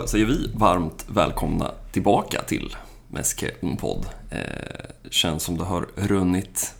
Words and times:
då 0.00 0.06
säger 0.06 0.26
vi 0.26 0.50
varmt 0.54 1.04
välkomna 1.08 1.70
tillbaka 1.92 2.42
till 2.42 2.76
Meske 3.08 3.50
Unpod. 3.60 4.06
Eh, 4.30 4.40
känns 5.10 5.42
som 5.42 5.58
det 5.58 5.64
har 5.64 5.86
runnit 5.96 6.74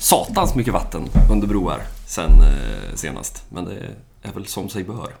satans 0.00 0.54
mycket 0.54 0.72
vatten 0.72 1.08
under 1.30 1.46
broar 1.46 1.82
sen 2.06 2.30
eh, 2.30 2.94
senast. 2.94 3.44
Men 3.48 3.64
det 3.64 3.76
är 4.22 4.32
väl 4.32 4.46
som 4.46 4.68
sig 4.68 4.84
bör. 4.84 5.14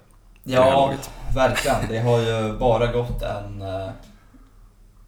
Ja, 0.44 0.94
verkligen. 1.34 1.76
Det 1.88 1.98
har 1.98 2.18
ju 2.18 2.52
bara 2.58 2.92
gått 2.92 3.22
en, 3.22 3.62
eh, 3.62 3.90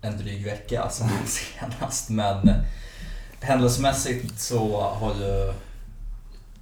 en 0.01 0.19
dryg 0.19 0.45
vecka 0.45 0.89
sen 0.91 1.09
senast. 1.27 2.11
Men 2.11 2.51
händelsemässigt 3.41 4.41
så 4.41 4.81
har 4.81 5.15
ju 5.15 5.53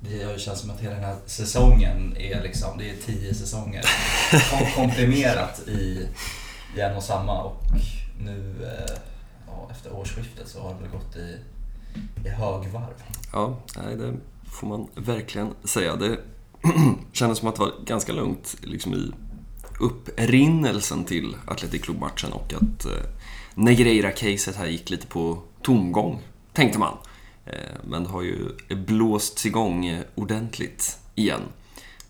det 0.00 0.24
har 0.24 0.32
ju 0.32 0.38
känts 0.38 0.60
som 0.60 0.70
att 0.70 0.80
hela 0.80 0.94
den 0.94 1.04
här 1.04 1.16
säsongen 1.26 2.16
är 2.16 2.42
liksom, 2.42 2.78
det 2.78 2.90
är 2.90 2.96
tio 3.06 3.34
säsonger 3.34 3.84
komprimerat 4.76 5.68
i, 5.68 6.08
i 6.76 6.80
en 6.80 6.96
och 6.96 7.02
samma 7.02 7.42
och 7.42 7.62
nu 8.18 8.54
eh, 8.62 8.96
ja, 9.46 9.68
efter 9.70 9.92
årsskiftet 9.92 10.48
så 10.48 10.60
har 10.60 10.74
det 10.74 10.80
väl 10.80 10.90
gått 10.90 11.16
i, 11.16 11.36
i 12.24 12.28
högvarv. 12.28 12.94
Ja, 13.32 13.58
nej, 13.76 13.96
det 13.96 14.14
får 14.50 14.66
man 14.66 14.88
verkligen 14.94 15.54
säga. 15.64 15.96
Det 15.96 16.18
kändes 17.12 17.38
som 17.38 17.48
att 17.48 17.54
det 17.54 17.60
var 17.60 17.72
ganska 17.84 18.12
lugnt 18.12 18.56
liksom 18.62 18.94
i 18.94 19.12
upprinnelsen 19.80 21.04
till 21.04 21.36
Atletic 21.46 21.82
Club-matchen 21.82 22.32
och 22.32 22.52
att 22.54 22.84
eh, 22.84 23.10
Negreira-caset 23.54 24.56
här 24.56 24.66
gick 24.66 24.90
lite 24.90 25.06
på 25.06 25.42
tomgång, 25.62 26.22
tänkte 26.52 26.78
man. 26.78 26.96
Eh, 27.52 27.76
men 27.84 28.06
har 28.06 28.22
ju 28.22 28.48
blåsts 28.68 29.46
igång 29.46 29.86
eh, 29.86 30.00
ordentligt 30.14 30.98
igen. 31.14 31.40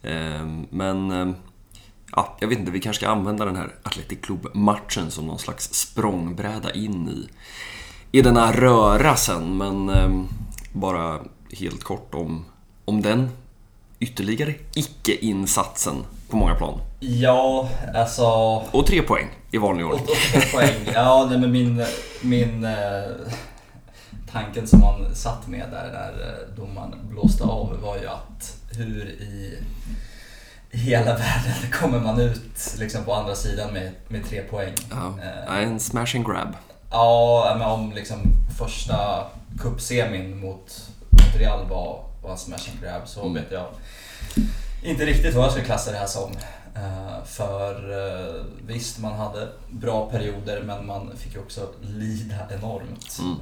Eh, 0.03 0.47
men 0.71 1.35
ja, 2.13 2.37
jag 2.41 2.49
vet 2.49 2.59
inte, 2.59 2.71
vi 2.71 2.81
kanske 2.81 3.01
ska 3.01 3.11
använda 3.11 3.45
den 3.45 3.57
här 3.57 3.75
Athletic 3.83 4.19
Club-matchen 4.23 5.11
som 5.11 5.27
någon 5.27 5.39
slags 5.39 5.75
språngbräda 5.75 6.73
in 6.73 7.09
i, 7.09 7.29
i 8.19 8.23
den 8.23 8.37
här 8.37 8.53
röra 8.53 9.17
sen. 9.17 9.57
Men 9.57 9.91
bara 10.73 11.21
helt 11.53 11.85
kort 11.85 12.15
om, 12.15 12.45
om 12.85 13.03
den 13.03 13.31
ytterligare 14.01 14.55
icke-insatsen 14.75 16.05
på 16.29 16.37
många 16.37 16.55
plan. 16.55 16.81
Ja, 17.01 17.69
alltså... 17.95 18.25
Och 18.71 18.87
tre 18.87 19.03
poäng 19.03 19.27
i 19.51 19.59
vanlig 19.59 19.87
ordning. 19.87 20.05
Och, 20.05 20.11
och 20.11 20.17
tre 20.17 20.41
poäng. 20.53 20.95
Ja, 20.95 21.27
nej, 21.31 21.39
men 21.39 21.53
min, 21.53 21.85
min 22.21 22.67
tanken 24.33 24.67
som 24.67 24.81
man 24.81 25.15
satt 25.15 25.49
med 25.49 25.67
där 25.71 25.93
när 25.93 26.11
eh, 26.11 26.57
domaren 26.57 26.95
blåste 27.11 27.45
av 27.45 27.81
var 27.83 27.97
ju 27.97 28.07
att 28.07 28.57
hur 28.71 29.05
i 29.09 29.59
hela 30.71 31.05
världen 31.19 31.71
kommer 31.73 32.01
man 32.01 32.21
ut 32.21 32.75
liksom 32.79 33.05
på 33.05 33.15
andra 33.15 33.35
sidan 33.35 33.73
med, 33.73 33.93
med 34.09 34.25
tre 34.25 34.43
poäng. 34.43 34.75
Ja, 34.91 35.15
eh, 35.23 35.63
en 35.63 35.81
smash 35.81 36.17
and 36.17 36.27
grab. 36.27 36.55
Ja, 36.91 37.57
men 37.59 37.69
om 37.69 37.93
liksom 37.93 38.19
första 38.59 39.27
cupsemin 39.59 40.41
mot, 40.41 40.89
Real 41.39 41.69
var, 41.69 42.05
var 42.23 42.31
en 42.31 42.39
smash 42.39 42.71
and 42.73 42.81
grab 42.83 43.03
så 43.09 43.21
mm. 43.21 43.35
vet 43.35 43.53
jag 43.53 43.67
inte 44.83 45.07
riktigt 45.07 45.35
vad 45.35 45.45
jag 45.45 45.51
skulle 45.51 45.67
klassa 45.67 45.91
det 45.91 45.97
här 45.97 46.07
som. 46.07 46.33
Uh, 46.77 47.25
för 47.25 47.75
visst, 48.67 48.99
man 48.99 49.13
hade 49.13 49.49
bra 49.71 50.11
perioder 50.11 50.63
men 50.63 50.87
man 50.87 51.11
fick 51.17 51.35
ju 51.35 51.41
också 51.41 51.69
lida 51.81 52.37
enormt. 52.51 53.19
Mm. 53.21 53.37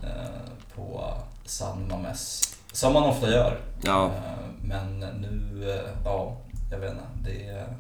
På 0.78 1.14
San 1.44 1.88
Mames. 1.88 2.54
Som 2.72 2.92
man 2.92 3.02
ofta 3.02 3.30
gör. 3.30 3.60
Ja. 3.82 4.06
Eh, 4.06 4.48
men 4.62 5.00
nu, 5.00 5.64
eh, 5.70 5.90
ja, 6.04 6.36
jag 6.70 6.78
vet 6.78 6.90
inte. 6.90 7.04
Det 7.24 7.48
är 7.48 7.76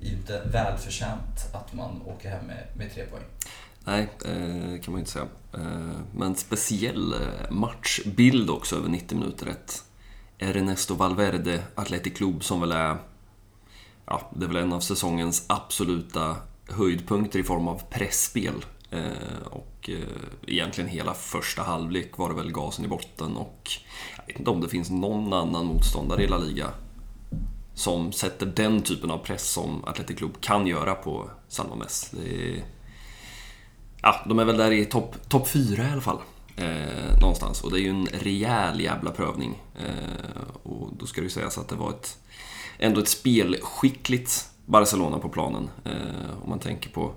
inte 0.00 0.42
välförtjänt 0.52 1.54
att 1.54 1.72
man 1.72 2.02
åker 2.06 2.30
hem 2.30 2.46
med, 2.46 2.66
med 2.76 2.94
tre 2.94 3.04
poäng. 3.04 3.22
Nej, 3.84 4.08
det 4.18 4.30
eh, 4.30 4.80
kan 4.80 4.92
man 4.92 4.94
ju 4.94 4.98
inte 4.98 5.10
säga. 5.10 5.26
Men 6.12 6.36
speciell 6.36 7.14
matchbild 7.50 8.50
också 8.50 8.76
över 8.76 8.88
90 8.88 9.18
minuter. 9.18 9.46
Ett 9.46 9.82
Ernesto 10.38 10.94
Valverde 10.94 11.62
Athletic 11.74 12.16
Club 12.16 12.44
som 12.44 12.60
väl 12.60 12.72
är 12.72 12.96
ja, 14.06 14.30
det 14.36 14.44
är 14.44 14.48
väl 14.48 14.56
en 14.56 14.72
av 14.72 14.80
säsongens 14.80 15.44
absoluta 15.46 16.36
höjdpunkter 16.68 17.38
i 17.38 17.42
form 17.42 17.68
av 17.68 17.82
pressspel 17.90 18.64
Eh, 18.90 19.56
och 19.96 20.48
egentligen 20.48 20.90
hela 20.90 21.14
första 21.14 21.62
halvlek 21.62 22.18
var 22.18 22.28
det 22.28 22.34
väl 22.34 22.52
gasen 22.52 22.84
i 22.84 22.88
botten 22.88 23.36
och 23.36 23.70
jag 24.16 24.26
vet 24.26 24.38
inte 24.38 24.50
om 24.50 24.60
det 24.60 24.68
finns 24.68 24.90
någon 24.90 25.32
annan 25.32 25.66
motståndare 25.66 26.22
i 26.22 26.26
La 26.26 26.38
Liga 26.38 26.70
som 27.78 28.12
sätter 28.12 28.46
den 28.46 28.82
typen 28.82 29.10
av 29.10 29.18
press 29.18 29.50
som 29.50 29.84
Atletic 29.84 30.16
Club 30.16 30.40
kan 30.40 30.66
göra 30.66 30.94
på 30.94 31.30
San 31.48 31.68
Mames. 31.68 32.14
Är... 32.14 32.64
Ja, 34.02 34.24
de 34.28 34.38
är 34.38 34.44
väl 34.44 34.56
där 34.56 34.72
i 34.72 34.84
topp 34.84 35.16
top 35.28 35.48
4 35.48 35.88
i 35.88 35.92
alla 35.92 36.00
fall. 36.00 36.18
Eh, 36.56 37.20
någonstans. 37.20 37.62
Och 37.62 37.70
det 37.70 37.80
är 37.80 37.82
ju 37.82 37.90
en 37.90 38.06
rejäl 38.06 38.80
jävla 38.80 39.10
prövning. 39.10 39.62
Eh, 39.78 40.56
och 40.62 40.90
då 40.98 41.06
ska 41.06 41.20
det 41.20 41.24
ju 41.24 41.30
sägas 41.30 41.58
att 41.58 41.68
det 41.68 41.76
var 41.76 41.90
ett, 41.90 42.18
ändå 42.78 43.00
ett 43.00 43.08
spelskickligt 43.08 44.50
Barcelona 44.66 45.18
på 45.18 45.28
planen. 45.28 45.70
Eh, 45.84 46.42
om 46.42 46.50
man 46.50 46.58
tänker 46.58 46.90
på 46.90 47.12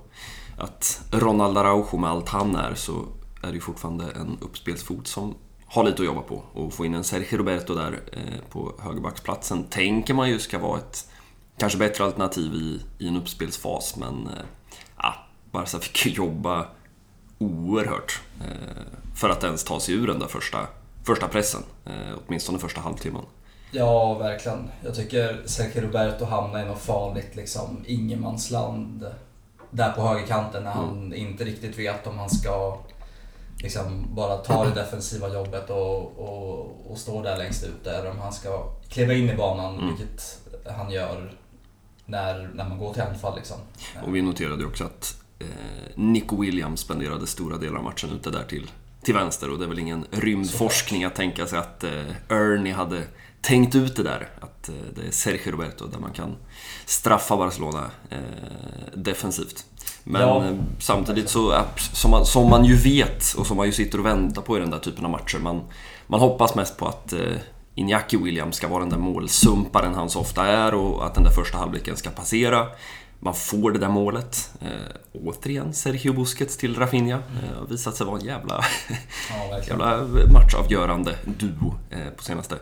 att 0.61 1.01
Ronald 1.11 1.57
Araujo 1.57 1.97
med 1.97 2.09
allt 2.09 2.29
han 2.29 2.55
är 2.55 2.75
så 2.75 3.07
är 3.43 3.47
det 3.47 3.53
ju 3.53 3.59
fortfarande 3.59 4.11
en 4.11 4.37
uppspelsfot 4.41 5.07
som 5.07 5.35
har 5.65 5.83
lite 5.83 6.01
att 6.01 6.05
jobba 6.05 6.21
på. 6.21 6.43
Och 6.53 6.73
få 6.73 6.85
in 6.85 6.93
en 6.93 7.03
Sergio 7.03 7.37
Roberto 7.37 7.75
där 7.75 7.99
eh, 8.11 8.49
på 8.49 8.73
högerbacksplatsen 8.79 9.63
tänker 9.63 10.13
man 10.13 10.29
ju 10.29 10.39
ska 10.39 10.59
vara 10.59 10.79
ett 10.79 11.09
kanske 11.57 11.79
bättre 11.79 12.03
alternativ 12.03 12.53
i, 12.53 12.79
i 12.97 13.07
en 13.07 13.17
uppspelsfas. 13.17 13.95
Men 13.95 14.29
ja, 14.97 15.13
Barca 15.51 15.79
fick 15.79 16.05
ju 16.05 16.11
jobba 16.11 16.67
oerhört 17.37 18.21
eh, 18.41 18.83
för 19.15 19.29
att 19.29 19.43
ens 19.43 19.63
ta 19.63 19.79
sig 19.79 19.95
ur 19.95 20.07
den 20.07 20.19
där 20.19 20.27
första, 20.27 20.67
första 21.03 21.27
pressen. 21.27 21.61
Åtminstone 22.27 22.59
första 22.59 22.81
halvtimmen. 22.81 23.21
Ja, 23.71 24.13
verkligen. 24.13 24.69
Jag 24.83 24.95
tycker 24.95 25.41
Sergio 25.45 25.81
Roberto 25.81 26.25
hamnar 26.25 26.63
i 26.63 26.65
något 26.65 26.81
farligt 26.81 27.35
liksom, 27.35 27.83
ingenmansland 27.87 29.05
där 29.71 29.91
på 29.91 30.01
högerkanten 30.01 30.63
när 30.63 30.71
han 30.71 30.89
mm. 30.89 31.13
inte 31.13 31.43
riktigt 31.43 31.79
vet 31.79 32.07
om 32.07 32.17
han 32.17 32.29
ska 32.29 32.77
liksom 33.57 34.15
bara 34.15 34.37
ta 34.37 34.65
det 34.65 34.71
defensiva 34.71 35.33
jobbet 35.33 35.69
och, 35.69 36.19
och, 36.19 36.91
och 36.91 36.97
stå 36.97 37.21
där 37.21 37.37
längst 37.37 37.63
ute 37.63 37.91
eller 37.91 38.11
om 38.11 38.19
han 38.19 38.33
ska 38.33 38.69
kliva 38.89 39.13
in 39.13 39.29
i 39.29 39.35
banan, 39.35 39.75
mm. 39.75 39.87
vilket 39.87 40.39
han 40.77 40.91
gör 40.91 41.33
när, 42.05 42.49
när 42.53 42.69
man 42.69 42.77
går 42.77 42.93
till 42.93 43.01
anfall. 43.01 43.35
Liksom. 43.35 43.57
Och 44.05 44.15
vi 44.15 44.21
noterade 44.21 44.61
ju 44.61 44.67
också 44.67 44.83
att 44.83 45.15
eh, 45.39 45.47
Nico 45.95 46.41
Williams 46.41 46.79
spenderade 46.79 47.27
stora 47.27 47.57
delar 47.57 47.77
av 47.77 47.83
matchen 47.83 48.09
ute 48.09 48.29
där 48.29 48.43
till, 48.43 48.71
till 49.01 49.13
vänster 49.13 49.49
och 49.49 49.59
det 49.59 49.65
är 49.65 49.69
väl 49.69 49.79
ingen 49.79 50.05
rymdforskning 50.11 51.03
att 51.03 51.15
tänka 51.15 51.47
sig 51.47 51.59
att 51.59 51.83
eh, 51.83 51.91
Ernie 52.29 52.73
hade 52.73 53.03
tänkt 53.41 53.75
ut 53.75 53.95
det 53.95 54.03
där. 54.03 54.29
Att 54.39 54.69
eh, 54.69 54.75
det 54.95 55.07
är 55.07 55.11
Sergio 55.11 55.51
Roberto 55.51 55.87
där 55.87 55.99
man 55.99 56.11
kan 56.11 56.35
straffa 56.85 57.37
Barcelona 57.37 57.91
eh, 58.09 58.19
defensivt. 58.93 59.65
Men 60.03 60.21
ja. 60.21 60.45
Eh, 60.45 60.55
samtidigt 60.79 61.29
så, 61.29 61.63
som 61.75 62.11
man, 62.11 62.25
som 62.25 62.49
man 62.49 62.65
ju 62.65 62.75
vet 62.75 63.33
och 63.37 63.47
som 63.47 63.57
man 63.57 63.65
ju 63.65 63.71
sitter 63.71 63.99
och 63.99 64.05
väntar 64.05 64.41
på 64.41 64.57
i 64.57 64.59
den 64.59 64.69
där 64.69 64.79
typen 64.79 65.05
av 65.05 65.11
matcher. 65.11 65.37
Man, 65.37 65.61
man 66.07 66.19
hoppas 66.19 66.55
mest 66.55 66.77
på 66.77 66.87
att 66.87 67.13
eh, 67.13 67.19
Iñaki 67.75 68.23
Williams 68.23 68.55
ska 68.55 68.67
vara 68.67 68.79
den 68.79 68.89
där 68.89 68.97
målsumparen 68.97 69.93
han 69.93 70.09
så 70.09 70.19
ofta 70.19 70.47
är 70.47 70.73
och 70.73 71.05
att 71.05 71.15
den 71.15 71.23
där 71.23 71.31
första 71.31 71.57
halvleken 71.57 71.97
ska 71.97 72.09
passera. 72.09 72.67
Man 73.23 73.33
får 73.33 73.71
det 73.71 73.79
där 73.79 73.89
målet. 73.89 74.51
Eh, 74.61 74.69
återigen 75.13 75.73
Sergio 75.73 76.13
Busquets 76.13 76.57
till 76.57 76.75
Rafinha. 76.75 77.17
Eh, 77.17 77.59
har 77.59 77.67
visat 77.67 77.95
sig 77.95 78.05
vara 78.05 78.19
en 78.19 78.25
jävla, 78.25 78.65
ja, 79.29 79.59
jävla 79.67 80.07
matchavgörande 80.33 81.15
duo 81.25 81.75
eh, 81.89 82.09
på 82.17 82.23
senaste. 82.23 82.55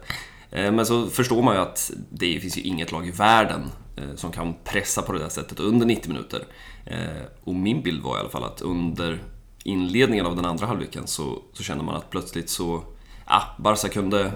Men 0.52 0.86
så 0.86 1.08
förstår 1.08 1.42
man 1.42 1.56
ju 1.56 1.62
att 1.62 1.92
det 2.10 2.40
finns 2.40 2.58
ju 2.58 2.62
inget 2.62 2.92
lag 2.92 3.08
i 3.08 3.12
världen 3.12 3.62
Eh, 4.00 4.16
som 4.16 4.31
kan 4.31 4.56
pressa 4.63 5.01
på 5.01 5.13
det 5.13 5.19
där 5.19 5.30
sättet 5.30 5.60
under 5.60 5.86
90 5.86 6.12
minuter. 6.12 6.44
Eh, 6.86 7.24
och 7.44 7.56
min 7.56 7.81
bild 7.81 8.04
var 8.04 8.18
i 8.18 8.19
alla 8.19 8.30
fall 8.30 8.44
att 8.44 8.62
under 8.62 9.24
inledningen 9.63 10.25
av 10.25 10.36
den 10.36 10.46
andra 10.46 10.66
halvleken 10.66 11.07
så, 11.07 11.42
så 11.54 11.63
kände 11.63 11.84
man 11.84 11.96
att 11.96 12.10
plötsligt 12.10 12.50
så... 12.50 12.84
Ah, 13.25 13.44
Barca 13.57 13.90
kunde 13.90 14.31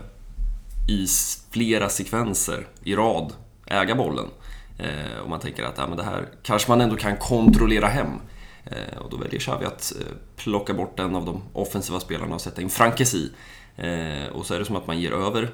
i 0.89 1.07
flera 1.51 1.89
sekvenser 1.89 2.67
i 2.83 2.95
rad 2.95 3.33
äga 3.65 3.95
bollen. 3.95 4.25
Eh, 4.77 5.19
och 5.23 5.29
man 5.29 5.39
tänker 5.39 5.63
att 5.63 5.79
ah, 5.79 5.87
men 5.87 5.97
det 5.97 6.03
här 6.03 6.29
kanske 6.43 6.71
man 6.71 6.81
ändå 6.81 6.95
kan 6.95 7.17
kontrollera 7.17 7.87
hem. 7.87 8.09
och 8.99 9.09
då 9.09 9.17
väljer 9.17 9.39
Xavi 9.39 9.65
att 9.65 9.93
plocka 10.35 10.73
bort 10.73 10.99
en 10.99 11.15
av 11.15 11.25
de 11.25 11.41
offensiva 11.53 11.99
spelarna 11.99 12.35
och 12.35 12.41
sätta 12.41 12.61
in 12.61 12.69
Frankesi. 12.69 13.31
och 14.33 14.45
så 14.45 14.53
är 14.53 14.59
det 14.59 14.65
som 14.65 14.75
att 14.75 14.87
man 14.87 14.99
ger 14.99 15.11
över 15.11 15.53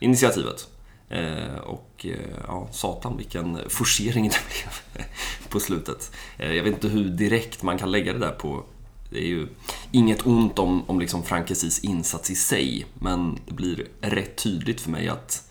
initiativet. 0.00 0.68
Eh, 1.08 1.56
och 1.56 2.06
eh, 2.08 2.36
ja, 2.46 2.68
satan 2.72 3.16
vilken 3.16 3.58
forcering 3.68 4.24
det 4.24 4.40
blev 4.48 5.04
på 5.48 5.60
slutet. 5.60 6.12
Eh, 6.38 6.52
jag 6.52 6.64
vet 6.64 6.72
inte 6.72 6.88
hur 6.88 7.04
direkt 7.04 7.62
man 7.62 7.78
kan 7.78 7.90
lägga 7.90 8.12
det 8.12 8.18
där 8.18 8.32
på 8.32 8.64
det 9.10 9.18
är 9.18 9.28
ju 9.28 9.48
inget 9.92 10.26
ont 10.26 10.58
om, 10.58 10.90
om 10.90 11.00
liksom 11.00 11.22
Frankesis 11.22 11.78
insats 11.78 12.30
i 12.30 12.34
sig, 12.34 12.86
men 12.94 13.38
det 13.46 13.54
blir 13.54 13.88
rätt 14.00 14.36
tydligt 14.36 14.80
för 14.80 14.90
mig 14.90 15.08
att 15.08 15.50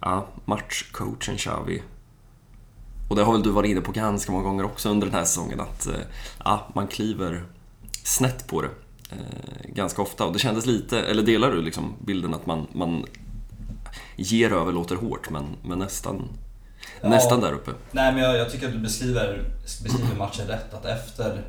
ja, 0.00 0.28
matchcoachen 0.44 1.36
Xavi 1.36 1.82
och 3.08 3.16
det 3.16 3.22
har 3.22 3.32
väl 3.32 3.42
du 3.42 3.50
varit 3.50 3.70
inne 3.70 3.80
på 3.80 3.92
ganska 3.92 4.32
många 4.32 4.44
gånger 4.44 4.64
också 4.64 4.88
under 4.88 5.06
den 5.06 5.14
här 5.14 5.24
säsongen, 5.24 5.60
att 5.60 5.86
eh, 5.86 6.00
ja, 6.44 6.68
man 6.74 6.86
kliver 6.86 7.44
snett 8.04 8.46
på 8.46 8.62
det 8.62 8.70
eh, 9.10 9.70
ganska 9.74 10.02
ofta. 10.02 10.24
Och 10.24 10.32
det 10.32 10.38
kändes 10.38 10.66
lite, 10.66 11.00
eller 11.00 11.22
delar 11.22 11.50
du 11.50 11.62
liksom 11.62 11.94
bilden 12.04 12.34
att 12.34 12.46
man, 12.46 12.66
man 12.72 13.04
ger 14.16 14.52
över 14.52 14.72
låter 14.72 14.96
hårt, 14.96 15.30
men, 15.30 15.44
men 15.62 15.78
nästan, 15.78 16.28
ja, 17.00 17.08
nästan 17.08 17.40
där 17.40 17.52
uppe? 17.52 17.70
Nej, 17.92 18.12
men 18.12 18.22
jag, 18.22 18.36
jag, 18.36 18.50
tycker 18.50 18.66
att 18.66 18.72
du 18.72 18.78
beskriver, 18.78 19.44
beskriver 19.62 20.16
matchen 20.18 20.46
rätt. 20.46 20.74
Att 20.74 20.84
efter, 20.84 21.42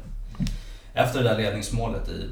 efter 0.94 1.24
det 1.24 1.30
där 1.30 1.38
ledningsmålet 1.38 2.10
i, 2.10 2.30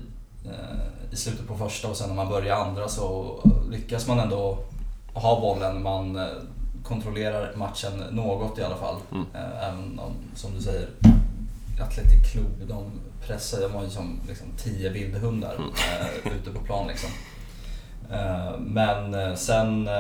i 1.12 1.16
slutet 1.16 1.48
på 1.48 1.58
första 1.58 1.88
och 1.88 1.98
sen 1.98 2.08
när 2.08 2.16
man 2.16 2.30
börjar 2.30 2.56
andra 2.56 2.88
så 2.88 3.40
lyckas 3.72 4.08
man 4.08 4.20
ändå 4.20 4.58
ha 5.14 5.42
bollen. 5.42 5.84
Man 5.84 6.20
kontrollerar 6.84 7.56
matchen 7.56 8.04
något 8.12 8.60
i 8.60 8.64
alla 8.64 8.76
fall. 8.76 8.96
Mm. 9.12 9.26
Eh, 9.34 9.68
även 9.70 10.00
om, 10.00 10.12
som 10.36 10.52
du 10.56 10.62
säger, 10.62 10.90
Athletic 11.82 12.32
Club, 12.32 12.68
de 12.68 12.92
pressar, 13.28 13.62
de 13.62 13.74
har 13.74 13.84
ju 13.84 13.90
som 13.90 14.20
liksom 14.28 14.48
tio 14.58 14.90
vildhundar 14.90 15.56
mm. 15.56 16.38
ute 16.38 16.52
på 16.52 16.66
plan 16.66 16.88
liksom. 16.88 17.10
Äh, 18.12 18.60
men 18.60 19.38
sen, 19.38 19.88
äh, 19.88 19.94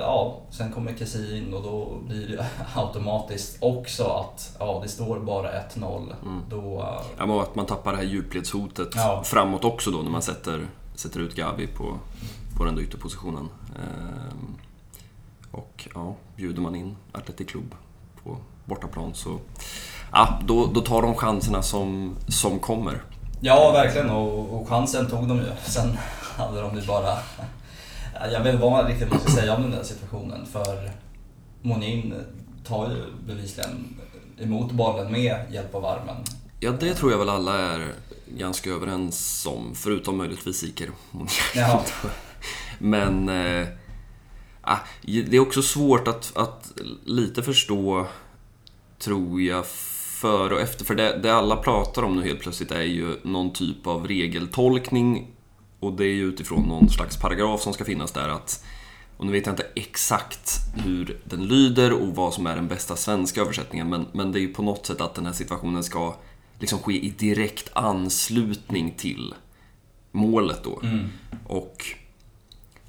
ja, 0.00 0.40
sen 0.50 0.72
kommer 0.72 0.94
Kessie 0.98 1.38
in 1.38 1.54
och 1.54 1.62
då 1.62 1.98
blir 2.06 2.28
det 2.28 2.46
automatiskt 2.74 3.56
också 3.60 4.04
att 4.04 4.56
ja, 4.58 4.80
det 4.82 4.88
står 4.88 5.20
bara 5.20 5.50
1-0. 5.50 6.14
Mm. 6.22 6.42
Då, 6.50 6.86
ja, 7.18 7.26
men 7.26 7.40
att 7.40 7.54
man 7.54 7.66
tappar 7.66 7.92
det 7.92 7.96
här 7.96 8.04
djupledshotet 8.04 8.88
ja. 8.94 9.22
framåt 9.24 9.64
också 9.64 9.90
då 9.90 9.98
när 9.98 10.10
man 10.10 10.22
sätter, 10.22 10.66
sätter 10.94 11.20
ut 11.20 11.36
Gavi 11.36 11.66
på, 11.66 11.98
på 12.56 12.64
den 12.64 12.78
ytterpositionen. 12.78 13.48
Ehm, 13.76 14.56
och 15.50 15.88
ja, 15.94 16.14
bjuder 16.36 16.62
man 16.62 16.74
in 16.74 16.96
Athletic 17.12 17.46
Club 17.46 17.74
på 18.24 18.36
bortaplan 18.64 19.14
så 19.14 19.38
ja, 20.12 20.40
då, 20.44 20.66
då 20.66 20.80
tar 20.80 21.02
de 21.02 21.14
chanserna 21.14 21.62
som, 21.62 22.16
som 22.28 22.58
kommer. 22.58 23.02
Ja, 23.40 23.72
verkligen. 23.72 24.10
Och, 24.10 24.60
och 24.60 24.68
chansen 24.68 25.06
tog 25.06 25.28
de 25.28 25.36
ju. 25.36 25.52
Sen 25.64 25.98
hade 26.40 26.60
de 26.60 26.76
ju 26.76 26.86
bara... 26.86 27.18
Jag 28.32 28.40
vet 28.40 28.54
inte 28.54 28.62
vad 28.62 28.72
man 28.72 28.86
riktigt 28.86 29.12
måste 29.12 29.30
säga 29.30 29.54
om 29.54 29.62
den 29.62 29.70
där 29.70 29.82
situationen. 29.82 30.46
För 30.46 30.90
Monin 31.62 32.14
tar 32.64 32.90
ju 32.90 33.04
bevisligen 33.26 34.00
emot 34.38 34.72
bollen 34.72 35.12
med 35.12 35.36
hjälp 35.50 35.74
av 35.74 35.84
armen. 35.84 36.16
Ja, 36.60 36.70
det 36.70 36.94
tror 36.94 37.12
jag 37.12 37.18
väl 37.18 37.28
alla 37.28 37.58
är 37.58 37.92
ganska 38.26 38.70
överens 38.70 39.46
om. 39.46 39.74
Förutom 39.74 40.16
möjligtvis 40.16 40.64
Iker 40.64 40.90
Monin. 41.10 41.28
Men... 42.78 43.28
Eh, 43.28 43.68
Ah, 44.62 44.78
det 45.02 45.36
är 45.36 45.40
också 45.40 45.62
svårt 45.62 46.08
att, 46.08 46.36
att 46.36 46.72
lite 47.04 47.42
förstå, 47.42 48.06
tror 48.98 49.42
jag, 49.42 49.66
före 50.20 50.54
och 50.54 50.60
efter. 50.60 50.84
För 50.84 50.94
det, 50.94 51.18
det 51.22 51.34
alla 51.34 51.56
pratar 51.56 52.02
om 52.02 52.16
nu 52.16 52.22
helt 52.22 52.40
plötsligt 52.40 52.70
är 52.70 52.82
ju 52.82 53.16
någon 53.22 53.52
typ 53.52 53.86
av 53.86 54.08
regeltolkning. 54.08 55.26
Och 55.80 55.92
det 55.92 56.04
är 56.04 56.14
ju 56.14 56.24
utifrån 56.24 56.62
någon 56.62 56.88
slags 56.90 57.16
paragraf 57.16 57.60
som 57.60 57.72
ska 57.72 57.84
finnas 57.84 58.12
där 58.12 58.28
att 58.28 58.64
och 59.16 59.26
nu 59.26 59.32
vet 59.32 59.46
jag 59.46 59.52
inte 59.52 59.66
exakt 59.74 60.58
hur 60.84 61.20
den 61.24 61.48
lyder 61.48 61.92
och 61.92 62.14
vad 62.14 62.34
som 62.34 62.46
är 62.46 62.56
den 62.56 62.68
bästa 62.68 62.96
svenska 62.96 63.40
översättningen 63.40 63.88
men, 63.88 64.06
men 64.12 64.32
det 64.32 64.38
är 64.38 64.40
ju 64.40 64.54
på 64.54 64.62
något 64.62 64.86
sätt 64.86 65.00
att 65.00 65.14
den 65.14 65.26
här 65.26 65.32
situationen 65.32 65.82
ska 65.82 66.14
liksom 66.58 66.78
ske 66.78 66.92
i 66.92 67.10
direkt 67.10 67.70
anslutning 67.72 68.94
till 68.96 69.34
målet 70.12 70.64
då. 70.64 70.80
Mm. 70.82 71.08
Och 71.46 71.86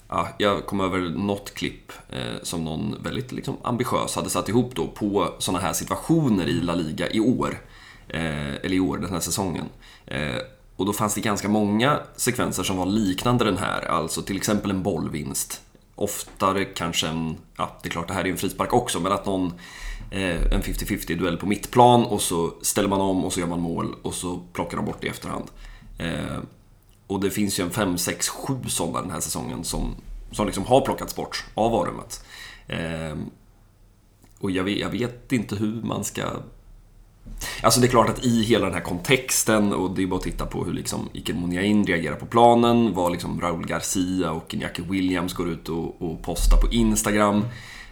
ja, 0.07 0.27
jag 0.37 0.65
kom 0.65 0.81
över 0.81 0.99
något 0.99 1.53
klipp 1.53 1.91
eh, 2.09 2.41
som 2.43 2.63
någon 2.63 2.95
väldigt 3.03 3.31
liksom, 3.31 3.57
ambitiös 3.61 4.15
hade 4.15 4.29
satt 4.29 4.49
ihop 4.49 4.75
då 4.75 4.87
på 4.87 5.33
sådana 5.39 5.59
här 5.59 5.73
situationer 5.73 6.47
i 6.47 6.61
La 6.61 6.75
Liga 6.75 7.09
i 7.09 7.19
år. 7.19 7.61
Eh, 8.07 8.55
eller 8.55 8.73
i 8.73 8.79
år, 8.79 8.97
den 8.97 9.11
här 9.11 9.19
säsongen. 9.19 9.65
Eh, 10.05 10.37
och 10.81 10.87
då 10.87 10.93
fanns 10.93 11.13
det 11.13 11.21
ganska 11.21 11.49
många 11.49 11.99
sekvenser 12.15 12.63
som 12.63 12.77
var 12.77 12.85
liknande 12.85 13.45
den 13.45 13.57
här, 13.57 13.81
alltså 13.81 14.21
till 14.21 14.37
exempel 14.37 14.71
en 14.71 14.83
bollvinst. 14.83 15.61
Oftare 15.95 16.65
kanske 16.65 17.07
en, 17.07 17.37
ja 17.57 17.77
det 17.81 17.89
är 17.89 17.91
klart 17.91 18.07
det 18.07 18.13
här 18.13 18.25
är 18.25 18.29
en 18.29 18.37
frispark 18.37 18.73
också, 18.73 18.99
men 18.99 19.11
att 19.11 19.25
någon 19.25 19.53
eh, 20.11 20.53
en 20.53 20.61
50-50 20.61 21.17
duell 21.17 21.37
på 21.37 21.45
mittplan 21.45 22.05
och 22.05 22.21
så 22.21 22.53
ställer 22.61 22.89
man 22.89 23.01
om 23.01 23.25
och 23.25 23.33
så 23.33 23.39
gör 23.39 23.47
man 23.47 23.59
mål 23.59 23.95
och 24.01 24.13
så 24.13 24.41
plockar 24.53 24.77
de 24.77 24.85
bort 24.85 24.97
det 25.01 25.07
i 25.07 25.09
efterhand. 25.09 25.45
Eh, 25.97 26.39
och 27.07 27.19
det 27.19 27.29
finns 27.29 27.59
ju 27.59 27.63
en 27.63 27.71
5, 27.71 27.97
6, 27.97 28.29
7 28.29 28.53
sådana 28.67 29.01
den 29.01 29.11
här 29.11 29.19
säsongen 29.19 29.63
som, 29.63 29.95
som 30.31 30.45
liksom 30.45 30.65
har 30.65 30.81
plockats 30.81 31.15
bort 31.15 31.45
av 31.53 31.71
varumet. 31.71 32.25
Eh, 32.67 33.17
och 34.39 34.51
jag 34.51 34.63
vet, 34.63 34.79
jag 34.79 34.89
vet 34.89 35.31
inte 35.31 35.55
hur 35.55 35.81
man 35.81 36.03
ska 36.03 36.23
Alltså 37.63 37.79
det 37.79 37.87
är 37.87 37.89
klart 37.89 38.09
att 38.09 38.25
i 38.25 38.43
hela 38.43 38.65
den 38.65 38.73
här 38.73 38.81
kontexten 38.81 39.73
och 39.73 39.91
det 39.95 40.03
är 40.03 40.07
bara 40.07 40.17
att 40.17 40.23
titta 40.23 40.45
på 40.45 40.63
hur 40.63 40.73
liksom 40.73 41.09
Iker 41.13 41.33
Muniain 41.33 41.85
reagerar 41.85 42.15
på 42.15 42.25
planen, 42.25 42.93
vad 42.93 43.11
liksom 43.11 43.41
Raúl 43.41 43.67
Garcia 43.67 44.31
och 44.31 44.53
Iñaki 44.53 44.89
Williams 44.89 45.33
går 45.33 45.49
ut 45.49 45.69
och, 45.69 46.01
och 46.01 46.21
postar 46.21 46.57
på 46.57 46.73
Instagram. 46.73 47.45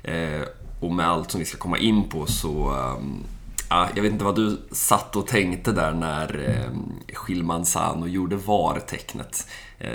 Eh, 0.04 0.42
och 0.80 0.92
med 0.92 1.10
allt 1.10 1.32
som 1.32 1.40
vi 1.40 1.46
ska 1.46 1.58
komma 1.58 1.78
in 1.78 2.10
på 2.10 2.26
så 2.26 2.70
um, 2.98 3.24
jag 3.70 4.02
vet 4.02 4.12
inte 4.12 4.24
vad 4.24 4.36
du 4.36 4.60
satt 4.72 5.16
och 5.16 5.28
tänkte 5.28 5.72
där 5.72 5.92
när 5.92 6.50
eh, 6.50 7.16
Schilman 7.16 7.66
Sano 7.66 8.08
gjorde 8.08 8.36
VAR-tecknet. 8.36 9.48
Eh, 9.80 9.90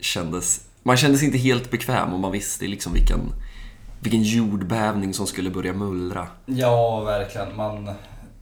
kändes, 0.00 0.60
man 0.82 0.96
kändes 0.96 1.22
inte 1.22 1.38
helt 1.38 1.70
bekväm 1.70 2.12
och 2.12 2.20
man 2.20 2.32
visste 2.32 2.66
liksom 2.66 2.92
vilken, 2.92 3.20
vilken 4.00 4.22
jordbävning 4.22 5.14
som 5.14 5.26
skulle 5.26 5.50
börja 5.50 5.72
mullra. 5.72 6.26
Ja, 6.46 7.00
verkligen. 7.00 7.56
Man, 7.56 7.90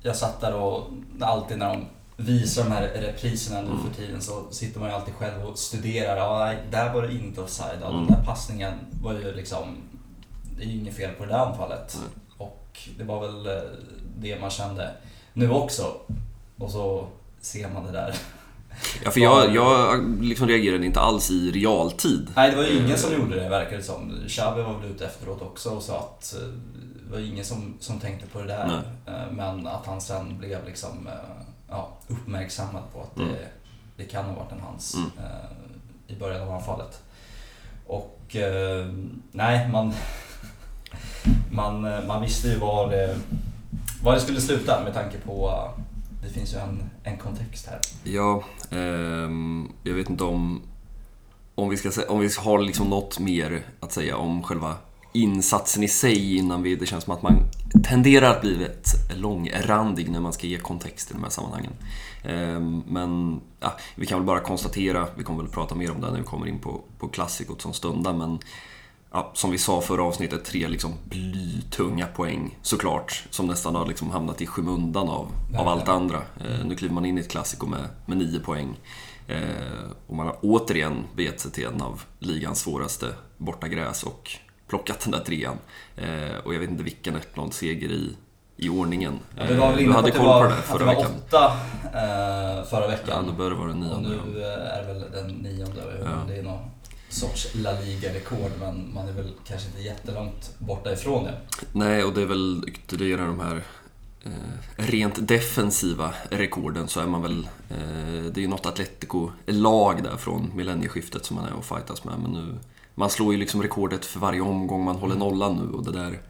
jag 0.03 0.17
satt 0.17 0.41
där 0.41 0.55
och 0.55 0.91
alltid 1.21 1.59
när 1.59 1.69
de 1.69 1.87
visar 2.17 2.65
de 2.65 2.71
här 2.71 2.83
repriserna 2.83 3.61
nu 3.61 3.71
mm. 3.71 3.83
för 3.83 4.03
tiden 4.03 4.21
så 4.21 4.45
sitter 4.51 4.81
man 4.81 4.89
ju 4.89 4.95
alltid 4.95 5.15
själv 5.15 5.47
och 5.47 5.59
studerar. 5.59 6.17
Ja, 6.17 6.55
där 6.71 6.95
var 6.95 7.03
det 7.03 7.13
inte 7.13 7.41
offside. 7.41 7.79
Ja, 7.81 7.89
mm. 7.89 8.07
Den 8.07 8.17
där 8.17 8.25
passningen 8.25 8.73
var 9.03 9.13
ju 9.13 9.35
liksom... 9.35 9.77
Det 10.57 10.65
är 10.65 10.67
ju 10.67 10.79
inget 10.81 10.97
fel 10.97 11.15
på 11.15 11.25
det 11.25 11.33
där 11.33 11.39
anfallet. 11.39 11.95
Mm. 11.95 12.09
Och 12.39 12.79
det 12.99 13.05
var 13.05 13.21
väl 13.21 13.47
eh, 13.47 13.63
det 14.19 14.41
man 14.41 14.51
kände 14.51 14.91
nu 15.33 15.51
också. 15.51 15.97
Och 16.59 16.71
så 16.71 17.07
ser 17.41 17.69
man 17.69 17.87
det 17.87 17.93
där. 17.93 18.15
Ja, 19.05 19.11
för 19.11 19.21
jag, 19.21 19.55
jag 19.55 20.05
liksom 20.23 20.49
reagerade 20.49 20.87
inte 20.87 21.01
alls 21.01 21.31
i 21.31 21.51
realtid. 21.51 22.29
Nej, 22.37 22.51
det 22.51 22.57
var 22.57 22.65
ju 22.65 22.79
ingen 22.79 22.99
som 22.99 23.13
gjorde 23.13 23.41
det 23.41 23.49
verkar 23.49 23.77
det 23.77 23.83
som. 23.83 24.15
Xavi 24.29 24.63
var 24.63 24.79
väl 24.79 24.91
ute 24.91 25.07
efteråt 25.07 25.43
också 25.43 25.71
och 25.71 25.83
sa 25.83 25.99
att 25.99 26.35
eh, 26.35 26.49
var 27.11 27.19
ingen 27.19 27.45
som, 27.45 27.75
som 27.81 27.99
tänkte 27.99 28.27
på 28.27 28.41
det 28.41 28.47
där. 28.47 28.67
Nej. 28.67 29.15
Eh, 29.17 29.33
men 29.33 29.67
att 29.67 29.87
han 29.87 30.01
sen 30.01 30.39
blev 30.39 30.65
liksom 30.65 31.09
ja, 31.69 31.89
uppmärksammad 32.09 32.83
på 32.93 33.01
att 33.01 33.17
det, 33.17 33.23
mm. 33.23 33.37
det 33.97 34.05
kan 34.05 34.25
ha 34.25 34.35
varit 34.35 34.53
en 34.53 34.61
hans 34.61 34.95
mm. 34.95 35.11
i 36.07 36.17
början 36.17 36.43
av 36.43 36.51
anfallet. 36.51 37.03
Och 37.87 38.37
nej, 39.33 39.69
man, 39.69 39.93
man, 41.53 42.07
man 42.07 42.23
visste 42.23 42.49
ju 42.49 42.59
var 42.59 42.91
det 42.91 43.19
var 44.03 44.15
det 44.15 44.21
skulle 44.21 44.41
sluta 44.41 44.85
med 44.85 44.95
tanke 44.95 45.19
på 45.19 45.69
det 46.23 46.29
finns 46.29 46.55
ju 46.55 46.59
en, 46.59 46.91
en 47.03 47.19
kontext 47.19 47.67
här. 47.67 47.81
Ja, 48.05 48.45
eh, 48.71 49.31
jag 49.83 49.95
vet 49.95 50.11
inte 50.11 50.25
om, 50.25 50.63
om 51.55 51.69
vi 51.69 51.77
ska 51.77 52.07
om 52.09 52.21
vi 52.21 52.31
har 52.39 52.59
liksom 52.59 52.91
något 52.91 53.19
mer 53.19 53.63
att 53.81 53.93
säga 53.93 54.17
om 54.17 54.43
själva 54.43 54.75
insatsen 55.13 55.83
i 55.83 55.89
sig 55.89 56.37
innan 56.37 56.63
vi, 56.63 56.77
det 56.77 56.87
känns 56.87 57.05
som 57.05 57.15
att 57.15 57.23
man 57.23 57.43
tenderar 57.85 58.31
att 58.31 58.41
bli 58.41 58.55
rätt 58.55 58.87
långrandig 59.17 60.11
när 60.11 60.21
man 60.21 60.33
ska 60.33 60.47
ge 60.47 60.59
kontext 60.59 61.11
i 61.11 61.15
de 61.15 61.23
här 61.23 61.31
sammanhangen. 61.31 61.73
Eh, 62.23 62.61
men 62.87 63.41
ja, 63.61 63.77
vi 63.95 64.07
kan 64.07 64.19
väl 64.19 64.27
bara 64.27 64.41
konstatera, 64.41 65.09
vi 65.17 65.25
kommer 65.25 65.43
väl 65.43 65.53
prata 65.53 65.75
mer 65.75 65.91
om 65.91 66.01
det 66.01 66.11
när 66.11 66.19
vi 66.19 66.25
kommer 66.25 66.47
in 66.47 66.59
på, 66.59 66.81
på 66.99 67.09
klassikot 67.09 67.63
som 67.63 67.73
stundar, 67.73 68.13
men 68.13 68.39
ja, 69.11 69.31
som 69.35 69.51
vi 69.51 69.59
sa 69.59 69.81
förra 69.81 70.03
avsnittet, 70.03 70.45
tre 70.45 70.69
liksom 70.69 70.93
blytunga 71.05 72.07
poäng 72.07 72.59
såklart. 72.63 73.25
Som 73.31 73.47
nästan 73.47 73.75
har 73.75 73.87
liksom 73.87 74.11
hamnat 74.11 74.41
i 74.41 74.47
skymundan 74.47 75.09
av, 75.09 75.29
av 75.59 75.69
allt 75.69 75.89
andra. 75.89 76.17
Eh, 76.17 76.65
nu 76.65 76.77
kliver 76.77 76.95
man 76.95 77.05
in 77.05 77.19
i 77.19 77.21
ett 77.21 77.31
klassiko 77.31 77.67
med, 77.67 77.89
med 78.07 78.19
nio 78.19 78.41
poäng. 78.41 78.77
Eh, 79.27 79.91
och 80.07 80.17
man 80.17 80.27
har 80.27 80.37
återigen 80.43 81.05
begett 81.17 81.41
sig 81.41 81.51
till 81.51 81.65
en 81.65 81.83
av 81.83 82.03
ligans 82.19 82.61
svåraste 82.61 83.07
bortagräs 83.37 84.03
och 84.03 84.31
plockat 84.71 85.01
den 85.01 85.11
där 85.11 85.21
trean. 85.21 85.59
Eh, 85.97 86.37
och 86.45 86.55
jag 86.55 86.61
vet 86.61 86.71
inte 86.71 86.83
vilken 86.83 87.17
1-0-seger 87.17 87.89
i, 87.89 88.17
i 88.57 88.69
ordningen. 88.69 89.19
Ja, 89.37 89.47
du 89.47 89.55
var 89.55 89.71
väl 89.71 89.81
inne 89.81 89.93
på 89.93 89.99
att 89.99 90.13
det 90.13 90.19
var, 90.19 90.49
det 90.49 90.55
förra 90.55 90.79
det 90.79 90.85
var 90.85 90.97
åtta 90.97 91.57
eh, 91.85 92.65
förra 92.65 92.89
veckan. 92.89 93.25
Ja, 93.27 93.33
då 93.33 93.33
bör 93.33 93.51
det 93.51 93.57
vara 93.57 93.69
den 93.69 93.81
nionde. 93.81 94.09
Och 94.21 94.29
nu 94.29 94.43
är 94.43 94.83
det 94.83 94.93
väl 94.93 95.05
den 95.13 95.29
nionde. 95.29 95.83
Ja. 96.05 96.11
Det 96.29 96.37
är 96.37 96.43
nog 96.43 96.59
sorts 97.09 97.55
La 97.55 97.73
Liga-rekord 97.81 98.51
men 98.61 98.95
man 98.95 99.09
är 99.09 99.13
väl 99.13 99.33
kanske 99.47 99.69
inte 99.69 99.81
jättelångt 99.81 100.59
borta 100.59 100.93
ifrån 100.93 101.25
det. 101.25 101.35
Nej, 101.73 102.05
och 102.05 102.15
det 102.15 102.23
är 102.23 102.27
väl 102.27 102.65
ytterligare 102.67 103.23
de 103.23 103.41
här 103.41 103.63
eh, 104.25 104.31
rent 104.77 105.29
defensiva 105.29 106.15
rekorden 106.31 106.89
så 106.89 107.01
är 107.01 107.07
man 107.07 107.23
väl... 107.23 107.49
Eh, 107.71 108.25
det 108.33 108.41
är 108.41 108.43
ju 108.43 108.49
något 108.49 108.67
Atletico-lag 108.67 110.03
där 110.03 110.17
från 110.17 110.51
millennieskiftet 110.55 111.25
som 111.25 111.37
man 111.37 111.45
är 111.45 111.53
och 111.53 111.65
fightas 111.65 112.05
med 112.05 112.19
men 112.19 112.31
nu... 112.31 112.59
Man 113.01 113.11
slår 113.11 113.33
ju 113.33 113.39
liksom 113.39 113.63
rekordet 113.63 114.05
för 114.05 114.21
varje 114.21 114.41
omgång 114.41 114.85
man 114.85 114.97
håller 114.97 115.17
nollan 115.17 115.57
nu 115.57 115.77
och 115.77 115.85
det 115.85 115.93
där... 115.93 116.21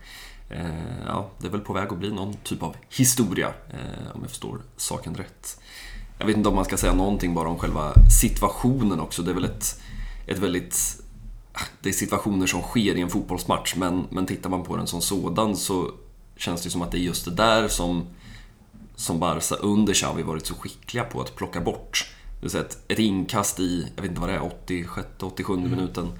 Eh, 0.50 1.04
ja, 1.06 1.30
det 1.38 1.46
är 1.46 1.50
väl 1.50 1.60
på 1.60 1.72
väg 1.72 1.92
att 1.92 1.98
bli 1.98 2.12
någon 2.12 2.34
typ 2.34 2.62
av 2.62 2.76
historia, 2.88 3.48
eh, 3.70 4.14
om 4.14 4.20
jag 4.20 4.30
förstår 4.30 4.62
saken 4.76 5.14
rätt. 5.14 5.60
Jag 6.18 6.26
vet 6.26 6.36
inte 6.36 6.48
om 6.48 6.54
man 6.54 6.64
ska 6.64 6.76
säga 6.76 6.94
någonting 6.94 7.34
bara 7.34 7.48
om 7.48 7.58
själva 7.58 7.92
situationen 8.20 9.00
också. 9.00 9.22
Det 9.22 9.30
är 9.30 9.34
väl 9.34 9.44
ett, 9.44 9.80
ett 10.26 10.38
väldigt... 10.38 11.02
Ah, 11.52 11.60
det 11.80 11.88
är 11.88 11.92
situationer 11.92 12.46
som 12.46 12.62
sker 12.62 12.96
i 12.96 13.00
en 13.00 13.10
fotbollsmatch, 13.10 13.74
men, 13.76 14.06
men 14.10 14.26
tittar 14.26 14.50
man 14.50 14.62
på 14.62 14.76
den 14.76 14.86
som 14.86 15.00
sådan 15.00 15.56
så 15.56 15.90
känns 16.36 16.62
det 16.62 16.70
som 16.70 16.82
att 16.82 16.90
det 16.90 16.98
är 16.98 17.02
just 17.02 17.24
det 17.24 17.30
där 17.30 17.68
som, 17.68 18.06
som 18.96 19.18
Barca 19.18 19.54
under 19.54 19.94
Xavi 19.94 20.22
varit 20.22 20.46
så 20.46 20.54
skickliga 20.54 21.04
på 21.04 21.20
att 21.20 21.36
plocka 21.36 21.60
bort. 21.60 22.10
Det 22.34 22.40
vill 22.40 22.50
säga 22.50 22.64
ett, 22.64 22.78
ett 22.88 22.98
inkast 22.98 23.60
i, 23.60 23.86
jag 23.96 24.02
vet 24.02 24.10
inte 24.10 24.20
vad 24.20 24.30
det 24.30 24.36
är, 24.36 24.50
86-87 24.66 25.54
mm. 25.54 25.70
minuten 25.70 26.12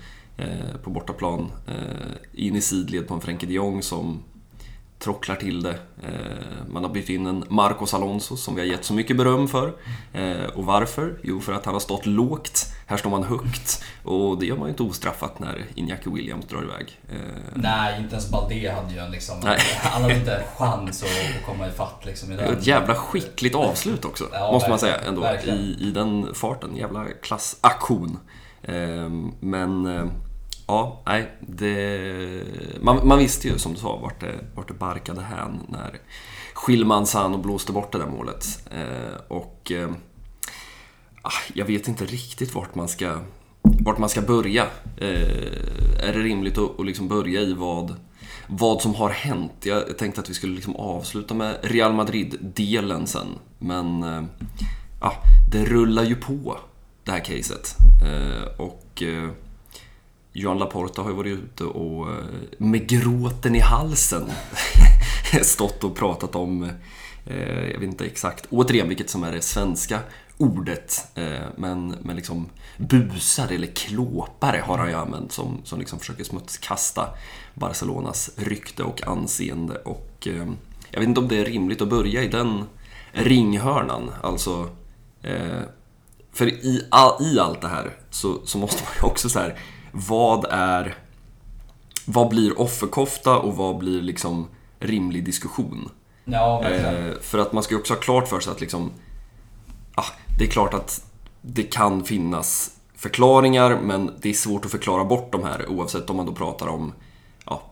på 0.84 0.90
bortaplan. 0.90 1.52
Eh, 1.68 2.44
in 2.46 2.56
i 2.56 2.60
sidled 2.60 3.08
på 3.08 3.14
en 3.14 3.20
Frenkie 3.20 3.48
de 3.48 3.54
Jong 3.54 3.82
som 3.82 4.22
trocklar 5.00 5.36
till 5.36 5.62
det. 5.62 5.78
Eh, 6.02 6.66
man 6.68 6.84
har 6.84 6.90
bytt 6.90 7.08
in 7.08 7.26
en 7.26 7.44
Marcos 7.48 7.94
Alonso 7.94 8.36
som 8.36 8.54
vi 8.54 8.60
har 8.60 8.68
gett 8.68 8.84
så 8.84 8.94
mycket 8.94 9.16
beröm 9.16 9.48
för. 9.48 9.72
Eh, 10.12 10.44
och 10.54 10.64
varför? 10.64 11.18
Jo, 11.22 11.40
för 11.40 11.52
att 11.52 11.64
han 11.64 11.74
har 11.74 11.80
stått 11.80 12.06
lågt. 12.06 12.66
Här 12.86 12.96
står 12.96 13.10
man 13.10 13.22
högt. 13.22 13.84
Och 14.04 14.38
det 14.38 14.46
gör 14.46 14.56
man 14.56 14.66
ju 14.66 14.70
inte 14.70 14.82
ostraffat 14.82 15.38
när 15.38 15.64
Iñaki 15.74 16.14
Williams 16.14 16.46
drar 16.46 16.62
iväg. 16.62 17.00
Eh, 17.08 17.16
Nej, 17.54 18.00
inte 18.00 18.14
ens 18.14 18.30
Balde 18.30 18.72
hade 18.72 18.94
ju 18.94 18.98
en 18.98 19.10
liksom... 19.10 19.40
Nej. 19.44 19.58
Han 19.82 20.02
hade 20.02 20.14
inte 20.14 20.36
en 20.36 20.42
chans 20.56 21.02
att 21.02 21.46
komma 21.46 21.68
ifatt 21.68 22.02
liksom 22.04 22.32
i 22.32 22.36
den. 22.36 22.52
Ett 22.52 22.66
jävla 22.66 22.94
skickligt 22.94 23.54
avslut 23.54 24.04
också, 24.04 24.24
ja, 24.32 24.52
måste 24.52 24.70
man 24.70 24.78
säga 24.78 24.96
ändå. 24.96 25.26
I, 25.44 25.76
I 25.80 25.90
den 25.90 26.34
farten. 26.34 26.76
Jävla 26.76 27.04
klassaktion. 27.22 28.18
Men 29.40 29.86
Ja, 30.70 31.02
nej, 31.06 31.30
det, 31.40 32.44
man, 32.80 33.08
man, 33.08 33.18
visste 33.18 33.48
ju 33.48 33.58
som 33.58 33.74
du 33.74 33.80
sa 33.80 33.96
vart 33.96 34.20
det, 34.20 34.34
vart 34.54 34.68
det 34.68 34.74
barkade 34.74 35.22
hän 35.22 35.60
när 35.68 36.00
Schillman 36.54 37.06
och 37.14 37.40
blåste 37.40 37.72
bort 37.72 37.92
det 37.92 37.98
där 37.98 38.06
målet. 38.06 38.68
Eh, 38.70 39.20
och 39.28 39.72
eh, 39.72 39.90
ah, 41.22 41.52
jag 41.54 41.66
vet 41.66 41.88
inte 41.88 42.04
riktigt 42.04 42.54
vart 42.54 42.74
man 42.74 42.88
ska, 42.88 43.18
vart 43.62 43.98
man 43.98 44.08
ska 44.08 44.22
börja. 44.22 44.62
Eh, 44.96 46.02
är 46.08 46.12
det 46.12 46.22
rimligt 46.22 46.58
att, 46.58 46.80
att 46.80 46.86
liksom 46.86 47.08
börja 47.08 47.40
i 47.40 47.52
vad, 47.52 47.94
vad 48.46 48.82
som 48.82 48.94
har 48.94 49.10
hänt? 49.10 49.52
Jag 49.62 49.98
tänkte 49.98 50.20
att 50.20 50.30
vi 50.30 50.34
skulle 50.34 50.54
liksom 50.54 50.76
avsluta 50.76 51.34
med 51.34 51.58
Real 51.62 51.92
Madrid-delen 51.92 53.06
sen, 53.06 53.28
men 53.58 54.02
eh, 54.02 54.24
ah, 55.00 55.14
det 55.52 55.64
rullar 55.64 56.04
ju 56.04 56.14
på 56.14 56.58
det 57.04 57.12
här 57.12 57.24
caset. 57.24 57.76
Eh, 58.02 58.60
och 58.60 59.02
eh, 59.02 59.30
Joan 60.32 60.42
Johan 60.42 60.58
Laporta 60.58 61.02
har 61.02 61.10
ju 61.10 61.16
varit 61.16 61.38
ute 61.38 61.64
och 61.64 62.10
eh, 62.10 62.24
med 62.58 62.88
gråten 62.88 63.54
i 63.54 63.60
halsen 63.60 64.30
stått 65.42 65.84
och 65.84 65.96
pratat 65.96 66.36
om, 66.36 66.70
eh, 67.26 67.70
jag 67.70 67.78
vet 67.78 67.88
inte 67.88 68.04
exakt 68.04 68.46
återigen 68.50 68.88
vilket 68.88 69.10
som 69.10 69.24
är 69.24 69.32
det 69.32 69.42
svenska 69.42 70.00
ordet, 70.38 71.06
eh, 71.14 71.46
men, 71.56 71.88
men 72.02 72.16
liksom 72.16 72.48
busare 72.76 73.54
eller 73.54 73.66
klåpare 73.66 74.62
har 74.66 74.78
han 74.78 74.88
ju 74.88 74.94
använt 74.94 75.32
som, 75.32 75.60
som 75.64 75.78
liksom 75.78 75.98
försöker 75.98 76.24
smutskasta 76.24 77.08
Barcelonas 77.54 78.30
rykte 78.36 78.82
och 78.82 79.06
anseende. 79.06 79.74
Och 79.74 80.26
eh, 80.26 80.46
jag 80.90 81.00
vet 81.00 81.08
inte 81.08 81.20
om 81.20 81.28
det 81.28 81.38
är 81.38 81.44
rimligt 81.44 81.82
att 81.82 81.88
börja 81.88 82.22
i 82.22 82.28
den 82.28 82.64
ringhörnan, 83.12 84.10
alltså 84.22 84.70
eh, 85.22 85.62
för 86.32 86.46
i, 86.46 86.86
i 87.20 87.38
allt 87.40 87.60
det 87.60 87.68
här 87.68 87.96
så, 88.10 88.40
så 88.44 88.58
måste 88.58 88.82
man 88.84 88.92
ju 89.00 89.06
också 89.06 89.28
så 89.28 89.38
här 89.38 89.58
vad 89.92 90.44
är... 90.50 90.94
Vad 92.04 92.28
blir 92.28 92.60
offerkofta 92.60 93.38
och 93.38 93.56
vad 93.56 93.78
blir 93.78 94.02
liksom 94.02 94.48
rimlig 94.78 95.24
diskussion? 95.24 95.90
Ja, 96.24 96.64
eh, 96.64 97.12
för 97.20 97.38
att 97.38 97.52
man 97.52 97.62
ska 97.62 97.74
ju 97.74 97.80
också 97.80 97.94
ha 97.94 98.00
klart 98.00 98.28
för 98.28 98.40
sig 98.40 98.52
att 98.52 98.60
liksom... 98.60 98.90
Ah, 99.94 100.04
det 100.38 100.44
är 100.44 100.48
klart 100.48 100.74
att 100.74 101.04
det 101.40 101.62
kan 101.62 102.04
finnas 102.04 102.76
förklaringar, 102.94 103.78
men 103.82 104.10
det 104.20 104.28
är 104.28 104.34
svårt 104.34 104.64
att 104.64 104.70
förklara 104.70 105.04
bort 105.04 105.32
de 105.32 105.44
här 105.44 105.68
oavsett 105.68 106.10
om 106.10 106.16
man 106.16 106.26
då 106.26 106.32
pratar 106.32 106.66
om 106.66 106.92
ja, 107.46 107.62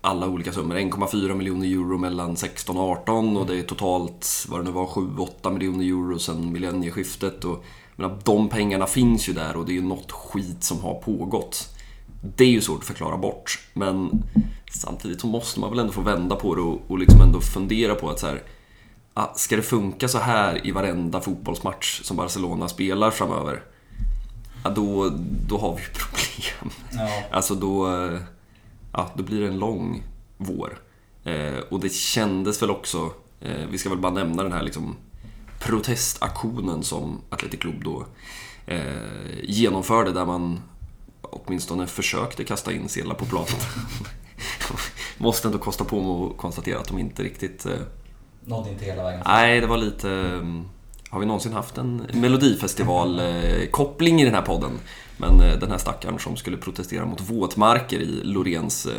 alla 0.00 0.28
olika 0.28 0.52
summor. 0.52 0.76
1,4 0.76 1.34
miljoner 1.34 1.66
euro 1.66 1.98
mellan 1.98 2.36
16 2.36 2.76
och 2.76 2.90
18 2.90 3.36
och 3.36 3.46
det 3.46 3.58
är 3.58 3.62
totalt, 3.62 4.46
vad 4.48 4.60
det 4.60 4.64
nu 4.64 4.70
var, 4.70 4.86
7-8 4.86 5.50
miljoner 5.50 5.84
euro 5.84 6.18
sedan 6.18 6.52
millennieskiftet. 6.52 7.44
Och 7.44 7.64
men 8.02 8.18
de 8.24 8.48
pengarna 8.48 8.86
finns 8.86 9.28
ju 9.28 9.32
där 9.32 9.56
och 9.56 9.66
det 9.66 9.72
är 9.72 9.74
ju 9.74 9.82
något 9.82 10.12
skit 10.12 10.64
som 10.64 10.80
har 10.80 10.94
pågått. 10.94 11.68
Det 12.36 12.44
är 12.44 12.48
ju 12.48 12.60
svårt 12.60 12.78
att 12.78 12.86
förklara 12.86 13.16
bort, 13.16 13.58
men 13.72 14.22
samtidigt 14.70 15.20
så 15.20 15.26
måste 15.26 15.60
man 15.60 15.70
väl 15.70 15.78
ändå 15.78 15.92
få 15.92 16.00
vända 16.00 16.36
på 16.36 16.54
det 16.54 16.60
och, 16.60 16.80
och 16.88 16.98
liksom 16.98 17.20
ändå 17.20 17.40
fundera 17.40 17.94
på 17.94 18.10
att 18.10 18.18
så 18.18 18.26
här, 18.26 18.42
ah, 19.14 19.34
ska 19.34 19.56
det 19.56 19.62
funka 19.62 20.08
så 20.08 20.18
här 20.18 20.66
i 20.66 20.70
varenda 20.70 21.20
fotbollsmatch 21.20 22.02
som 22.02 22.16
Barcelona 22.16 22.68
spelar 22.68 23.10
framöver? 23.10 23.62
Ja, 24.64 24.70
då, 24.70 25.12
då 25.48 25.58
har 25.58 25.76
vi 25.76 25.82
problem. 25.98 26.78
Ja. 26.92 27.22
Alltså 27.30 27.54
då, 27.54 27.88
ja, 28.92 29.10
då 29.14 29.22
blir 29.22 29.40
det 29.40 29.46
en 29.46 29.58
lång 29.58 30.02
vår. 30.36 30.78
Eh, 31.24 31.58
och 31.70 31.80
det 31.80 31.92
kändes 31.92 32.62
väl 32.62 32.70
också, 32.70 33.12
eh, 33.40 33.66
vi 33.70 33.78
ska 33.78 33.88
väl 33.88 33.98
bara 33.98 34.12
nämna 34.12 34.42
den 34.42 34.52
här 34.52 34.62
liksom 34.62 34.96
protestaktionen 35.64 36.82
som 36.82 37.20
Atletic 37.30 37.60
Club 37.60 37.84
då 37.84 38.06
eh, 38.66 38.80
genomförde 39.42 40.12
där 40.12 40.26
man 40.26 40.60
åtminstone 41.20 41.86
försökte 41.86 42.44
kasta 42.44 42.72
in 42.72 42.88
sedlar 42.88 43.14
på 43.14 43.24
planen. 43.24 43.48
Måste 45.18 45.48
ändå 45.48 45.58
kosta 45.58 45.84
på 45.84 46.02
mig 46.02 46.30
att 46.30 46.36
konstatera 46.36 46.78
att 46.78 46.88
de 46.88 46.98
inte 46.98 47.22
riktigt... 47.22 47.66
Eh, 47.66 47.72
Nådde 48.44 48.70
inte 48.70 48.84
hela 48.84 49.02
vägen 49.02 49.22
Nej, 49.26 49.60
det 49.60 49.66
var 49.66 49.76
lite... 49.76 50.10
Eh, 50.10 50.42
har 51.10 51.20
vi 51.20 51.26
någonsin 51.26 51.52
haft 51.52 51.78
en 51.78 52.06
Melodifestival-koppling 52.12 54.20
i 54.20 54.24
den 54.24 54.34
här 54.34 54.42
podden? 54.42 54.78
Men 55.16 55.40
eh, 55.40 55.58
den 55.58 55.70
här 55.70 55.78
stackaren 55.78 56.18
som 56.18 56.36
skulle 56.36 56.56
protestera 56.56 57.06
mot 57.06 57.20
våtmarker 57.20 58.00
i 58.00 58.20
Lorens 58.24 58.86
eh, 58.86 58.92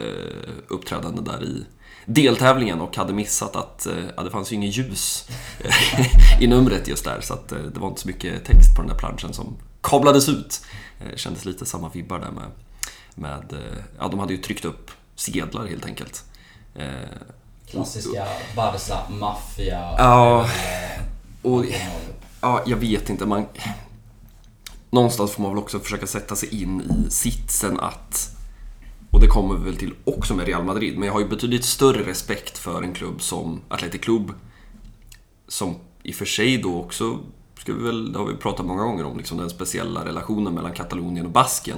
uppträdande 0.67 1.21
där 1.21 1.43
i 1.43 1.65
deltävlingen 2.05 2.81
och 2.81 2.97
hade 2.97 3.13
missat 3.13 3.55
att 3.55 3.85
eh, 3.85 3.93
ja, 4.17 4.23
det 4.23 4.31
fanns 4.31 4.51
ju 4.51 4.55
inget 4.55 4.77
ljus 4.77 5.29
i 6.39 6.47
numret 6.47 6.87
just 6.87 7.03
där 7.03 7.21
så 7.21 7.33
att 7.33 7.51
eh, 7.51 7.57
det 7.57 7.79
var 7.79 7.87
inte 7.87 8.01
så 8.01 8.07
mycket 8.07 8.45
text 8.45 8.75
på 8.75 8.81
den 8.81 8.91
där 8.91 8.97
planschen 8.97 9.33
som 9.33 9.57
kablades 9.81 10.29
ut. 10.29 10.61
Det 10.99 11.09
eh, 11.09 11.15
kändes 11.15 11.45
lite 11.45 11.65
samma 11.65 11.89
vibbar 11.89 12.19
där 12.19 12.31
med, 12.31 12.51
med 13.15 13.63
ja 13.99 14.07
de 14.07 14.19
hade 14.19 14.33
ju 14.33 14.41
tryckt 14.41 14.65
upp 14.65 14.91
sedlar 15.15 15.67
helt 15.67 15.85
enkelt. 15.85 16.23
Klassiska 17.67 18.27
Barca 18.55 19.09
maffia. 19.09 19.95
Ja, 19.97 20.49
och, 21.41 21.65
ja, 22.41 22.63
jag 22.65 22.77
vet 22.77 23.09
inte. 23.09 23.25
Man, 23.25 23.45
någonstans 24.89 25.31
får 25.31 25.41
man 25.41 25.51
väl 25.51 25.63
också 25.63 25.79
försöka 25.79 26.07
sätta 26.07 26.35
sig 26.35 26.61
in 26.61 26.81
i 26.81 27.11
sitsen 27.11 27.79
att 27.79 28.35
och 29.13 29.19
det 29.19 29.27
kommer 29.27 29.55
vi 29.55 29.63
väl 29.65 29.77
till 29.77 29.93
också 30.03 30.35
med 30.35 30.45
Real 30.45 30.63
Madrid. 30.63 30.97
Men 30.97 31.07
jag 31.07 31.13
har 31.13 31.19
ju 31.19 31.27
betydligt 31.27 31.65
större 31.65 32.03
respekt 32.03 32.57
för 32.57 32.83
en 32.83 32.93
klubb 32.93 33.21
som 33.21 33.61
Athletic 33.67 34.01
Club. 34.01 34.33
Som 35.47 35.75
i 36.03 36.11
och 36.11 36.15
för 36.15 36.25
sig 36.25 36.57
då 36.57 36.79
också, 36.79 37.19
ska 37.59 37.73
vi 37.73 37.83
väl, 37.83 38.13
det 38.13 38.19
har 38.19 38.25
vi 38.25 38.35
pratat 38.35 38.65
många 38.65 38.83
gånger 38.83 39.05
om, 39.05 39.17
liksom 39.17 39.37
den 39.37 39.49
speciella 39.49 40.05
relationen 40.05 40.53
mellan 40.53 40.73
Katalonien 40.73 41.25
och 41.25 41.31
Basken. 41.31 41.77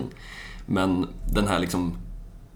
Men 0.65 1.07
den 1.33 1.47
här 1.47 1.59
liksom, 1.59 1.97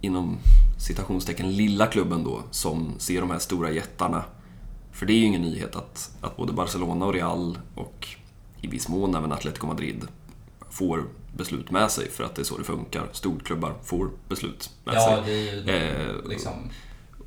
inom 0.02 0.38
citationstecken, 0.78 1.52
lilla 1.52 1.88
klubben 1.88 2.24
då, 2.24 2.44
som 2.52 2.94
ser 2.98 3.22
de 3.22 3.30
här 3.30 3.40
stora 3.40 3.72
jättarna. 3.72 4.24
För 4.92 5.06
det 5.06 5.14
är 5.14 5.18
ju 5.18 5.26
ingen 5.26 5.42
nyhet 5.42 5.76
att, 5.76 6.12
att 6.22 6.38
både 6.38 6.54
Barcelona 6.54 7.06
och 7.06 7.14
Real 7.14 7.58
och 7.76 8.08
i 8.62 8.68
viss 8.68 8.88
mån 8.88 9.16
även 9.16 9.32
Atletico 9.32 9.68
Madrid 9.68 10.08
får 10.70 11.04
beslut 11.38 11.72
med 11.72 11.92
sig 11.92 12.10
för 12.10 12.24
att 12.24 12.36
det 12.36 12.42
är 12.42 12.44
så 12.44 12.58
det 12.58 12.64
funkar. 12.64 13.08
Storklubbar 13.12 13.74
får 13.84 14.10
beslut 14.30 14.70
med 14.84 14.96
ja, 14.96 15.00
sig. 15.00 15.14
Ja, 15.14 15.22
det 15.26 15.32
är 15.32 15.96
ju 15.96 16.10
eh, 16.10 16.30
liksom 16.30 16.54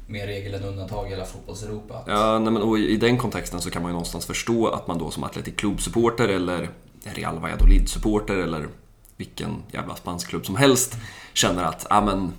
mer 0.06 0.26
regel 0.26 0.54
än 0.54 0.64
undantag 0.64 1.06
i 1.06 1.10
hela 1.10 1.24
fotbolls-Europa. 1.24 2.04
Ja, 2.06 2.38
nej, 2.38 2.52
men, 2.52 2.62
och 2.62 2.78
i 2.78 2.96
den 2.96 3.18
kontexten 3.18 3.60
så 3.60 3.70
kan 3.70 3.82
man 3.82 3.88
ju 3.88 3.92
någonstans 3.92 4.26
förstå 4.26 4.68
att 4.68 4.86
man 4.86 4.98
då 4.98 5.10
som 5.10 5.24
Atletic 5.24 5.54
Club-supporter 5.56 6.28
eller 6.28 6.70
Real 7.04 7.38
Valladolid-supporter 7.38 8.36
eller 8.36 8.68
vilken 9.16 9.62
jävla 9.70 9.96
spansk 9.96 10.28
klubb 10.28 10.46
som 10.46 10.56
helst 10.56 10.96
känner 11.32 11.64
att 11.64 11.86
ah, 11.90 12.00
men, 12.00 12.32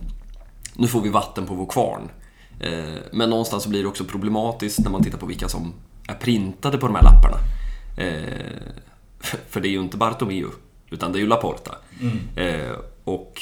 nu 0.74 0.88
får 0.88 1.02
vi 1.02 1.10
vatten 1.10 1.46
på 1.46 1.54
vår 1.54 1.66
kvarn. 1.66 2.10
Eh, 2.60 3.02
men 3.12 3.30
någonstans 3.30 3.64
så 3.64 3.70
blir 3.70 3.82
det 3.82 3.88
också 3.90 4.04
problematiskt 4.04 4.80
när 4.80 4.92
man 4.92 5.04
tittar 5.04 5.18
på 5.18 5.26
vilka 5.26 5.50
som 5.50 5.74
är 6.08 6.16
printade 6.16 6.78
på 6.78 6.88
de 6.88 6.96
här 6.96 7.04
lapparna. 7.04 7.38
Eh, 7.98 9.38
för 9.50 9.62
det 9.62 9.68
är 9.68 9.72
ju 9.72 9.80
inte 9.80 9.98
Bartomeu 9.98 10.50
utan 10.94 11.12
det 11.12 11.18
är 11.18 11.22
ju 11.22 11.28
Laporta. 11.28 11.76
Mm. 12.02 12.20
Eh, 12.36 12.76
och 13.04 13.42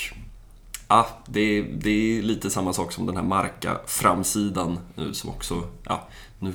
ja, 0.88 1.08
det, 1.25 1.62
det 1.62 1.89
är 1.89 2.22
lite 2.22 2.50
samma 2.50 2.74
sak 2.74 2.91
som 2.91 3.05
den 3.05 3.15
här 3.15 3.24
Marca-framsidan 3.24 4.79
nu 4.96 5.13
som 5.13 5.29
också, 5.29 5.63
ja, 5.84 6.08
nu 6.39 6.53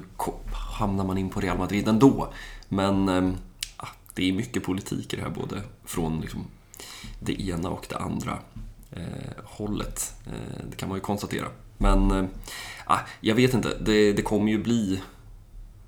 hamnar 0.79 1.05
man 1.05 1.19
in 1.19 1.31
på 1.31 1.41
Real 1.41 1.59
Madrid 1.59 1.89
ändå. 1.89 2.33
Men 2.69 3.09
eh, 3.09 3.33
ja, 3.79 3.89
det 4.15 4.29
är 4.29 4.33
mycket 4.33 4.65
politik 4.65 5.13
i 5.13 5.17
det 5.17 5.23
här, 5.23 5.31
både 5.31 5.63
från 5.85 6.21
liksom 6.21 6.45
det 7.21 7.41
ena 7.41 7.71
och 7.71 7.87
det 7.89 7.97
andra. 7.97 8.39
eh, 8.91 9.45
hållet. 9.45 10.15
Eh, 10.27 10.65
det 10.71 10.77
kan 10.77 10.89
man 10.89 10.99
ju 10.99 11.03
konstatera. 11.03 11.47
Men 11.79 12.11
eh, 12.11 12.97
jag 13.21 13.35
vet 13.35 13.55
inte, 13.55 13.79
det, 13.81 14.13
det 14.13 14.23
kommer 14.23 14.51
ju 14.53 14.63
bli... 14.63 15.01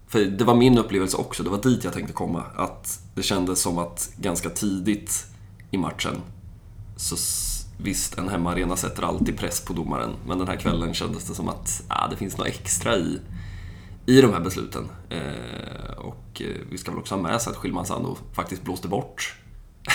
För 0.09 0.25
det 0.25 0.45
var 0.45 0.55
min 0.55 0.79
upplevelse 0.79 1.17
också, 1.17 1.43
det 1.43 1.51
var 1.51 1.63
dit 1.63 1.85
jag 1.85 1.93
tänkte 1.93 2.13
komma. 2.13 2.43
Att 2.57 3.01
det 3.15 3.23
kändes 3.23 3.61
som 3.61 3.79
att 3.79 4.13
ganska 4.17 4.51
tidigt 4.51 5.27
i 5.71 5.79
matchen 5.79 6.23
så 6.97 7.17
visst, 7.79 8.19
en 8.19 8.29
hemmaarena 8.29 8.77
sätter 8.77 9.03
alltid 9.03 9.39
press 9.39 9.61
på 9.61 9.73
domaren. 9.73 10.11
Men 10.27 10.39
den 10.39 10.49
här 10.49 10.57
kvällen 10.57 10.95
kändes 10.95 11.25
det 11.25 11.35
som 11.35 11.49
att 11.49 11.83
ah, 11.89 12.09
det 12.09 12.17
finns 12.17 12.39
något 12.39 12.47
extra 12.47 12.97
i, 12.97 13.21
i 14.07 14.21
de 14.21 14.33
här 14.33 14.41
besluten. 14.41 14.89
Eh, 15.11 15.99
och 15.99 16.43
eh, 16.43 16.57
vi 16.71 16.79
ska 16.79 16.91
väl 16.91 17.01
också 17.01 17.15
ha 17.15 17.23
med 17.23 17.43
sig 17.43 17.51
att 17.51 17.57
Schilmansando 17.57 18.17
faktiskt 18.33 18.63
blåste 18.63 18.89
bort 18.89 19.35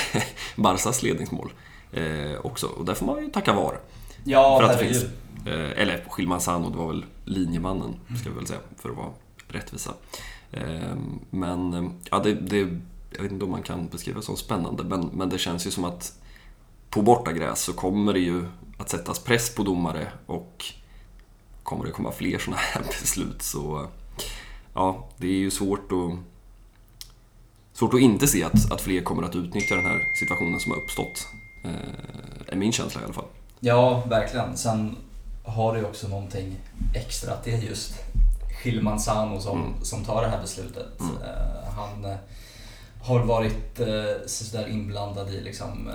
Barsas 0.55 1.03
ledningsmål 1.03 1.53
eh, 1.91 2.39
också. 2.43 2.67
Och 2.67 2.85
där 2.85 2.93
får 2.93 3.05
man 3.05 3.23
ju 3.23 3.29
tacka 3.29 3.53
VAR. 3.53 3.79
Ja, 4.23 4.59
för 4.59 4.69
att 4.69 4.79
det 4.79 4.85
finns, 4.85 5.03
eh, 5.45 5.81
Eller 5.81 6.05
Schilmansando, 6.09 6.69
det 6.69 6.77
var 6.77 6.87
väl 6.87 7.05
linjemannen, 7.25 7.95
ska 8.19 8.29
vi 8.29 8.35
väl 8.35 8.47
säga, 8.47 8.59
för 8.77 8.89
att 8.89 8.97
vara 8.97 9.09
rättvisa. 9.53 9.93
Ehm, 10.51 11.19
men 11.29 11.91
ja, 12.11 12.19
det, 12.19 12.33
det, 12.33 12.79
jag 13.09 13.23
vet 13.23 13.31
inte 13.31 13.45
om 13.45 13.51
man 13.51 13.63
kan 13.63 13.87
beskriva 13.87 14.19
det 14.19 14.25
som 14.25 14.37
spännande, 14.37 14.83
men, 14.83 15.09
men 15.13 15.29
det 15.29 15.37
känns 15.37 15.67
ju 15.67 15.71
som 15.71 15.83
att 15.83 16.19
på 16.89 17.01
bortagräs 17.01 17.61
så 17.61 17.73
kommer 17.73 18.13
det 18.13 18.19
ju 18.19 18.45
att 18.77 18.89
sättas 18.89 19.19
press 19.19 19.55
på 19.55 19.63
domare 19.63 20.11
och 20.25 20.65
kommer 21.63 21.85
det 21.85 21.91
komma 21.91 22.11
fler 22.11 22.39
sådana 22.39 22.61
här 22.61 22.83
beslut 23.01 23.41
så 23.41 23.87
ja, 24.73 25.07
det 25.17 25.27
är 25.27 25.31
ju 25.31 25.51
svårt 25.51 25.91
att 25.91 26.19
svårt 27.73 27.93
att 27.93 27.99
inte 27.99 28.27
se 28.27 28.43
att, 28.43 28.71
att 28.71 28.81
fler 28.81 29.01
kommer 29.01 29.23
att 29.23 29.35
utnyttja 29.35 29.75
den 29.75 29.85
här 29.85 29.99
situationen 30.19 30.59
som 30.59 30.71
har 30.71 30.79
uppstått. 30.79 31.27
Eh, 31.65 32.53
är 32.53 32.55
min 32.55 32.71
känsla 32.71 33.01
i 33.01 33.03
alla 33.03 33.13
fall. 33.13 33.25
Ja, 33.59 34.03
verkligen. 34.09 34.57
Sen 34.57 34.95
har 35.45 35.73
det 35.73 35.79
ju 35.79 35.85
också 35.85 36.07
någonting 36.07 36.55
extra 36.95 37.33
att 37.33 37.43
det 37.43 37.51
är 37.51 37.61
just 37.61 37.93
Schilman 38.63 38.99
Sano 38.99 39.41
som, 39.41 39.61
mm. 39.61 39.73
som 39.83 40.05
tar 40.05 40.21
det 40.21 40.27
här 40.27 40.41
beslutet. 40.41 40.99
Mm. 40.99 41.15
Eh, 41.15 41.73
han 41.75 42.05
eh, 42.05 42.17
har 43.01 43.19
varit 43.19 43.79
eh, 43.79 44.27
sådär 44.27 44.67
inblandad 44.67 45.29
i 45.29 45.41
liksom 45.41 45.87
eh, 45.87 45.93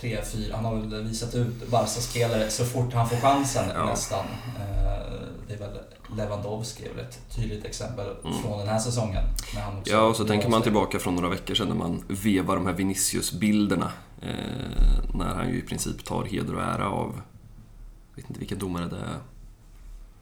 tre, 0.00 0.18
fyra, 0.24 0.56
han 0.56 0.64
har 0.64 0.76
väl 0.76 1.02
visat 1.02 1.34
ut 1.34 1.70
Barca-spelare 1.70 2.50
så 2.50 2.64
fort 2.64 2.92
han 2.92 3.08
får 3.08 3.16
chansen 3.16 3.64
ja. 3.74 3.86
nästan. 3.86 4.24
Det 5.48 5.54
är 5.54 5.58
väl 5.58 5.78
Lewandowski 6.16 6.84
är 6.84 6.94
väl 6.94 7.04
ett 7.04 7.20
tydligt 7.36 7.64
exempel 7.64 8.06
mm. 8.24 8.42
från 8.42 8.58
den 8.58 8.68
här 8.68 8.78
säsongen. 8.78 9.24
ja, 9.84 10.00
och 10.00 10.16
så 10.16 10.24
tänker 10.24 10.48
man 10.48 10.62
tillbaka 10.62 10.98
från 10.98 11.14
några 11.14 11.28
veckor 11.28 11.54
sedan 11.54 11.68
när 11.68 11.74
man 11.74 12.04
vevar 12.08 12.56
de 12.56 12.66
här 12.66 12.72
Vinicius-bilderna. 12.72 13.92
Eh, 14.22 15.14
när 15.14 15.34
han 15.34 15.48
ju 15.48 15.58
i 15.58 15.62
princip 15.62 16.04
tar 16.04 16.24
heder 16.24 16.54
och 16.54 16.62
ära 16.62 16.90
av, 16.90 17.20
jag 18.10 18.22
vet 18.22 18.30
inte 18.30 18.40
vilken 18.40 18.58
domare 18.58 18.88
det 18.88 18.96
är, 18.96 19.18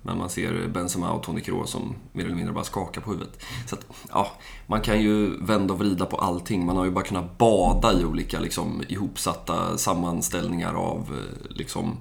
men 0.06 0.18
man 0.18 0.30
ser 0.30 0.68
Benzema 0.68 1.12
och 1.12 1.22
Toni 1.22 1.40
Kroos 1.40 1.70
som 1.70 1.94
mer 2.12 2.24
eller 2.24 2.34
mindre 2.34 2.54
bara 2.54 2.64
skakar 2.64 3.00
på 3.00 3.10
huvudet. 3.10 3.42
Så 3.66 3.74
att, 3.74 3.86
ja, 4.12 4.28
man 4.66 4.80
kan 4.80 5.02
ju 5.02 5.44
vända 5.44 5.74
och 5.74 5.80
vrida 5.80 6.06
på 6.06 6.16
allting. 6.16 6.66
Man 6.66 6.76
har 6.76 6.84
ju 6.84 6.90
bara 6.90 7.04
kunnat 7.04 7.38
bada 7.38 8.00
i 8.00 8.04
olika 8.04 8.40
liksom, 8.40 8.82
ihopsatta 8.88 9.78
sammanställningar 9.78 10.74
av 10.74 10.98
eh, 10.98 11.14
liksom, 11.50 11.96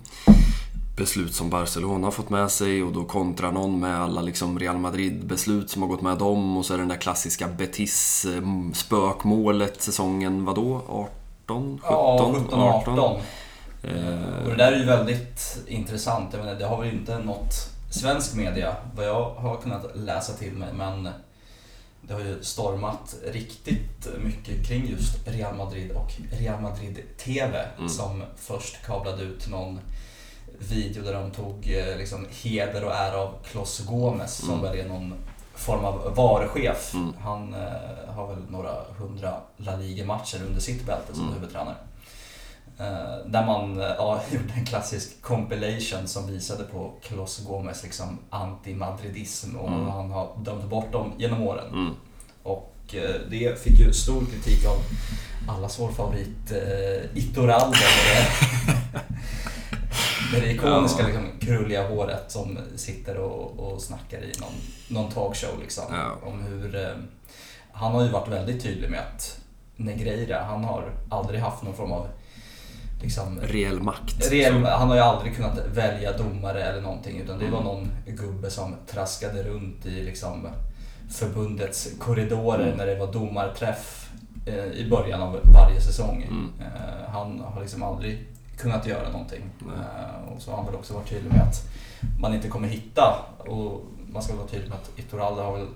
beslut 0.98 1.34
som 1.34 1.50
Barcelona 1.50 2.08
har 2.08 2.12
fått 2.12 2.30
med 2.30 2.52
sig 2.52 2.84
och 2.84 2.94
då 2.94 3.04
kontra 3.04 3.52
någon 3.52 3.80
med 3.80 4.02
alla 4.02 4.22
liksom 4.22 4.60
Real 4.60 4.78
Madrid-beslut 4.78 5.70
som 5.70 5.82
har 5.82 5.90
gått 5.90 6.02
med 6.02 6.18
dem 6.18 6.58
och 6.58 6.66
så 6.66 6.74
är 6.74 6.78
det 6.78 6.82
den 6.82 6.90
där 6.90 6.98
klassiska 6.98 7.48
Betis-spökmålet 7.48 9.82
säsongen, 9.82 10.46
vadå? 10.46 10.82
18? 10.88 11.10
17? 11.48 11.80
Ja, 11.84 12.34
17, 12.36 12.60
18. 12.60 13.00
18. 13.00 13.22
Eh. 13.84 14.44
Och 14.44 14.50
det 14.50 14.56
där 14.56 14.72
är 14.72 14.80
ju 14.80 14.86
väldigt 14.86 15.64
intressant. 15.68 16.34
Jag 16.34 16.46
menar, 16.46 16.60
det 16.60 16.66
har 16.66 16.82
väl 16.82 16.94
inte 16.94 17.20
nått 17.20 17.75
svensk 17.96 18.36
media, 18.36 18.75
vad 18.96 19.05
jag 19.05 19.29
har 19.29 19.58
kunnat 19.58 19.86
läsa 19.96 20.34
till 20.34 20.53
mig, 20.53 20.74
men 20.74 21.10
det 22.01 22.14
har 22.14 22.22
ju 22.22 22.44
stormat 22.44 23.16
riktigt 23.25 24.08
mycket 24.24 24.68
kring 24.68 24.90
just 24.90 25.27
Real 25.27 25.55
Madrid 25.55 25.92
och 25.92 26.12
Real 26.31 26.62
Madrid 26.62 27.01
TV 27.18 27.68
mm. 27.77 27.90
som 27.90 28.24
först 28.36 28.86
kablade 28.86 29.24
ut 29.24 29.48
någon 29.50 29.79
video 30.60 31.03
där 31.03 31.14
de 31.14 31.31
tog 31.31 31.72
eh, 31.72 31.98
liksom, 31.98 32.27
heder 32.44 32.86
och 32.86 32.96
ära 32.96 33.18
av 33.18 33.34
Klos 33.44 33.79
Gomes 33.79 34.36
som 34.36 34.50
mm. 34.50 34.62
väl 34.62 34.79
är 34.79 34.88
någon 34.88 35.14
form 35.53 35.86
av 35.86 36.16
varuchef. 36.16 36.94
Mm. 36.94 37.14
Han 37.20 37.53
eh, 37.53 38.14
har 38.14 38.27
väl 38.27 38.44
några 38.50 38.74
hundra 38.98 39.42
La 39.58 39.75
Liga-matcher 39.75 40.42
under 40.48 40.62
sitt 40.62 40.86
bälte 40.86 41.14
som 41.14 41.24
mm. 41.24 41.34
huvudtränare. 41.34 41.75
Eh, 42.79 43.25
där 43.25 43.46
man 43.46 43.81
eh, 43.81 43.88
ja, 43.98 44.22
gjorde 44.31 44.53
en 44.53 44.66
klassisk 44.66 45.22
compilation 45.22 46.07
som 46.07 46.27
visade 46.27 46.64
på 46.64 46.94
Klos 47.01 47.46
Gomes 47.48 47.83
liksom 47.83 48.20
anti-madridism 48.29 49.55
och 49.55 49.68
mm. 49.68 49.88
han 49.88 50.11
har 50.11 50.38
dömt 50.38 50.70
bort 50.70 50.92
dem 50.92 51.14
genom 51.18 51.42
åren. 51.42 51.74
Mm. 51.74 51.94
Och 52.44 52.96
eh, 52.96 53.16
det 53.29 53.59
fick 53.59 53.79
ju 53.79 53.94
stor 53.94 54.25
kritik 54.25 54.66
av 54.66 54.77
allas 55.48 55.79
vår 55.79 55.92
favorit 55.92 56.51
eh, 56.51 57.18
Iturralde 57.18 57.77
med 60.31 60.42
det 60.42 60.51
ikoniska 60.51 61.01
ja. 61.01 61.07
liksom, 61.07 61.25
krulliga 61.40 61.88
håret 61.88 62.31
som 62.31 62.57
sitter 62.75 63.18
och, 63.18 63.59
och 63.59 63.81
snackar 63.81 64.18
i 64.18 64.31
någon, 64.40 64.53
någon 64.88 65.11
talkshow 65.11 65.59
liksom. 65.61 65.83
Ja. 65.92 66.18
Om 66.24 66.44
hur, 66.44 66.75
eh, 66.75 66.96
han 67.72 67.92
har 67.92 68.03
ju 68.03 68.09
varit 68.09 68.27
väldigt 68.27 68.64
tydlig 68.64 68.90
med 68.90 69.00
att 69.00 69.40
Negreira, 69.75 70.44
han 70.44 70.64
har 70.64 70.92
aldrig 71.09 71.42
haft 71.42 71.64
någon 71.64 71.74
form 71.74 71.92
av 71.92 72.07
liksom, 73.05 73.39
reell 73.41 73.81
makt. 73.81 74.31
Reell, 74.31 74.65
han 74.65 74.87
har 74.87 74.96
ju 74.96 75.01
aldrig 75.01 75.35
kunnat 75.35 75.57
välja 75.74 76.18
domare 76.18 76.63
eller 76.63 76.81
någonting 76.81 77.20
utan 77.20 77.39
det 77.39 77.50
var 77.50 77.61
mm. 77.61 77.74
någon 77.74 77.91
gubbe 78.05 78.50
som 78.50 78.75
traskade 78.87 79.44
runt 79.44 79.85
i 79.85 80.03
liksom, 80.03 80.48
förbundets 81.09 81.89
korridorer 82.00 82.65
mm. 82.65 82.77
när 82.77 82.85
det 82.85 82.96
var 82.96 83.13
domarträff 83.13 84.09
eh, 84.46 84.65
i 84.65 84.87
början 84.89 85.22
av 85.22 85.39
varje 85.53 85.81
säsong. 85.81 86.24
Mm. 86.24 86.51
Eh, 86.59 87.09
han 87.11 87.39
har 87.39 87.61
liksom 87.61 87.83
aldrig 87.83 88.27
kunnat 88.57 88.87
göra 88.87 89.09
någonting. 89.09 89.44
Eh, 89.61 90.33
och 90.33 90.41
så 90.41 90.51
har 90.51 90.57
han 90.57 90.65
väl 90.65 90.75
också 90.75 90.94
varit 90.94 91.09
tydlig 91.09 91.31
med 91.31 91.41
att 91.41 91.63
man 92.20 92.33
inte 92.33 92.48
kommer 92.48 92.68
hitta, 92.68 93.25
och 93.37 93.81
man 94.13 94.24
ska 94.24 94.35
vara 94.35 94.48
tydlig 94.48 94.70
med 94.70 94.77
att 94.77 95.00
Iturralde 95.00 95.41
har 95.41 95.57
väl 95.57 95.68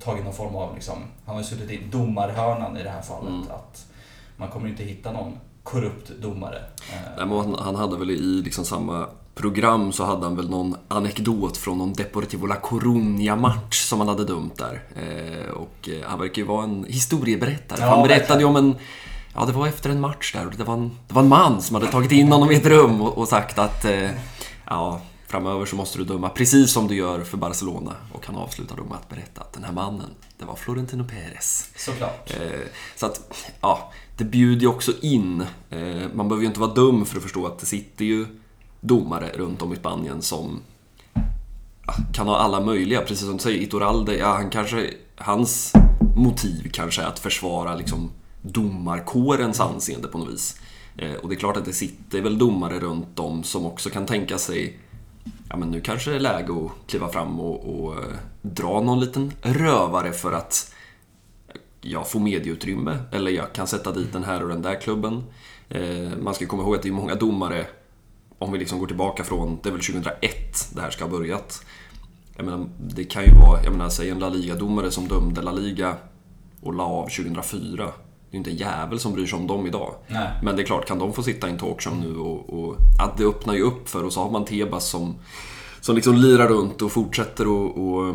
tagit 0.00 0.24
någon 0.24 0.34
form 0.34 0.56
av, 0.56 0.74
liksom, 0.74 0.98
han 1.24 1.34
har 1.34 1.42
ju 1.42 1.48
suttit 1.48 1.70
i 1.70 1.80
domarhörnan 1.90 2.76
i 2.76 2.82
det 2.82 2.90
här 2.90 3.02
fallet, 3.02 3.30
mm. 3.30 3.50
att 3.50 3.86
man 4.36 4.48
kommer 4.48 4.68
inte 4.68 4.84
hitta 4.84 5.12
någon 5.12 5.38
korrupt 5.70 6.10
domare. 6.22 6.62
Nej, 7.16 7.26
men 7.26 7.54
han 7.58 7.74
hade 7.74 7.96
väl 7.96 8.10
i 8.10 8.42
liksom 8.42 8.64
samma 8.64 9.06
program 9.34 9.92
så 9.92 10.04
hade 10.04 10.24
han 10.24 10.36
väl 10.36 10.50
någon 10.50 10.76
anekdot 10.88 11.56
från 11.56 11.78
någon 11.78 11.92
Deportivo 11.92 12.46
La 12.46 12.56
Coruña-match 12.56 13.88
som 13.88 13.98
han 13.98 14.08
hade 14.08 14.24
dömt 14.24 14.58
där. 14.58 14.82
Eh, 14.96 15.50
och 15.50 15.88
eh, 15.88 16.08
han 16.08 16.18
verkar 16.18 16.42
ju 16.42 16.48
vara 16.48 16.64
en 16.64 16.84
historieberättare. 16.88 17.80
Ja, 17.80 17.86
han 17.86 18.08
berättade 18.08 18.40
ju 18.40 18.46
om 18.46 18.56
en 18.56 18.74
Ja, 19.34 19.44
det 19.44 19.52
var 19.52 19.66
efter 19.66 19.90
en 19.90 20.00
match 20.00 20.32
där 20.32 20.46
och 20.46 20.52
det 20.56 20.64
var 20.64 20.74
en, 20.74 20.98
det 21.08 21.14
var 21.14 21.22
en 21.22 21.28
man 21.28 21.62
som 21.62 21.74
hade 21.74 21.86
tagit 21.86 22.12
in 22.12 22.32
honom 22.32 22.50
i 22.50 22.54
ett 22.54 22.66
rum 22.66 23.00
och, 23.00 23.18
och 23.18 23.28
sagt 23.28 23.58
att 23.58 23.84
eh, 23.84 24.10
ja, 24.66 25.00
framöver 25.26 25.66
så 25.66 25.76
måste 25.76 25.98
du 25.98 26.04
döma 26.04 26.28
precis 26.28 26.72
som 26.72 26.88
du 26.88 26.94
gör 26.94 27.20
för 27.20 27.36
Barcelona. 27.36 27.94
Och 28.12 28.26
han 28.26 28.36
avslutar 28.36 28.76
då 28.76 28.84
med 28.84 28.94
att 28.94 29.08
berätta 29.08 29.40
att 29.40 29.52
den 29.52 29.64
här 29.64 29.72
mannen, 29.72 30.10
det 30.38 30.44
var 30.44 30.56
Florentino 30.56 31.04
Perez. 31.04 31.70
Såklart. 31.76 32.30
Eh, 32.30 32.60
så 32.96 33.06
att, 33.06 33.44
ja, 33.60 33.92
det 34.20 34.24
bjuder 34.24 34.60
ju 34.60 34.66
också 34.66 34.92
in. 35.00 35.40
Eh, 35.70 36.08
man 36.14 36.28
behöver 36.28 36.42
ju 36.42 36.46
inte 36.46 36.60
vara 36.60 36.74
dum 36.74 37.06
för 37.06 37.16
att 37.16 37.22
förstå 37.22 37.46
att 37.46 37.58
det 37.58 37.66
sitter 37.66 38.04
ju 38.04 38.26
domare 38.80 39.30
runt 39.34 39.62
om 39.62 39.72
i 39.72 39.76
Spanien 39.76 40.22
som 40.22 40.60
kan 42.14 42.26
ha 42.26 42.36
alla 42.36 42.60
möjliga, 42.60 43.00
precis 43.00 43.26
som 43.26 43.36
du 43.36 43.42
säger, 43.42 43.62
Itoralde, 43.62 44.16
ja, 44.16 44.32
han 44.32 44.50
kanske, 44.50 44.90
hans 45.16 45.72
motiv 46.16 46.70
kanske 46.72 47.02
är 47.02 47.06
att 47.06 47.18
försvara 47.18 47.74
liksom 47.76 48.10
domarkårens 48.42 49.60
anseende 49.60 50.08
på 50.08 50.18
något 50.18 50.34
vis. 50.34 50.60
Eh, 50.96 51.14
och 51.14 51.28
det 51.28 51.34
är 51.34 51.38
klart 51.38 51.56
att 51.56 51.64
det 51.64 51.72
sitter 51.72 52.20
väl 52.20 52.38
domare 52.38 52.80
runt 52.80 53.18
om 53.18 53.42
som 53.42 53.66
också 53.66 53.90
kan 53.90 54.06
tänka 54.06 54.38
sig 54.38 54.78
ja 55.48 55.56
men 55.56 55.70
nu 55.70 55.80
kanske 55.80 56.10
det 56.10 56.16
är 56.16 56.20
läge 56.20 56.52
att 56.52 56.90
kliva 56.90 57.08
fram 57.08 57.40
och, 57.40 57.84
och 57.84 57.94
eh, 57.94 58.16
dra 58.42 58.80
någon 58.80 59.00
liten 59.00 59.32
rövare 59.42 60.12
för 60.12 60.32
att 60.32 60.69
jag 61.80 62.10
får 62.10 62.20
medieutrymme 62.20 62.98
eller 63.12 63.30
jag 63.30 63.52
kan 63.52 63.66
sätta 63.66 63.92
dit 63.92 64.12
den 64.12 64.24
här 64.24 64.42
och 64.42 64.48
den 64.48 64.62
där 64.62 64.80
klubben. 64.80 65.24
Eh, 65.68 66.18
man 66.22 66.34
ska 66.34 66.46
komma 66.46 66.62
ihåg 66.62 66.74
att 66.74 66.82
det 66.82 66.88
är 66.88 66.92
många 66.92 67.14
domare, 67.14 67.66
om 68.38 68.52
vi 68.52 68.58
liksom 68.58 68.78
går 68.78 68.86
tillbaka 68.86 69.24
från, 69.24 69.58
det 69.62 69.68
är 69.68 69.72
väl 69.72 69.80
2001 69.80 70.70
det 70.74 70.80
här 70.80 70.90
ska 70.90 71.04
ha 71.04 71.10
börjat. 71.10 71.64
Jag 72.36 72.44
menar, 72.44 72.68
det 72.78 73.04
kan 73.04 73.24
ju 73.24 73.34
vara, 73.34 73.64
jag 73.64 73.72
menar, 73.72 73.88
säg 73.88 74.10
en 74.10 74.18
La 74.18 74.28
Liga-domare 74.28 74.90
som 74.90 75.08
dömde 75.08 75.42
La 75.42 75.52
Liga 75.52 75.96
och 76.62 76.74
la 76.74 76.84
av 76.84 77.08
2004. 77.08 77.92
Det 78.30 78.36
är 78.36 78.38
inte 78.38 78.50
en 78.50 78.56
jävel 78.56 79.00
som 79.00 79.12
bryr 79.12 79.26
sig 79.26 79.38
om 79.38 79.46
dem 79.46 79.66
idag. 79.66 79.94
Nej. 80.06 80.30
Men 80.42 80.56
det 80.56 80.62
är 80.62 80.66
klart, 80.66 80.86
kan 80.86 80.98
de 80.98 81.12
få 81.12 81.22
sitta 81.22 81.48
i 81.48 81.50
en 81.50 81.58
talkshow 81.58 81.96
nu 81.96 82.16
och, 82.16 82.62
och 82.62 82.76
att 82.98 83.16
det 83.16 83.24
öppnar 83.24 83.54
ju 83.54 83.62
upp 83.62 83.88
för 83.88 84.04
och 84.04 84.12
så 84.12 84.22
har 84.22 84.30
man 84.30 84.44
Tebas 84.44 84.88
som, 84.88 85.14
som 85.80 85.94
liksom 85.94 86.16
lirar 86.16 86.48
runt 86.48 86.82
och 86.82 86.92
fortsätter 86.92 87.48
och, 87.48 87.78
och 87.78 88.14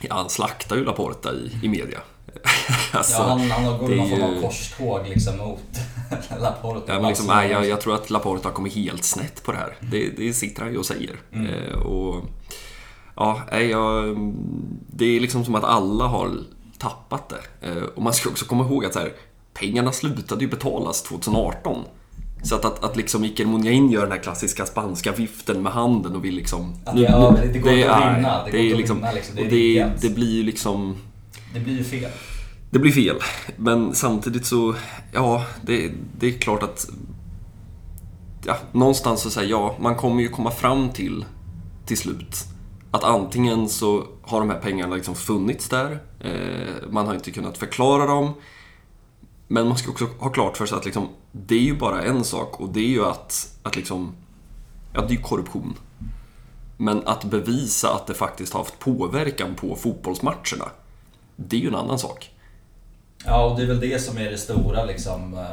ja, 0.00 0.14
han 0.14 0.30
slaktar 0.30 0.76
ju 0.76 0.84
Laporta 0.84 1.32
i, 1.32 1.58
i 1.62 1.68
media. 1.68 1.98
alltså, 2.92 3.22
ja, 3.22 3.28
han, 3.28 3.50
han 3.50 3.64
har 3.64 3.72
någon 3.72 4.10
form 4.10 4.22
av 4.22 4.42
korståg 4.42 5.00
liksom 5.08 5.38
mot 5.38 5.62
Laporta. 6.40 6.92
Ja, 6.92 7.00
men 7.00 7.08
liksom, 7.08 7.26
nej, 7.26 7.50
jag, 7.50 7.68
jag, 7.68 7.80
tror 7.80 7.94
att 7.94 8.10
Laporta 8.10 8.48
har 8.48 8.54
kommit 8.54 8.74
helt 8.74 9.04
snett 9.04 9.42
på 9.44 9.52
det 9.52 9.58
här. 9.58 9.76
Det, 9.80 10.10
det 10.16 10.32
sitter 10.32 10.62
han 10.62 10.72
ju 10.72 10.78
och 10.78 10.86
säger. 10.86 11.16
Mm. 11.32 11.46
Eh, 11.46 11.78
och, 11.78 12.24
ja, 13.16 13.40
jag, 13.50 14.16
det 14.86 15.16
är 15.16 15.20
liksom 15.20 15.44
som 15.44 15.54
att 15.54 15.64
alla 15.64 16.06
har 16.06 16.30
tappat 16.78 17.28
det. 17.28 17.68
Eh, 17.68 17.82
och 17.82 18.02
man 18.02 18.12
ska 18.12 18.28
också 18.28 18.44
komma 18.44 18.64
ihåg 18.64 18.84
att 18.84 18.92
så 18.92 18.98
här, 18.98 19.12
pengarna 19.54 19.92
slutade 19.92 20.44
ju 20.44 20.50
betalas 20.50 21.02
2018. 21.02 21.84
Så 22.42 22.54
att, 22.54 22.64
att, 22.64 22.84
att 22.84 22.96
liksom 22.96 23.24
Iker 23.24 23.46
Muniain 23.46 23.90
gör 23.90 24.02
den 24.02 24.12
här 24.12 24.18
klassiska 24.18 24.66
spanska 24.66 25.12
viften 25.12 25.62
med 25.62 25.72
handen 25.72 26.16
och 26.16 26.24
vill 26.24 26.34
liksom... 26.34 26.74
Det, 26.94 27.00
ja, 27.00 27.36
det 27.52 27.58
går 27.58 27.72
inte 27.72 27.94
att 27.94 28.16
vinna. 28.16 28.44
Det, 28.44 28.50
det, 28.50 28.70
är 28.70 28.76
liksom, 28.76 28.96
vinna, 28.96 29.12
liksom. 29.12 29.36
det, 29.36 29.48
det, 29.48 29.90
det 30.00 30.10
blir 30.14 30.36
ju 30.36 30.42
liksom... 30.42 30.96
Det 31.54 31.60
blir 31.60 31.78
ju 31.78 31.84
fel. 31.84 32.10
Det 32.70 32.78
blir 32.78 32.92
fel. 32.92 33.16
Men 33.56 33.94
samtidigt 33.94 34.46
så, 34.46 34.74
ja, 35.12 35.46
det, 35.62 35.92
det 36.18 36.26
är 36.26 36.38
klart 36.38 36.62
att... 36.62 36.88
Ja, 38.46 38.56
någonstans 38.72 39.20
så 39.20 39.30
säger 39.30 39.50
ja, 39.50 39.76
man 39.80 39.96
kommer 39.96 40.22
ju 40.22 40.28
komma 40.28 40.50
fram 40.50 40.90
till, 40.90 41.24
till 41.86 41.98
slut, 41.98 42.44
att 42.90 43.04
antingen 43.04 43.68
så 43.68 44.06
har 44.22 44.40
de 44.40 44.50
här 44.50 44.60
pengarna 44.60 44.94
liksom 44.96 45.14
funnits 45.14 45.68
där, 45.68 45.98
eh, 46.20 46.90
man 46.90 47.06
har 47.06 47.14
inte 47.14 47.30
kunnat 47.30 47.58
förklara 47.58 48.06
dem, 48.06 48.32
men 49.48 49.68
man 49.68 49.78
ska 49.78 49.90
också 49.90 50.08
ha 50.18 50.30
klart 50.30 50.56
för 50.56 50.66
sig 50.66 50.78
att 50.78 50.84
liksom, 50.84 51.08
det 51.32 51.54
är 51.54 51.60
ju 51.60 51.76
bara 51.76 52.02
en 52.02 52.24
sak 52.24 52.60
och 52.60 52.68
det 52.68 52.80
är 52.80 52.88
ju 52.88 53.04
att, 53.04 53.58
att 53.62 53.76
liksom, 53.76 54.12
ja 54.94 55.00
det 55.00 55.06
är 55.06 55.16
ju 55.16 55.22
korruption. 55.22 55.74
Men 56.76 57.06
att 57.06 57.24
bevisa 57.24 57.94
att 57.94 58.06
det 58.06 58.14
faktiskt 58.14 58.52
har 58.52 58.60
haft 58.60 58.78
påverkan 58.78 59.54
på 59.54 59.76
fotbollsmatcherna, 59.76 60.70
det 61.48 61.56
är 61.56 61.60
ju 61.60 61.68
en 61.68 61.74
annan 61.74 61.98
sak. 61.98 62.30
Ja, 63.24 63.44
och 63.44 63.56
det 63.56 63.62
är 63.62 63.66
väl 63.66 63.80
det 63.80 64.02
som 64.02 64.18
är 64.18 64.30
det 64.30 64.38
stora 64.38 64.84
liksom. 64.84 65.34
Eh, 65.34 65.44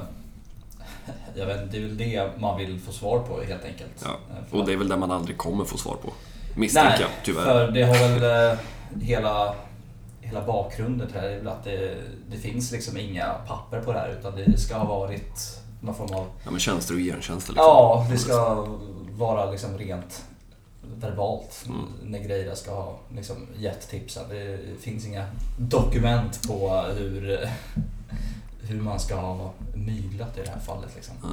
jag 1.36 1.46
vet, 1.46 1.72
det 1.72 1.78
är 1.78 1.82
väl 1.82 1.98
det 1.98 2.30
man 2.40 2.58
vill 2.58 2.80
få 2.80 2.92
svar 2.92 3.20
på 3.20 3.42
helt 3.42 3.66
enkelt. 3.66 4.06
Ja, 4.06 4.18
och 4.52 4.66
det 4.66 4.74
är 4.74 4.78
väl 4.78 4.88
det 4.90 4.98
man 4.98 5.12
aldrig 5.12 5.38
kommer 5.38 5.66
få 5.66 5.78
svar 5.78 5.96
på. 5.96 6.14
Misstänker 6.56 7.02
jag, 7.02 7.10
tyvärr. 7.24 7.44
för 7.44 7.72
det 7.72 7.84
har 7.84 8.20
väl 8.20 8.52
eh, 8.52 8.60
hela 9.02 9.56
hela 10.30 10.46
bakgrunden 10.46 11.08
till 11.08 11.16
det 11.16 11.22
här 11.22 11.30
är 11.30 11.38
väl 11.38 11.48
att 11.48 11.64
det, 11.64 11.96
det 12.32 12.38
finns 12.38 12.72
liksom 12.72 12.98
inga 12.98 13.34
papper 13.48 13.82
på 13.82 13.94
det 13.94 14.00
här 14.00 14.16
utan 14.20 14.36
det 14.36 14.58
ska 14.58 14.78
ha 14.78 15.00
varit 15.00 15.62
någon 15.82 15.96
form 15.96 16.14
av... 16.14 16.28
Ja 16.44 16.52
men 16.52 16.60
tjänster 16.60 16.94
och 16.94 17.00
gentjänster 17.00 17.54
liksom. 17.54 17.66
Ja, 17.68 18.08
det 18.12 18.18
ska 18.18 18.68
vara 19.18 19.52
liksom 19.52 19.78
rent 19.78 20.24
verbalt. 20.96 21.66
Mm. 21.68 22.12
Negreira 22.12 22.56
ska 22.56 22.72
ha 22.72 23.00
liksom 23.16 23.36
gett 23.58 23.90
tipsen. 23.90 24.30
Det 24.30 24.60
finns 24.80 25.06
inga 25.06 25.26
dokument 25.58 26.48
på 26.48 26.82
hur, 26.98 27.50
hur 28.62 28.82
man 28.82 29.00
ska 29.00 29.16
ha 29.16 29.54
myglat 29.76 30.38
i 30.38 30.42
det 30.42 30.50
här 30.50 30.60
fallet. 30.60 30.90
Liksom. 30.96 31.16
Nej. 31.24 31.32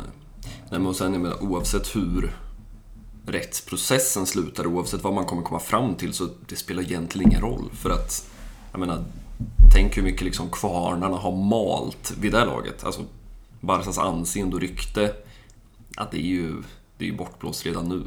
Nej, 0.71 0.81
men 0.81 0.95
sen, 0.95 1.13
jag 1.13 1.23
menar, 1.23 1.43
oavsett 1.43 1.97
hur 1.97 2.37
rättsprocessen 3.27 4.27
slutar, 4.27 4.67
oavsett 4.67 5.05
vad 5.05 5.15
man 5.15 5.25
kommer 5.25 5.43
komma 5.43 5.61
fram 5.61 5.95
till, 5.95 6.13
så 6.13 6.29
det 6.49 6.57
spelar 6.57 6.83
egentligen 6.83 7.31
ingen 7.31 7.43
roll. 7.43 7.71
För 7.73 7.91
att 7.91 8.31
jag 8.71 8.81
menar, 8.81 9.05
tänk 9.73 9.97
hur 9.97 10.03
mycket 10.03 10.23
liksom 10.23 10.51
kvarnarna 10.51 11.17
har 11.17 11.37
malt 11.37 12.15
vid 12.21 12.33
det 12.33 12.45
laget. 12.45 12.85
Alltså, 12.85 13.05
Barsas 13.61 13.99
anseende 13.99 14.57
och 14.57 14.61
rykte, 14.63 15.15
ja, 15.97 16.09
det 16.11 16.17
är 16.17 16.27
ju, 16.27 16.63
det 16.99 17.05
är 17.05 17.09
ju 17.09 17.17
bortblåst 17.17 17.67
redan 17.67 17.89
nu. 17.89 18.03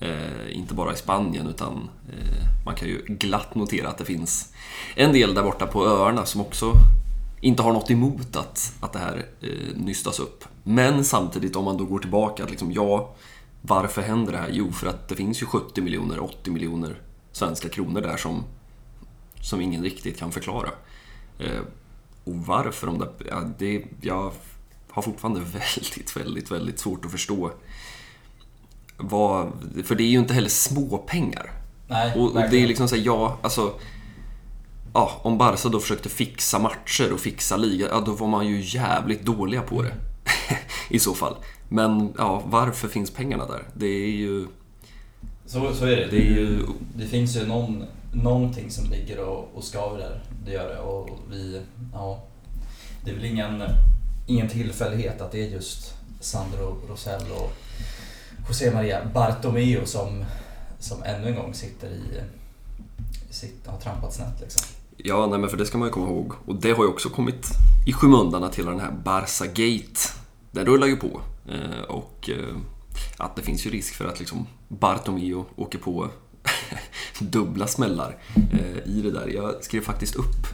Eh, 0.00 0.56
inte 0.58 0.74
bara 0.74 0.92
i 0.92 0.96
Spanien, 0.96 1.46
utan 1.46 1.90
eh, 2.12 2.64
man 2.64 2.74
kan 2.74 2.88
ju 2.88 3.04
glatt 3.08 3.54
notera 3.54 3.88
att 3.88 3.98
det 3.98 4.04
finns 4.04 4.52
en 4.94 5.12
del 5.12 5.34
där 5.34 5.42
borta 5.42 5.66
på 5.66 5.86
öarna 5.86 6.26
som 6.26 6.40
också 6.40 6.72
inte 7.40 7.62
har 7.62 7.72
något 7.72 7.90
emot 7.90 8.36
att, 8.36 8.72
att 8.80 8.92
det 8.92 8.98
här 8.98 9.26
eh, 9.40 9.76
nystas 9.76 10.20
upp. 10.20 10.44
Men 10.62 11.04
samtidigt, 11.04 11.56
om 11.56 11.64
man 11.64 11.76
då 11.76 11.84
går 11.84 11.98
tillbaka, 11.98 12.44
att 12.44 12.50
liksom, 12.50 12.72
ja, 12.72 13.14
varför 13.62 14.02
händer 14.02 14.32
det 14.32 14.38
här? 14.38 14.50
Jo, 14.52 14.72
för 14.72 14.86
att 14.86 15.08
det 15.08 15.16
finns 15.16 15.42
ju 15.42 15.46
70 15.46 15.80
miljoner, 15.80 16.20
80 16.20 16.50
miljoner 16.50 17.00
svenska 17.32 17.68
kronor 17.68 18.00
där 18.00 18.16
som 18.16 18.44
som 19.40 19.60
ingen 19.60 19.82
riktigt 19.82 20.18
kan 20.18 20.32
förklara. 20.32 20.70
Eh, 21.38 21.60
och 22.24 22.36
varför 22.36 22.86
de 22.86 22.98
där... 22.98 23.12
Ja, 23.28 23.50
det, 23.58 23.84
jag 24.00 24.32
har 24.90 25.02
fortfarande 25.02 25.40
väldigt, 25.76 26.16
väldigt, 26.16 26.50
väldigt 26.50 26.78
svårt 26.78 27.04
att 27.04 27.10
förstå 27.10 27.52
vad... 29.02 29.52
För 29.84 29.94
det 29.94 30.02
är 30.02 30.08
ju 30.08 30.18
inte 30.18 30.34
heller 30.34 30.48
småpengar. 30.48 31.50
Nej, 31.88 32.12
och, 32.16 32.24
och 32.24 32.50
det 32.50 32.62
är 32.62 32.66
liksom 32.66 32.88
såhär, 32.88 33.02
ja, 33.02 33.38
alltså... 33.42 33.72
Ja, 34.94 35.20
om 35.22 35.38
Barca 35.38 35.68
då 35.68 35.80
försökte 35.80 36.08
fixa 36.08 36.58
matcher 36.58 37.12
och 37.12 37.20
fixa 37.20 37.56
liga, 37.56 37.88
ja 37.88 38.00
då 38.00 38.12
var 38.12 38.26
man 38.26 38.46
ju 38.46 38.60
jävligt 38.60 39.22
dåliga 39.22 39.62
på 39.62 39.82
det. 39.82 39.92
I 40.88 40.98
så 40.98 41.14
fall. 41.14 41.36
Men 41.68 42.12
ja, 42.18 42.42
varför 42.46 42.88
finns 42.88 43.10
pengarna 43.10 43.46
där? 43.46 43.62
Det 43.74 43.86
är 43.86 44.10
ju... 44.10 44.46
Så, 45.46 45.74
så 45.74 45.84
är 45.84 45.96
det. 45.96 46.06
Det, 46.10 46.16
är 46.16 46.30
ju... 46.30 46.66
det 46.96 47.06
finns 47.06 47.36
ju 47.36 47.46
någon 47.46 47.84
någonting 48.12 48.70
som 48.70 48.90
ligger 48.90 49.18
och, 49.18 49.50
och 49.54 49.64
skaver 49.64 49.98
där. 49.98 50.22
Det 50.44 50.52
gör 50.52 50.68
det. 50.68 50.80
Och 50.80 51.08
vi, 51.30 51.60
ja, 51.92 52.22
det 53.04 53.10
är 53.10 53.14
väl 53.14 53.24
ingen, 53.24 53.62
ingen 54.26 54.48
tillfällighet 54.48 55.20
att 55.20 55.32
det 55.32 55.46
är 55.46 55.48
just 55.48 55.94
Sandro 56.20 56.76
Rosell 56.88 57.22
och 57.32 57.52
José 58.50 58.70
Maria 58.70 59.04
Bartomeu 59.14 59.86
som, 59.86 60.24
som 60.78 61.02
ännu 61.02 61.28
en 61.28 61.34
gång 61.34 61.54
sitter 61.54 61.88
i, 61.88 62.20
sitter, 63.30 63.70
har 63.70 63.78
trampat 63.78 64.14
snett. 64.14 64.40
Liksom. 64.40 64.62
Ja, 64.96 65.26
nej, 65.26 65.38
men 65.38 65.50
för 65.50 65.56
det 65.56 65.66
ska 65.66 65.78
man 65.78 65.88
ju 65.88 65.92
komma 65.92 66.06
ihåg. 66.08 66.32
Och 66.46 66.54
det 66.54 66.72
har 66.72 66.84
ju 66.84 66.90
också 66.90 67.08
kommit 67.08 67.46
i 67.86 67.92
skymundan 67.92 68.44
att 68.44 68.54
hela 68.54 68.70
den 68.70 68.80
här 68.80 68.90
Barca-gate. 68.90 70.00
Den 70.50 70.66
rullar 70.66 70.86
ju 70.86 70.96
på. 70.96 71.20
Eh, 71.48 71.82
och 71.88 72.30
eh, 72.30 72.56
att 73.16 73.36
det 73.36 73.42
finns 73.42 73.66
ju 73.66 73.70
risk 73.70 73.94
för 73.94 74.04
att 74.04 74.18
liksom 74.18 74.46
Bartomeu 74.68 75.44
åker 75.56 75.78
på 75.78 76.08
dubbla 77.18 77.66
smällar 77.66 78.18
eh, 78.52 78.92
i 78.92 79.02
det 79.02 79.10
där. 79.10 79.28
Jag 79.28 79.64
skrev 79.64 79.80
faktiskt 79.80 80.16
upp 80.16 80.46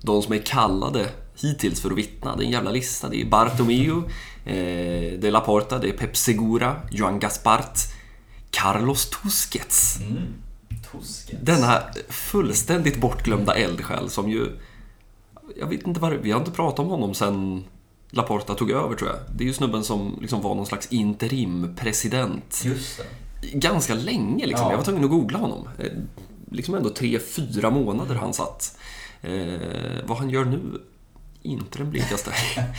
de 0.00 0.22
som 0.22 0.32
är 0.32 0.38
kallade 0.38 1.10
hittills 1.40 1.80
för 1.80 1.90
att 1.90 1.98
vittna. 1.98 2.36
Det 2.36 2.44
är 2.44 2.46
en 2.46 2.52
jävla 2.52 2.70
lista. 2.70 3.08
Det 3.08 3.20
är 3.20 3.24
Bartomeu, 3.24 4.02
eh, 4.44 5.18
De 5.18 5.30
La 5.30 5.40
Porta, 5.40 5.78
det 5.78 5.88
är 5.88 5.92
Pep 5.92 6.16
Segura, 6.16 6.76
Joan 6.90 7.18
Gaspart, 7.18 7.78
Carlos 8.50 9.10
Tusquets. 9.10 9.98
Mm. 10.00 10.22
Tusquets. 10.92 11.42
Denna 11.42 11.82
fullständigt 12.08 13.00
bortglömda 13.00 13.54
eldsjäl 13.54 14.10
som 14.10 14.30
ju... 14.30 14.58
Jag 15.56 15.66
vet 15.66 15.86
inte 15.86 16.00
vad 16.00 16.12
Vi 16.12 16.30
har 16.30 16.38
inte 16.38 16.50
pratat 16.50 16.78
om 16.78 16.86
honom 16.86 17.14
sen 17.14 17.64
Laporta 18.10 18.54
tog 18.54 18.70
över 18.70 18.96
tror 18.96 19.10
jag. 19.10 19.18
Det 19.36 19.44
är 19.44 19.48
ju 19.48 19.54
snubben 19.54 19.84
som 19.84 20.18
liksom 20.20 20.42
var 20.42 20.54
någon 20.54 20.66
slags 20.66 20.92
interim-president. 20.92 22.62
Just 22.64 22.98
det 22.98 23.04
ganska 23.42 23.94
länge. 23.94 24.46
Liksom. 24.46 24.66
Ja. 24.66 24.70
Jag 24.70 24.76
var 24.76 24.84
tvungen 24.84 25.04
att 25.04 25.10
googla 25.10 25.38
honom. 25.38 25.68
Eh, 25.78 25.92
liksom 26.50 26.74
ändå 26.74 26.90
tre, 26.90 27.18
fyra 27.18 27.70
månader 27.70 28.14
han 28.14 28.32
satt. 28.32 28.78
Eh, 29.22 30.06
vad 30.06 30.18
han 30.18 30.30
gör 30.30 30.44
nu? 30.44 30.60
Inte 31.42 31.78
den 31.78 31.90
blekaste. 31.90 32.32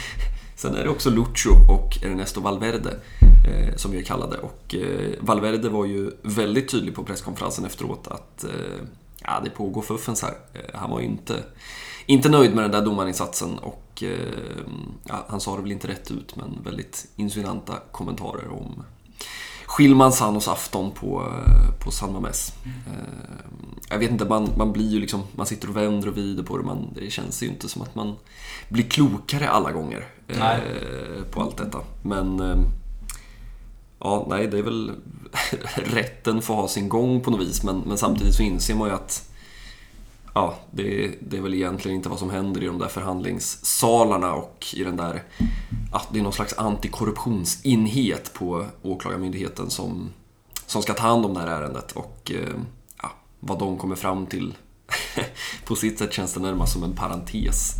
Sen 0.56 0.76
är 0.76 0.84
det 0.84 0.90
också 0.90 1.10
Lucho 1.10 1.50
och 1.70 2.04
Ernesto 2.04 2.42
Valverde 2.42 3.00
eh, 3.48 3.76
som 3.76 3.92
vi 3.92 4.00
är 4.00 4.04
kallade. 4.04 4.38
Och 4.38 4.76
eh, 4.76 5.14
Valverde 5.20 5.70
var 5.70 5.86
ju 5.86 6.12
väldigt 6.22 6.70
tydlig 6.70 6.96
på 6.96 7.04
presskonferensen 7.04 7.66
efteråt 7.66 8.08
att 8.08 8.44
eh, 8.44 8.84
ja, 9.22 9.42
det 9.44 9.50
pågår 9.50 9.82
fuffens 9.82 10.22
här. 10.22 10.34
Eh, 10.54 10.80
han 10.80 10.90
var 10.90 11.00
ju 11.00 11.06
inte, 11.06 11.44
inte 12.06 12.30
nöjd 12.30 12.56
med 12.56 12.64
den 12.64 12.72
där 12.72 12.86
domarinsatsen 12.86 13.58
och 13.58 14.04
eh, 14.04 14.64
ja, 15.04 15.26
han 15.28 15.42
sa 15.42 15.56
det 15.56 15.62
väl 15.62 15.72
inte 15.72 15.88
rätt 15.88 16.12
ut 16.12 16.36
men 16.36 16.60
väldigt 16.64 17.08
insinuanta 17.16 17.74
kommentarer 17.92 18.48
om 18.52 18.84
Schillman 19.74 20.14
Sanos 20.14 20.48
afton 20.48 20.92
på, 20.92 21.34
på 21.80 21.92
San 21.92 22.14
Mames. 22.14 22.54
Mm. 22.64 22.76
Jag 23.90 24.00
vet 24.00 24.12
inte, 24.12 24.26
man, 24.26 24.50
man 24.58 24.74
blir 24.74 24.90
ju 24.90 25.00
liksom, 25.00 25.24
man 25.36 25.46
sitter 25.46 25.70
och 25.70 25.78
vänder 25.78 26.08
och 26.08 26.14
vrider 26.14 26.44
på 26.44 26.58
det. 26.58 26.64
Man, 26.64 26.94
det 26.96 27.10
känns 27.10 27.44
ju 27.44 27.48
inte 27.48 27.70
som 27.70 27.82
att 27.82 27.96
man 27.96 28.16
blir 28.70 28.84
klokare 28.84 29.50
alla 29.50 29.72
gånger. 29.72 30.08
Eh, 30.28 31.24
på 31.32 31.42
allt 31.42 31.58
detta. 31.58 31.80
Men 32.02 32.40
eh, 32.40 32.58
ja, 34.00 34.26
nej, 34.30 34.48
det 34.48 34.58
är 34.58 34.64
väl 34.64 34.92
rätten 35.76 36.42
får 36.42 36.56
ha 36.56 36.68
sin 36.68 36.90
gång 36.90 37.22
på 37.22 37.32
något 37.32 37.42
vis. 37.42 37.64
Men, 37.64 37.80
men 37.80 37.98
samtidigt 37.98 38.36
så 38.36 38.44
inser 38.44 38.76
man 38.76 38.88
ju 38.88 38.96
att 38.96 39.33
ja, 40.34 40.56
det, 40.72 41.16
det, 41.22 41.38
är 41.38 41.42
väl 41.42 41.54
egentligen 41.54 41.98
inte 41.98 42.10
vad 42.10 42.20
som 42.20 42.30
händer 42.30 42.64
i 42.64 42.66
de 42.66 42.80
där 42.80 42.88
förhandlingssalarna 42.88 44.34
och 44.34 44.66
i 44.74 44.84
den 44.84 44.98
där... 44.98 45.24
Ja, 45.92 46.02
det 46.12 46.20
är 46.20 46.24
någon 46.24 46.34
slags 46.34 46.54
antikorruptionsenhet 46.54 48.34
på 48.34 48.66
Åklagarmyndigheten 48.82 49.70
som, 49.70 50.10
som 50.66 50.82
ska 50.82 50.94
ta 50.94 51.04
hand 51.04 51.26
om 51.26 51.34
det 51.34 51.40
här 51.40 51.48
ärendet 51.48 51.92
och 51.92 52.32
eh, 52.36 52.56
ja, 53.02 53.12
vad 53.40 53.60
de 53.60 53.78
kommer 53.78 53.96
fram 53.96 54.26
till 54.26 54.54
på 55.66 55.76
sitt 55.76 56.00
sätt 56.00 56.14
känns 56.14 56.34
det 56.34 56.40
närmast 56.40 56.74
som 56.74 56.84
en 56.84 56.96
parentes. 56.96 57.76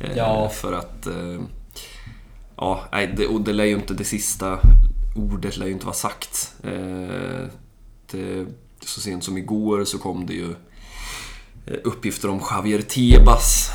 Eh, 0.00 0.16
ja. 0.16 0.48
För 0.48 0.72
att... 0.72 1.06
Eh, 1.06 1.40
ja, 2.56 2.84
det, 3.16 3.26
och 3.26 3.40
det 3.40 3.52
lär 3.52 3.64
ju 3.64 3.74
inte... 3.74 3.94
Det 3.94 4.04
sista 4.04 4.58
ordet 5.16 5.56
lär 5.56 5.66
ju 5.66 5.72
inte 5.72 5.86
vara 5.86 5.94
sagt. 5.94 6.54
Det, 8.10 8.46
så 8.80 9.00
sent 9.00 9.24
som 9.24 9.38
igår 9.38 9.84
så 9.84 9.98
kom 9.98 10.26
det 10.26 10.32
ju 10.32 10.54
uppgifter 11.84 12.30
om 12.30 12.40
Javier 12.50 12.82
Tebas 12.82 13.70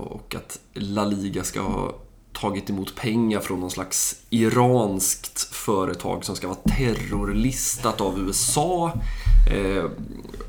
och 0.00 0.34
att 0.34 0.58
La 0.74 1.04
Liga 1.04 1.44
ska 1.44 1.60
ha 1.60 1.94
tagit 2.40 2.70
emot 2.70 2.96
pengar 2.96 3.40
från 3.40 3.60
någon 3.60 3.70
slags 3.70 4.16
iranskt 4.30 5.54
företag 5.54 6.24
som 6.24 6.36
ska 6.36 6.48
vara 6.48 6.58
terrorlistat 6.76 8.00
av 8.00 8.18
USA. 8.18 8.92
Eh, 9.50 9.84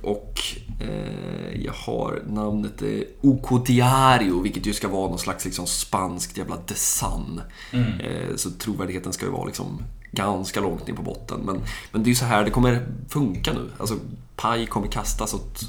och 0.02 0.42
eh, 0.80 1.62
jag 1.62 1.74
har 1.74 2.24
namnet 2.28 2.82
eh, 2.82 3.02
Ocodiario, 3.22 4.42
vilket 4.42 4.66
ju 4.66 4.74
ska 4.74 4.88
vara 4.88 5.10
någon 5.10 5.20
slags 5.20 5.46
liksom, 5.46 5.68
spanskt 5.68 6.38
jävla 6.38 6.58
The 6.58 6.76
Sun. 6.76 7.42
Mm. 7.72 8.00
Eh, 8.00 8.36
så 8.36 8.50
trovärdigheten 8.52 9.14
ska 9.14 9.26
ju 9.26 9.32
vara 9.32 9.46
liksom 9.46 9.82
ganska 10.12 10.62
långt 10.62 10.88
ner 10.88 10.96
på 10.96 11.02
botten. 11.02 11.40
Men, 11.46 11.62
men 11.92 12.04
det 12.04 12.08
är 12.08 12.12
ju 12.12 12.16
så 12.16 12.26
här 12.26 12.44
det 12.44 12.52
kommer 12.52 12.88
funka 13.10 13.54
nu. 13.54 13.70
Alltså, 13.78 13.96
paj 14.36 14.66
kommer 14.66 14.88
kastas 14.88 15.34
åt 15.34 15.62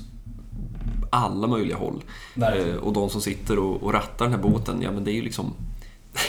alla 1.10 1.46
möjliga 1.46 1.76
håll. 1.76 2.04
Eh, 2.36 2.74
och 2.74 2.92
de 2.92 3.10
som 3.10 3.20
sitter 3.20 3.58
och, 3.58 3.82
och 3.82 3.92
rattar 3.92 4.24
den 4.24 4.34
här 4.34 4.50
båten, 4.50 4.82
ja 4.82 4.92
men 4.92 5.04
det 5.04 5.10
är 5.10 5.14
ju 5.14 5.22
liksom 5.22 5.54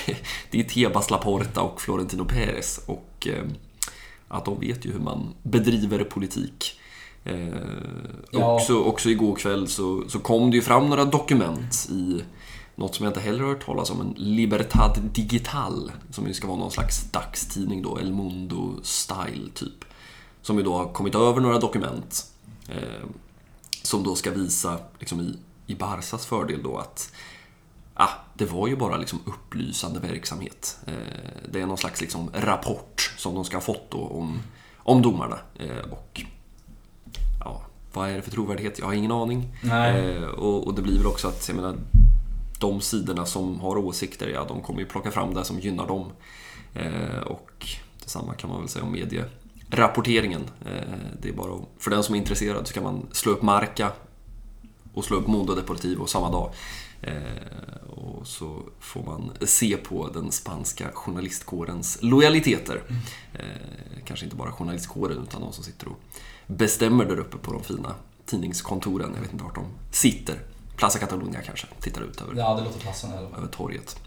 det 0.51 0.59
är 0.59 0.63
Tebas 0.63 1.09
Laporta 1.09 1.61
och 1.61 1.81
Florentino 1.81 2.25
Pérez 2.25 2.79
och 2.85 3.27
eh, 3.27 3.43
att 4.27 4.45
de 4.45 4.59
vet 4.59 4.85
ju 4.85 4.91
hur 4.91 4.99
man 4.99 5.33
bedriver 5.43 6.03
politik. 6.03 6.79
Eh, 7.23 7.47
ja. 8.31 8.55
också, 8.55 8.79
också 8.79 9.09
igår 9.09 9.35
kväll 9.35 9.67
så, 9.67 10.03
så 10.07 10.19
kom 10.19 10.51
det 10.51 10.55
ju 10.55 10.61
fram 10.61 10.89
några 10.89 11.05
dokument 11.05 11.87
i 11.89 12.21
något 12.75 12.95
som 12.95 13.03
jag 13.03 13.09
inte 13.09 13.19
heller 13.19 13.39
har 13.39 13.47
hört 13.47 13.65
talas 13.65 13.91
om, 13.91 14.01
en 14.01 14.13
Libertad 14.17 14.93
Digital, 15.13 15.91
som 16.09 16.27
ju 16.27 16.33
ska 16.33 16.47
vara 16.47 16.57
någon 16.57 16.71
slags 16.71 17.11
dagstidning 17.11 17.81
då, 17.81 17.99
El 17.99 18.13
Mundo 18.13 18.75
Style 18.83 19.49
typ. 19.53 19.85
Som 20.41 20.57
ju 20.57 20.63
då 20.63 20.77
har 20.77 20.93
kommit 20.93 21.15
över 21.15 21.41
några 21.41 21.59
dokument 21.59 22.25
eh, 22.67 23.07
som 23.81 24.03
då 24.03 24.15
ska 24.15 24.31
visa, 24.31 24.79
liksom 24.99 25.21
i, 25.21 25.37
i 25.67 25.75
Barsas 25.75 26.25
fördel 26.25 26.63
då, 26.63 26.77
att 26.77 27.11
ah, 27.93 28.09
det 28.33 28.45
var 28.45 28.67
ju 28.67 28.75
bara 28.75 28.97
liksom 28.97 29.19
upplysande 29.25 29.99
verksamhet. 29.99 30.77
Eh, 30.87 30.93
det 31.51 31.61
är 31.61 31.65
någon 31.65 31.77
slags 31.77 32.01
liksom 32.01 32.29
rapport 32.33 33.13
som 33.17 33.35
de 33.35 33.45
ska 33.45 33.57
ha 33.57 33.61
fått 33.61 33.91
då 33.91 33.97
om, 33.97 34.39
om 34.77 35.01
domarna. 35.01 35.39
Eh, 35.55 35.91
och 35.91 36.21
ja, 37.39 37.61
vad 37.93 38.09
är 38.09 38.15
det 38.15 38.21
för 38.21 38.31
trovärdighet? 38.31 38.79
Jag 38.79 38.85
har 38.85 38.93
ingen 38.93 39.11
aning. 39.11 39.57
Eh, 39.63 40.23
och, 40.23 40.67
och, 40.67 40.73
det 40.73 40.81
blir 40.81 40.97
väl 40.97 41.07
också 41.07 41.27
att, 41.27 41.47
jag 41.47 41.55
menar, 41.55 41.75
de 42.59 42.81
sidorna 42.81 43.25
som 43.25 43.59
har 43.59 43.77
åsikter, 43.77 44.27
ja, 44.27 44.45
de 44.47 44.61
kommer 44.61 44.79
ju 44.79 44.85
plocka 44.85 45.11
fram 45.11 45.33
det 45.33 45.45
som 45.45 45.59
gynnar 45.59 45.87
dem. 45.87 46.11
och 47.25 47.67
detsamma 47.99 48.33
kan 48.33 48.49
man 48.49 48.59
väl 48.59 48.69
säga 48.69 48.85
om 48.85 48.95
medierapporteringen. 49.71 50.49
det 51.21 51.29
är 51.29 51.33
bara 51.33 51.59
för 51.79 51.91
den 51.91 52.03
som 52.03 52.15
är 52.15 52.19
intresserad 52.19 52.67
så 52.67 52.73
kan 52.73 52.83
man 52.83 53.07
slå 53.11 53.31
upp 53.31 53.41
Marca 53.41 53.91
och 54.93 55.05
slå 55.05 55.17
upp 55.17 55.27
Mundo 55.27 55.55
Deportivo 55.55 56.05
samma 56.05 56.31
dag. 56.31 56.53
Eh, 57.01 57.89
och 57.89 58.27
så 58.27 58.59
får 58.79 59.03
man 59.03 59.31
se 59.41 59.77
på 59.77 60.07
den 60.07 60.31
spanska 60.31 60.91
journalistkårens 60.93 61.97
lojaliteter. 62.01 62.81
Eh, 63.33 64.03
kanske 64.05 64.25
inte 64.25 64.35
bara 64.35 64.51
journalistkåren 64.51 65.23
utan 65.23 65.41
de 65.41 65.53
som 65.53 65.63
sitter 65.63 65.87
och 65.87 65.99
bestämmer 66.47 67.05
där 67.05 67.19
uppe 67.19 67.37
på 67.37 67.53
de 67.53 67.63
fina 67.63 67.95
tidningskontoren. 68.25 69.11
Jag 69.15 69.21
vet 69.21 69.31
inte 69.31 69.43
vart 69.43 69.55
de 69.55 69.65
sitter. 69.91 70.39
Plaza 70.75 70.99
Catalunya 70.99 71.41
kanske, 71.41 71.67
tittar 71.79 72.01
ut 72.01 72.21
över, 72.21 72.35
ja, 72.35 72.55
det 72.55 72.63
låter 72.63 72.85
passande, 72.85 73.17
över 73.17 73.47
torget. 73.47 73.99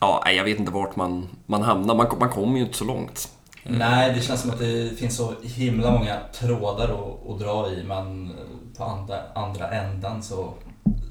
Ja, 0.00 0.30
jag 0.30 0.44
vet 0.44 0.58
inte 0.58 0.72
vart 0.72 0.96
man, 0.96 1.28
man 1.46 1.62
hamnar. 1.62 1.94
Man, 1.94 2.18
man 2.18 2.28
kommer 2.28 2.58
ju 2.58 2.64
inte 2.64 2.78
så 2.78 2.84
långt. 2.84 3.28
Nej, 3.62 4.14
det 4.14 4.20
känns 4.20 4.40
som 4.40 4.50
att 4.50 4.58
det 4.58 4.98
finns 4.98 5.16
så 5.16 5.34
himla 5.42 5.90
många 5.90 6.20
trådar 6.32 6.84
att, 6.84 7.30
att 7.30 7.38
dra 7.38 7.70
i 7.70 7.84
men 7.84 8.32
på 8.76 8.84
andra, 8.84 9.16
andra 9.34 9.70
ändan 9.70 10.22
så, 10.22 10.54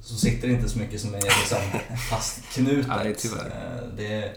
så 0.04 0.15
sitter 0.15 0.47
det 0.47 0.54
inte 0.54 0.69
så 0.69 0.80
mycket 0.80 1.02
som 1.02 1.13
är 1.13 1.21
liksom 1.21 1.58
fastknutet. 2.10 2.88
Nej, 2.88 3.15
tyvärr. 3.17 3.45
Eh, 3.45 3.88
det, 3.97 4.32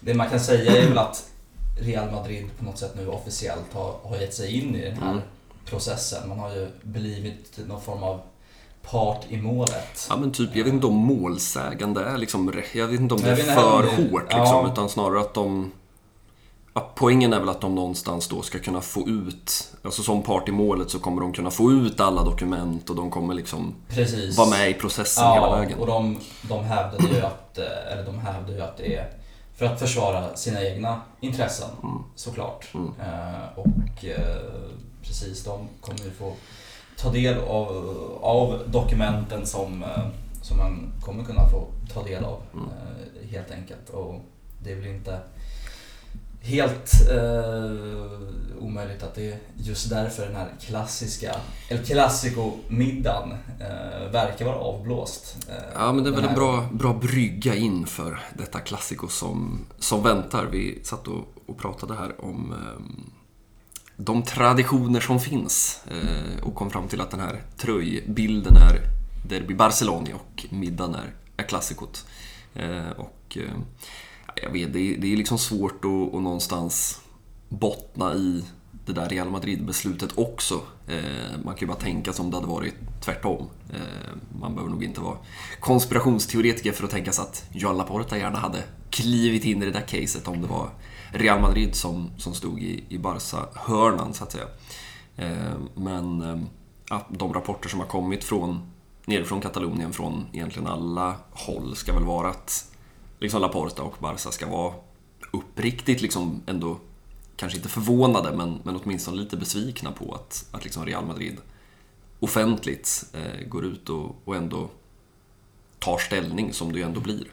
det 0.00 0.14
man 0.14 0.28
kan 0.30 0.40
säga 0.40 0.76
är 0.76 0.88
väl 0.88 0.98
att 0.98 1.30
Real 1.80 2.10
Madrid 2.10 2.46
på 2.58 2.64
något 2.64 2.78
sätt 2.78 2.92
nu 2.96 3.08
officiellt 3.08 3.72
har, 3.72 3.94
har 4.02 4.16
gett 4.16 4.34
sig 4.34 4.58
in 4.58 4.76
i 4.76 4.84
den 4.84 4.96
här 4.96 5.12
mm. 5.12 5.22
processen. 5.66 6.28
Man 6.28 6.38
har 6.38 6.50
ju 6.50 6.68
blivit 6.82 7.58
någon 7.68 7.80
form 7.80 8.02
av 8.02 8.20
part 8.90 9.26
i 9.28 9.36
målet. 9.36 10.06
Ja 10.08 10.16
men 10.16 10.32
typ, 10.32 10.56
jag 10.56 10.64
vet 10.64 10.72
inte 10.72 10.86
om 10.86 10.94
målsägande 10.94 12.04
är 12.04 12.18
liksom, 12.18 12.62
jag 12.72 12.86
vet 12.86 13.00
inte 13.00 13.14
om 13.14 13.20
det 13.20 13.30
är 13.30 13.36
för 13.36 13.82
hårt 13.82 14.22
liksom, 14.22 14.56
ja. 14.64 14.68
utan 14.72 14.88
snarare 14.88 15.20
att 15.20 15.34
de 15.34 15.70
Ja, 16.78 16.90
poängen 16.94 17.32
är 17.32 17.40
väl 17.40 17.48
att 17.48 17.60
de 17.60 17.74
någonstans 17.74 18.28
då 18.28 18.42
ska 18.42 18.58
kunna 18.58 18.80
få 18.80 19.08
ut, 19.08 19.74
alltså 19.82 20.02
som 20.02 20.22
part 20.22 20.48
i 20.48 20.52
målet 20.52 20.90
så 20.90 20.98
kommer 20.98 21.22
de 21.22 21.32
kunna 21.32 21.50
få 21.50 21.72
ut 21.72 22.00
alla 22.00 22.24
dokument 22.24 22.90
och 22.90 22.96
de 22.96 23.10
kommer 23.10 23.34
liksom 23.34 23.74
Precis. 23.88 24.38
vara 24.38 24.48
med 24.48 24.70
i 24.70 24.74
processen 24.74 25.24
ja, 25.24 25.34
hela 25.34 25.56
vägen. 25.56 25.78
och 25.78 25.86
de, 25.86 26.18
de 26.42 26.64
hävdade 26.64 27.08
ju 27.14 27.20
att, 27.20 27.58
eh, 27.58 27.92
eller 27.92 28.04
de 28.04 28.18
hävdade 28.18 28.52
ju 28.52 28.60
att 28.60 28.76
det 28.76 28.94
är 28.94 29.10
för 29.56 29.66
att 29.66 29.80
försvara 29.80 30.36
sina 30.36 30.62
egna 30.62 31.00
intressen 31.20 31.68
mm. 31.82 32.02
såklart. 32.14 32.66
Mm. 32.74 32.92
Eh, 33.00 33.58
och 33.58 34.04
eh, 34.04 34.36
precis, 35.02 35.44
de 35.44 35.68
kommer 35.80 36.00
ju 36.00 36.10
få 36.10 36.32
ta 37.02 37.10
del 37.10 37.38
av, 37.38 37.68
av 38.22 38.62
dokumenten 38.66 39.46
som, 39.46 39.82
eh, 39.82 40.06
som 40.42 40.58
man 40.58 40.92
kommer 41.00 41.24
kunna 41.24 41.48
få 41.48 41.66
ta 41.94 42.02
del 42.02 42.24
av 42.24 42.40
mm. 42.54 42.66
Eh, 42.66 43.28
helt 43.30 43.50
enkelt. 43.50 43.90
Och 43.90 44.20
det 44.62 44.72
är 44.72 44.76
väl 44.76 44.86
inte 44.86 45.20
helt 46.40 46.92
eh, 47.10 48.62
omöjligt 48.62 49.02
att 49.02 49.14
det 49.14 49.32
är 49.32 49.38
just 49.56 49.90
därför 49.90 50.26
den 50.26 50.36
här 50.36 50.48
klassiska 50.60 51.36
El 51.68 51.84
Clasico-middagen 51.84 53.32
eh, 53.60 54.10
verkar 54.12 54.44
vara 54.44 54.56
avblåst. 54.56 55.36
Eh, 55.48 55.54
ja, 55.74 55.92
men 55.92 56.04
det 56.04 56.10
är 56.10 56.14
väl 56.14 56.24
en 56.24 56.34
bra, 56.34 56.68
bra 56.72 56.94
brygga 56.94 57.54
inför 57.54 58.20
detta 58.34 58.60
Clasico 58.60 59.08
som, 59.08 59.66
som 59.78 60.02
väntar. 60.02 60.46
Vi 60.46 60.80
satt 60.84 61.08
och, 61.08 61.24
och 61.46 61.58
pratade 61.58 61.94
här 61.94 62.24
om 62.24 62.52
eh, 62.52 63.17
de 64.00 64.22
traditioner 64.22 65.00
som 65.00 65.20
finns 65.20 65.80
eh, 65.90 66.42
och 66.42 66.54
kom 66.54 66.70
fram 66.70 66.88
till 66.88 67.00
att 67.00 67.10
den 67.10 67.20
här 67.20 67.42
tröjbilden 67.56 68.56
är 68.56 68.80
Derby 69.28 69.54
Barcelona 69.54 70.10
och 70.14 70.46
middagen 70.50 70.94
är, 70.94 71.14
är 71.36 71.42
klassikot. 71.42 72.06
Eh, 72.54 72.90
och 72.90 73.36
eh, 73.36 73.58
jag 74.42 74.50
vet, 74.50 74.72
det 74.72 74.78
är, 74.78 74.98
det 74.98 75.12
är 75.12 75.16
liksom 75.16 75.38
svårt 75.38 75.84
att, 75.84 76.14
att 76.14 76.22
någonstans 76.22 77.00
bottna 77.48 78.14
i 78.14 78.44
det 78.86 78.92
där 78.92 79.08
Real 79.08 79.30
Madrid-beslutet 79.30 80.10
också. 80.18 80.60
Eh, 80.88 81.38
man 81.44 81.54
kan 81.54 81.60
ju 81.60 81.66
bara 81.66 81.78
tänka 81.78 82.12
som 82.12 82.30
det 82.30 82.36
hade 82.36 82.48
varit 82.48 82.74
tvärtom. 83.00 83.46
Eh, 83.70 84.40
man 84.40 84.54
behöver 84.54 84.72
nog 84.72 84.84
inte 84.84 85.00
vara 85.00 85.16
konspirationsteoretiker 85.60 86.72
för 86.72 86.84
att 86.84 86.90
tänka 86.90 87.12
sig 87.12 87.22
att 87.22 87.44
Joan 87.52 87.76
Laporta 87.76 88.18
gärna 88.18 88.38
hade 88.38 88.64
klivit 88.90 89.44
in 89.44 89.62
i 89.62 89.66
det 89.66 89.72
där 89.72 89.86
caset 89.86 90.28
om 90.28 90.42
det 90.42 90.48
var 90.48 90.70
Real 91.12 91.40
Madrid 91.40 91.74
som, 91.74 92.10
som 92.18 92.34
stod 92.34 92.62
i, 92.62 92.84
i 92.88 92.98
Barca-hörnan, 92.98 94.14
så 94.14 94.24
att 94.24 94.32
säga. 94.32 94.46
Eh, 95.16 95.58
men 95.74 96.46
ja, 96.90 97.06
de 97.08 97.34
rapporter 97.34 97.68
som 97.68 97.80
har 97.80 97.86
kommit 97.86 98.24
från 98.24 98.70
nerifrån 99.04 99.40
Katalonien, 99.40 99.92
från 99.92 100.26
egentligen 100.32 100.68
alla 100.68 101.16
håll, 101.30 101.76
ska 101.76 101.92
väl 101.92 102.04
vara 102.04 102.28
att 102.28 102.72
liksom 103.18 103.40
Laporta 103.40 103.82
och 103.82 103.96
Barca 103.98 104.30
ska 104.30 104.46
vara 104.46 104.74
uppriktigt 105.32 106.02
liksom 106.02 106.42
ändå, 106.46 106.78
kanske 107.36 107.58
inte 107.58 107.68
förvånade, 107.68 108.36
men, 108.36 108.60
men 108.62 108.76
åtminstone 108.76 109.16
lite 109.16 109.36
besvikna 109.36 109.92
på 109.92 110.14
att, 110.14 110.46
att 110.52 110.64
liksom 110.64 110.86
Real 110.86 111.06
Madrid 111.06 111.36
offentligt 112.20 113.04
eh, 113.12 113.48
går 113.48 113.64
ut 113.64 113.88
och, 113.88 114.16
och 114.24 114.36
ändå 114.36 114.68
tar 115.78 115.98
ställning 115.98 116.52
som 116.52 116.72
det 116.72 116.78
ju 116.78 116.84
ändå 116.84 117.00
blir. 117.00 117.24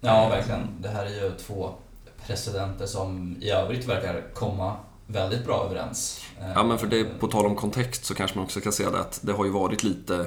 Ja, 0.00 0.28
verkligen. 0.28 0.68
Det 0.80 0.88
här 0.88 1.06
är 1.06 1.24
ju 1.24 1.38
två 1.38 1.74
presidenter 2.26 2.86
som 2.86 3.36
i 3.40 3.50
övrigt 3.50 3.88
verkar 3.88 4.34
komma 4.34 4.76
väldigt 5.06 5.44
bra 5.44 5.64
överens. 5.64 6.20
Ja, 6.54 6.64
men 6.64 6.78
för 6.78 6.86
det, 6.86 7.04
på 7.04 7.28
tal 7.28 7.46
om 7.46 7.56
kontext 7.56 8.04
så 8.04 8.14
kanske 8.14 8.36
man 8.36 8.44
också 8.44 8.60
kan 8.60 8.72
säga 8.72 8.90
det 8.90 9.00
att 9.00 9.20
det 9.22 9.32
har 9.32 9.44
ju 9.44 9.50
varit 9.50 9.82
lite 9.82 10.26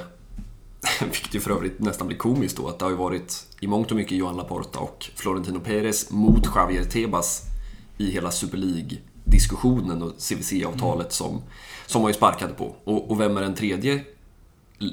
vilket 1.02 1.36
ju 1.36 1.40
för 1.40 1.52
övrigt 1.52 1.80
nästan 1.80 2.08
blir 2.08 2.18
komiskt 2.18 2.58
då, 2.58 2.68
att 2.68 2.80
det 2.80 2.86
har 2.86 2.90
ju 2.90 2.98
varit 2.98 3.46
i 3.60 3.68
mångt 3.68 3.92
och 3.92 3.98
mycket 3.98 4.18
Johan 4.18 4.38
Laporta 4.38 4.80
och 4.80 5.10
Florentino 5.16 5.60
Pérez 5.60 6.12
mot 6.12 6.46
Javier 6.56 6.84
Tebas 6.84 7.42
i 7.98 8.12
hela 8.12 8.32
Super 8.32 8.58
League-diskussionen 8.58 10.04
och 10.04 10.12
CVC-avtalet 10.18 11.00
mm. 11.00 11.12
som, 11.12 11.42
som 11.86 12.02
man 12.02 12.10
ju 12.10 12.14
sparkade 12.14 12.54
på. 12.54 12.76
Och, 12.84 13.12
och 13.12 13.20
vem 13.20 13.38
är 13.38 13.42
den 13.42 13.56
tredje 13.56 14.04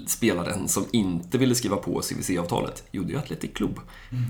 spelaren 0.06 0.68
som 0.68 0.84
inte 0.92 1.38
ville 1.38 1.54
skriva 1.54 1.76
på 1.76 2.00
CVC-avtalet? 2.00 2.82
Jo, 2.90 3.02
det 3.02 3.10
är 3.10 3.12
ju 3.12 3.18
Atletic 3.18 3.50
Club. 3.54 3.80
Mm. 4.10 4.24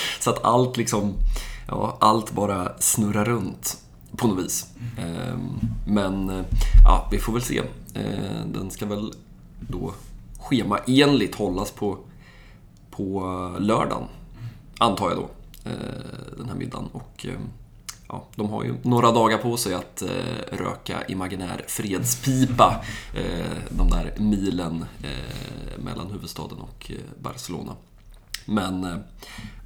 Så 0.20 0.30
att 0.30 0.44
allt 0.44 0.76
liksom, 0.76 1.14
ja, 1.68 1.96
allt 2.00 2.32
bara 2.32 2.78
snurrar 2.78 3.24
runt 3.24 3.78
på 4.16 4.26
något 4.26 4.44
vis. 4.44 4.66
Mm. 4.98 5.60
Men 5.86 6.44
ja, 6.84 7.08
vi 7.10 7.18
får 7.18 7.32
väl 7.32 7.42
se. 7.42 7.62
Ehm, 7.94 8.52
den 8.52 8.70
ska 8.70 8.86
väl 8.86 9.12
då 9.60 9.94
schemaenligt 10.40 11.34
hållas 11.34 11.70
på, 11.70 11.98
på 12.90 13.20
lördagen. 13.58 14.08
Antar 14.78 15.08
jag 15.08 15.18
då. 15.18 15.28
Eh, 15.64 16.36
den 16.38 16.48
här 16.48 16.54
middagen. 16.54 16.88
Och 16.92 17.26
eh, 17.26 17.40
ja, 18.08 18.24
de 18.36 18.48
har 18.50 18.64
ju 18.64 18.74
några 18.82 19.12
dagar 19.12 19.38
på 19.38 19.56
sig 19.56 19.74
att 19.74 20.02
eh, 20.02 20.56
röka 20.56 21.04
imaginär 21.08 21.64
fredspipa 21.68 22.84
eh, 23.14 23.56
de 23.70 23.90
där 23.90 24.14
milen 24.18 24.84
eh, 25.02 25.78
mellan 25.84 26.10
huvudstaden 26.10 26.58
och 26.58 26.90
eh, 26.90 27.22
Barcelona. 27.22 27.72
Men 28.46 28.84
eh, 28.84 28.96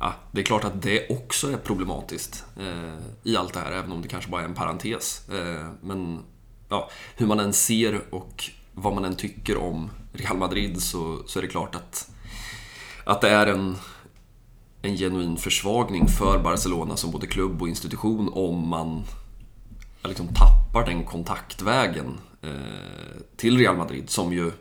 ja, 0.00 0.14
det 0.32 0.40
är 0.40 0.44
klart 0.44 0.64
att 0.64 0.82
det 0.82 1.10
också 1.10 1.52
är 1.52 1.56
problematiskt 1.56 2.44
eh, 2.56 2.98
i 3.22 3.36
allt 3.36 3.54
det 3.54 3.60
här, 3.60 3.72
även 3.72 3.92
om 3.92 4.02
det 4.02 4.08
kanske 4.08 4.30
bara 4.30 4.40
är 4.40 4.44
en 4.44 4.54
parentes. 4.54 5.28
Eh, 5.28 5.66
men 5.80 6.22
ja, 6.68 6.90
hur 7.16 7.26
man 7.26 7.40
än 7.40 7.52
ser 7.52 8.14
och 8.14 8.44
vad 8.74 8.94
man 8.94 9.04
än 9.04 9.16
tycker 9.16 9.56
om 9.56 9.90
Real 10.12 10.36
Madrid 10.36 10.82
så, 10.82 11.22
så 11.26 11.38
är 11.38 11.42
det 11.42 11.48
klart 11.48 11.74
att, 11.74 12.10
att 13.04 13.20
det 13.20 13.30
är 13.30 13.46
en, 13.46 13.76
en 14.82 14.96
genuin 14.96 15.36
försvagning 15.36 16.08
för 16.08 16.38
Barcelona 16.38 16.96
som 16.96 17.10
både 17.10 17.26
klubb 17.26 17.62
och 17.62 17.68
institution 17.68 18.30
om 18.34 18.68
man 18.68 19.04
liksom 20.04 20.28
tappar 20.28 20.86
den 20.86 21.04
kontaktvägen 21.04 22.18
eh, 22.42 23.20
till 23.36 23.58
Real 23.58 23.76
Madrid 23.76 24.10
som 24.10 24.32
ju, 24.32 24.52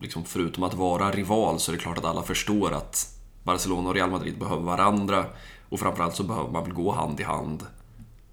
liksom 0.00 0.24
förutom 0.24 0.62
att 0.62 0.74
vara 0.74 1.10
rival, 1.10 1.60
så 1.60 1.72
är 1.72 1.76
det 1.76 1.82
klart 1.82 1.98
att 1.98 2.04
alla 2.04 2.22
förstår 2.22 2.72
att 2.72 3.15
Barcelona 3.46 3.88
och 3.88 3.94
Real 3.94 4.10
Madrid 4.10 4.38
behöver 4.38 4.62
varandra 4.62 5.26
och 5.68 5.80
framförallt 5.80 6.16
så 6.16 6.22
behöver 6.22 6.50
man 6.50 6.64
väl 6.64 6.72
gå 6.72 6.92
hand 6.92 7.20
i 7.20 7.22
hand 7.22 7.66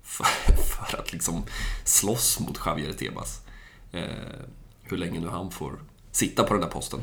för, 0.03 0.23
för 0.63 0.97
att 0.97 1.13
liksom 1.13 1.43
slåss 1.83 2.39
mot 2.39 2.59
Javier 2.65 2.93
Tebas. 2.93 3.41
Eh, 3.91 4.03
hur 4.83 4.97
länge 4.97 5.19
nu 5.19 5.27
han 5.27 5.51
får 5.51 5.79
sitta 6.11 6.43
på 6.43 6.53
den 6.53 6.61
där 6.61 6.69
posten. 6.69 6.99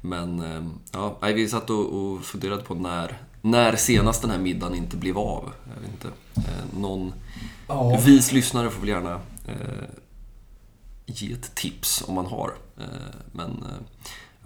Men 0.00 0.40
eh, 0.42 0.68
ja, 0.92 1.18
vi 1.20 1.48
satt 1.48 1.70
och, 1.70 1.94
och 1.94 2.24
funderade 2.24 2.62
på 2.62 2.74
när, 2.74 3.22
när 3.42 3.76
senast 3.76 4.22
den 4.22 4.30
här 4.30 4.38
middagen 4.38 4.74
inte 4.74 4.96
blev 4.96 5.18
av. 5.18 5.52
Jag 5.74 5.80
vet 5.80 5.90
inte. 5.90 6.08
Eh, 6.36 6.80
någon 6.80 7.12
ja. 7.68 8.00
vis 8.04 8.32
lyssnare 8.32 8.70
får 8.70 8.80
väl 8.80 8.88
gärna 8.88 9.20
eh, 9.46 9.88
ge 11.06 11.32
ett 11.32 11.54
tips 11.54 12.04
om 12.06 12.14
man 12.14 12.26
har. 12.26 12.54
Eh, 12.78 12.86
men 13.32 13.50
eh, 13.50 13.86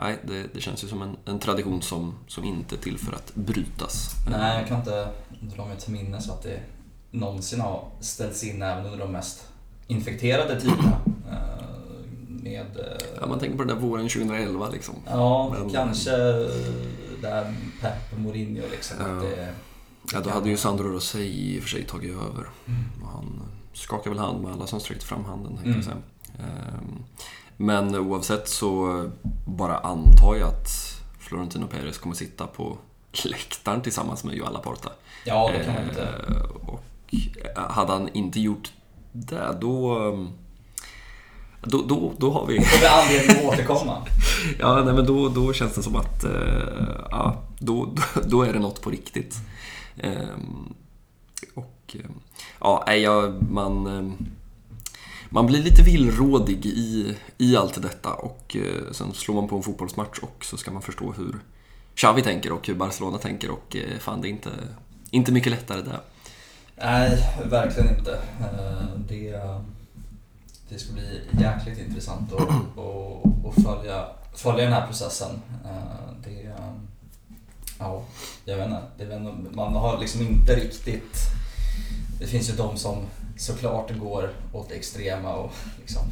nej, 0.02 0.18
det, 0.22 0.54
det, 0.54 0.60
känns 0.60 0.84
ju 0.84 0.88
som 0.88 1.02
en, 1.02 1.16
en, 1.24 1.38
tradition 1.38 1.82
som, 1.82 2.14
som 2.28 2.44
inte 2.44 2.74
är 2.74 2.78
till 2.78 2.98
för 2.98 3.12
att 3.12 3.34
brytas. 3.34 4.10
Nej, 4.30 4.58
jag 4.58 4.68
kan 4.68 4.78
inte 4.78 5.08
dra 5.40 5.66
mig 5.66 5.76
till 5.76 5.92
minnes 5.92 6.30
att 6.30 6.42
det 6.42 6.60
någonsin 7.10 7.60
har 7.60 7.88
ställts 8.00 8.44
in 8.44 8.62
även 8.62 8.86
under 8.86 8.98
de 8.98 9.12
mest 9.12 9.48
infekterade 9.86 10.60
tiderna. 10.60 11.00
Eh, 11.30 11.72
med... 12.28 12.66
Ja, 13.20 13.26
man 13.26 13.38
tänker 13.38 13.56
på 13.56 13.64
den 13.64 13.76
där 13.76 13.86
våren 13.86 14.08
2011 14.08 14.68
liksom. 14.68 14.94
Ja, 15.06 15.54
Men, 15.58 15.70
kanske 15.70 16.10
där 17.20 17.54
Pep 17.80 18.18
Mourinho 18.18 18.62
liksom. 18.70 18.96
Ja. 19.00 19.06
Det, 19.06 19.54
ja, 20.12 20.20
då 20.20 20.30
hade 20.30 20.48
ju 20.48 20.56
Sandro 20.56 20.88
Rosei 20.88 21.54
i 21.54 21.58
och 21.58 21.62
för 21.62 21.70
sig 21.70 21.84
tagit 21.84 22.10
över. 22.10 22.48
Mm. 22.66 22.84
Han 23.12 23.42
skakade 23.72 24.10
väl 24.10 24.24
hand 24.24 24.42
med 24.42 24.52
alla 24.52 24.66
som 24.66 24.80
sträckte 24.80 25.06
fram 25.06 25.24
handen, 25.24 25.58
mm. 25.64 25.80
jag. 25.86 25.96
Ehm, 26.38 27.04
men 27.56 27.94
oavsett 27.94 28.48
så 28.48 29.04
bara 29.46 29.78
antar 29.78 30.36
jag 30.36 30.48
att 30.48 30.68
Florentino 31.18 31.66
Perez 31.66 31.98
kommer 31.98 32.14
sitta 32.14 32.46
på 32.46 32.78
läktaren 33.24 33.82
tillsammans 33.82 34.24
med 34.24 34.34
Joao 34.34 34.52
Laporta. 34.52 34.90
Ja, 35.24 35.50
det 35.52 35.64
kan 35.64 35.74
man 35.74 35.88
inte. 35.88 36.02
Ehm, 36.02 36.66
och 36.66 36.84
hade 37.54 37.92
han 37.92 38.08
inte 38.12 38.40
gjort 38.40 38.72
det, 39.12 39.56
då 39.60 39.98
då, 41.64 41.82
då, 41.82 42.12
då 42.18 42.30
har 42.30 42.46
vi... 42.46 42.58
Då 42.58 42.64
har 42.64 42.80
vi 42.80 42.86
anledning 42.86 43.36
att 43.36 43.52
återkomma. 43.52 44.02
ja, 44.58 44.84
nej, 44.84 44.94
men 44.94 45.06
då, 45.06 45.28
då 45.28 45.52
känns 45.52 45.74
det 45.74 45.82
som 45.82 45.96
att 45.96 46.24
uh, 46.24 46.30
ja, 47.10 47.42
då, 47.58 47.94
då 48.24 48.42
är 48.42 48.52
det 48.52 48.58
något 48.58 48.82
på 48.82 48.90
riktigt. 48.90 49.36
Um, 50.02 50.74
och 51.54 51.96
ja, 52.60 52.94
jag, 52.94 53.42
man, 53.50 53.86
uh, 53.86 54.12
man 55.32 55.46
blir 55.46 55.62
lite 55.62 55.82
villrådig 55.82 56.66
i, 56.66 57.16
i 57.38 57.56
allt 57.56 57.82
detta 57.82 58.14
och 58.14 58.56
eh, 58.56 58.92
sen 58.92 59.14
slår 59.14 59.34
man 59.34 59.48
på 59.48 59.56
en 59.56 59.62
fotbollsmatch 59.62 60.18
och 60.18 60.44
så 60.44 60.56
ska 60.56 60.70
man 60.70 60.82
förstå 60.82 61.12
hur 61.12 61.38
Xavi 61.94 62.22
tänker 62.22 62.52
och 62.52 62.66
hur 62.66 62.74
Barcelona 62.74 63.18
tänker 63.18 63.50
och 63.50 63.76
eh, 63.76 63.98
fan, 63.98 64.20
det 64.20 64.28
är 64.28 64.30
inte, 64.30 64.50
inte 65.10 65.32
mycket 65.32 65.52
lättare 65.52 65.82
där. 65.82 66.00
Nej, 66.76 67.18
verkligen 67.50 67.98
inte. 67.98 68.12
Eh, 68.40 68.98
det 69.08 69.40
det 70.68 70.78
ska 70.78 70.92
bli 70.92 71.20
jäkligt 71.40 71.78
intressant 71.88 72.32
att, 72.32 72.40
att, 72.40 73.46
att 73.46 73.64
följa, 73.64 74.06
följa 74.34 74.64
den 74.64 74.72
här 74.72 74.86
processen. 74.86 75.42
Det, 76.24 76.54
ja, 77.78 78.02
jag 78.44 78.56
vet 78.56 78.66
inte. 78.66 79.04
Det, 79.04 79.18
man 79.50 79.74
har 79.74 79.98
liksom 79.98 80.20
inte 80.20 80.56
riktigt... 80.56 81.16
Det 82.20 82.26
finns 82.26 82.50
ju 82.50 82.56
de 82.56 82.76
som 82.76 82.96
såklart 83.42 83.98
går 83.98 84.30
åt 84.52 84.68
det 84.68 84.74
extrema 84.74 85.34
och 85.34 85.52
liksom 85.78 86.02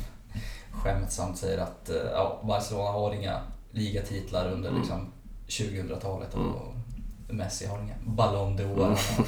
skämtsamt 0.73 1.39
säger 1.39 1.59
att 1.59 1.89
eh, 1.89 1.97
ja, 1.97 2.41
Barcelona 2.45 2.91
har 2.91 3.15
inga 3.15 3.41
ligatitlar 3.71 4.53
under 4.53 4.69
mm. 4.69 4.81
liksom 4.81 5.13
2000-talet 5.49 6.35
och 6.35 6.41
mm. 6.41 7.37
Messi 7.37 7.67
har 7.67 7.79
inga 7.79 7.95
Ballon 8.07 8.59
d'Or. 8.59 8.85
Mm. 8.85 8.97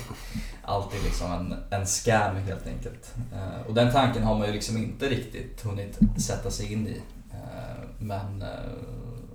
Alltid 0.62 1.02
liksom 1.04 1.32
en, 1.32 1.54
en 1.70 1.86
scam 1.86 2.36
helt 2.36 2.66
enkelt. 2.66 3.14
Uh, 3.32 3.66
och 3.68 3.74
den 3.74 3.92
tanken 3.92 4.22
har 4.22 4.38
man 4.38 4.46
ju 4.46 4.52
liksom 4.52 4.76
inte 4.76 5.08
riktigt 5.08 5.62
hunnit 5.62 5.98
sätta 6.16 6.50
sig 6.50 6.72
in 6.72 6.86
i. 6.86 6.94
Uh, 7.30 7.84
men 7.98 8.44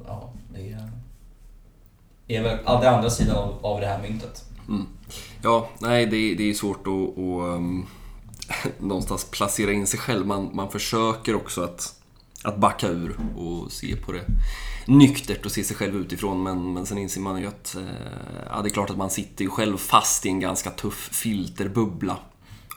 ja, 0.07 0.33
det 0.53 0.71
är, 0.71 0.91
är 2.27 2.43
väl 2.43 2.57
det 2.81 2.89
andra 2.89 3.09
sidan 3.09 3.37
av, 3.37 3.65
av 3.65 3.81
det 3.81 3.87
här 3.87 4.01
myntet. 4.01 4.45
Mm. 4.67 4.87
Ja, 5.43 5.69
nej 5.79 6.05
det, 6.05 6.35
det 6.35 6.49
är 6.49 6.53
svårt 6.53 6.87
att, 6.87 7.09
att 7.09 7.57
um, 7.57 7.87
någonstans 8.79 9.25
placera 9.31 9.71
in 9.71 9.87
sig 9.87 9.99
själv. 9.99 10.27
Man, 10.27 10.55
man 10.55 10.71
försöker 10.71 11.35
också 11.35 11.63
att, 11.63 12.01
att 12.43 12.57
backa 12.57 12.87
ur 12.87 13.19
och 13.37 13.71
se 13.71 13.95
på 13.95 14.11
det 14.11 14.25
nyktert 14.87 15.45
och 15.45 15.51
se 15.51 15.63
sig 15.63 15.75
själv 15.75 15.95
utifrån 15.95 16.43
men, 16.43 16.73
men 16.73 16.85
sen 16.85 16.97
inser 16.97 17.21
man 17.21 17.41
ju 17.41 17.47
att 17.47 17.75
eh, 17.75 17.81
ja, 18.49 18.61
det 18.61 18.69
är 18.69 18.73
klart 18.73 18.89
att 18.89 18.97
man 18.97 19.09
sitter 19.09 19.43
ju 19.43 19.49
själv 19.49 19.77
fast 19.77 20.25
i 20.25 20.29
en 20.29 20.39
ganska 20.39 20.69
tuff 20.69 21.09
filterbubbla 21.13 22.17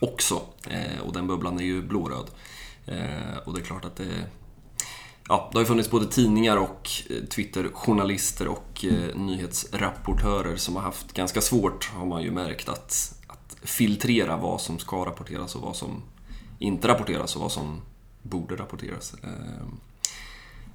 också. 0.01 0.43
Eh, 0.71 1.01
och 1.07 1.13
den 1.13 1.27
bubblan 1.27 1.61
är 1.61 1.65
ju 1.65 1.83
blåröd. 1.83 2.27
Eh, 2.87 3.39
och 3.45 3.55
det 3.55 3.61
är 3.61 3.65
klart 3.65 3.85
att 3.85 3.97
det 3.97 4.25
Ja, 5.29 5.49
det 5.53 5.59
har 5.59 5.63
ju 5.63 5.67
funnits 5.67 5.91
både 5.91 6.07
tidningar 6.07 6.57
och 6.57 6.91
eh, 7.11 7.25
Twitterjournalister 7.25 8.49
och 8.49 8.85
eh, 8.85 9.17
nyhetsrapportörer 9.17 10.57
som 10.57 10.77
har 10.77 10.83
haft 10.83 11.13
ganska 11.13 11.41
svårt, 11.41 11.91
har 11.95 12.07
man 12.07 12.23
ju 12.23 12.31
märkt, 12.31 12.69
att 12.69 13.20
filtrera 13.62 14.37
vad 14.37 14.61
som 14.61 14.79
ska 14.79 15.05
rapporteras 15.05 15.55
och 15.55 15.62
vad 15.62 15.77
som 15.77 16.03
inte 16.59 16.88
rapporteras 16.88 17.37
och 17.37 17.42
vad 17.42 17.53
som 17.53 17.81
borde 18.23 18.57
rapporteras. 18.57 19.14
Eh, 19.23 19.66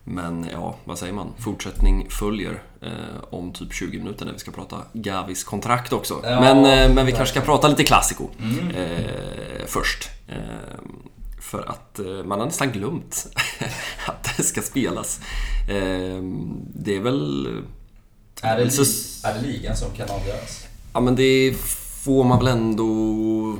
men 0.08 0.48
ja, 0.52 0.76
vad 0.84 1.00
säger 1.00 1.14
man? 1.14 1.34
Fortsättning 1.40 2.10
följer 2.10 2.64
eh, 2.82 3.24
om 3.30 3.54
typ 3.54 3.74
20 3.74 3.98
minuter 3.98 4.26
när 4.26 4.34
vi 4.34 4.40
ska 4.40 4.52
prata 4.52 4.78
Gavis 4.94 5.44
kontrakt 5.44 5.94
också. 5.94 6.20
Ja, 6.24 6.40
men, 6.40 6.58
eh, 6.58 6.96
men 6.96 7.06
vi 7.06 7.12
kanske 7.12 7.34
ska 7.34 7.46
prata 7.46 7.68
lite 7.68 7.84
klassiko 7.84 8.30
mm. 8.40 8.70
eh, 8.70 9.66
först. 9.68 10.10
Eh, 10.28 10.36
för 11.42 11.70
att 11.70 12.00
eh, 12.00 12.06
man 12.06 12.40
har 12.40 12.46
nästan 12.46 12.72
glömt 12.72 13.28
att 14.08 14.38
det 14.38 14.44
ska 14.44 14.62
spelas. 14.62 15.20
Eh, 15.70 16.22
det 16.74 16.96
är 16.96 17.00
väl... 17.00 17.48
Är 18.42 18.58
det, 18.58 18.72
så, 18.72 18.82
är 19.28 19.34
det 19.34 19.42
ligan 19.42 19.78
som 19.78 19.92
kan 19.92 20.10
avgöras? 20.10 20.66
Ja, 20.94 21.00
men 21.00 21.16
det 21.16 21.56
får 22.06 22.24
man 22.24 22.40
väl 22.40 22.48
ändå 22.48 23.58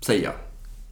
säga 0.00 0.32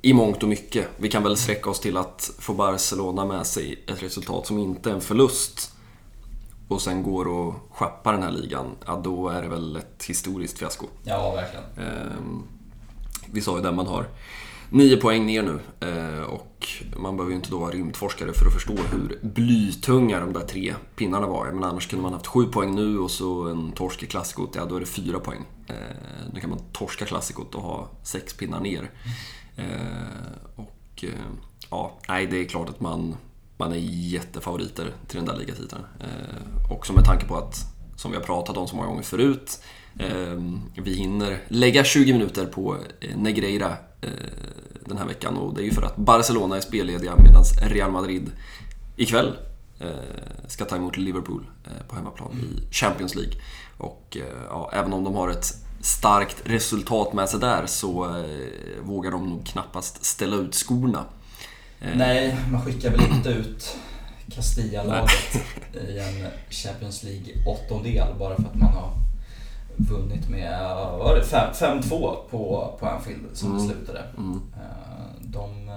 i 0.02 0.12
mångt 0.12 0.42
och 0.42 0.48
mycket. 0.48 0.88
Vi 0.96 1.08
kan 1.08 1.22
väl 1.22 1.36
sträcka 1.36 1.70
oss 1.70 1.80
till 1.80 1.96
att 1.96 2.30
få 2.38 2.54
Barcelona 2.54 3.24
med 3.24 3.46
sig 3.46 3.84
ett 3.86 4.02
resultat 4.02 4.46
som 4.46 4.58
inte 4.58 4.90
är 4.90 4.94
en 4.94 5.00
förlust 5.00 5.72
och 6.68 6.82
sen 6.82 7.02
går 7.02 7.28
och 7.28 7.54
schappar 7.70 8.12
den 8.12 8.22
här 8.22 8.30
ligan, 8.30 8.66
ja 8.86 9.00
då 9.04 9.28
är 9.28 9.42
det 9.42 9.48
väl 9.48 9.76
ett 9.76 10.04
historiskt 10.04 10.58
fiasko. 10.58 10.86
Ja, 11.04 11.32
verkligen. 11.34 11.64
Eh, 11.76 12.12
vi 13.32 13.40
sa 13.40 13.56
ju 13.56 13.62
där 13.62 13.72
man 13.72 13.86
har 13.86 14.06
nio 14.70 14.96
poäng 14.96 15.26
ner 15.26 15.42
nu 15.42 15.60
eh, 15.80 16.24
och 16.24 16.68
man 16.96 17.16
behöver 17.16 17.30
ju 17.30 17.36
inte 17.36 17.50
då 17.50 17.58
vara 17.58 17.70
rymdforskare 17.70 18.32
för 18.32 18.46
att 18.46 18.54
förstå 18.54 18.74
hur 18.92 19.18
blytunga 19.22 20.20
de 20.20 20.32
där 20.32 20.46
tre 20.46 20.74
pinnarna 20.96 21.26
var. 21.26 21.52
Men 21.52 21.64
annars 21.64 21.86
kunde 21.88 22.02
man 22.02 22.12
haft 22.12 22.26
sju 22.26 22.44
poäng 22.44 22.74
nu 22.74 22.98
och 22.98 23.10
så 23.10 23.48
en 23.48 23.72
torsk 23.72 24.02
i 24.02 24.06
klassikot, 24.06 24.54
ja 24.54 24.64
då 24.64 24.76
är 24.76 24.80
det 24.80 24.86
fyra 24.86 25.18
poäng. 25.18 25.44
Eh, 25.70 26.32
nu 26.32 26.40
kan 26.40 26.50
man 26.50 26.58
torska 26.72 27.04
klassikot 27.04 27.54
och 27.54 27.62
ha 27.62 27.90
sex 28.02 28.34
pinnar 28.34 28.60
ner. 28.60 28.90
Eh, 29.56 29.66
och 30.56 31.04
eh, 31.04 31.10
ja, 31.70 31.98
nej, 32.08 32.26
det 32.26 32.36
är 32.36 32.44
klart 32.44 32.68
att 32.68 32.80
man, 32.80 33.16
man 33.56 33.72
är 33.72 33.76
jättefavoriter 33.76 34.94
till 35.08 35.16
den 35.16 35.26
där 35.26 35.36
ligatiteln. 35.36 35.82
Eh, 36.00 36.72
också 36.72 36.92
med 36.92 37.04
tanke 37.04 37.26
på 37.26 37.36
att, 37.36 37.56
som 37.96 38.10
vi 38.10 38.16
har 38.16 38.24
pratat 38.24 38.56
om 38.56 38.68
så 38.68 38.76
många 38.76 38.88
gånger 38.88 39.02
förut, 39.02 39.62
vi 40.82 40.94
hinner 40.94 41.42
lägga 41.48 41.84
20 41.84 42.12
minuter 42.12 42.46
på 42.46 42.76
Negreira 43.16 43.76
den 44.86 44.98
här 44.98 45.06
veckan 45.06 45.36
och 45.36 45.54
det 45.54 45.62
är 45.62 45.64
ju 45.64 45.70
för 45.70 45.82
att 45.82 45.96
Barcelona 45.96 46.56
är 46.56 46.60
spellediga 46.60 47.16
medan 47.16 47.44
Real 47.62 47.90
Madrid 47.90 48.30
ikväll 48.96 49.36
ska 50.46 50.64
ta 50.64 50.76
emot 50.76 50.96
Liverpool 50.96 51.50
på 51.88 51.96
hemmaplan 51.96 52.30
i 52.32 52.74
Champions 52.74 53.14
League. 53.14 53.34
Och 53.80 54.16
ja, 54.48 54.70
även 54.72 54.92
om 54.92 55.04
de 55.04 55.14
har 55.14 55.28
ett 55.28 55.54
starkt 55.80 56.42
resultat 56.44 57.12
med 57.12 57.28
sig 57.28 57.40
där 57.40 57.66
så 57.66 58.04
eh, 58.04 58.82
vågar 58.82 59.10
de 59.10 59.28
nog 59.28 59.46
knappast 59.46 60.04
ställa 60.04 60.36
ut 60.36 60.54
skorna. 60.54 61.04
Eh. 61.80 61.96
Nej, 61.96 62.36
man 62.52 62.62
skickar 62.62 62.90
väl 62.90 63.00
inte 63.00 63.28
ut 63.28 63.76
Castilla-laget 64.34 65.36
i 65.88 65.98
en 65.98 66.30
Champions 66.50 67.02
League 67.02 67.44
åttondel 67.46 68.14
bara 68.18 68.36
för 68.36 68.42
att 68.42 68.54
man 68.54 68.72
har 68.72 68.90
vunnit 69.76 70.28
med 70.28 70.76
vad 70.98 71.16
det, 71.16 71.22
5-2 71.22 72.16
på, 72.30 72.76
på 72.80 72.86
Anfield 72.86 73.22
som 73.32 73.50
mm. 73.50 73.68
det 73.68 73.74
slutade. 73.74 74.04
Mm. 74.18 74.40
Eh, 74.54 75.20
de, 75.20 75.70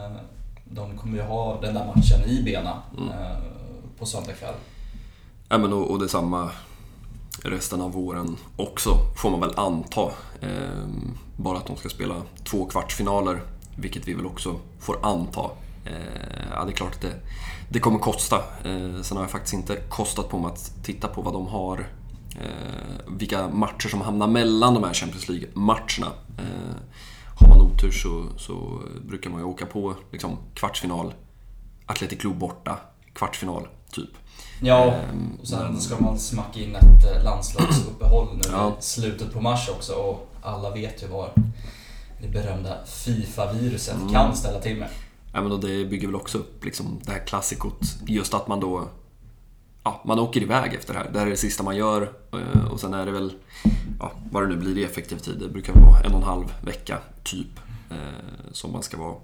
de 0.65 0.97
kommer 0.97 1.17
ju 1.17 1.23
ha 1.23 1.61
den 1.61 1.73
där 1.73 1.85
matchen 1.85 2.29
i 2.29 2.43
benen 2.43 2.77
mm. 2.97 3.13
på 3.99 4.05
söndag 4.05 4.33
kväll. 4.33 4.53
Ja, 5.49 5.57
men 5.57 5.73
och, 5.73 5.91
och 5.91 5.99
detsamma 5.99 6.51
resten 7.41 7.81
av 7.81 7.91
våren 7.91 8.37
också, 8.55 8.97
får 9.15 9.29
man 9.29 9.39
väl 9.39 9.53
anta. 9.55 10.11
Ehm, 10.41 11.17
bara 11.37 11.57
att 11.57 11.67
de 11.67 11.77
ska 11.77 11.89
spela 11.89 12.21
två 12.43 12.65
kvartsfinaler, 12.65 13.41
vilket 13.75 14.07
vi 14.07 14.13
väl 14.13 14.25
också 14.25 14.59
får 14.79 15.05
anta. 15.05 15.51
Ehm, 15.85 16.49
ja, 16.51 16.65
det 16.65 16.71
är 16.71 16.75
klart 16.75 16.95
att 16.95 17.01
det, 17.01 17.19
det 17.69 17.79
kommer 17.79 17.99
kosta. 17.99 18.43
Ehm, 18.63 19.03
sen 19.03 19.17
har 19.17 19.23
jag 19.23 19.31
faktiskt 19.31 19.53
inte 19.53 19.75
kostat 19.75 20.29
på 20.29 20.39
mig 20.39 20.51
att 20.51 20.83
titta 20.83 21.07
på 21.07 21.21
vad 21.21 21.33
de 21.33 21.47
har 21.47 21.87
vilka 23.07 23.47
matcher 23.47 23.89
som 23.89 24.01
hamnar 24.01 24.27
mellan 24.27 24.73
de 24.73 24.83
här 24.83 24.93
Champions 24.93 25.29
League-matcherna. 25.29 26.11
Har 27.39 27.47
man 27.47 27.61
otur 27.61 27.91
så, 27.91 28.25
så 28.37 28.81
brukar 29.05 29.29
man 29.29 29.39
ju 29.39 29.45
åka 29.45 29.65
på 29.65 29.95
liksom, 30.11 30.37
kvartsfinal, 30.53 31.13
Atletic 31.85 32.19
Club 32.19 32.37
borta, 32.37 32.79
kvartsfinal, 33.13 33.67
typ. 33.91 34.09
Ja, 34.61 34.93
ehm, 34.93 35.37
och 35.41 35.47
sen 35.47 35.81
ska 35.81 35.99
man 35.99 36.19
smacka 36.19 36.59
in 36.59 36.75
ett 36.75 37.15
eh, 37.15 37.23
landslagsuppehåll 37.23 38.27
nu 38.35 38.41
ja. 38.51 38.75
i 38.79 38.83
slutet 38.83 39.33
på 39.33 39.41
mars 39.41 39.69
också 39.69 39.93
och 39.93 40.29
alla 40.41 40.69
vet 40.69 41.03
ju 41.03 41.07
vad 41.07 41.29
det 42.21 42.27
berömda 42.27 42.77
Fifa-viruset 42.85 43.95
mm. 43.95 44.13
kan 44.13 44.35
ställa 44.35 44.59
till 44.59 44.77
med. 44.77 44.89
Ja, 45.33 45.41
men 45.41 45.61
det 45.61 45.85
bygger 45.85 46.07
väl 46.07 46.15
också 46.15 46.37
upp 46.37 46.65
liksom, 46.65 46.99
det 47.03 47.11
här 47.11 47.25
klassikot. 47.25 47.81
Just 48.07 48.33
att 48.33 48.47
man 48.47 48.59
då 48.59 48.87
ja, 49.83 50.01
man 50.05 50.19
åker 50.19 50.41
iväg 50.41 50.73
efter 50.73 50.93
det 50.93 50.99
här. 50.99 51.09
Det 51.13 51.19
här 51.19 51.25
är 51.25 51.31
det 51.31 51.37
sista 51.37 51.63
man 51.63 51.75
gör 51.75 52.11
eh, 52.31 52.65
och 52.71 52.79
sen 52.79 52.93
är 52.93 53.05
det 53.05 53.11
väl, 53.11 53.33
ja, 53.99 54.11
vad 54.31 54.43
det 54.43 54.49
nu 54.49 54.55
blir 54.55 54.77
i 54.77 54.83
effektiv 54.83 55.17
tid, 55.17 55.39
det 55.39 55.49
brukar 55.49 55.73
vara 55.73 55.99
en 55.99 56.11
och 56.11 56.17
en 56.17 56.27
halv 56.27 56.53
vecka 56.65 56.97
typ 57.23 57.59
eh, 57.89 58.51
som 58.51 58.71
man 58.71 58.83
ska 58.83 58.97
vara 58.97 59.15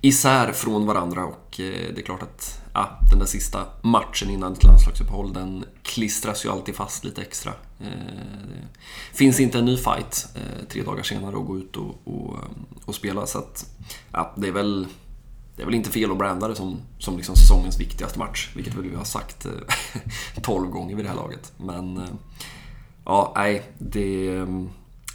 isär 0.00 0.52
från 0.52 0.86
varandra 0.86 1.24
och 1.24 1.60
eh, 1.60 1.94
det 1.94 2.00
är 2.00 2.04
klart 2.04 2.22
att 2.22 2.60
ja, 2.72 2.98
den 3.10 3.18
där 3.18 3.26
sista 3.26 3.66
matchen 3.82 4.30
innan 4.30 4.52
ett 4.52 4.64
landslagsuppehåll 4.64 5.32
den 5.32 5.64
klistras 5.82 6.44
ju 6.44 6.50
alltid 6.50 6.74
fast 6.74 7.04
lite 7.04 7.22
extra. 7.22 7.52
Eh, 7.80 7.86
det 9.10 9.16
finns 9.16 9.40
inte 9.40 9.58
en 9.58 9.64
ny 9.64 9.76
fight 9.76 10.28
eh, 10.34 10.66
tre 10.68 10.82
dagar 10.82 11.02
senare 11.02 11.36
att 11.36 11.46
gå 11.46 11.58
ut 11.58 11.76
och, 11.76 12.00
och, 12.04 12.36
och, 12.84 12.94
spela 12.94 13.26
så 13.26 13.38
att 13.38 13.70
ja, 14.12 14.34
det 14.36 14.48
är 14.48 14.52
väl 14.52 14.86
det 15.56 15.62
är 15.62 15.66
väl 15.66 15.74
inte 15.74 15.90
fel 15.90 16.10
att 16.10 16.18
branda 16.18 16.48
det 16.48 16.54
som, 16.54 16.80
som 16.98 17.16
liksom 17.16 17.36
säsongens 17.36 17.80
viktigaste 17.80 18.18
match, 18.18 18.52
vilket 18.56 18.74
väl 18.74 18.90
vi 18.90 18.96
har 18.96 19.04
sagt 19.04 19.46
12 20.42 20.70
gånger 20.70 20.96
vid 20.96 21.04
det 21.04 21.08
här 21.08 21.16
laget. 21.16 21.52
Men 21.56 22.02
ja, 23.04 23.32
nej, 23.36 23.62
det 23.78 24.36
mm, 24.36 24.68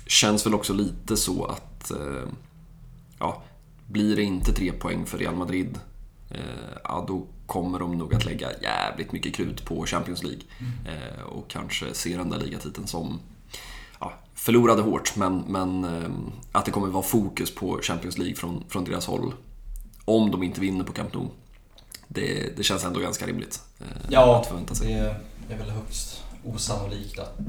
känns 0.08 0.46
väl 0.46 0.54
också 0.54 0.74
lite 0.74 1.18
så 1.18 1.46
att 1.46 1.92
ja, 3.20 3.44
blir 3.92 4.16
det 4.16 4.24
inte 4.24 4.54
tre 4.54 4.72
poäng 4.72 5.06
för 5.06 5.18
Real 5.18 5.36
Madrid, 5.36 5.80
eh, 6.30 6.39
ja, 6.84 7.06
då 7.08 7.28
kommer 7.46 7.80
de 7.80 7.98
nog 7.98 8.16
att 8.16 8.26
lägga 8.26 8.50
jävligt 8.62 9.12
mycket 9.12 9.36
krut 9.36 9.66
på 9.66 9.86
Champions 9.86 10.24
League. 10.24 10.42
Mm. 10.60 11.26
och 11.26 11.50
kanske 11.50 11.94
se 11.94 12.18
den 12.18 12.30
där 12.30 12.39
ligatiteln 12.39 12.88
som 12.88 13.20
ja, 14.00 14.14
förlorade 14.34 14.82
hårt, 14.82 15.16
men, 15.16 15.44
men 15.48 15.84
eh, 15.84 16.12
att 16.52 16.66
det 16.66 16.72
kommer 16.72 16.88
vara 16.88 17.04
fokus 17.04 17.56
på 17.56 17.80
Champions 17.82 18.18
League 18.18 18.36
från, 18.36 18.64
från 18.70 18.84
deras 18.84 19.06
håll. 19.06 19.34
Om 20.06 20.32
de 20.32 20.44
inte 20.44 20.62
vinner 20.62 20.84
på 20.84 20.94
Camp 20.94 21.14
Nou. 21.14 21.28
Det, 22.08 22.58
det 22.58 22.64
känns 22.64 22.86
ändå 22.86 23.00
ganska 23.00 23.26
rimligt. 23.28 23.62
ja, 24.10 24.39
att 24.39 24.48
förvänta 24.48 24.76
sig. 24.76 24.88
det 25.48 25.54
är 25.54 25.58
väl 25.58 25.70
högst 25.70 26.24
osannolikt 26.46 27.20
att 27.20 27.39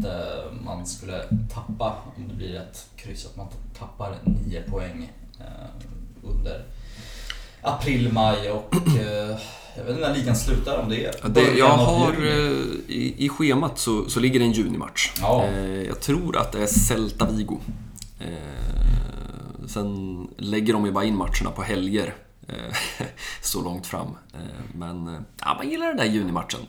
man 0.64 0.86
skulle 0.86 1.22
tappa, 1.55 1.97
om 2.16 2.28
det 2.28 2.34
blir 2.34 2.57
ett 2.57 2.90
kryss, 2.97 3.26
att 3.26 3.36
man 3.36 3.47
tappar 3.78 4.18
nio 4.24 4.62
poäng 4.62 5.12
under 6.22 6.64
april, 7.62 8.12
maj 8.12 8.50
och 8.50 8.74
eh, 8.74 9.38
jag 9.76 9.84
vet 9.84 9.96
inte 9.96 10.08
när 10.08 10.14
ligan 10.14 10.36
slutar 10.36 10.78
om 10.78 10.88
det 10.88 11.04
är 11.04 11.14
det, 11.28 11.58
Jag 11.58 11.68
har 11.68 12.12
eh, 12.12 12.62
i, 12.88 13.14
i 13.18 13.28
schemat 13.28 13.78
så, 13.78 14.10
så 14.10 14.20
ligger 14.20 14.38
det 14.38 14.44
en 14.44 14.52
junimatch. 14.52 15.12
Ja. 15.20 15.44
Eh, 15.44 15.82
jag 15.82 16.00
tror 16.00 16.36
att 16.36 16.52
det 16.52 16.62
är 16.62 16.66
Celta 16.66 17.30
Vigo. 17.30 17.58
Sen 19.66 20.28
lägger 20.36 20.72
de 20.72 20.86
ju 20.86 20.92
bara 20.92 21.04
in 21.04 21.16
matcherna 21.16 21.50
på 21.54 21.62
helger 21.62 22.14
så 23.40 23.62
långt 23.62 23.86
fram. 23.86 24.16
Men 24.74 25.24
ja, 25.40 25.55
man 25.55 25.70
gillar 25.70 25.86
den 25.86 25.97
där 25.97 26.05
junimatchen. 26.05 26.61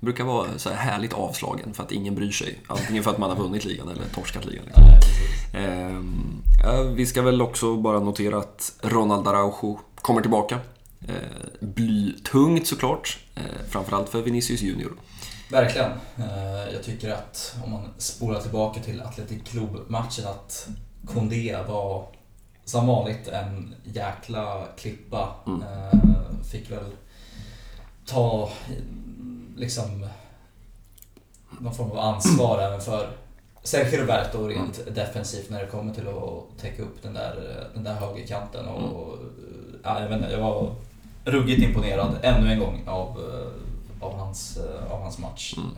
Det 0.00 0.06
brukar 0.06 0.24
vara 0.24 0.58
så 0.58 0.70
här 0.70 0.76
härligt 0.76 1.12
avslagen 1.12 1.74
för 1.74 1.82
att 1.82 1.92
ingen 1.92 2.14
bryr 2.14 2.30
sig. 2.30 2.58
Antingen 2.66 3.02
för 3.04 3.10
att 3.10 3.18
man 3.18 3.30
har 3.30 3.36
vunnit 3.36 3.64
ligan 3.64 3.88
eller 3.88 4.04
torskat 4.14 4.44
ligan. 4.44 4.64
Liksom. 4.66 4.84
Vi 6.96 7.06
ska 7.06 7.22
väl 7.22 7.42
också 7.42 7.76
bara 7.76 8.00
notera 8.00 8.38
att 8.38 8.78
Ronald 8.82 9.28
Araujo 9.28 9.80
kommer 9.94 10.20
tillbaka. 10.20 10.58
Blytungt 11.60 12.66
såklart, 12.66 13.18
framförallt 13.68 14.08
för 14.08 14.22
Vinicius 14.22 14.62
Junior. 14.62 14.92
Verkligen. 15.50 15.90
Jag 16.72 16.82
tycker 16.82 17.10
att 17.10 17.56
om 17.64 17.70
man 17.70 17.88
spolar 17.98 18.40
tillbaka 18.40 18.80
till 18.80 19.02
Athletic 19.02 19.42
Club-matchen 19.44 20.26
att 20.26 20.68
Kondé 21.06 21.56
var 21.68 22.06
som 22.68 22.86
vanligt 22.86 23.28
en 23.28 23.74
jäkla 23.84 24.64
klippa. 24.76 25.34
Mm. 25.46 25.62
Fick 26.52 26.70
väl 26.70 26.84
ta 28.06 28.50
liksom 29.56 30.06
någon 31.58 31.74
form 31.74 31.90
av 31.90 31.98
ansvar 31.98 32.58
även 32.62 32.80
för 32.80 33.08
Sergio 33.62 34.00
Roberto 34.00 34.46
rent 34.46 34.80
mm. 34.80 34.94
defensivt 34.94 35.50
när 35.50 35.60
det 35.60 35.66
kommer 35.66 35.94
till 35.94 36.08
att 36.08 36.58
täcka 36.60 36.82
upp 36.82 37.02
den 37.02 37.14
där, 37.14 37.64
den 37.74 37.84
där 37.84 37.94
högerkanten. 37.94 38.66
Och, 38.66 39.12
mm. 39.12 39.80
ja, 39.84 40.00
jag, 40.00 40.12
inte, 40.12 40.32
jag 40.32 40.40
var 40.40 40.70
ruggigt 41.24 41.62
imponerad 41.62 42.16
ännu 42.22 42.52
en 42.52 42.60
gång 42.60 42.82
av, 42.86 43.08
eh, 43.08 43.67
av, 44.00 44.18
hans, 44.18 44.56
eh, 44.56 44.92
av 44.92 45.02
hans 45.02 45.18
match. 45.18 45.54
Mm. 45.56 45.70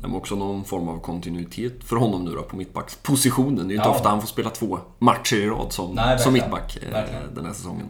Det 0.00 0.08
var 0.08 0.16
också 0.16 0.36
någon 0.36 0.64
form 0.64 0.88
av 0.88 1.00
kontinuitet 1.00 1.84
för 1.84 1.96
honom 1.96 2.24
nu 2.24 2.30
då 2.30 2.42
på 2.42 2.56
mittbackspositionen. 2.56 3.56
Det 3.56 3.62
är 3.62 3.68
ju 3.68 3.74
inte 3.74 3.88
ja. 3.88 3.94
ofta 3.94 4.08
han 4.08 4.20
får 4.20 4.28
spela 4.28 4.50
två 4.50 4.78
matcher 4.98 5.36
i 5.36 5.46
rad 5.46 5.72
som, 5.72 5.94
Nej, 5.94 6.18
som 6.18 6.32
mittback 6.32 6.78
eh, 6.82 6.90
verkligen. 6.92 7.34
den 7.34 7.46
här 7.46 7.52
säsongen. 7.52 7.86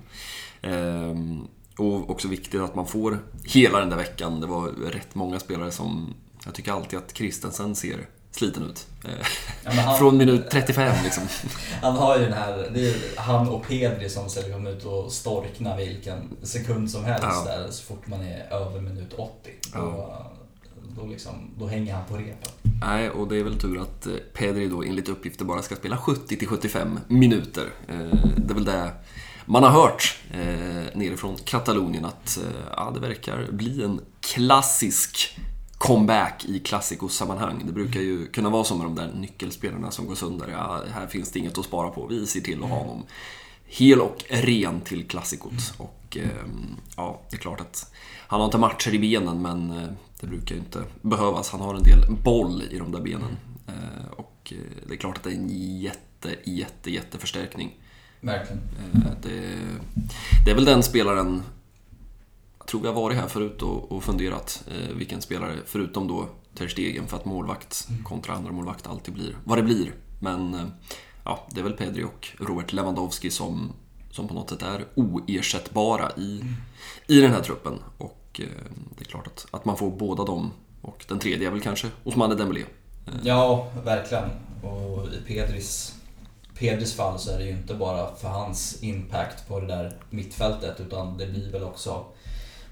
Ehm, 0.63 1.49
och 1.79 2.11
också 2.11 2.29
viktigt 2.29 2.61
att 2.61 2.75
man 2.75 2.87
får 2.87 3.19
hela 3.45 3.81
den 3.81 3.91
där 3.91 3.97
veckan. 3.97 4.41
Det 4.41 4.47
var 4.47 4.69
rätt 4.69 5.15
många 5.15 5.41
spelare 5.41 5.71
som... 5.71 6.15
Jag 6.45 6.55
tycker 6.55 6.73
alltid 6.73 6.99
att 6.99 7.13
Kristensen 7.13 7.75
ser 7.75 8.07
sliten 8.37 8.63
ut. 8.71 8.87
Ja, 9.05 9.71
han, 9.71 9.99
Från 9.99 10.17
minut 10.17 10.51
35 10.51 10.95
liksom. 11.05 11.23
Han 11.83 11.97
har 11.97 12.19
ju 12.19 12.25
den 12.25 12.33
här, 12.33 12.71
det 12.75 12.89
är 12.89 12.97
han 13.17 13.49
och 13.49 13.69
Pedri 13.69 14.09
som 14.09 14.29
ska 14.29 14.43
komma 14.43 14.71
ut 14.71 14.85
och 14.85 15.13
storkna 15.13 15.77
vilken 15.77 16.37
sekund 16.43 16.91
som 16.91 17.05
helst 17.05 17.23
ja. 17.23 17.45
där 17.45 17.71
så 17.71 17.83
fort 17.83 18.07
man 18.07 18.21
är 18.21 18.53
över 18.53 18.81
minut 18.81 19.13
80. 19.13 19.51
Ja. 19.75 19.81
Då, 19.81 21.03
då, 21.03 21.07
liksom, 21.07 21.51
då 21.59 21.67
hänger 21.67 21.95
han 21.95 22.05
på 22.05 22.17
repen. 22.17 22.51
Nej, 22.81 23.11
och 23.11 23.29
det 23.29 23.37
är 23.37 23.45
väl 23.45 23.61
tur 23.61 23.83
att 23.83 24.07
eh, 24.07 24.13
Pedri 24.33 24.69
då 24.69 24.83
enligt 24.83 25.09
uppgifter 25.09 25.45
bara 25.45 25.63
ska 25.63 25.77
spela 25.77 25.97
70 25.97 26.47
75 26.47 27.01
minuter. 27.09 27.67
Eh, 27.89 27.99
det 28.37 28.51
är 28.51 28.55
väl 28.55 28.65
det 28.65 28.91
man 29.45 29.63
har 29.63 29.71
hört 29.71 30.19
eh, 30.33 30.99
nerifrån 30.99 31.37
Katalonien 31.45 32.05
att 32.05 32.39
ja, 32.77 32.91
det 32.95 33.01
verkar 33.01 33.49
bli 33.53 33.83
en 33.85 34.01
klassisk 34.21 35.39
comeback 35.87 36.45
i 36.45 36.59
klassikosammanhang. 36.59 37.63
Det 37.67 37.73
brukar 37.73 38.01
ju 38.01 38.27
kunna 38.27 38.51
vara 38.51 38.65
som 38.65 38.79
med 38.79 38.87
de 38.87 38.95
där 38.95 39.13
nyckelspelarna 39.13 39.91
som 39.91 40.07
går 40.07 40.15
sönder. 40.15 40.49
Ja, 40.53 40.83
här 40.93 41.07
finns 41.07 41.31
det 41.31 41.39
inget 41.39 41.59
att 41.59 41.65
spara 41.65 41.89
på. 41.89 42.07
Vi 42.07 42.27
ser 42.27 42.41
till 42.41 42.63
att 42.63 42.71
ha 42.71 42.79
honom 42.79 43.05
hel 43.67 44.01
och 44.01 44.25
ren 44.29 44.81
till 44.81 45.09
klassikot. 45.09 45.75
Och 45.79 46.17
ehm, 46.17 46.77
ja, 46.97 47.21
det 47.31 47.37
är 47.37 47.41
klart 47.41 47.61
att 47.61 47.93
han 48.27 48.41
har 48.41 48.45
inte 48.45 48.59
matcher 48.59 48.95
i 48.95 48.99
benen, 48.99 49.43
men 49.43 49.71
eh, 49.71 49.89
det 50.21 50.27
brukar 50.27 50.55
ju 50.55 50.61
inte 50.61 50.83
behövas. 51.03 51.51
Han 51.51 51.61
har 51.61 51.75
en 51.75 51.83
del 51.83 52.17
boll 52.25 52.63
i 52.71 52.79
de 52.79 52.93
där 52.93 53.01
benen. 53.01 53.37
Eh, 53.67 54.11
och 54.17 54.53
eh, 54.53 54.87
det 54.89 54.95
är 54.95 54.99
klart 54.99 55.17
att 55.17 55.23
det 55.23 55.31
är 55.31 55.35
en 55.35 55.81
jätte, 55.81 56.37
jätte, 56.45 56.91
jätte 56.91 57.19
förstärkning. 57.19 57.75
Verkligen. 58.21 58.61
Det, 59.23 59.41
det 60.45 60.51
är 60.51 60.55
väl 60.55 60.65
den 60.65 60.83
spelaren 60.83 61.43
tror 62.67 62.87
har 62.87 62.93
varit 62.93 63.17
här 63.17 63.29
förut 63.29 63.63
och, 63.63 63.93
och 63.93 64.05
funderat 64.05 64.65
eh, 64.67 64.97
vilken 64.97 65.23
spelare, 65.23 65.55
förutom 65.67 66.09
då 66.09 66.29
Ter 66.55 66.69
Stegen, 66.69 67.07
för 67.07 67.17
att 67.17 67.25
målvakt 67.25 67.87
mm. 67.89 68.05
kontra 68.05 68.35
andra 68.35 68.53
målvakt 68.53 68.87
alltid 68.87 69.15
blir 69.15 69.37
vad 69.45 69.59
det 69.59 69.63
blir. 69.63 69.93
Men 70.21 70.55
eh, 70.55 70.67
ja, 71.25 71.47
det 71.51 71.61
är 71.61 71.65
väl 71.65 71.73
Pedri 71.73 72.05
och 72.05 72.29
Robert 72.39 72.73
Lewandowski 72.73 73.31
som, 73.31 73.73
som 74.11 74.29
på 74.29 74.35
något 74.35 74.51
sätt 74.51 74.63
är 74.63 74.85
oersättbara 74.95 76.11
i, 76.17 76.41
mm. 76.41 76.55
i 77.07 77.21
den 77.21 77.33
här 77.33 77.43
truppen. 77.43 77.79
Och 77.99 78.41
eh, 78.43 78.47
det 78.99 79.05
är 79.05 79.09
klart 79.09 79.27
att, 79.27 79.47
att 79.51 79.65
man 79.65 79.77
får 79.77 79.91
båda 79.91 80.25
dem. 80.25 80.51
Och 80.83 81.05
den 81.09 81.19
tredje 81.19 81.47
är 81.47 81.51
väl 81.51 81.61
kanske 81.61 81.89
Osmane 82.05 82.35
Dembélé. 82.35 82.61
Eh. 83.07 83.13
Ja, 83.23 83.69
verkligen. 83.85 84.31
Och 84.63 85.07
i 85.07 85.27
Pedris 85.27 85.97
Pedris 86.59 86.95
fall 86.95 87.19
så 87.19 87.31
är 87.31 87.39
det 87.39 87.45
ju 87.45 87.51
inte 87.51 87.75
bara 87.75 88.15
för 88.15 88.29
hans 88.29 88.83
impact 88.83 89.49
på 89.49 89.61
det 89.61 89.67
där 89.67 89.97
mittfältet 90.11 90.81
utan 90.81 91.19
det 91.19 91.27
blir 91.27 91.53
väl 91.53 91.63
också 91.63 92.05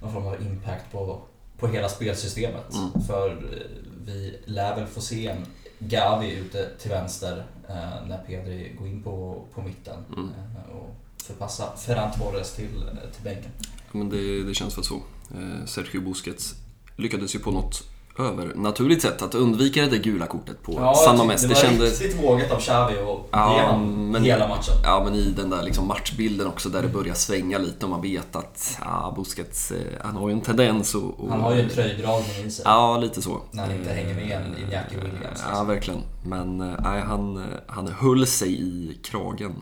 någon 0.05 0.13
form 0.13 0.27
av 0.27 0.43
impact 0.43 0.93
på, 0.93 1.23
på 1.59 1.67
hela 1.69 1.89
spelsystemet. 1.89 2.75
Mm. 2.75 3.07
För 3.07 3.31
eh, 3.31 3.93
vi 4.07 4.39
lär 4.45 4.77
väl 4.77 4.87
få 4.87 5.01
se 5.01 5.27
en 5.27 5.47
Gavi 5.79 6.33
ute 6.33 6.71
till 6.79 6.91
vänster 6.91 7.45
eh, 7.69 8.07
när 8.09 8.19
Pedri 8.27 8.73
går 8.79 8.87
in 8.89 9.03
på, 9.03 9.45
på 9.55 9.63
mitten 9.63 10.05
Mm. 10.17 10.29
eh, 10.29 10.77
och 10.77 10.95
förpassa 11.23 11.77
Ferran 11.77 12.11
Torres 12.19 12.53
till, 12.53 12.83
eh, 12.83 13.11
till 13.15 13.25
bänken. 13.25 13.51
Ja, 13.63 13.99
men 13.99 14.09
det, 14.11 14.43
det 14.45 14.55
känns 14.55 14.79
väl 14.79 14.85
så. 14.85 14.95
Eh, 15.35 15.65
Sergio 15.67 16.01
Busquets 16.01 16.55
lyckades 16.97 17.35
ju 17.35 17.39
på 17.39 17.51
något 17.51 17.83
övernaturligt 18.19 19.03
sätt 19.03 19.23
att 19.23 19.35
undvika 19.35 19.81
det 19.83 19.89
där 19.91 19.97
gula 19.99 20.27
kortet 20.27 20.63
på 20.63 20.95
San 21.05 21.17
Mamés. 21.19 21.43
det 21.43 21.49
Det 21.49 21.79
var 21.79 21.85
riktigt 21.87 22.23
vågat 22.25 22.51
av 22.51 22.59
Xavi 22.61 22.95
och 23.07 23.29
Ja, 23.33 23.67
han 23.71 24.11
men- 24.11 24.25
hela 24.25 24.49
matchen. 24.49 24.75
Ja, 24.83 25.03
men 25.05 25.15
i 25.15 25.31
den 25.37 25.51
där 25.51 25.63
liksom 25.63 25.89
matchbilden 25.89 26.47
också 26.47 26.69
där 26.69 26.83
det 26.83 26.89
börjar 26.89 27.15
svänga 27.15 27.59
lite 27.59 27.87
och 27.87 27.91
man 27.91 28.03
vet 28.03 28.37
att 28.37 28.79
ja, 28.81 29.13
Busquets, 29.17 29.71
eh, 29.71 29.79
han 30.05 30.17
har 30.17 30.29
ju 30.29 30.33
en 30.35 30.41
tendens 30.41 30.95
och, 30.95 31.21
och 31.21 31.31
Han 31.31 31.41
har 31.41 31.55
ju 31.55 31.61
en 31.61 31.69
tröjdragning 31.69 32.47
i 32.47 32.51
sig. 32.51 32.63
Ja, 32.65 32.99
lite 32.99 33.23
så. 33.23 33.41
När 33.51 33.63
han 33.63 33.73
inte 33.73 33.93
hänger 33.93 34.15
med 34.15 34.31
en 34.31 34.57
Iñaki 34.57 34.95
Williams, 34.95 35.21
liksom. 35.31 35.51
Ja, 35.53 35.65
verkligen. 35.65 36.01
Men 36.27 36.61
eh, 36.61 36.75
nej, 36.83 37.01
han, 37.01 37.37
eh, 37.37 37.43
han 37.67 37.89
höll 37.89 38.27
sig 38.27 38.53
i 38.63 38.99
kragen. 39.03 39.53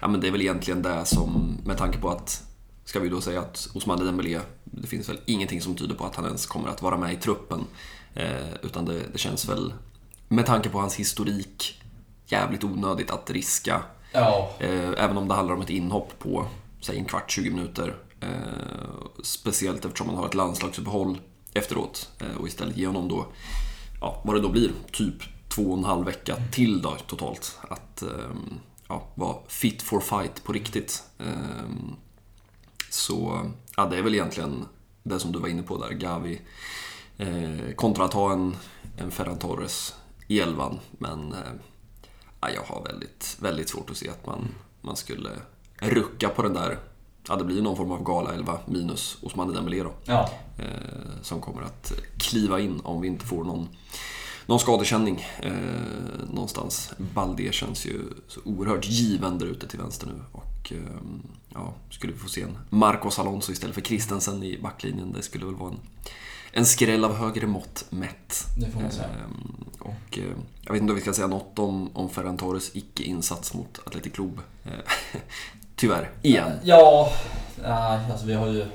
Ja, 0.00 0.08
men 0.08 0.20
det 0.20 0.26
är 0.26 0.30
väl 0.32 0.40
egentligen 0.42 0.82
det 0.82 1.04
som, 1.04 1.56
med 1.64 1.78
tanke 1.78 1.98
på 1.98 2.08
att, 2.10 2.42
ska 2.84 3.00
vi 3.00 3.08
då 3.08 3.20
säga 3.20 3.40
att 3.40 3.68
Ousmane 3.74 4.04
Dembélé, 4.04 4.38
det 4.82 4.86
finns 4.86 5.08
väl 5.08 5.20
ingenting 5.26 5.60
som 5.60 5.74
tyder 5.76 5.94
på 5.94 6.04
att 6.04 6.16
han 6.16 6.24
ens 6.24 6.46
kommer 6.46 6.68
att 6.68 6.82
vara 6.82 6.96
med 6.96 7.12
i 7.12 7.16
truppen. 7.16 7.64
Eh, 8.14 8.54
Utan 8.62 8.84
det, 8.84 9.00
det 9.12 9.18
känns 9.18 9.48
väl, 9.48 9.72
med 10.28 10.46
tanke 10.46 10.68
på 10.68 10.78
hans 10.80 10.94
historik, 10.94 11.82
jävligt 12.26 12.64
onödigt 12.64 13.10
att 13.10 13.30
riska 13.30 13.82
Ja, 14.12 14.50
Eh, 14.60 14.88
Även 14.98 15.18
om 15.18 15.28
det 15.28 15.34
handlar 15.34 15.54
om 15.54 15.60
ett 15.62 15.70
inhopp 15.70 16.18
på, 16.18 16.46
säg 16.80 16.98
en 16.98 17.04
kvart, 17.04 17.30
20 17.30 17.50
minuter. 17.50 17.96
Eh, 18.20 18.28
Speciellt 19.22 19.84
eftersom 19.84 20.06
man 20.06 20.16
har 20.16 20.26
ett 20.26 20.34
landslagsuppehåll 20.34 21.20
efteråt. 21.54 22.10
Och 22.38 22.48
istället 22.48 22.76
ge 22.76 22.86
honom 22.86 23.08
då, 23.08 23.26
ja, 24.00 24.22
vad 24.24 24.36
det 24.36 24.40
då 24.40 24.48
blir, 24.48 24.70
typ 24.92 25.14
två 25.48 25.62
och 25.62 25.78
en 25.78 25.84
halv 25.84 26.06
vecka 26.06 26.36
till 26.52 26.82
då 26.82 26.96
totalt. 27.06 27.58
Att 27.68 28.02
ja, 28.88 29.02
vara 29.14 29.36
fit 29.48 29.82
for 29.82 30.00
fight 30.00 30.44
på 30.44 30.52
riktigt. 30.52 31.02
Så 32.90 33.40
ja, 33.76 33.86
det 33.86 33.98
är 33.98 34.02
väl 34.02 34.14
egentligen 34.14 34.64
det 35.02 35.20
som 35.20 35.32
du 35.32 35.38
var 35.38 35.48
inne 35.48 35.62
på 35.62 35.78
där, 35.78 35.90
Gavi. 35.90 36.40
Eh, 37.16 37.74
kontra 37.76 38.04
att 38.04 38.12
ha 38.12 38.32
en, 38.32 38.56
en 38.96 39.10
Ferran 39.10 39.38
Torres 39.38 39.94
i 40.28 40.40
elvan. 40.40 40.78
Men 40.98 41.32
eh, 41.32 41.38
ja, 42.40 42.50
jag 42.50 42.62
har 42.62 42.84
väldigt, 42.84 43.36
väldigt 43.40 43.68
svårt 43.68 43.90
att 43.90 43.96
se 43.96 44.08
att 44.08 44.26
man, 44.26 44.48
man 44.80 44.96
skulle 44.96 45.30
rucka 45.78 46.28
på 46.28 46.42
den 46.42 46.54
där. 46.54 46.78
Ja, 47.28 47.36
det 47.36 47.44
blir 47.44 47.62
någon 47.62 47.76
form 47.76 47.92
av 47.92 48.04
gala 48.04 48.34
11 48.34 48.58
minus 48.66 49.18
Osman 49.22 49.52
Dembélé 49.52 49.82
då. 49.82 49.92
ja. 50.04 50.30
Eh, 50.58 51.22
som 51.22 51.40
kommer 51.40 51.62
att 51.62 51.92
kliva 52.18 52.60
in 52.60 52.80
om 52.84 53.00
vi 53.00 53.08
inte 53.08 53.24
får 53.24 53.44
någon, 53.44 53.68
någon 54.46 54.60
skadekänning 54.60 55.26
eh, 55.40 55.52
någonstans. 56.32 56.92
Balde 57.14 57.52
känns 57.52 57.86
ju 57.86 58.00
så 58.28 58.40
oerhört 58.44 58.86
given 58.86 59.38
där 59.38 59.46
ute 59.46 59.68
till 59.68 59.78
vänster 59.78 60.06
nu. 60.06 60.22
Och 60.32 60.72
eh, 60.72 61.00
ja, 61.54 61.74
skulle 61.90 62.12
vi 62.12 62.18
få 62.18 62.28
se 62.28 62.42
en 62.42 62.58
Marcos 62.70 63.18
Alonso 63.18 63.52
istället 63.52 63.74
för 63.74 63.82
Christensen 63.82 64.42
i 64.42 64.58
backlinjen, 64.62 65.12
det 65.12 65.22
skulle 65.22 65.44
väl 65.44 65.54
vara 65.54 65.70
en, 65.70 65.80
en 66.52 66.66
skräll 66.66 67.04
av 67.04 67.14
högre 67.16 67.46
mått 67.46 67.84
mätt. 67.90 68.46
Det 68.58 68.70
får 68.70 68.80
man 68.80 68.90
säga. 68.90 69.08
Ehm, 69.08 69.64
Och 69.78 70.18
eh, 70.18 70.24
jag 70.62 70.72
vet 70.72 70.80
inte 70.82 70.90
om 70.92 70.96
vi 70.96 71.00
ska 71.02 71.12
säga 71.12 71.26
något 71.26 71.58
om, 71.58 71.96
om 71.96 72.08
Ferran 72.10 72.36
Torres 72.36 72.70
icke-insats 72.76 73.54
mot 73.54 73.78
Atletic 73.86 74.12
Club. 74.12 74.40
Eh, 74.64 74.72
Tyvärr, 75.76 76.10
igen. 76.22 76.52
Ja, 76.62 77.10
nej, 77.62 78.10
alltså 78.10 78.26
vi 78.26 78.34
har 78.34 78.46
ju 78.46 78.66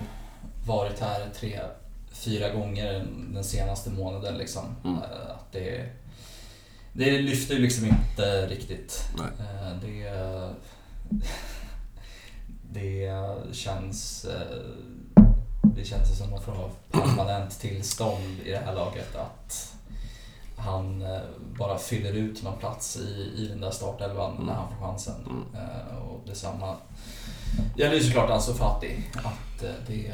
varit 0.68 1.00
här 1.00 1.30
tre, 1.40 1.60
fyra 2.12 2.50
gånger 2.50 3.08
den 3.34 3.44
senaste 3.44 3.90
månaden 3.90 4.38
liksom. 4.38 4.64
Mm. 4.84 4.96
Eh, 4.98 5.32
Att 5.32 5.52
det, 5.52 5.90
det 6.94 7.22
lyfter 7.22 7.56
ju 7.56 7.62
liksom 7.62 7.86
inte 7.86 8.48
riktigt. 8.48 9.04
Nej. 9.18 9.28
Eh, 9.40 9.78
Det, 9.82 10.10
det 12.74 13.12
känns 13.52 14.26
eh, 14.26 14.58
det 15.76 15.86
känns 15.86 16.18
som 16.18 16.30
någon 16.30 16.42
form 16.42 16.58
av 16.58 16.72
permanent 16.92 17.60
tillstånd 17.60 18.24
i 18.46 18.52
det 18.52 18.58
här 18.66 18.76
laget 18.76 19.16
att 19.16 19.74
han 20.56 21.02
eh, 21.02 21.20
bara 21.60 21.78
fyller 21.78 22.14
ut 22.14 22.44
någon 22.44 22.58
plats 22.60 22.98
i, 22.98 23.32
i 23.38 23.48
den 23.48 23.62
där 23.62 23.72
startelvan 23.72 24.34
Mm. 24.34 24.46
när 24.46 24.54
han 24.54 24.68
får 24.78 24.86
chansen. 24.88 25.16
Mm. 25.26 25.66
Eh, 25.66 25.98
Och 25.98 26.22
detsamma 26.28 26.76
gäller 27.78 27.96
ju 27.96 28.04
såklart 28.04 28.30
Ansu 28.30 28.54
Fati. 28.54 29.04
Att 29.16 29.62
det, 29.88 30.14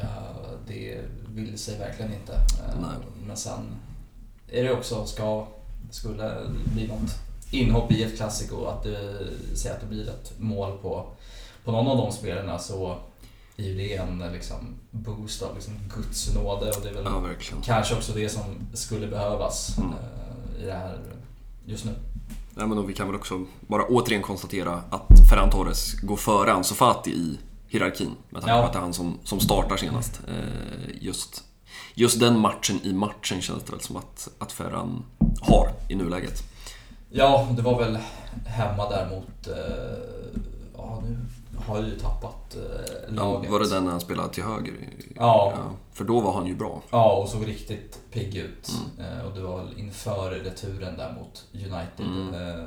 det 0.66 1.00
vill 1.28 1.58
sig 1.58 1.78
verkligen 1.78 2.14
inte. 2.14 2.32
Nej. 2.80 2.90
Men 3.26 3.36
sen 3.36 3.60
är 4.50 4.64
det 4.64 4.72
också, 4.72 5.04
ska, 5.06 5.46
skulle 5.90 6.40
bli 6.74 6.86
något 6.88 7.10
inhopp 7.50 7.92
i 7.92 8.02
ett 8.02 8.16
klassiko 8.16 8.64
att 8.64 8.82
det, 8.82 9.18
säg 9.54 9.72
att 9.72 9.80
det 9.80 9.86
blir 9.86 10.08
ett 10.08 10.32
mål 10.38 10.78
på, 10.78 11.06
på 11.66 11.72
någon 11.72 11.86
av 11.88 11.96
de 11.96 12.12
spelarna 12.12 12.58
så 12.58 12.96
är 13.56 13.62
ju 13.62 13.74
det 13.76 13.96
en 13.96 14.18
liksom, 14.32 14.56
boost 14.90 15.42
av 15.42 15.54
liksom, 15.54 15.74
Guds 15.96 16.34
nåde 16.34 16.70
och 16.70 16.82
det 16.82 16.88
är 16.88 16.94
väl 16.94 17.04
Ja, 17.04 17.22
kanske 17.64 17.94
också 17.94 18.12
det 18.12 18.28
som 18.28 18.42
skulle 18.74 19.06
behövas 19.06 19.78
Mm. 19.78 19.90
eh, 19.92 20.62
i 20.62 20.66
det 20.66 20.72
här 20.72 20.98
just 21.64 21.84
nu. 21.84 21.92
Ja, 22.58 22.66
men 22.66 22.86
vi 22.86 22.94
kan 22.94 23.06
väl 23.06 23.16
också 23.16 23.44
bara 23.60 23.84
återigen 23.86 24.22
konstatera 24.22 24.82
att 24.90 25.28
Ferran 25.30 25.50
Torres 25.50 25.92
går 26.00 26.16
före 26.16 26.52
Ansu 26.52 26.74
Fati 26.74 27.10
i 27.10 27.38
hierarkin. 27.68 28.10
Med 28.30 28.42
tanke 28.42 28.54
Ja. 28.56 28.60
på 28.60 28.66
att 28.66 28.72
det 28.72 28.78
är 28.78 28.82
han 28.82 28.92
som, 28.94 29.18
som 29.24 29.40
startar 29.40 29.76
senast. 29.76 30.20
Eh, 30.28 30.90
Just, 31.00 31.44
just 31.94 32.20
den 32.20 32.38
matchen 32.38 32.80
i 32.82 32.92
matchen 32.92 33.40
känns 33.42 33.62
det 33.62 33.72
väl 33.72 33.80
som 33.80 33.96
att, 33.96 34.28
att 34.38 34.52
Ferran 34.52 35.04
har 35.40 35.72
i 35.88 35.94
nuläget. 35.94 36.42
Ja, 37.10 37.48
det 37.56 37.62
var 37.62 37.78
väl 37.78 37.98
hemma 38.46 38.88
där 38.90 39.10
mot... 39.10 39.46
Eh, 39.46 39.98
ja, 40.76 41.02
nu 41.08 41.16
har 41.66 41.82
ju 41.82 41.98
tappat 41.98 42.56
eh, 42.56 42.62
Ja, 43.16 43.32
laget. 43.32 43.50
var 43.50 43.60
det 43.60 43.68
den 43.70 43.84
när 43.84 43.90
han 43.90 44.00
spelade 44.00 44.28
till 44.34 44.42
höger? 44.42 44.74
Ja. 45.16 45.52
För 45.92 46.04
då 46.04 46.20
var 46.20 46.32
han 46.32 46.46
ju 46.46 46.54
bra. 46.56 46.82
Ja, 46.90 47.12
och 47.12 47.28
såg 47.28 47.46
riktigt 47.48 47.98
pigg 48.12 48.36
ut. 48.36 48.70
Mm. 48.98 49.18
Eh, 49.18 49.24
och 49.26 49.34
det 49.34 49.40
var 49.42 49.58
väl 49.64 49.78
inför 49.78 50.30
returen 50.30 50.96
där 50.96 51.12
mot 51.12 51.44
United. 51.52 52.06
Mm. 52.06 52.34
Eh, 52.34 52.64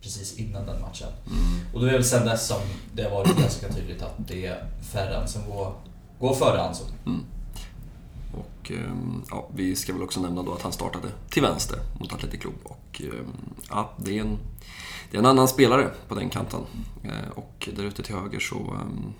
precis 0.00 0.36
innan 0.38 0.66
den 0.66 0.80
matchen. 0.80 1.08
Mm. 1.26 1.74
Och 1.74 1.80
det 1.80 1.88
är 1.88 1.92
väl 1.92 2.04
sen 2.04 2.26
dess 2.26 2.46
som 2.46 2.60
det 2.92 3.02
har 3.02 3.10
varit 3.10 3.36
ganska 3.40 3.68
tydligt 3.68 4.02
att 4.02 4.14
det 4.18 4.46
är 4.46 4.66
Ferran 4.92 5.28
som 5.28 5.50
går, 5.50 5.72
går 6.20 6.34
före 6.34 6.62
Ansu. 6.62 6.84
Och 8.32 8.70
ehm, 8.70 9.22
ja, 9.30 9.48
vi 9.54 9.76
ska 9.76 9.92
väl 9.92 10.02
också 10.02 10.20
nämna 10.20 10.42
då 10.42 10.52
att 10.52 10.62
han 10.62 10.72
startade 10.72 11.08
till 11.30 11.42
vänster 11.42 11.78
mot 12.00 12.12
Atletic 12.12 12.40
Club. 12.40 12.54
Och 12.62 13.02
ehm, 13.04 13.32
ja, 13.70 13.90
det 13.96 14.18
är 14.18 14.20
en, 14.20 14.38
det 15.10 15.16
är 15.16 15.18
en 15.18 15.26
annan 15.26 15.48
spelare 15.48 15.90
på 16.08 16.14
den 16.14 16.30
kanten. 16.30 16.60
Eh, 17.04 17.30
och 17.34 17.68
där 17.76 17.84
ute 17.84 18.02
till 18.02 18.14
höger 18.14 18.40
så... 18.40 18.56
Ehm, 18.56 19.12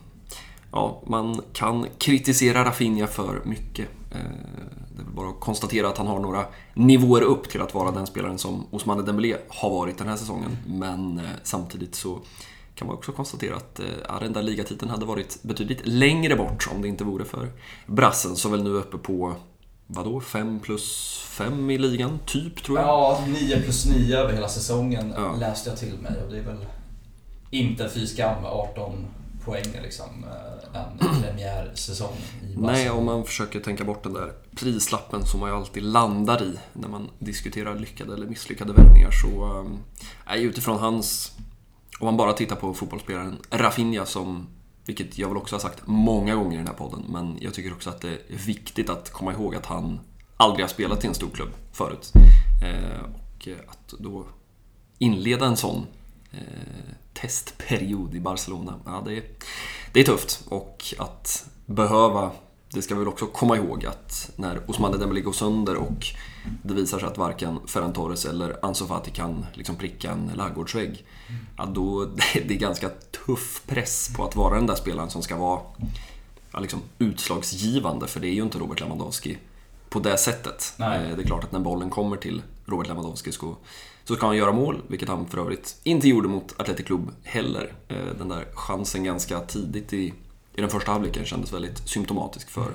ja, 0.73 1.03
man 1.07 1.41
kan 1.53 1.87
kritisera 1.99 2.65
Rafinha 2.65 3.07
för 3.07 3.43
mycket. 3.45 3.89
Eh, 4.11 4.19
det 4.97 5.01
är 5.01 5.05
väl 5.05 5.15
bara 5.15 5.29
att 5.29 5.41
konstatera 5.41 5.89
att 5.89 5.99
han 5.99 6.07
har 6.07 6.21
några 6.21 6.47
nivåer 6.75 7.23
upp 7.23 7.49
till 7.49 7.61
att 7.61 7.75
vara 7.75 7.91
den 7.91 8.07
spelaren 8.07 8.39
som 8.39 8.67
Ousmane 8.71 9.03
Dembélé 9.03 9.37
har 9.49 9.71
varit 9.71 9.99
den 9.99 10.09
här 10.09 10.17
säsongen. 10.17 10.57
Men 10.67 11.19
eh, 11.19 11.25
samtidigt 11.43 11.95
så 11.95 12.21
kan 12.75 12.87
man 12.87 12.97
också 12.97 13.13
konstatera 13.13 13.57
att 13.57 13.81
eh, 13.81 13.87
ja, 14.09 14.19
den 14.21 14.33
där 14.33 14.43
ligatiteln 14.43 14.91
hade 14.91 15.07
varit 15.07 15.39
betydligt 15.43 15.81
längre 15.87 16.37
bort 16.37 16.69
om 16.75 16.83
det 16.83 16.89
inte 16.89 17.05
vore 17.05 17.25
för 17.25 17.49
brassen 17.87 18.37
som 18.37 18.51
väl 18.53 18.63
nu 18.63 18.71
är 18.77 18.81
uppe 18.81 18.99
på, 18.99 19.35
vadå, 19.87 20.21
5 20.21 20.61
plus 20.61 21.19
5 21.29 21.71
i 21.71 21.79
ligan, 21.79 22.19
typ 22.27 22.65
tror 22.65 22.79
jag. 22.79 22.89
Ja, 22.89 23.25
9 23.29 23.61
plus 23.63 23.87
9 23.87 24.17
över 24.19 24.33
hela 24.33 24.49
säsongen 24.49 25.13
Ja. 25.17 25.35
läste 25.37 25.71
jag 25.71 25.79
till 25.79 25.99
mig. 25.99 26.13
Och 26.27 26.33
det 26.33 26.39
är 26.39 26.43
väl 26.43 26.67
inte 27.51 27.89
fy 27.89 28.07
skam 28.07 28.43
med 28.43 28.51
18 28.51 29.07
poäng 29.45 29.65
liksom. 29.83 30.07
eh, 30.25 30.81
En 30.81 30.99
premiärsäsong 31.23 32.17
i 32.43 32.57
Nej, 32.57 32.91
om 32.91 33.05
man 33.05 33.25
försöker 33.25 33.61
tänka 33.61 33.85
bort 33.85 34.03
den 34.03 34.13
där 34.13 34.33
prislappen 34.57 35.27
som 35.27 35.41
man 35.41 35.51
ju 35.51 35.57
alltid 35.57 35.83
landar 35.83 36.43
i 36.43 36.59
när 36.73 36.89
man 36.89 37.11
diskuterar 37.19 37.79
lyckade 37.79 38.15
eller 38.15 38.27
misslyckade 38.27 38.73
värvningar 38.73 39.11
så... 39.11 39.45
Um, 39.45 39.79
nej, 40.27 40.43
utifrån 40.45 40.79
hans... 40.79 41.33
Om 42.03 42.07
man 42.07 42.17
bara 42.17 42.33
tittar 42.33 42.57
på 42.57 42.75
fotbollsspelaren 42.75 43.39
Rafinha 43.51 44.07
som... 44.07 44.47
Vilket 44.87 45.19
jag 45.19 45.29
väl 45.29 45.37
också 45.37 45.55
har 45.55 45.61
sagt 45.61 45.83
många 45.85 46.35
gånger 46.35 46.55
i 46.55 46.57
den 46.57 46.67
här 46.67 46.75
podden, 46.75 47.05
men 47.09 47.39
jag 47.41 47.55
tycker 47.55 47.73
också 47.73 47.91
att 47.91 48.01
det 48.01 48.09
är 48.09 48.37
viktigt 48.47 48.91
att 48.91 49.11
komma 49.11 49.33
ihåg 49.33 49.55
att 49.55 49.67
han 49.67 50.01
aldrig 50.37 50.65
har 50.65 50.69
spelat 50.69 51.05
i 51.05 51.07
en 51.07 51.15
stor 51.15 51.31
klubb 51.31 51.49
förut. 51.73 52.13
Eh, 52.63 53.03
och 53.03 53.49
att 53.69 53.95
då 53.99 54.27
inleda 54.99 55.47
en 55.47 55.57
sån 55.57 55.87
eh, 56.33 56.39
testperiod 57.13 58.15
i 58.15 58.21
Barcelona, 58.21 58.75
ja, 58.85 59.03
det, 59.07 59.17
är, 59.17 59.23
det 59.93 60.01
är 60.01 60.05
tufft. 60.05 60.45
Och 60.49 60.95
att 60.99 61.47
behöva 61.67 62.31
det 62.73 62.83
ska 62.83 62.95
vi 62.95 62.99
väl 62.99 63.09
också 63.09 63.27
komma 63.27 63.57
ihåg 63.57 63.87
att 63.87 64.31
när 64.37 64.71
Osmane 64.71 64.97
Dembélé 64.97 65.21
går 65.21 65.33
sönder 65.33 65.77
och 65.77 66.07
det 66.63 66.75
visar 66.75 66.99
sig 66.99 67.09
att 67.09 67.19
varken 67.19 67.59
Ferran 67.67 67.93
Torres 67.93 68.25
eller 68.25 68.65
Ansu 68.65 68.87
Fati 68.87 69.11
kan 69.11 69.47
liksom 69.53 69.77
pricka 69.77 70.11
en 70.11 70.31
laggårdsvägg. 70.35 71.05
Ja, 71.57 71.67
då, 71.67 72.05
det 72.35 72.55
är 72.55 72.59
ganska 72.59 72.89
tuff 73.27 73.63
press 73.67 74.11
på 74.17 74.25
att 74.25 74.37
vara 74.37 74.55
den 74.55 74.67
där 74.67 74.75
spelaren 74.75 75.11
som 75.11 75.23
ska 75.23 75.37
vara 75.37 75.61
ja, 76.53 76.61
liksom, 76.61 76.81
utslagsgivande, 76.99 78.07
för 78.07 78.21
det 78.21 78.29
är 78.29 78.35
ju 78.35 78.43
inte 78.43 78.59
Robert 78.59 78.81
Lewandowski 78.81 79.39
på 79.89 79.99
det 80.01 80.17
sättet. 80.17 80.75
Nej. 80.77 81.11
Eh, 81.11 81.17
Det 81.17 81.23
är 81.23 81.27
klart 81.27 81.45
att 81.45 81.53
när 81.53 81.61
bollen 81.61 81.91
kommer 81.91 82.17
till 82.17 82.43
Robert 82.67 82.89
Lewandowski 82.89 83.33
så, 83.33 83.57
så 84.05 84.15
ska 84.17 84.27
han 84.27 84.37
göra 84.37 84.53
mål, 84.53 84.83
vilket 84.87 85.09
han 85.09 85.27
för 85.27 85.39
övrigt 85.39 85.77
inte 85.83 86.09
gjorde 86.09 86.29
mot 86.29 86.61
Athletic 86.61 86.87
Club 86.87 87.11
heller. 87.23 87.75
Eh, 87.89 87.97
Den 88.19 88.29
där 88.29 88.47
chansen 88.55 89.05
ganska 89.05 89.41
tidigt 89.41 89.93
i, 89.93 90.15
i 90.55 90.61
den 90.61 90.71
första 90.71 90.93
halvleken 90.93 91.25
kändes 91.25 91.53
väldigt 91.53 91.89
symptomatisk 91.89 92.51
för, 92.51 92.73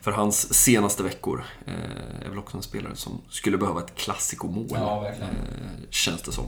för 0.00 0.10
hans 0.12 0.54
senaste 0.54 1.02
veckor. 1.02 1.44
Eh, 1.66 2.24
Är 2.26 2.28
väl 2.28 2.38
också 2.38 2.56
en 2.56 2.62
spelare 2.62 2.96
som 2.96 3.20
skulle 3.30 3.58
behöva 3.58 3.80
ett 3.80 3.94
klassikomål, 3.94 4.66
Ja, 4.70 5.06
eh, 5.08 5.26
känns 5.90 6.22
det 6.22 6.32
som. 6.32 6.44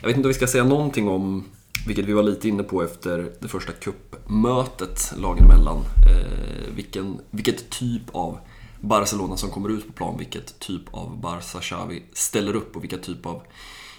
Jag 0.00 0.08
vet 0.08 0.16
inte 0.16 0.26
om 0.26 0.30
vi 0.30 0.34
ska 0.34 0.46
säga 0.46 0.64
någonting 0.64 1.08
om, 1.08 1.44
vilket 1.86 2.04
vi 2.04 2.12
var 2.12 2.22
lite 2.22 2.48
inne 2.48 2.62
på 2.62 2.82
efter 2.82 3.32
det 3.40 3.48
första 3.48 3.72
cupmötet 3.72 5.12
lagen 5.16 5.44
emellan. 5.44 5.78
Eh, 5.78 6.74
vilken, 6.74 7.18
vilket 7.30 7.70
typ 7.70 8.02
av 8.12 8.38
Barcelona 8.80 9.36
som 9.36 9.50
kommer 9.50 9.68
ut 9.68 9.86
på 9.86 9.92
plan, 9.92 10.18
vilket 10.18 10.58
typ 10.58 10.94
av 10.94 11.20
Barca 11.20 11.60
Xavi 11.60 12.02
ställer 12.12 12.56
upp 12.56 12.76
och 12.76 12.82
vilka 12.82 12.98
typ 12.98 13.26
av 13.26 13.42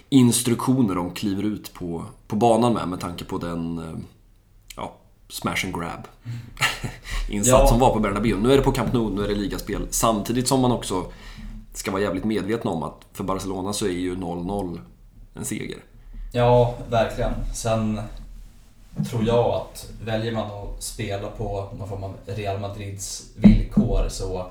instruktioner 0.09 0.95
de 0.95 1.13
kliver 1.13 1.43
ut 1.43 1.73
på, 1.73 2.05
på 2.27 2.35
banan 2.35 2.73
med 2.73 2.87
med 2.87 2.99
tanke 2.99 3.25
på 3.25 3.37
den 3.37 3.77
eh, 3.77 3.95
smash 5.29 5.65
and 5.65 5.73
grab 5.75 6.07
insats 7.29 7.49
Ja. 7.61 7.67
som 7.67 7.79
var 7.79 7.93
på 7.93 7.99
Bernabéu. 7.99 8.37
Nu 8.37 8.51
är 8.53 8.57
det 8.57 8.63
på 8.63 8.71
Camp 8.71 8.93
Nou, 8.93 9.09
nu 9.15 9.23
är 9.23 9.27
det 9.27 9.35
ligaspel. 9.35 9.87
Samtidigt 9.89 10.47
som 10.47 10.59
man 10.61 10.71
också 10.71 11.05
ska 11.73 11.91
vara 11.91 12.01
jävligt 12.01 12.23
medveten 12.25 12.67
om 12.67 12.83
att 12.83 13.01
för 13.13 13.23
Barcelona 13.23 13.73
så 13.73 13.85
är 13.85 13.89
ju 13.91 14.15
0-0 14.15 14.79
en 15.35 15.45
seger. 15.45 15.77
Ja, 16.33 16.73
verkligen. 16.89 17.31
Sen 17.53 18.01
tror 19.09 19.23
jag 19.25 19.45
att 19.45 19.87
väljer 20.05 20.31
man 20.31 20.45
att 20.45 20.83
spela 20.83 21.27
på 21.29 21.69
någon 21.77 21.89
form 21.89 22.03
av 22.03 22.13
Real 22.25 22.59
Madrids 22.59 23.23
villkor 23.35 24.05
så 24.09 24.45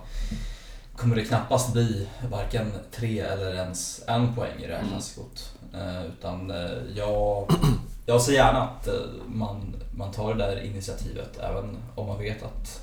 kommer 0.96 1.16
det 1.16 1.24
knappast 1.24 1.72
bli 1.72 2.06
varken 2.30 2.72
tre 2.96 3.20
eller 3.20 3.54
ens 3.54 4.00
en 4.08 4.34
poäng 4.34 4.58
i 4.62 4.66
det 4.66 4.72
här 4.72 4.78
Mm. 4.80 4.90
klassikot. 4.92 5.52
Eh, 5.74 6.04
Utan 6.06 6.50
eh, 6.50 6.70
jag, 6.96 7.50
jag 8.06 8.22
ser 8.22 8.32
gärna 8.32 8.62
att 8.62 8.86
eh, 8.86 8.94
man, 9.26 9.76
man 9.96 10.12
tar 10.12 10.34
det 10.34 10.46
där 10.46 10.64
initiativet 10.64 11.38
även 11.38 11.76
om 11.94 12.06
man 12.06 12.18
vet 12.18 12.42
att 12.42 12.82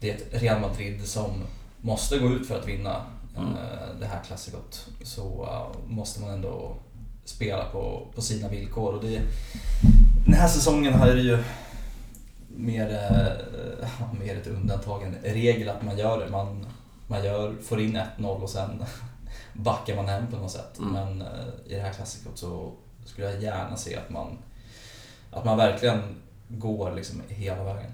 det 0.00 0.10
är 0.10 0.14
ett 0.14 0.42
Real 0.42 0.60
Madrid 0.60 1.08
som 1.08 1.30
måste 1.80 2.18
gå 2.18 2.28
ut 2.28 2.48
för 2.48 2.58
att 2.58 2.68
vinna 2.68 3.02
Mm. 3.36 3.52
eh, 3.52 3.88
det 4.00 4.06
här 4.06 4.22
klassikot. 4.26 4.86
Så 5.02 5.48
eh, 5.50 5.90
måste 5.90 6.20
man 6.20 6.30
ändå 6.30 6.76
spela 7.24 7.64
på, 7.64 8.06
på 8.14 8.22
sina 8.22 8.48
villkor. 8.48 8.94
Och 8.94 9.04
det, 9.04 9.22
den 10.24 10.34
här 10.34 10.48
säsongen 10.48 10.94
har 10.94 11.06
det 11.06 11.20
ju 11.20 11.38
mer, 12.48 12.88
mer 14.20 14.36
ett 14.36 14.46
undantag 14.46 15.02
än 15.02 15.14
regel 15.22 15.68
att 15.68 15.82
man 15.82 15.98
gör 15.98 16.24
det. 16.24 16.30
Man, 16.30 16.66
man 17.06 17.24
gör, 17.24 17.54
får 17.62 17.80
in 17.80 17.98
1-0 18.18 18.26
och 18.26 18.50
sen 18.50 18.84
backar 19.52 19.96
man 19.96 20.08
hem 20.08 20.26
på 20.26 20.36
något 20.36 20.50
sätt. 20.52 20.78
Mm. 20.78 20.92
Men 20.92 21.22
i 21.66 21.74
det 21.74 21.80
här 21.80 21.92
klassikot 21.92 22.38
så 22.38 22.72
skulle 23.04 23.30
jag 23.30 23.42
gärna 23.42 23.76
se 23.76 23.96
att 23.96 24.10
man, 24.10 24.38
att 25.30 25.44
man 25.44 25.56
verkligen 25.56 26.00
går 26.48 26.94
liksom 26.94 27.22
hela 27.28 27.64
vägen. 27.64 27.90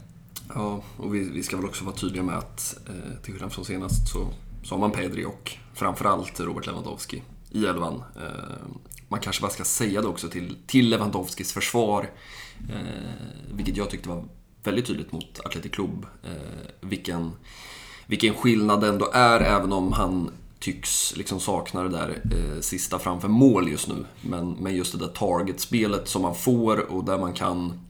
Ja, 0.55 0.83
och 0.97 1.15
vi, 1.15 1.31
vi 1.31 1.43
ska 1.43 1.57
väl 1.57 1.67
också 1.67 1.85
vara 1.85 1.97
tydliga 1.97 2.23
med 2.23 2.39
att 2.39 2.77
eh, 2.87 3.23
till 3.23 3.33
skillnad 3.33 3.53
från 3.53 3.65
senast 3.65 4.09
så, 4.09 4.27
så 4.65 4.75
har 4.75 4.81
man 4.81 4.91
Pedri 4.91 5.25
och 5.25 5.57
framförallt 5.75 6.41
Robert 6.41 6.67
Lewandowski 6.67 7.23
i 7.51 7.67
elvan. 7.67 8.03
Eh, 8.17 8.67
man 9.09 9.21
kanske 9.21 9.43
bara 9.43 9.51
ska 9.51 9.65
säga 9.65 10.01
det 10.01 10.09
också 10.09 10.29
till, 10.29 10.57
till 10.67 10.89
Lewandowskis 10.89 11.53
försvar, 11.53 12.11
eh, 12.69 13.55
vilket 13.55 13.77
jag 13.77 13.91
tyckte 13.91 14.09
var 14.09 14.25
väldigt 14.63 14.87
tydligt 14.87 15.13
mot 15.13 15.41
Atletic 15.45 15.73
Club. 15.73 16.07
Eh, 16.25 16.89
vilken, 16.89 17.33
vilken 18.07 18.35
skillnad 18.35 18.81
det 18.81 18.89
ändå 18.89 19.11
är, 19.13 19.41
även 19.41 19.73
om 19.73 19.93
han 19.93 20.31
tycks 20.61 21.17
liksom 21.17 21.41
sakna 21.41 21.83
det 21.83 21.89
där 21.89 22.21
eh, 22.31 22.61
sista 22.61 22.99
framför 22.99 23.29
mål 23.29 23.69
just 23.69 23.89
nu. 23.89 24.07
Men, 24.21 24.53
men 24.53 24.75
just 24.75 24.93
det 24.93 24.99
där 24.99 25.13
targetspelet 25.13 26.09
som 26.09 26.23
man 26.23 26.35
får 26.35 26.93
och 26.93 27.05
där 27.05 27.19
man 27.19 27.33
kan 27.33 27.81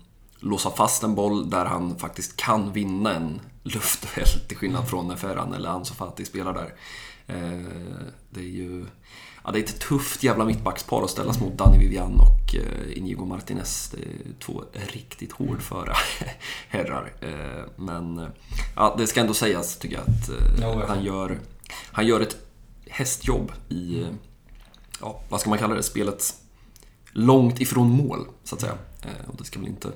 låsa 0.41 0.71
fast 0.71 1.03
en 1.03 1.14
boll 1.14 1.51
där 1.51 1.64
han 1.64 1.99
faktiskt 1.99 2.37
kan 2.37 2.73
vinna 2.73 3.14
en 3.14 3.41
luftduell 3.62 4.41
till 4.49 4.57
skillnad 4.57 4.89
från 4.89 5.09
när 5.09 5.16
Ferran 5.16 5.55
eller 5.55 5.68
Ansu 5.68 5.95
Fati 5.95 6.25
spelar 6.25 6.53
där. 6.53 6.75
Eh, 7.27 7.66
det 8.31 8.41
är 8.41 8.51
ju 8.51 8.87
ja, 9.45 9.51
det 9.51 9.59
är 9.59 9.62
ett 9.62 9.81
tufft 9.81 10.23
jävla 10.23 10.45
mittbackspar 10.45 11.03
att 11.05 11.11
ställas 11.11 11.41
mot 11.41 11.59
Dani 11.59 11.79
Vivian 11.79 12.21
och 12.21 12.55
eh, 12.55 12.99
Inigo 12.99 13.25
Martinez. 13.25 13.91
Det 13.91 14.03
är 14.03 14.39
två 14.39 14.64
riktigt 14.73 15.33
hårdföra 15.33 15.95
herrar. 16.68 17.12
Eh, 17.21 17.64
men 17.77 18.27
ja, 18.77 18.95
det 18.99 19.07
ska 19.07 19.21
ändå 19.21 19.35
sägas 19.35 19.79
tycker 19.79 19.97
jag 19.97 20.03
att 20.03 20.29
eh, 20.62 20.89
han, 20.89 21.05
gör, 21.05 21.39
han 21.93 22.07
gör 22.07 22.21
ett 22.21 22.37
hästjobb 22.91 23.53
i, 23.68 24.07
ja, 25.01 25.20
vad 25.28 25.41
ska 25.41 25.51
man 25.51 25.59
kalla 25.59 25.74
det, 25.74 25.82
spelet 25.82 26.34
långt 27.12 27.61
ifrån 27.61 27.91
mål, 27.91 28.26
så 28.45 28.55
att 28.55 28.61
säga. 28.61 28.78
Eh, 29.03 29.28
Och 29.30 29.36
det 29.36 29.45
ska 29.45 29.59
väl 29.59 29.68
inte, 29.68 29.93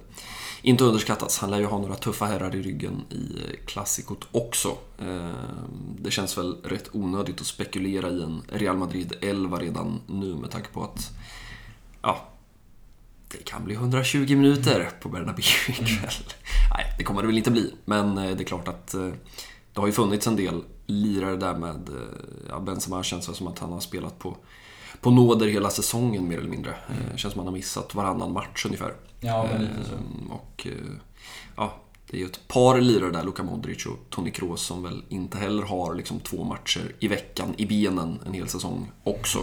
inte 0.63 0.85
underskattas. 0.85 1.39
Han 1.39 1.51
lär 1.51 1.59
ju 1.59 1.65
ha 1.67 1.79
några 1.79 1.95
tuffa 1.95 2.25
herrar 2.27 2.55
i 2.55 2.63
ryggen 2.63 3.03
i 3.11 3.39
eh, 3.39 3.67
klassikot 3.67 4.25
också. 4.33 4.77
Eh, 4.99 5.31
Det 5.99 6.11
känns 6.11 6.39
väl 6.39 6.57
rätt 6.65 6.89
onödigt 6.93 7.41
att 7.41 7.47
spekulera 7.47 8.11
i 8.11 8.23
en 8.23 8.43
Real 8.49 8.77
Madrid 8.77 9.13
11 9.21 9.59
redan 9.59 10.01
nu 10.07 10.35
med 10.35 10.51
tanke 10.51 10.69
på 10.69 10.85
att 10.85 11.11
ja, 12.03 12.29
det 13.29 13.45
kan 13.45 13.65
bli 13.65 13.75
120 13.75 14.19
minuter 14.37 14.91
på 15.01 15.09
Bernabéu 15.09 15.45
ikväll. 15.69 16.25
Nej, 16.75 16.95
det 16.99 17.05
kommer 17.05 17.21
det 17.23 17.27
väl 17.27 17.39
inte 17.39 17.51
bli, 17.51 17.75
men 17.85 18.15
det 18.15 18.23
är 18.23 18.45
klart 18.45 18.69
att 18.69 18.87
det 19.73 19.81
har 19.81 19.87
ju 19.87 19.93
funnits 19.93 20.27
en 20.27 20.37
del 20.37 20.63
lirare 20.87 21.37
där 21.37 21.55
med 21.55 21.89
eh, 21.89 21.95
ja, 22.49 22.61
Benzema 22.61 23.03
känns 23.03 23.27
det 23.27 23.35
som 23.35 23.47
att 23.47 23.59
han 23.59 23.73
har 23.73 23.81
spelat 23.81 24.19
på, 24.19 24.37
på 25.01 25.11
nåder 25.11 25.47
hela 25.47 25.71
säsongen 25.71 26.29
mer 26.29 26.39
eller 26.39 26.51
mindre. 26.51 26.71
Eh, 26.71 27.17
Känns 27.17 27.21
som 27.21 27.29
att 27.29 27.37
han 27.37 27.47
har 27.47 27.53
missat 27.53 27.95
varannan 27.95 28.33
match 28.33 28.67
ungefär. 28.67 28.95
Ja, 29.21 29.47
men 29.53 29.61
lite 29.63 29.89
så. 29.89 29.95
Ehm, 29.95 30.31
Och 30.31 30.67
eh, 30.67 30.73
ja, 31.57 31.75
det 32.11 32.17
är 32.17 32.21
ju 32.21 32.27
ett 32.27 32.49
par 32.49 32.81
lirare 32.81 33.11
där, 33.11 33.23
Luka 33.25 33.43
Modric 33.43 33.87
och 33.87 33.99
Toni 34.11 34.31
Kroos, 34.31 34.63
som 34.63 34.83
väl 34.83 35.03
inte 35.09 35.39
heller 35.39 35.63
har 35.63 35.95
liksom 35.95 36.21
två 36.21 36.45
matcher 36.45 36.95
i 37.01 37.09
veckan 37.09 37.55
i 37.57 37.67
benen 37.67 38.19
en 38.27 38.33
hel 38.33 38.49
säsong 38.49 38.91
också. 39.05 39.39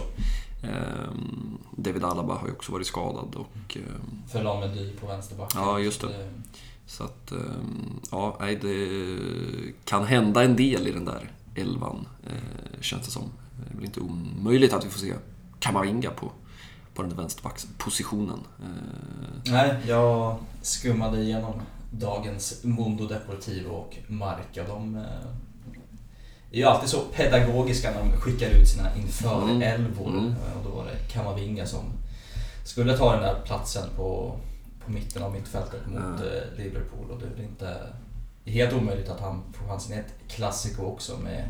Ehm, 0.62 1.58
David 1.76 2.04
Alaba 2.04 2.34
har 2.34 2.46
ju 2.46 2.52
också 2.52 2.72
varit 2.72 2.86
skadad 2.86 3.34
och 3.34 3.76
ehm, 3.76 4.22
Föll 4.32 4.46
av 4.46 4.60
med 4.60 4.70
dy 4.70 4.92
på 4.92 5.06
vänsterbacken. 5.06 5.60
Ja, 5.60 5.78
just 5.78 6.00
det. 6.00 6.30
Så 6.86 7.04
att, 7.04 7.32
ehm, 7.32 8.00
ja, 8.10 8.36
nej, 8.40 8.56
det 8.56 8.88
kan 9.84 10.04
hända 10.06 10.42
en 10.44 10.56
del 10.56 10.88
i 10.88 10.92
den 10.92 11.04
där 11.04 11.30
elvan, 11.54 12.06
eh, 12.26 12.80
känns 12.80 13.04
det 13.06 13.10
som. 13.10 13.30
Det 13.66 13.72
är 13.72 13.76
väl 13.76 13.84
inte 13.84 14.00
omöjligt 14.00 14.72
att 14.72 14.84
vi 14.84 14.88
får 14.90 14.98
se 15.00 15.14
Kamavinga 15.58 16.10
på, 16.10 16.32
på 16.94 17.02
den 17.02 17.10
där 17.10 17.16
vänsterbackspositionen. 17.16 18.38
Eh, 18.62 19.52
Nej, 19.52 19.74
jag 19.86 20.36
skummade 20.62 21.20
igenom 21.22 21.54
dagens 21.90 22.64
Mundo 22.64 23.06
Deportivo 23.06 23.70
och 23.70 23.96
Marca. 24.06 24.64
De 24.68 24.96
eh, 24.96 25.02
är 26.52 26.56
ju 26.56 26.64
alltid 26.64 26.88
så 26.88 27.00
pedagogiska 27.00 27.90
när 27.90 27.98
de 27.98 28.12
skickar 28.20 28.50
ut 28.50 28.68
sina 28.68 28.96
inför-älvor. 28.96 30.08
Mm. 30.08 30.26
Eh, 30.26 30.56
Och 30.58 30.64
då 30.70 30.76
var 30.76 30.84
det 30.84 31.12
Kamavinga 31.12 31.66
som 31.66 31.84
skulle 32.64 32.96
ta 32.98 33.12
den 33.12 33.22
där 33.22 33.40
platsen 33.44 33.88
på, 33.96 34.36
på 34.86 34.92
mitten 34.92 35.22
av 35.22 35.32
mittfältet 35.32 35.86
mot 35.86 36.20
eh, 36.20 36.56
Liverpool. 36.58 37.10
Och 37.10 37.18
det 37.20 37.26
är 37.26 37.30
väl 37.30 37.40
inte 37.44 37.76
helt 38.44 38.72
omöjligt 38.72 39.08
att 39.08 39.20
han 39.20 39.42
får 39.52 39.68
chansen 39.68 39.96
i 39.96 40.00
ett 40.00 40.14
klassiko 40.28 40.82
också 40.84 41.16
med 41.18 41.48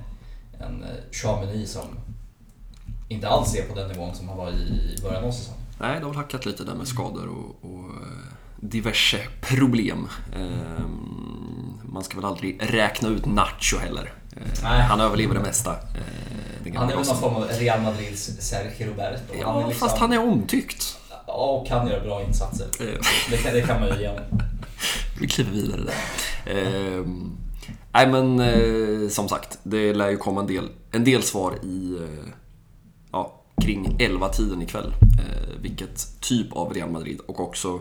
en 0.61 0.83
eh, 0.85 0.89
Chamini 1.13 1.67
som 1.67 1.85
inte 3.09 3.29
alls 3.29 3.55
är 3.55 3.63
på 3.69 3.75
den 3.75 3.89
nivån 3.89 4.15
som 4.15 4.29
han 4.29 4.39
var 4.39 4.51
i 4.51 4.99
början 5.03 5.25
av 5.25 5.31
säsongen. 5.33 5.61
Nej, 5.81 5.99
det 5.99 6.05
har 6.05 6.11
väl 6.11 6.17
hackat 6.17 6.47
lite 6.47 6.65
där 6.65 6.75
med 6.75 6.89
skador 6.89 7.29
och, 7.29 7.71
och 7.71 7.85
eh, 7.85 8.33
diverse 8.61 9.19
problem. 9.41 10.09
Ehm, 10.37 11.81
Man 11.85 12.05
ska 12.05 12.17
väl 12.17 12.25
aldrig 12.25 12.59
räkna 12.75 13.09
ut 13.09 13.27
Nacho 13.27 13.79
heller. 13.79 14.13
Eh, 14.37 14.43
Nej. 14.63 14.83
Han 14.83 15.01
överlever 15.01 15.35
det 15.35 15.41
mesta. 15.41 15.71
eh, 15.73 16.65
den 16.65 16.77
Han 16.77 16.91
är 16.91 16.97
väl 16.97 17.07
någon 17.07 17.17
form 17.17 17.35
av 17.35 17.45
Real 17.49 17.81
Madrids 17.81 18.31
Sergio 18.41 18.87
Roberto. 18.91 19.35
Ja, 19.41 19.53
han 19.53 19.69
liksom, 19.69 19.89
fast 19.89 19.99
han 20.01 20.13
är 20.13 20.19
omtyckt. 20.19 20.99
Ja, 21.33 21.45
och 21.45 21.67
kan 21.67 21.89
göra 21.89 22.05
bra 22.05 22.23
insatser. 22.23 22.67
Det 23.31 23.37
kan, 23.37 23.55
det 23.55 23.63
kan 23.63 23.81
man 23.81 23.89
ju 23.89 24.03
ge. 24.03 24.11
Vi 25.21 25.27
kliver 25.27 25.51
vidare 25.51 25.81
där. 25.81 25.95
Ehm, 26.47 27.37
nej 27.93 28.09
men 28.09 28.41
eh, 28.41 29.09
som 29.09 29.29
sagt, 29.29 29.59
det 29.63 29.95
lär 29.95 30.11
ju 30.11 30.17
komma 30.17 30.41
en 30.41 30.47
del, 30.47 30.69
en 30.91 31.05
del 31.05 31.23
svar 31.23 31.55
i 31.63 31.97
eh, 32.01 32.29
ja, 33.13 33.43
kring 33.63 33.97
11-tiden 33.99 34.63
ikväll. 34.63 34.95
Eh, 35.19 35.61
vilket 35.63 36.21
typ 36.21 36.53
av 36.53 36.75
Real 36.75 36.91
Madrid 36.91 37.21
och 37.27 37.41
också 37.41 37.81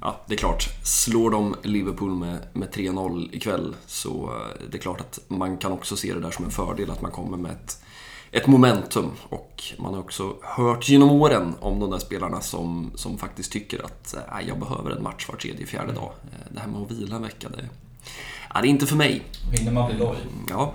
ja, 0.00 0.16
det 0.26 0.34
är 0.34 0.38
klart, 0.38 0.68
slår 0.82 1.30
de 1.30 1.56
Liverpool 1.62 2.10
med, 2.10 2.38
med 2.52 2.68
3-0 2.68 3.28
ikväll 3.32 3.76
så 3.86 4.32
det 4.70 4.76
är 4.76 4.80
klart 4.80 5.00
att 5.00 5.20
man 5.28 5.56
kan 5.58 5.72
också 5.72 5.96
se 5.96 6.14
det 6.14 6.20
där 6.20 6.30
som 6.30 6.44
en 6.44 6.50
fördel 6.50 6.90
att 6.90 7.02
man 7.02 7.10
kommer 7.10 7.36
med 7.36 7.52
ett, 7.52 7.82
ett 8.30 8.46
momentum. 8.46 9.10
Och 9.28 9.62
man 9.78 9.94
har 9.94 10.00
också 10.00 10.36
hört 10.42 10.88
genom 10.88 11.10
åren 11.10 11.54
om 11.60 11.80
de 11.80 11.90
där 11.90 11.98
spelarna 11.98 12.40
som, 12.40 12.90
som 12.94 13.18
faktiskt 13.18 13.52
tycker 13.52 13.84
att 13.84 14.14
äh, 14.14 14.48
jag 14.48 14.58
behöver 14.58 14.90
en 14.90 15.02
match 15.02 15.28
var 15.28 15.36
tredje, 15.36 15.66
fjärde 15.66 15.92
dag. 15.92 16.12
Eh, 16.24 16.52
det 16.52 16.60
här 16.60 16.68
med 16.68 16.82
att 16.82 16.90
vila 16.90 17.16
en 17.16 17.22
vecka, 17.22 17.48
det, 17.48 17.68
ja, 18.54 18.60
det 18.60 18.68
är 18.68 18.70
inte 18.70 18.86
för 18.86 18.96
mig. 18.96 19.22
Hinner 19.52 19.72
man 19.72 19.90
bli 19.90 19.98
loj? 19.98 20.16
Ja, 20.48 20.74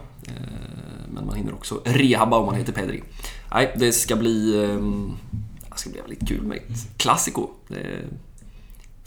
men 1.13 1.25
man 1.25 1.35
hinner 1.35 1.53
också 1.53 1.81
rehabba 1.85 2.37
om 2.37 2.45
man 2.45 2.55
heter 2.55 2.73
Pedri. 2.73 3.03
Nej, 3.51 3.75
det 3.75 3.91
ska 3.91 4.15
bli, 4.15 4.51
det 5.69 5.77
ska 5.77 5.89
bli 5.89 6.01
väldigt 6.01 6.27
kul 6.27 6.41
med 6.41 6.57
ett 6.57 6.97
klassiko 6.97 7.49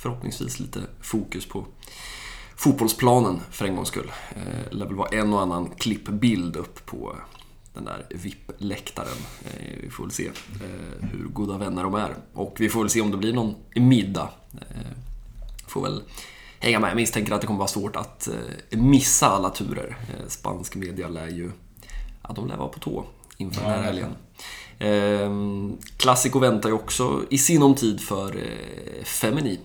förhoppningsvis 0.04 0.60
lite 0.60 0.80
fokus 1.00 1.46
på 1.46 1.66
fotbollsplanen 2.56 3.40
för 3.50 3.64
en 3.64 3.76
gångs 3.76 3.88
skull. 3.88 4.12
Eh, 4.36 4.70
det 4.70 4.76
lär 4.76 4.86
väl 4.86 4.94
vara 4.94 5.08
en 5.08 5.32
och 5.32 5.42
annan 5.42 5.70
klippbild 5.78 6.56
upp 6.56 6.86
på 6.86 7.16
den 7.74 7.84
där 7.84 8.06
VIP-läktaren. 8.10 9.18
Eh, 9.44 9.78
vi 9.82 9.90
får 9.90 10.04
väl 10.04 10.12
se 10.12 10.26
eh, 10.26 11.08
hur 11.12 11.28
goda 11.28 11.58
vänner 11.58 11.82
de 11.82 11.94
är. 11.94 12.14
Och 12.32 12.56
vi 12.58 12.68
får 12.68 12.80
väl 12.80 12.90
se 12.90 13.00
om 13.00 13.10
det 13.10 13.16
blir 13.16 13.32
någon 13.32 13.54
middag. 13.74 14.28
Får 15.66 15.82
väl 15.82 16.02
hänga 16.58 16.80
med. 16.80 16.90
Jag 16.90 16.96
misstänker 16.96 17.32
att 17.32 17.40
det 17.40 17.46
kommer 17.46 17.58
vara 17.58 17.68
svårt 17.68 17.96
att 17.96 18.28
missa 18.70 19.26
alla 19.26 19.50
turer. 19.50 19.96
Spansk 20.28 20.74
media 20.74 21.08
lär 21.08 21.28
ju... 21.28 21.50
Ja, 22.22 22.32
de 22.34 22.48
lär 22.48 22.56
vara 22.56 22.68
på 22.68 22.78
tå 22.78 23.04
inför 23.36 23.62
den 23.62 23.70
här 23.70 23.82
helgen. 23.82 24.10
Classico 25.96 26.38
väntar 26.38 26.68
ju 26.68 26.74
också 26.74 27.22
i 27.30 27.38
sinom 27.38 27.74
tid 27.74 28.00
för 28.00 28.44
Femini 29.04 29.58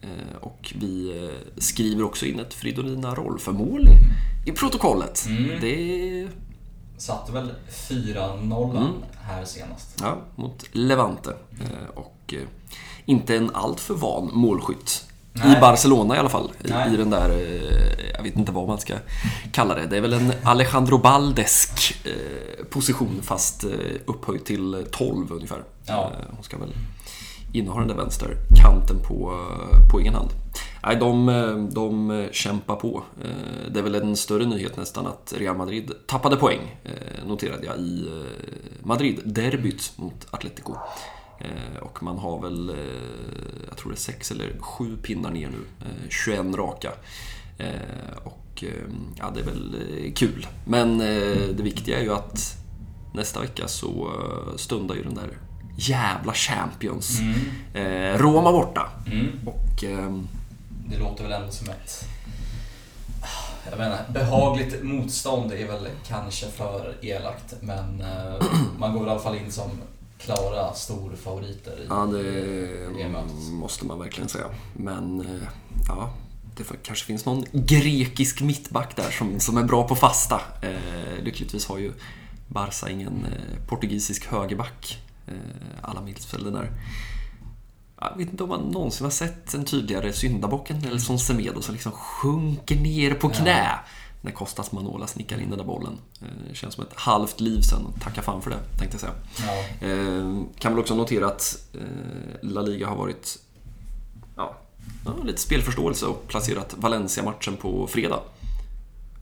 Eh, 0.00 0.36
och 0.40 0.74
vi 0.78 1.24
eh, 1.24 1.60
skriver 1.60 2.04
också 2.04 2.26
in 2.26 2.40
ett 2.40 2.54
Fridolina 2.54 3.14
Rolfö-mål 3.14 3.88
i 4.46 4.52
protokollet. 4.52 5.26
Mm. 5.28 5.60
Det 5.60 6.28
Satte 6.98 7.32
väl 7.32 7.54
4-0 7.70 8.70
mm. 8.76 8.92
här 9.20 9.44
senast. 9.44 9.96
Ja, 10.00 10.16
mot 10.36 10.64
Levante. 10.72 11.36
Mm. 11.60 11.72
Och 11.94 12.34
inte 13.04 13.36
en 13.36 13.50
alltför 13.54 13.94
van 13.94 14.30
målskytt. 14.32 15.04
Nej. 15.32 15.56
I 15.56 15.60
Barcelona 15.60 16.16
i 16.16 16.18
alla 16.18 16.28
fall. 16.28 16.50
Nej. 16.62 16.94
I 16.94 16.96
den 16.96 17.10
där, 17.10 17.30
jag 18.14 18.22
vet 18.22 18.36
inte 18.36 18.52
vad 18.52 18.68
man 18.68 18.78
ska 18.78 18.94
kalla 19.52 19.74
det. 19.74 19.86
Det 19.86 19.96
är 19.96 20.00
väl 20.00 20.12
en 20.12 20.32
Alejandro 20.42 20.98
Baldesk 20.98 22.04
position 22.70 23.20
fast 23.22 23.64
upphöjt 24.06 24.44
till 24.44 24.86
12 24.90 25.32
ungefär. 25.32 25.62
Ja. 25.86 26.12
Hon 26.30 26.44
ska 26.44 26.58
väl 26.58 26.74
innehar 27.52 27.78
den 27.78 27.88
där 27.88 27.94
vänsterkanten 27.94 29.02
på, 29.08 29.46
på 29.90 30.00
egen 30.00 30.14
hand. 30.14 30.30
Nej, 30.84 30.96
de, 30.96 31.70
de 31.72 32.28
kämpar 32.32 32.76
på. 32.76 33.02
Eh, 33.24 33.70
det 33.70 33.78
är 33.78 33.82
väl 33.82 33.94
en 33.94 34.16
större 34.16 34.46
nyhet 34.46 34.76
nästan 34.76 35.06
att 35.06 35.34
Real 35.36 35.56
Madrid 35.56 35.92
tappade 36.06 36.36
poäng, 36.36 36.76
eh, 36.84 37.26
noterade 37.26 37.66
jag, 37.66 37.78
i 37.78 38.06
eh, 38.06 38.86
Madrid-derbyt 38.86 39.92
mot 39.96 40.26
Atletico. 40.30 40.74
Och 41.80 42.02
man 42.02 42.18
har 42.18 42.42
väl, 42.42 42.76
jag 43.68 43.76
tror 43.76 43.90
det 43.90 43.94
är 43.94 43.98
sex 43.98 44.30
eller 44.30 44.58
sju 44.60 44.96
pinnar 45.02 45.30
ner 45.30 45.48
nu, 45.48 45.86
21 46.08 46.56
raka. 46.56 46.92
Och 48.24 48.64
ja, 49.18 49.30
det 49.34 49.40
är 49.40 49.44
väl 49.44 49.76
kul. 50.14 50.46
Men 50.64 50.98
det 50.98 51.62
viktiga 51.62 51.98
är 51.98 52.02
ju 52.02 52.12
att 52.12 52.56
nästa 53.14 53.40
vecka 53.40 53.68
så 53.68 54.10
stundar 54.56 54.94
ju 54.94 55.02
den 55.02 55.14
där 55.14 55.38
jävla 55.76 56.32
champions. 56.32 57.20
Mm. 57.20 57.34
Eh, 57.74 58.18
Roma 58.18 58.52
borta. 58.52 58.90
Mm. 59.06 59.28
Och, 59.46 59.84
eh, 59.84 60.12
det 60.90 60.98
låter 60.98 61.24
väl 61.24 61.32
ändå 61.32 61.52
som 61.52 61.68
ett 61.68 62.04
jag 63.70 63.78
menar, 63.78 63.98
behagligt 64.08 64.82
motstånd 64.82 65.52
är 65.52 65.66
väl 65.66 65.88
kanske 66.06 66.46
för 66.46 66.94
elakt, 67.02 67.54
men 67.60 68.00
eh, 68.00 68.44
man 68.78 68.92
går 68.92 69.06
i 69.06 69.10
alla 69.10 69.20
fall 69.20 69.36
in 69.36 69.52
som 69.52 69.70
klara 70.18 70.74
storfavoriter 70.74 71.80
i 71.80 71.86
Ja, 71.88 72.06
det 72.06 73.52
måste 73.52 73.86
man 73.86 73.98
verkligen 73.98 74.28
säga. 74.28 74.46
Men 74.76 75.20
eh, 75.20 75.48
ja, 75.88 76.14
det 76.56 76.64
kanske 76.82 77.06
finns 77.06 77.24
någon 77.24 77.44
grekisk 77.52 78.40
mittback 78.40 78.96
där 78.96 79.10
som, 79.10 79.40
som 79.40 79.56
är 79.56 79.64
bra 79.64 79.88
på 79.88 79.96
fasta. 79.96 80.40
Eh, 80.62 81.22
lyckligtvis 81.24 81.66
har 81.66 81.78
ju 81.78 81.92
Barca 82.46 82.90
ingen 82.90 83.26
portugisisk 83.68 84.26
högerback 84.26 84.98
Eh, 85.28 85.78
alla 85.82 86.00
mittfälten 86.00 86.52
där. 86.52 86.70
Jag 88.00 88.16
vet 88.16 88.30
inte 88.30 88.42
om 88.42 88.48
man 88.48 88.60
någonsin 88.60 89.04
har 89.04 89.10
sett 89.10 89.54
en 89.54 89.64
tydligare 89.64 90.12
syndabocken 90.12 90.84
eller 90.84 90.98
som 90.98 91.18
Semedo 91.18 91.62
som 91.62 91.74
liksom 91.74 91.92
sjunker 91.92 92.76
ner 92.76 93.14
på 93.14 93.28
knä 93.28 93.64
ja. 93.64 93.78
när 94.20 94.32
Kostas 94.32 94.72
Manola 94.72 95.06
snickar 95.06 95.40
in 95.40 95.48
den 95.48 95.58
där 95.58 95.66
bollen. 95.66 95.98
Det 96.18 96.26
eh, 96.26 96.54
känns 96.54 96.74
som 96.74 96.84
ett 96.84 96.94
halvt 96.94 97.40
liv 97.40 97.60
sen. 97.60 97.86
Tacka 98.00 98.22
fan 98.22 98.42
för 98.42 98.50
det, 98.50 98.58
tänkte 98.78 98.94
jag 98.94 99.00
säga. 99.00 99.12
Ja. 99.80 99.86
Eh, 99.88 100.42
kan 100.58 100.72
väl 100.72 100.80
också 100.80 100.94
notera 100.94 101.26
att 101.26 101.68
La 102.40 102.62
Liga 102.62 102.88
har 102.88 102.96
varit 102.96 103.38
ja, 104.36 104.56
lite 105.24 105.40
spelförståelse 105.40 106.06
och 106.06 106.28
placerat 106.28 106.74
Valencia-matchen 106.78 107.56
på 107.56 107.86
fredag. 107.86 108.20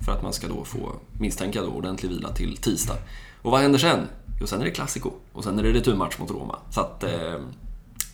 För 0.01 0.13
att 0.13 0.23
man 0.23 0.33
ska 0.33 0.49
då 0.49 0.65
få, 0.65 0.93
misstänka 1.21 1.63
då, 1.63 1.69
ordentlig 1.69 2.09
vila 2.09 2.33
till 2.33 2.57
tisdag. 2.57 2.97
Och 3.43 3.51
vad 3.51 3.61
händer 3.61 3.79
sen? 3.79 4.09
Jo, 4.41 4.47
sen 4.47 4.61
är 4.61 4.65
det 4.65 4.71
Classico 4.71 5.11
och 5.33 5.45
sen 5.45 5.59
är 5.59 5.63
det 5.63 5.73
returmatch 5.73 6.19
mot 6.19 6.31
Roma. 6.31 6.59
Så 6.71 6.81
att, 6.81 7.03
eh, 7.03 7.41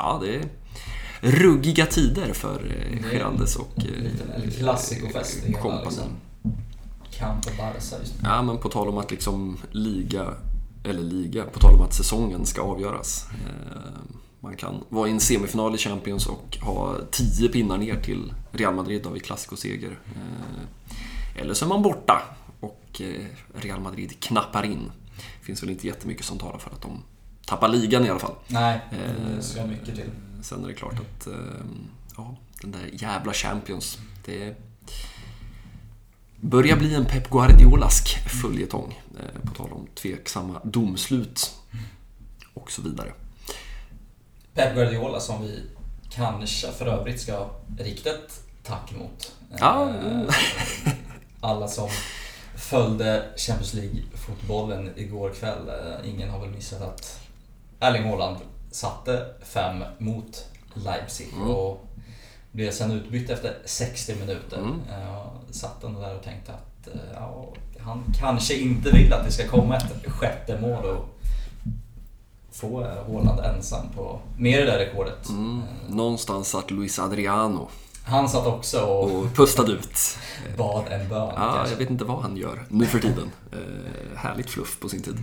ja, 0.02 0.20
det 0.22 0.34
är 0.36 0.48
ruggiga 1.20 1.86
tider 1.86 2.32
för 2.32 2.76
eh, 2.76 3.10
Giraldes 3.10 3.56
och 3.56 3.72
eh, 3.78 3.84
i 3.84 4.62
liksom, 5.46 6.02
kamp 7.10 7.46
och 7.46 7.52
Barca 7.58 7.98
just 8.00 8.22
nu. 8.22 8.28
Ja, 8.28 8.42
men 8.42 8.58
på 8.58 8.68
tal 8.68 8.88
om 8.88 8.98
att 8.98 9.10
liksom 9.10 9.58
liga, 9.70 10.34
eller 10.84 11.02
liga, 11.02 11.44
på 11.44 11.58
tal 11.58 11.74
om 11.74 11.82
att 11.82 11.94
säsongen 11.94 12.46
ska 12.46 12.62
avgöras. 12.62 13.26
Man 14.40 14.56
kan 14.56 14.84
vara 14.88 15.08
i 15.08 15.10
en 15.10 15.20
semifinal 15.20 15.74
i 15.74 15.78
Champions 15.78 16.26
och 16.26 16.58
ha 16.60 16.96
tio 17.10 17.48
pinnar 17.48 17.78
ner 17.78 18.00
till 18.00 18.34
Real 18.52 18.74
Madrid 18.74 19.06
av 19.06 19.16
i 19.16 19.20
Clasico-seger. 19.20 19.98
Eller 21.36 21.54
så 21.54 21.64
är 21.64 21.68
man 21.68 21.82
borta 21.82 22.22
och 22.60 23.00
Real 23.54 23.80
Madrid 23.80 24.20
knappar 24.20 24.64
in 24.64 24.92
finns 25.42 25.62
väl 25.62 25.70
inte 25.70 25.86
jättemycket 25.86 26.24
som 26.24 26.38
talar 26.38 26.58
för 26.58 26.70
att 26.70 26.82
de 26.82 27.02
tappar 27.52 27.68
ligan 27.68 28.06
i 28.06 28.08
alla 28.08 28.18
fall. 28.18 28.34
Nej, 28.48 28.80
det 29.36 29.42
ska 29.42 29.66
mycket 29.66 29.94
till. 29.94 30.10
Sen 30.42 30.64
är 30.64 30.68
det 30.68 30.74
klart 30.74 31.00
att 31.00 31.26
eh, 31.26 31.32
ja, 32.16 32.36
den 32.60 32.72
där 32.72 32.90
jävla 32.92 33.32
Champions, 33.32 33.98
det 34.24 34.56
börjar 36.40 36.76
bli 36.76 36.94
en 36.94 37.04
Pep 37.04 37.30
Guardiolask 37.30 38.18
följetong. 38.42 39.00
Eh, 39.18 39.40
på 39.48 39.54
tal 39.54 39.72
om 39.72 39.86
tveksamma 39.94 40.60
domslut 40.64 41.54
och 42.54 42.70
så 42.70 42.82
vidare. 42.82 43.12
Pep 44.54 44.74
Guardiola 44.74 45.20
som 45.20 45.42
vi 45.42 45.60
kanske 46.10 46.72
för 46.72 46.86
övrigt 46.86 47.20
ska 47.20 47.50
rikta 47.78 48.10
ett 48.10 48.40
tack 48.62 48.92
mot. 48.98 49.32
Ja. 49.58 49.90
Eh, 49.90 50.34
alla 51.40 51.68
som 51.68 51.88
följde 52.56 53.28
Champions 53.36 53.74
League-fotbollen 53.74 54.90
igår 54.96 55.30
kväll. 55.30 55.68
Eh, 55.68 56.10
ingen 56.10 56.30
har 56.30 56.40
väl 56.40 56.50
missat 56.50 56.82
att 56.82 57.21
Erling 57.82 58.04
Haaland 58.04 58.36
satte 58.70 59.26
fem 59.42 59.84
mot 59.98 60.48
Leipzig 60.74 61.28
mm. 61.32 61.50
och 61.50 61.86
blev 62.52 62.70
sen 62.70 62.90
utbytt 62.90 63.30
efter 63.30 63.58
60 63.64 64.14
minuter. 64.14 64.58
Mm. 64.58 64.70
Uh, 64.72 65.26
satt 65.50 65.84
ändå 65.84 66.00
där 66.00 66.16
och 66.16 66.22
tänkte 66.22 66.52
att 66.52 66.88
uh, 66.88 67.00
ja, 67.14 67.52
han 67.78 68.04
kanske 68.18 68.54
inte 68.54 68.90
vill 68.90 69.12
att 69.12 69.24
det 69.24 69.32
ska 69.32 69.48
komma 69.48 69.76
ett 69.76 70.10
sjätte 70.10 70.60
mål 70.60 70.84
och 70.84 71.08
få 72.50 72.82
Haaland 72.82 73.40
ensam 73.40 73.88
på 73.94 74.20
med 74.36 74.58
det 74.58 74.66
där 74.66 74.78
rekordet. 74.78 75.28
Mm. 75.28 75.62
Någonstans 75.88 76.48
satt 76.48 76.70
Luis 76.70 76.98
Adriano 76.98 77.68
han 78.04 78.28
satt 78.28 78.46
också 78.46 78.80
och, 78.80 79.18
och 79.18 79.34
pustade 79.34 79.72
ut. 79.72 80.18
Bad 80.56 80.84
en 80.90 81.08
bön. 81.08 81.32
Ja, 81.36 81.52
kanske. 81.54 81.74
jag 81.74 81.78
vet 81.78 81.90
inte 81.90 82.04
vad 82.04 82.22
han 82.22 82.36
gör 82.36 82.64
nu 82.68 82.86
för 82.86 82.98
tiden. 82.98 83.30
Eh, 83.52 84.18
härligt 84.18 84.50
fluff 84.50 84.80
på 84.80 84.88
sin 84.88 85.02
tid. 85.02 85.18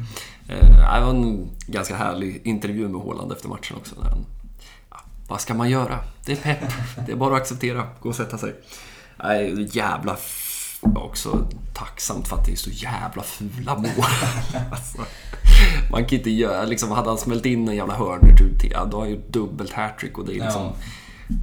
Eh, 0.47 0.69
det 0.95 1.01
var 1.01 1.09
en 1.09 1.49
ganska 1.67 1.95
härlig 1.95 2.41
intervju 2.43 2.88
med 2.88 3.01
Håland 3.01 3.32
efter 3.32 3.47
matchen 3.49 3.77
också. 3.77 3.95
När 4.01 4.09
han, 4.09 4.25
ja, 4.89 4.97
vad 5.27 5.41
ska 5.41 5.53
man 5.53 5.69
göra? 5.69 5.99
Det 6.25 6.32
är 6.32 6.36
pepp. 6.36 6.71
Det 7.05 7.11
är 7.11 7.15
bara 7.15 7.36
att 7.36 7.41
acceptera. 7.41 7.88
Gå 7.99 8.09
och 8.09 8.15
sätta 8.15 8.38
sig. 8.38 8.55
Nej, 9.23 9.67
jävla 9.71 10.17
också 10.82 11.47
tacksamt 11.73 12.27
för 12.27 12.36
att 12.36 12.45
det 12.45 12.51
är 12.51 12.55
så 12.55 12.69
jävla 12.69 13.23
fula 13.23 13.75
mål. 13.75 13.89
alltså, 14.71 14.97
man 15.91 16.05
kan 16.05 16.17
inte 16.17 16.30
göra, 16.30 16.65
liksom, 16.65 16.91
hade 16.91 17.09
han 17.09 17.17
smält 17.17 17.45
in 17.45 17.67
en 17.67 17.75
jävla 17.75 17.93
hörner, 17.93 18.36
ja, 18.71 18.86
då 18.86 18.97
har 18.97 19.01
han 19.01 19.11
gjort 19.11 19.27
dubbelt 19.27 19.73
hattrick 19.73 20.17
och 20.17 20.25
det 20.25 20.32
är 20.32 20.39
liksom 20.39 20.61
ja. 20.61 20.75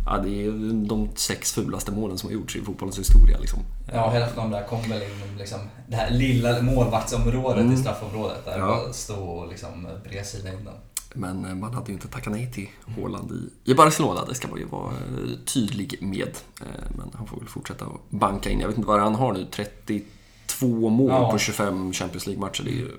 Ja, 0.07 0.18
det 0.18 0.47
är 0.47 0.51
de 0.89 1.09
sex 1.14 1.53
fulaste 1.53 1.93
målen 1.93 2.18
som 2.18 2.28
har 2.28 2.34
gjorts 2.34 2.57
i 2.57 2.62
fotbollens 2.62 2.99
historia. 2.99 3.39
Liksom. 3.39 3.59
Ja, 3.93 4.11
hälften 4.11 4.39
av 4.39 4.51
de 4.51 4.57
där 4.57 4.66
kom 4.66 4.82
väl 4.82 5.03
inom 5.03 5.39
liksom, 5.39 5.59
det 5.89 5.97
här 5.97 6.11
lilla 6.11 6.62
målvaktsområdet 6.62 7.61
mm. 7.61 7.72
i 7.72 7.76
straffområdet. 7.76 8.45
Där 8.45 8.59
ja. 8.59 8.93
stå 8.93 9.14
och 9.14 9.49
liksom 9.49 9.89
bredsida 10.05 10.53
in. 10.53 10.68
Men 11.16 11.45
eh, 11.45 11.55
man 11.55 11.74
hade 11.74 11.87
ju 11.87 11.93
inte 11.93 12.09
tackat 12.09 12.32
nej 12.32 12.53
till 12.53 12.68
Haaland 12.97 13.32
i, 13.32 13.70
i 13.70 13.74
Barcelona, 13.74 14.24
det 14.24 14.34
ska 14.34 14.49
man 14.49 14.59
ju 14.59 14.64
vara 14.64 14.91
eh, 14.91 15.39
tydlig 15.45 15.99
med. 16.01 16.37
Eh, 16.61 16.66
Men 16.97 17.11
han 17.14 17.26
får 17.26 17.37
väl 17.37 17.49
fortsätta 17.49 17.84
att 17.84 18.11
banka 18.11 18.51
in. 18.51 18.61
Jag 18.61 18.68
vet 18.68 18.76
inte 18.76 18.89
vad 18.89 19.01
han 19.01 19.14
har 19.14 19.32
nu, 19.32 19.47
32 19.51 20.89
mål 20.89 21.11
Ja. 21.11 21.30
på 21.30 21.39
25 21.39 21.93
Champions 21.93 22.26
League-matcher. 22.26 22.62
Det 22.64 22.70
är 22.70 22.74
ju... 22.74 22.91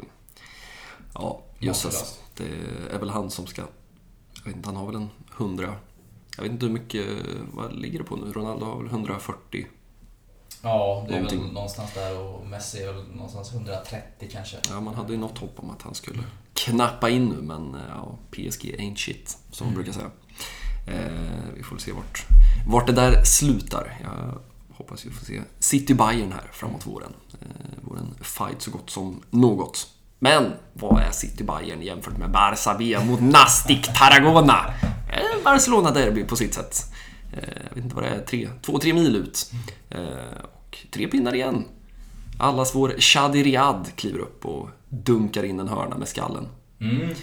Ja, 1.14 1.42
jösses. 1.60 2.20
Det 2.38 2.48
är 2.92 3.00
väl 3.00 3.10
han 3.10 3.30
som 3.32 3.48
ska... 3.48 3.62
Jag 4.36 4.46
vet 4.46 4.56
inte, 4.56 4.70
han 4.70 4.76
har 4.76 4.86
väl 4.86 4.96
en 4.96 5.10
100... 5.38 5.76
Jag 6.38 6.44
vet 6.44 6.52
inte 6.52 6.66
hur 6.66 6.74
mycket... 6.74 7.06
Vad 7.54 7.74
ligger 7.76 8.00
det 8.00 8.06
på 8.06 8.16
nu? 8.16 8.32
Ronaldo 8.32 8.66
har 8.66 8.78
väl 8.78 8.88
140? 8.88 9.66
Ja, 10.62 11.06
det 11.08 11.14
är 11.14 11.18
Någonting. 11.18 11.44
väl 11.44 11.52
någonstans 11.54 11.94
där 11.94 12.20
och 12.22 12.48
Messi 12.48 12.84
är 12.84 12.94
väl 12.94 13.04
någonstans 13.16 13.54
130 13.54 14.30
kanske. 14.32 14.58
Ja, 14.70 14.80
man 14.80 14.96
hade 14.96 15.14
ju 15.14 15.20
något 15.20 15.38
hopp 15.38 15.54
om 15.60 15.70
att 15.70 15.82
han 15.82 15.94
skulle 15.96 16.24
knappa 16.54 17.10
in 17.10 17.26
nu, 17.26 17.42
men 17.42 17.76
eh, 17.76 17.82
ja, 17.90 18.18
PSG 18.32 18.76
ain't 18.80 18.96
shit, 18.96 19.38
som 19.52 19.68
man 19.68 19.74
brukar 19.76 19.92
säga. 19.92 20.12
Eh, 20.88 21.12
vi 21.56 21.64
får 21.64 21.76
väl 21.76 21.82
se 21.84 21.92
vart, 21.92 22.26
vart 22.68 22.88
det 22.88 22.94
där 22.94 23.24
slutar. 23.24 24.00
Jag 24.04 24.40
hoppas 24.76 25.06
vi 25.06 25.10
får 25.10 25.26
se 25.26 25.42
city 25.60 25.94
bayern 25.94 26.32
här 26.32 26.50
framåt 26.52 26.88
våren. 26.88 27.14
Eh, 27.42 27.48
vore 27.90 28.00
en 28.00 28.16
fight 28.22 28.62
så 28.62 28.72
gott 28.72 28.90
som 28.90 29.22
något. 29.30 29.88
Men 30.20 30.54
vad 30.74 31.02
är 31.02 31.12
city 31.12 31.44
bayern 31.44 31.82
jämfört 31.82 32.18
med 32.18 32.30
Barça 32.30 32.76
B 32.78 32.98
mot 33.06 33.22
Nastic 33.22 33.88
Tarragona? 34.00 34.74
Eh, 35.48 35.54
Barcelona-derby 35.54 36.24
på 36.24 36.36
sitt 36.36 36.54
sätt. 36.54 36.94
Eh, 37.34 37.50
jag 37.70 37.76
vet 37.76 37.84
inte 37.84 37.96
vad 37.96 38.04
det 38.04 38.10
är, 38.10 38.22
tre, 38.22 38.50
två, 38.62 38.80
tre 38.80 38.94
mil 38.94 39.16
ut. 39.16 39.52
Eh, 39.90 40.02
och 40.44 40.78
tre 40.92 41.08
pinnar 41.08 41.36
igen. 41.36 41.66
Allas 42.40 42.76
vår 42.76 42.96
Shadi 43.00 43.44
Riyad 43.44 43.88
kliver 43.96 44.20
upp 44.20 44.46
och 44.46 44.70
dunkar 44.90 45.44
in 45.44 45.60
en 45.60 45.68
hörna 45.68 45.98
med 45.98 46.08
skallen. 46.08 46.48
Mm. 46.80 47.16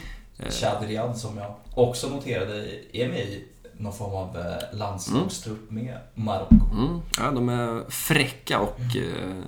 Chad 0.50 0.86
Riyad 0.86 1.18
som 1.18 1.38
jag 1.38 1.54
också 1.74 2.08
noterade 2.08 2.68
är 2.92 3.08
med 3.08 3.20
i 3.20 3.44
någon 3.76 3.92
form 3.92 4.14
av 4.14 4.36
eh, 4.36 4.78
landslagstrupp 4.78 5.70
med 5.70 5.98
Marocko. 6.14 6.54
Mm. 6.72 7.00
Ja, 7.18 7.30
de 7.30 7.48
är 7.48 7.90
fräcka 7.90 8.60
och 8.60 8.96
eh, 8.96 9.42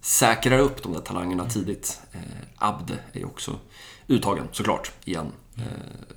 säkrar 0.00 0.58
upp 0.58 0.82
de 0.82 0.92
där 0.92 1.00
talangerna 1.00 1.44
tidigt. 1.44 2.00
Eh, 2.12 2.20
Abde 2.56 2.94
är 3.12 3.26
också 3.26 3.58
uttagen 4.08 4.48
såklart 4.52 4.92
igen. 5.04 5.32
Eh, 5.58 5.64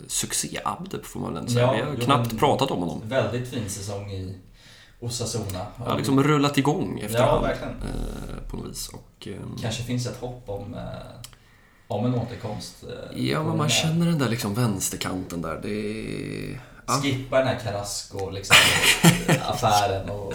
Succé-Abde 0.08 1.00
får 1.04 1.20
man 1.20 1.30
väl 1.34 1.40
ändå 1.40 1.52
säga. 1.52 1.66
Ja, 1.66 1.72
Vi 1.74 1.82
har 1.82 1.96
knappt 1.96 2.38
pratat 2.40 2.72
om 2.72 2.80
honom. 2.80 3.02
Väldigt 3.06 3.50
fin 3.50 3.70
säsong 3.70 4.12
i 4.12 4.38
Osasuna. 5.00 5.66
Han 5.78 5.88
har 5.88 5.98
liksom 5.98 6.24
rullat 6.24 6.58
igång 6.58 7.00
efter 7.00 7.20
Ja, 7.20 7.40
verkligen. 7.42 7.74
eh, 7.74 8.50
på 8.52 8.58
något 8.58 8.70
vis. 8.72 8.88
Och, 8.90 9.28
eh, 9.28 9.34
Kanske 9.62 9.84
finns 9.84 10.08
ett 10.08 10.18
hopp 10.20 10.44
om, 10.50 10.74
eh, 10.74 10.82
om 11.88 12.06
en 12.06 12.16
återkomst. 12.16 12.76
eh, 12.84 13.22
ja, 13.30 13.44
men 13.44 13.58
man 13.58 13.60
här- 13.60 13.70
känner 13.70 14.06
den 14.06 14.20
där 14.20 14.30
liksom 14.30 14.54
vänsterkanten 14.54 15.42
där. 15.42 15.60
Det 15.64 15.70
är... 15.70 16.62
Ja. 16.88 16.94
Skippa 16.94 17.38
den 17.40 17.48
här 17.48 17.60
Carrasco 17.60 18.30
liksom, 18.30 18.56
affären 19.46 20.10
och 20.10 20.34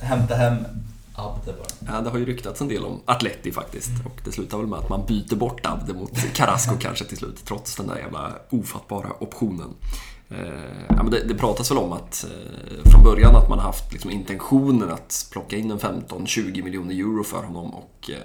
hämta 0.00 0.34
hem 0.34 0.56
Abde 1.18 1.52
bara. 1.52 1.92
Ja, 1.94 2.00
det 2.00 2.10
har 2.10 2.18
ju 2.18 2.24
ryktats 2.24 2.60
en 2.60 2.68
del 2.68 2.84
om 2.84 3.00
Atleti 3.04 3.52
faktiskt. 3.52 3.90
Och 4.04 4.20
det 4.24 4.32
slutar 4.32 4.58
väl 4.58 4.66
med 4.66 4.78
att 4.78 4.88
man 4.88 5.06
byter 5.06 5.36
bort 5.36 5.66
Abde 5.66 5.94
mot 5.94 6.34
Carrasco 6.34 6.74
kanske 6.80 7.04
till 7.04 7.16
slut, 7.16 7.44
trots 7.44 7.76
den 7.76 7.86
där 7.86 7.96
jävla 7.96 8.32
ofattbara 8.50 9.12
optionen. 9.20 9.74
Eh, 10.30 10.38
ja, 10.88 11.02
men 11.02 11.10
det, 11.10 11.24
det 11.24 11.34
pratas 11.34 11.70
väl 11.70 11.78
om 11.78 11.92
att 11.92 12.24
eh, 12.24 12.90
från 12.90 13.04
början 13.04 13.36
att 13.36 13.48
man 13.48 13.58
haft 13.58 13.92
liksom, 13.92 14.10
intentionen 14.10 14.90
att 14.90 15.28
plocka 15.32 15.56
in 15.56 15.70
en 15.70 15.78
15-20 15.78 16.62
miljoner 16.62 16.94
euro 16.94 17.24
för 17.24 17.42
honom 17.42 17.74
och 17.74 18.10
eh, 18.10 18.16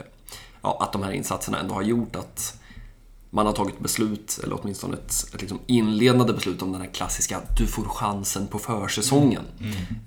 ja, 0.61 0.77
att 0.81 0.93
de 0.93 1.03
här 1.03 1.11
insatserna 1.11 1.59
ändå 1.59 1.73
har 1.73 1.81
gjort 1.81 2.15
att 2.15 2.59
man 3.33 3.45
har 3.45 3.53
tagit 3.53 3.79
beslut, 3.79 4.39
eller 4.43 4.59
åtminstone 4.61 4.93
ett, 4.93 5.33
ett 5.33 5.41
liksom 5.41 5.59
inledande 5.65 6.33
beslut 6.33 6.61
om 6.61 6.71
den 6.71 6.81
här 6.81 6.89
klassiska 6.89 7.41
du 7.57 7.67
får 7.67 7.83
chansen 7.83 8.47
på 8.47 8.59
försäsongen. 8.59 9.43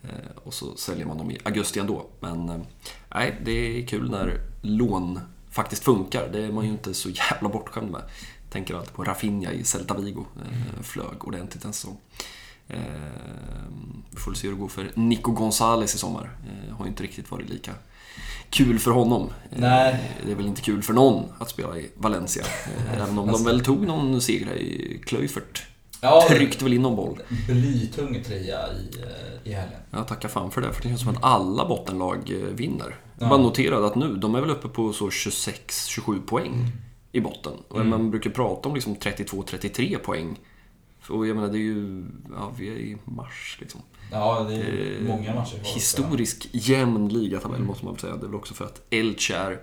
Eh, 0.03 0.37
och 0.45 0.55
så 0.55 0.77
säljer 0.77 1.07
man 1.07 1.19
dem 1.19 1.31
i 1.31 1.39
augusti 1.45 1.81
ändå. 1.81 2.07
Men 2.21 2.49
eh, 2.49 3.35
det 3.45 3.81
är 3.81 3.87
kul 3.87 4.11
när 4.11 4.41
lån 4.63 5.21
faktiskt 5.51 5.85
funkar. 5.85 6.29
Det 6.33 6.45
är 6.45 6.53
man 6.53 6.65
ju 6.65 6.71
inte 6.71 6.95
så 6.95 7.11
jävla 7.11 7.49
bortskämd 7.49 7.91
med. 7.91 8.03
Tänker 8.51 8.75
alltid 8.75 8.93
på 8.93 9.05
Rafinha 9.05 9.53
i 9.53 9.65
Celta 9.65 9.95
Vigo. 9.95 10.25
Eh, 10.37 10.83
flög 10.83 11.25
ordentligt 11.25 11.65
en 11.65 11.73
säsong. 11.73 11.97
Eh, 12.69 12.79
vi 14.11 14.17
får 14.17 14.35
se 14.35 14.47
hur 14.47 14.55
det 14.55 14.61
går 14.61 14.69
för 14.69 14.93
Nico 14.95 15.33
Gonzales 15.33 15.95
i 15.95 15.99
sommar. 15.99 16.31
Eh, 16.47 16.77
har 16.77 16.85
ju 16.85 16.89
inte 16.89 17.03
riktigt 17.03 17.31
varit 17.31 17.49
lika 17.49 17.75
kul 18.51 18.79
för 18.79 18.91
honom. 18.91 19.23
Eh, 19.51 19.59
Nej. 19.61 20.13
Det 20.27 20.33
är 20.33 20.37
väl 20.37 20.47
inte 20.47 20.61
kul 20.63 20.83
för 20.83 20.93
någon 20.93 21.25
att 21.39 21.51
spela 21.51 21.79
i 21.79 21.91
Valencia. 21.95 22.43
Eh, 22.45 22.95
Även 23.03 23.19
om 23.19 23.27
de 23.33 23.45
väl 23.45 23.61
tog 23.65 23.87
någon 23.87 24.21
seger 24.21 24.53
i 24.57 25.01
Kluivert. 25.07 25.63
Ja, 26.01 26.25
Tryckte 26.29 26.65
väl 26.65 26.73
in 26.73 26.83
någon 26.83 26.97
boll. 26.97 27.19
blytung 27.49 28.23
tröja 28.25 28.59
i, 28.73 29.01
eh, 29.03 29.51
i 29.51 29.55
helgen. 29.55 29.81
Jag 29.91 30.09
tackar 30.09 30.29
fan 30.29 30.51
för 30.51 30.61
det, 30.61 30.73
för 30.73 30.83
det 30.83 30.89
känns 30.89 31.01
som 31.01 31.11
att 31.11 31.25
alla 31.25 31.69
bottenlag 31.69 32.33
vinner. 32.53 32.97
Ja. 33.19 33.29
bara 33.29 33.39
noterade 33.43 33.87
att 33.87 33.95
nu, 33.95 34.17
de 34.17 34.35
är 34.35 34.41
väl 34.41 34.51
uppe 34.51 34.69
på 34.69 34.93
så 34.93 35.11
26-27 35.11 36.21
poäng 36.27 36.67
i 37.13 37.21
botten. 37.21 37.53
Och 37.69 37.77
Mm. 37.77 37.89
man 37.91 38.11
brukar 38.11 38.31
prata 38.31 38.69
om 38.69 38.75
liksom 38.75 38.95
32-33 38.97 39.99
poäng. 39.99 40.39
Och 41.09 41.27
jag 41.27 41.37
menar, 41.37 41.49
det 41.49 41.59
är 41.59 41.61
ju... 41.61 42.05
Ja, 42.35 42.53
vi 42.59 42.69
är 42.69 42.77
i 42.77 42.97
mars 43.05 43.57
liksom. 43.61 43.81
Ja, 44.13 44.47
det 44.49 44.55
är 44.55 44.97
Eh, 44.97 45.09
många 45.09 45.35
matcher 45.35 45.59
kvar. 45.59 45.75
Historisk 45.75 46.49
jämn 46.53 47.09
ligatabell 47.09 47.63
måste 47.63 47.85
man 47.85 47.95
väl 47.95 48.01
säga. 48.01 48.17
Det 48.17 48.27
är 48.27 48.29
väl 48.29 48.35
också 48.35 48.55
för 48.55 48.65
att 48.65 48.83
Elche 48.91 49.35
är 49.35 49.61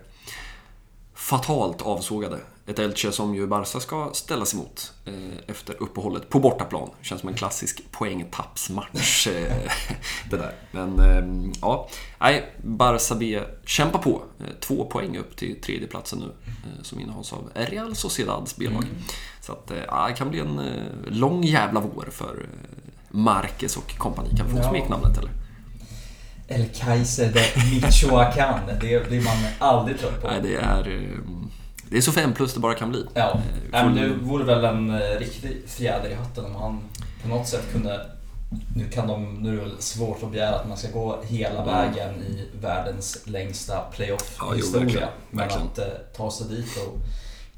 fatalt 1.14 1.82
avsågade. 1.82 2.40
Ett 2.66 2.80
Elche 2.80 3.12
som 3.12 3.36
ju 3.36 3.48
Barca 3.48 3.80
ska 3.80 4.10
ställas 4.14 4.54
emot 4.54 4.94
eh, 5.06 5.14
efter 5.48 5.84
uppehållet 5.84 6.30
på 6.30 6.40
bortaplan. 6.40 6.90
Känns 7.02 7.22
som 7.22 7.30
en 7.30 7.36
klassisk 7.36 7.92
poängtappsmatch 7.92 9.28
eh, 9.28 9.72
det 10.30 10.38
där. 10.38 10.56
Men 10.72 11.00
eh, 11.00 11.52
ja, 11.62 11.90
nej, 12.20 12.54
Barca 12.64 13.16
B 13.16 13.42
kämpar 13.66 14.00
på. 14.00 14.24
Två 14.60 14.86
poäng 14.86 15.18
upp 15.18 15.36
till 15.36 15.62
tredjeplatsen 15.62 16.20
nu 16.20 16.26
eh, 16.48 16.84
som 16.84 17.00
innehas 17.00 17.34
av 17.34 17.50
Real 17.54 17.96
Sociedads 17.96 18.56
B-lag. 18.56 18.86
Så 19.42 19.52
att, 19.52 19.72
ja, 19.88 20.08
det 20.08 20.14
kan 20.14 20.30
bli 20.30 20.40
en 20.40 20.62
lång 21.08 21.44
jävla 21.44 21.80
vår 21.80 22.10
för 22.12 22.46
Marquez 23.16 23.78
och 23.78 23.98
kompani. 23.98 24.30
Kan 24.38 24.50
få 24.50 24.58
Ja. 24.58 24.70
smeknamnet 24.70 25.18
eller? 25.18 25.32
El 26.48 26.66
Kaiser 26.76 27.32
de 27.34 27.40
Michoacán. 27.82 28.60
Det 28.82 29.08
blir 29.10 29.22
man 29.24 29.38
aldrig 29.60 30.00
trött 30.00 30.22
på. 30.22 30.28
Nej, 30.28 30.40
det 30.44 30.56
är... 30.56 30.88
eh, 31.04 31.10
Det 31.90 31.98
är 31.98 32.02
så 32.02 32.12
fem 32.12 32.34
plus 32.34 32.54
det 32.54 32.60
bara 32.60 32.74
kan 32.74 32.90
bli. 32.90 33.06
Ja, 33.14 33.40
Nej, 33.72 33.86
men 33.86 33.96
det 33.96 34.08
vore 34.22 34.44
väl 34.44 34.66
en 34.66 34.90
eh, 34.90 35.20
riktig 35.20 35.64
fjäder 35.68 36.10
i 36.10 36.14
hatten 36.14 36.46
om 36.46 36.56
han 36.56 36.80
på 37.22 37.28
något 37.28 37.48
sätt 37.48 37.64
kunde... 37.72 38.06
Nu, 38.76 38.90
kan 38.90 39.08
de, 39.08 39.34
nu 39.44 39.50
är 39.50 39.54
det 39.54 39.62
väl 39.62 39.82
svårt 39.82 40.24
att 40.24 40.32
begära 40.32 40.56
att 40.56 40.68
man 40.68 40.78
ska 40.78 40.88
gå 40.92 41.22
hela 41.28 41.66
vägen 41.66 42.14
i 42.24 42.48
världens 42.62 43.18
längsta 43.26 43.74
Ja, 43.74 43.84
jo, 43.90 43.96
playoff-historia. 43.96 44.80
verkligen, 44.86 45.08
men 45.30 45.38
verkligen. 45.48 45.68
att 45.68 45.78
eh, 45.80 45.86
ta 46.18 46.32
sig 46.32 46.48
dit 46.48 46.78
och 46.88 46.98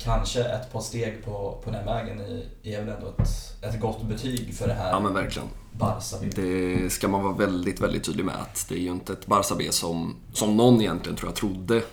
kanske 0.06 0.44
ett 0.44 0.74
par 0.74 0.82
steg 0.82 1.26
på, 1.26 1.62
på 1.64 1.72
den 1.72 1.86
vägen 1.86 2.20
är, 2.64 2.80
väl 2.82 2.90
ändå 2.96 3.08
ett, 3.08 3.64
ett 3.64 3.80
gott 3.80 4.04
betyg 4.04 4.54
för 4.54 4.68
det 4.68 4.74
här 4.74 4.92
Ja, 4.92 5.00
men 5.00 5.14
verkligen. 5.14 5.48
Det 6.36 6.90
ska 6.90 7.08
man 7.08 7.24
vara 7.24 7.34
väldigt, 7.34 7.82
väldigt 7.82 8.04
tydlig 8.04 8.26
med 8.26 8.36
att 8.36 8.66
det 8.70 8.76
är 8.76 8.80
ju 8.80 8.92
inte 8.92 9.14
ett 9.14 9.28
Barca 9.28 9.56
B 9.56 9.68
som, 9.72 10.16
som 10.34 10.58
någon 10.58 10.82
egentligen 10.82 11.18
tror 11.18 11.30
jag 11.30 11.36
trodde 11.36 11.84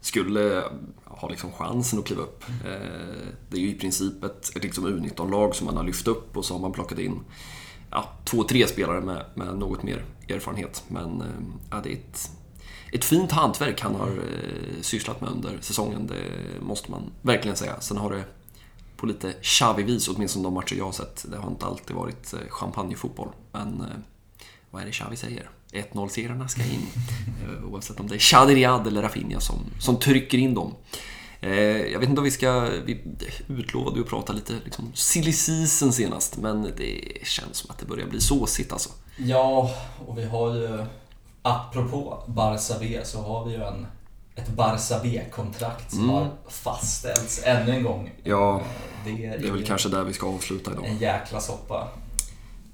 skulle 0.00 0.64
ha 1.04 1.28
liksom 1.28 1.52
chansen 1.52 1.98
att 1.98 2.04
kliva 2.04 2.22
upp. 2.22 2.44
Eh, 2.48 3.28
Det 3.50 3.56
är 3.56 3.60
ju 3.60 3.68
i 3.70 3.78
princip 3.78 4.24
ett, 4.24 4.56
ett 4.56 4.62
liksom 4.62 4.86
U19-lag 4.86 5.54
som 5.54 5.66
man 5.66 5.76
har 5.76 5.84
lyft 5.84 6.06
upp 6.08 6.36
och 6.36 6.44
så 6.44 6.54
har 6.54 6.60
man 6.60 6.72
plockat 6.72 6.98
in 6.98 7.20
ja, 7.90 8.04
två, 8.24 8.42
tre 8.42 8.66
spelare 8.66 9.00
med, 9.00 9.24
med 9.34 9.58
något 9.58 9.82
mer 9.82 10.04
erfarenhet. 10.28 10.84
Men 10.88 11.20
eh, 11.20 11.26
ja, 11.70 11.80
det 11.82 11.88
är 11.92 11.94
ett, 11.96 12.30
ett 12.94 13.04
fint 13.04 13.32
hantverk 13.32 13.80
han 13.80 13.94
har 13.94 14.08
eh, 14.08 14.80
sysslat 14.82 15.20
med 15.20 15.30
under 15.30 15.58
säsongen, 15.60 16.06
det 16.06 16.60
måste 16.60 16.90
man 16.90 17.02
verkligen 17.22 17.56
säga. 17.56 17.80
Sen 17.80 17.96
har 17.96 18.10
det 18.10 18.24
på 18.96 19.06
lite 19.06 19.32
Xavi-vis, 19.42 20.08
åtminstone 20.08 20.44
de 20.44 20.54
matcher 20.54 20.74
jag 20.76 20.84
har 20.84 20.92
sett. 20.92 21.26
Det 21.30 21.36
har 21.36 21.50
inte 21.50 21.66
alltid 21.66 21.96
varit 21.96 22.32
eh, 22.32 22.38
champagnefotboll. 22.48 23.28
Men 23.52 23.80
eh, 23.80 23.86
vad 24.70 24.82
är 24.82 24.86
det 24.86 24.92
Xavi 24.92 25.16
säger? 25.16 25.50
1-0-segrarna 25.72 26.48
ska 26.48 26.62
in. 26.62 26.86
Eh, 27.44 27.64
Oavsett 27.72 28.00
om 28.00 28.08
det 28.08 28.14
är 28.14 28.18
Shadi 28.18 28.54
Riyad 28.54 28.86
eller 28.86 29.02
Rafinha 29.02 29.40
som, 29.40 29.56
som 29.80 29.96
trycker 29.98 30.38
in 30.38 30.54
dem. 30.54 30.74
Eh, 31.40 31.50
Jag 31.92 32.00
vet 32.00 32.08
inte 32.08 32.20
om 32.20 32.24
vi 32.24 32.30
ska... 32.30 32.60
Vi 32.84 33.00
utlovade 33.48 33.96
ju 33.96 34.02
att 34.02 34.08
prata 34.08 34.32
lite 34.32 34.52
liksom, 34.64 34.92
silly 34.94 35.32
season 35.32 35.92
senast, 35.92 36.36
men 36.38 36.62
det 36.76 37.18
känns 37.22 37.56
som 37.56 37.70
att 37.70 37.78
det 37.78 37.86
börjar 37.86 38.06
bli 38.06 38.20
såsigt 38.20 38.72
alltså. 38.72 38.90
Ja, 39.16 39.70
och 40.06 40.18
vi 40.18 40.24
har 40.24 40.54
ju... 40.54 40.84
Apropå 41.46 42.22
Barca 42.26 42.74
B 42.80 43.00
så 43.04 43.22
har 43.22 43.44
vi 43.44 43.52
ju 43.52 43.62
en, 43.62 43.86
ett 44.34 44.48
Barca 44.48 45.00
B-kontrakt 45.02 45.90
som 45.90 46.00
Mm. 46.04 46.14
har 46.14 46.30
fastställts 46.48 47.40
ännu 47.44 47.72
en 47.72 47.82
gång. 47.82 48.12
Ja, 48.22 48.62
Det 49.04 49.10
är, 49.26 49.38
det 49.38 49.48
är 49.48 49.52
väl 49.52 49.64
kanske 49.66 49.88
där 49.88 50.04
vi 50.04 50.12
ska 50.12 50.26
avsluta 50.28 50.72
idag. 50.72 50.86
en 50.86 50.98
jäkla 50.98 51.40
soppa. 51.40 51.88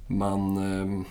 Man, 0.06 0.56
eh, 0.56 1.06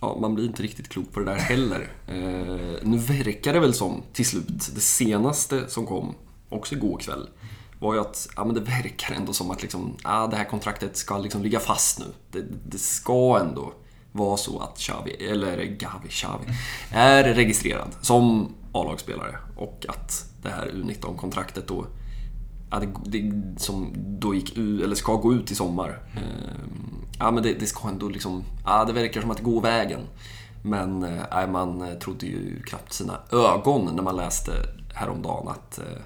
ja, 0.00 0.16
man 0.20 0.34
blir 0.34 0.44
inte 0.46 0.62
riktigt 0.62 0.88
klok 0.88 1.12
på 1.12 1.20
det 1.20 1.26
där 1.26 1.38
heller. 1.38 1.92
Eh, 2.08 2.86
nu 2.88 2.96
verkar 2.98 3.52
det 3.52 3.60
väl 3.60 3.74
som, 3.74 4.02
till 4.12 4.26
slut, 4.26 4.74
det 4.74 4.80
senaste 4.80 5.68
som 5.68 5.86
kom, 5.86 6.14
också 6.48 6.74
igår 6.74 6.98
kväll, 6.98 7.28
var 7.78 7.94
ju 7.94 8.00
att 8.00 8.28
ja, 8.36 8.44
men 8.44 8.54
det 8.54 8.60
verkar 8.60 9.14
ändå 9.14 9.32
som 9.32 9.50
att 9.50 9.62
liksom, 9.62 9.96
ja, 10.04 10.26
det 10.26 10.36
här 10.36 10.44
kontraktet 10.44 10.96
ska 10.96 11.18
liksom 11.18 11.42
ligga 11.42 11.60
fast 11.60 11.98
nu. 11.98 12.04
Det, 12.30 12.44
det 12.70 12.78
ska 12.78 13.38
ändå 13.40 13.72
vara 14.16 14.36
så 14.36 14.58
att 14.58 14.78
Xavi, 14.78 15.10
eller 15.10 15.64
Gavi, 15.64 16.08
Xavi, 16.08 16.44
är 16.90 17.24
registrerad 17.24 17.88
som 18.00 18.54
A-lagsspelare 18.72 19.36
och 19.56 19.86
att 19.88 20.30
det 20.42 20.48
här 20.48 20.66
U19-kontraktet 20.66 21.68
då 21.68 21.86
ja, 22.70 22.78
det, 22.78 23.18
det, 23.18 23.60
som 23.60 23.92
då 23.96 24.34
gick 24.34 24.58
ut, 24.58 24.82
eller 24.82 24.94
ska 24.94 25.14
gå 25.14 25.34
ut 25.34 25.50
i 25.50 25.54
sommar. 25.54 25.98
Eh, 26.14 26.22
ja, 27.18 27.30
men 27.30 27.42
det, 27.42 27.52
det, 27.52 27.66
ska 27.66 27.88
ändå 27.88 28.08
liksom... 28.08 28.44
Ja, 28.64 28.84
det 28.84 28.92
verkar 28.92 29.20
som 29.20 29.30
att 29.30 29.36
det 29.36 29.42
går 29.42 29.60
vägen. 29.60 30.00
Men 30.62 31.02
eh, 31.02 31.48
man 31.48 31.98
trodde 32.00 32.26
ju 32.26 32.62
knappt 32.62 32.92
sina 32.92 33.18
ögon 33.32 33.94
när 33.94 34.02
man 34.02 34.16
läste 34.16 34.52
häromdagen 34.94 35.48
att 35.48 35.78
eh, 35.78 36.02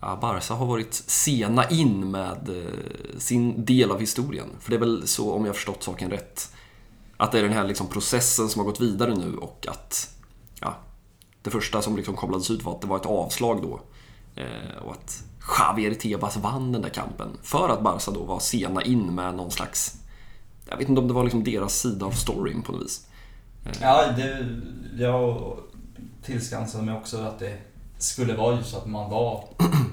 ja, 0.00 0.18
Barca 0.20 0.54
har 0.54 0.66
varit 0.66 0.94
sena 0.94 1.68
in 1.68 2.10
med 2.10 2.48
eh, 2.48 3.18
sin 3.18 3.64
del 3.64 3.90
av 3.90 4.00
historien. 4.00 4.48
För 4.60 4.70
det 4.70 4.76
är 4.76 4.80
väl 4.80 5.08
så, 5.08 5.32
om 5.32 5.46
jag 5.46 5.54
förstått 5.54 5.82
saken 5.82 6.10
rätt, 6.10 6.52
att 7.20 7.32
det 7.32 7.38
är 7.38 7.42
den 7.42 7.52
här 7.52 7.64
liksom 7.64 7.86
processen 7.86 8.48
som 8.48 8.60
har 8.60 8.66
gått 8.66 8.80
vidare 8.80 9.14
nu 9.14 9.36
och 9.36 9.66
att 9.68 10.14
ja, 10.60 10.76
det 11.42 11.50
första 11.50 11.82
som 11.82 11.96
liksom 11.96 12.16
kopplades 12.16 12.50
ut 12.50 12.62
var 12.62 12.74
att 12.74 12.80
det 12.80 12.86
var 12.86 12.96
ett 12.96 13.06
avslag 13.06 13.62
då. 13.62 13.80
Eh, 14.42 14.82
och 14.82 14.92
att 14.92 15.22
Javier 15.58 15.94
Tebas 15.94 16.36
vann 16.36 16.72
den 16.72 16.82
där 16.82 16.88
kampen. 16.88 17.38
För 17.42 17.68
att 17.68 17.82
Barca 17.82 18.10
då 18.10 18.24
var 18.24 18.38
sena 18.38 18.82
in 18.82 19.14
med 19.14 19.34
någon 19.34 19.50
slags... 19.50 19.96
Jag 20.68 20.76
vet 20.76 20.88
inte 20.88 21.00
om 21.00 21.08
det 21.08 21.14
var 21.14 21.24
liksom 21.24 21.44
deras 21.44 21.78
sida 21.78 22.06
av 22.06 22.10
storyn 22.10 22.62
på 22.62 22.72
något 22.72 22.82
vis. 22.82 23.06
Eh. 23.66 23.72
Ja, 23.80 24.12
det, 24.16 24.60
jag 25.04 25.56
tillskansade 26.22 26.84
mig 26.84 26.96
också 26.96 27.18
att 27.18 27.38
det 27.38 27.58
skulle 27.98 28.36
vara 28.36 28.56
just 28.56 28.76
att 28.76 28.86
man 28.86 29.10
var, 29.10 29.44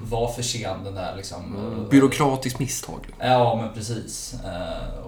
var 0.02 0.32
för 0.32 0.42
sen 0.42 0.84
den 0.84 0.94
där 0.94 1.16
liksom. 1.16 1.56
Mm, 1.56 1.88
byråkratiskt 1.88 2.58
misstag. 2.58 3.08
Ja, 3.18 3.58
men 3.62 3.74
precis. 3.74 4.34
Eh, 4.44 5.06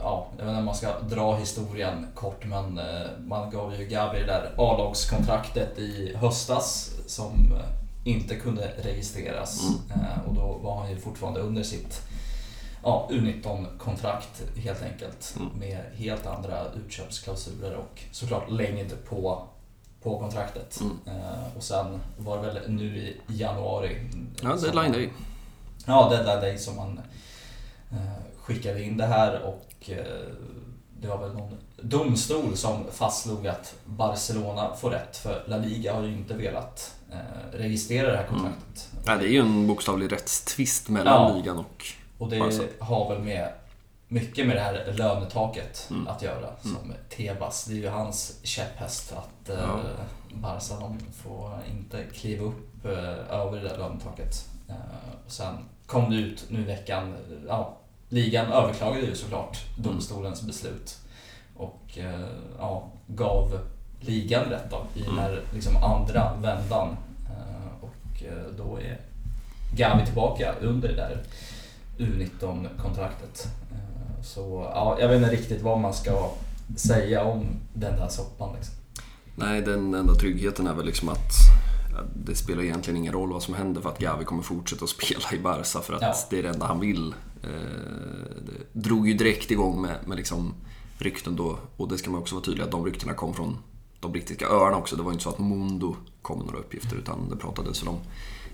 ja, 0.00 0.26
jag 0.38 0.44
vet 0.44 0.50
inte 0.50 0.58
om 0.58 0.64
man 0.64 0.74
ska 0.74 1.00
dra 1.00 1.36
historien 1.36 2.06
kort 2.14 2.44
men 2.44 2.80
man 3.26 3.50
gav 3.50 3.74
ju 3.74 3.86
Gavi 3.86 4.18
det 4.18 4.26
där 4.26 4.50
A-lagskontraktet 4.56 5.78
i 5.78 6.16
höstas 6.16 6.90
som 7.06 7.54
inte 8.04 8.36
kunde 8.36 8.72
registreras. 8.82 9.62
Mm. 9.62 9.80
Eh, 9.90 10.28
och 10.28 10.34
då 10.34 10.58
var 10.62 10.80
han 10.80 10.90
ju 10.90 10.96
fortfarande 10.96 11.40
under 11.40 11.62
sitt 11.62 12.02
ja, 12.82 13.08
U19-kontrakt 13.10 14.42
helt 14.56 14.82
enkelt. 14.82 15.34
Mm. 15.36 15.48
Med 15.58 15.84
helt 15.94 16.26
andra 16.26 16.64
utköpsklausuler 16.86 17.74
och 17.74 18.02
såklart 18.12 18.50
längd 18.50 18.92
på, 19.08 19.48
på 20.02 20.18
kontraktet. 20.18 20.80
Mm. 20.80 20.98
Eh, 21.06 21.56
och 21.56 21.62
sen 21.62 22.00
var 22.18 22.36
det 22.36 22.42
väl 22.42 22.58
nu 22.66 22.96
i 22.96 23.20
januari. 23.26 24.10
Ja, 24.42 24.56
deadline 24.56 24.92
day. 24.92 25.12
Ja, 25.86 26.08
deadline 26.10 26.40
day 26.40 26.58
som 26.58 26.76
man 26.76 27.00
eh, 27.90 28.31
skickade 28.42 28.82
in 28.82 28.96
det 28.96 29.06
här 29.06 29.42
och 29.42 29.90
det 31.00 31.08
var 31.08 31.18
väl 31.18 31.34
någon 31.34 31.56
domstol 31.82 32.56
som 32.56 32.84
fastslog 32.92 33.46
att 33.46 33.74
Barcelona 33.84 34.74
får 34.76 34.90
rätt 34.90 35.16
för 35.16 35.42
La 35.46 35.56
Liga 35.56 35.94
har 35.94 36.02
ju 36.02 36.12
inte 36.12 36.34
velat 36.34 36.94
Eh, 37.12 37.58
registrera 37.58 38.10
det 38.10 38.16
här 38.16 38.26
kontraktet. 38.26 38.88
Mm. 38.92 39.04
Ja, 39.06 39.16
det 39.16 39.24
är 39.24 39.32
ju 39.32 39.40
en 39.40 39.66
bokstavlig 39.66 40.12
rättstvist 40.12 40.88
mellan 40.88 41.30
ja. 41.30 41.36
ligan 41.36 41.58
och 41.58 41.86
Och 42.18 42.28
det 42.28 42.38
Barca. 42.38 42.62
har 42.78 43.14
väl 43.14 43.22
med 43.22 43.52
mycket 44.08 44.46
med 44.46 44.56
det 44.56 44.60
här 44.60 44.92
lönetaket 44.92 45.88
mm. 45.90 46.08
att 46.08 46.22
göra. 46.22 46.46
Mm. 46.46 46.58
Som 46.60 46.92
Tebas, 47.16 47.64
det 47.64 47.74
är 47.74 47.76
ju 47.76 47.88
hans 47.88 48.38
käpphäst 48.42 49.12
att 49.12 49.48
ja. 49.48 49.54
eh, 49.54 50.04
Barca 50.34 50.80
de 50.80 50.98
får 51.22 51.58
inte 51.70 52.04
kliva 52.14 52.44
upp 52.44 52.84
eh, 52.84 53.36
över 53.40 53.60
det 53.60 53.68
där 53.68 53.78
lönetaket. 53.78 54.48
Eh, 54.68 54.74
och 55.26 55.32
sen 55.32 55.54
kom 55.86 56.10
det 56.10 56.16
ut 56.16 56.46
nu 56.48 56.60
i 56.60 56.64
veckan, 56.64 57.14
ja, 57.48 57.76
ligan 58.12 58.52
överklagade 58.52 59.06
ju 59.06 59.14
såklart 59.14 59.58
domstolens 59.76 60.40
mm. 60.40 60.46
beslut. 60.46 60.98
Och 61.56 61.98
eh, 61.98 62.28
ja, 62.58 62.92
gav 63.06 63.58
ligan 64.00 64.44
rätt 64.44 64.70
då, 64.70 64.86
i 64.94 65.02
den 65.02 65.18
här 65.18 65.40
liksom 65.54 65.76
andra 65.76 66.34
vändan. 66.34 66.96
Eh, 67.26 67.84
och 67.84 68.24
eh, 68.24 68.54
då 68.56 68.78
är 68.80 69.00
Gavi 69.76 70.04
tillbaka 70.04 70.54
under 70.60 70.88
det 70.88 70.94
där 70.94 71.22
U19-kontraktet. 71.98 73.46
Eh, 73.72 74.22
så 74.22 74.70
ja, 74.74 74.96
jag 75.00 75.08
vet 75.08 75.16
inte 75.16 75.32
riktigt 75.32 75.62
vad 75.62 75.80
man 75.80 75.94
ska 75.94 76.30
säga 76.76 77.24
om 77.24 77.46
den 77.74 77.96
där 77.96 78.08
soppan. 78.08 78.54
Liksom. 78.56 78.74
Nej, 79.36 79.62
den 79.62 79.94
enda 79.94 80.14
tryggheten 80.14 80.66
är 80.66 80.74
väl 80.74 80.86
liksom 80.86 81.08
att 81.08 81.32
det 82.14 82.34
spelar 82.34 82.62
egentligen 82.62 82.96
ingen 82.96 83.12
roll 83.12 83.32
vad 83.32 83.42
som 83.42 83.54
händer 83.54 83.80
för 83.80 83.88
att 83.88 83.98
Gavi 83.98 84.24
kommer 84.24 84.42
fortsätta 84.42 84.84
att 84.84 84.90
spela 84.90 85.32
i 85.32 85.38
Barca 85.38 85.80
för 85.80 85.94
att 85.94 86.02
ja. 86.02 86.14
det 86.30 86.38
är 86.38 86.42
det 86.42 86.48
enda 86.48 86.66
han 86.66 86.80
vill. 86.80 87.14
Det 87.42 88.80
drog 88.80 89.08
ju 89.08 89.14
direkt 89.14 89.50
igång 89.50 89.82
med, 89.82 89.96
med 90.06 90.16
liksom 90.16 90.54
rykten 90.98 91.36
då, 91.36 91.58
och 91.76 91.88
det 91.88 91.98
ska 91.98 92.10
man 92.10 92.20
också 92.20 92.34
vara 92.34 92.44
tydlig 92.44 92.64
att 92.64 92.70
de 92.70 92.84
ryktena 92.84 93.14
kom 93.14 93.34
från 93.34 93.56
de 94.00 94.12
brittiska 94.12 94.46
öarna 94.46 94.76
också. 94.76 94.96
Det 94.96 95.02
var 95.02 95.12
inte 95.12 95.24
så 95.24 95.30
att 95.30 95.38
Mondo 95.38 95.96
kom 96.22 96.38
med 96.38 96.46
några 96.46 96.58
uppgifter 96.58 96.96
utan 96.96 97.28
det 97.30 97.36
pratades 97.36 97.82
om 97.82 97.98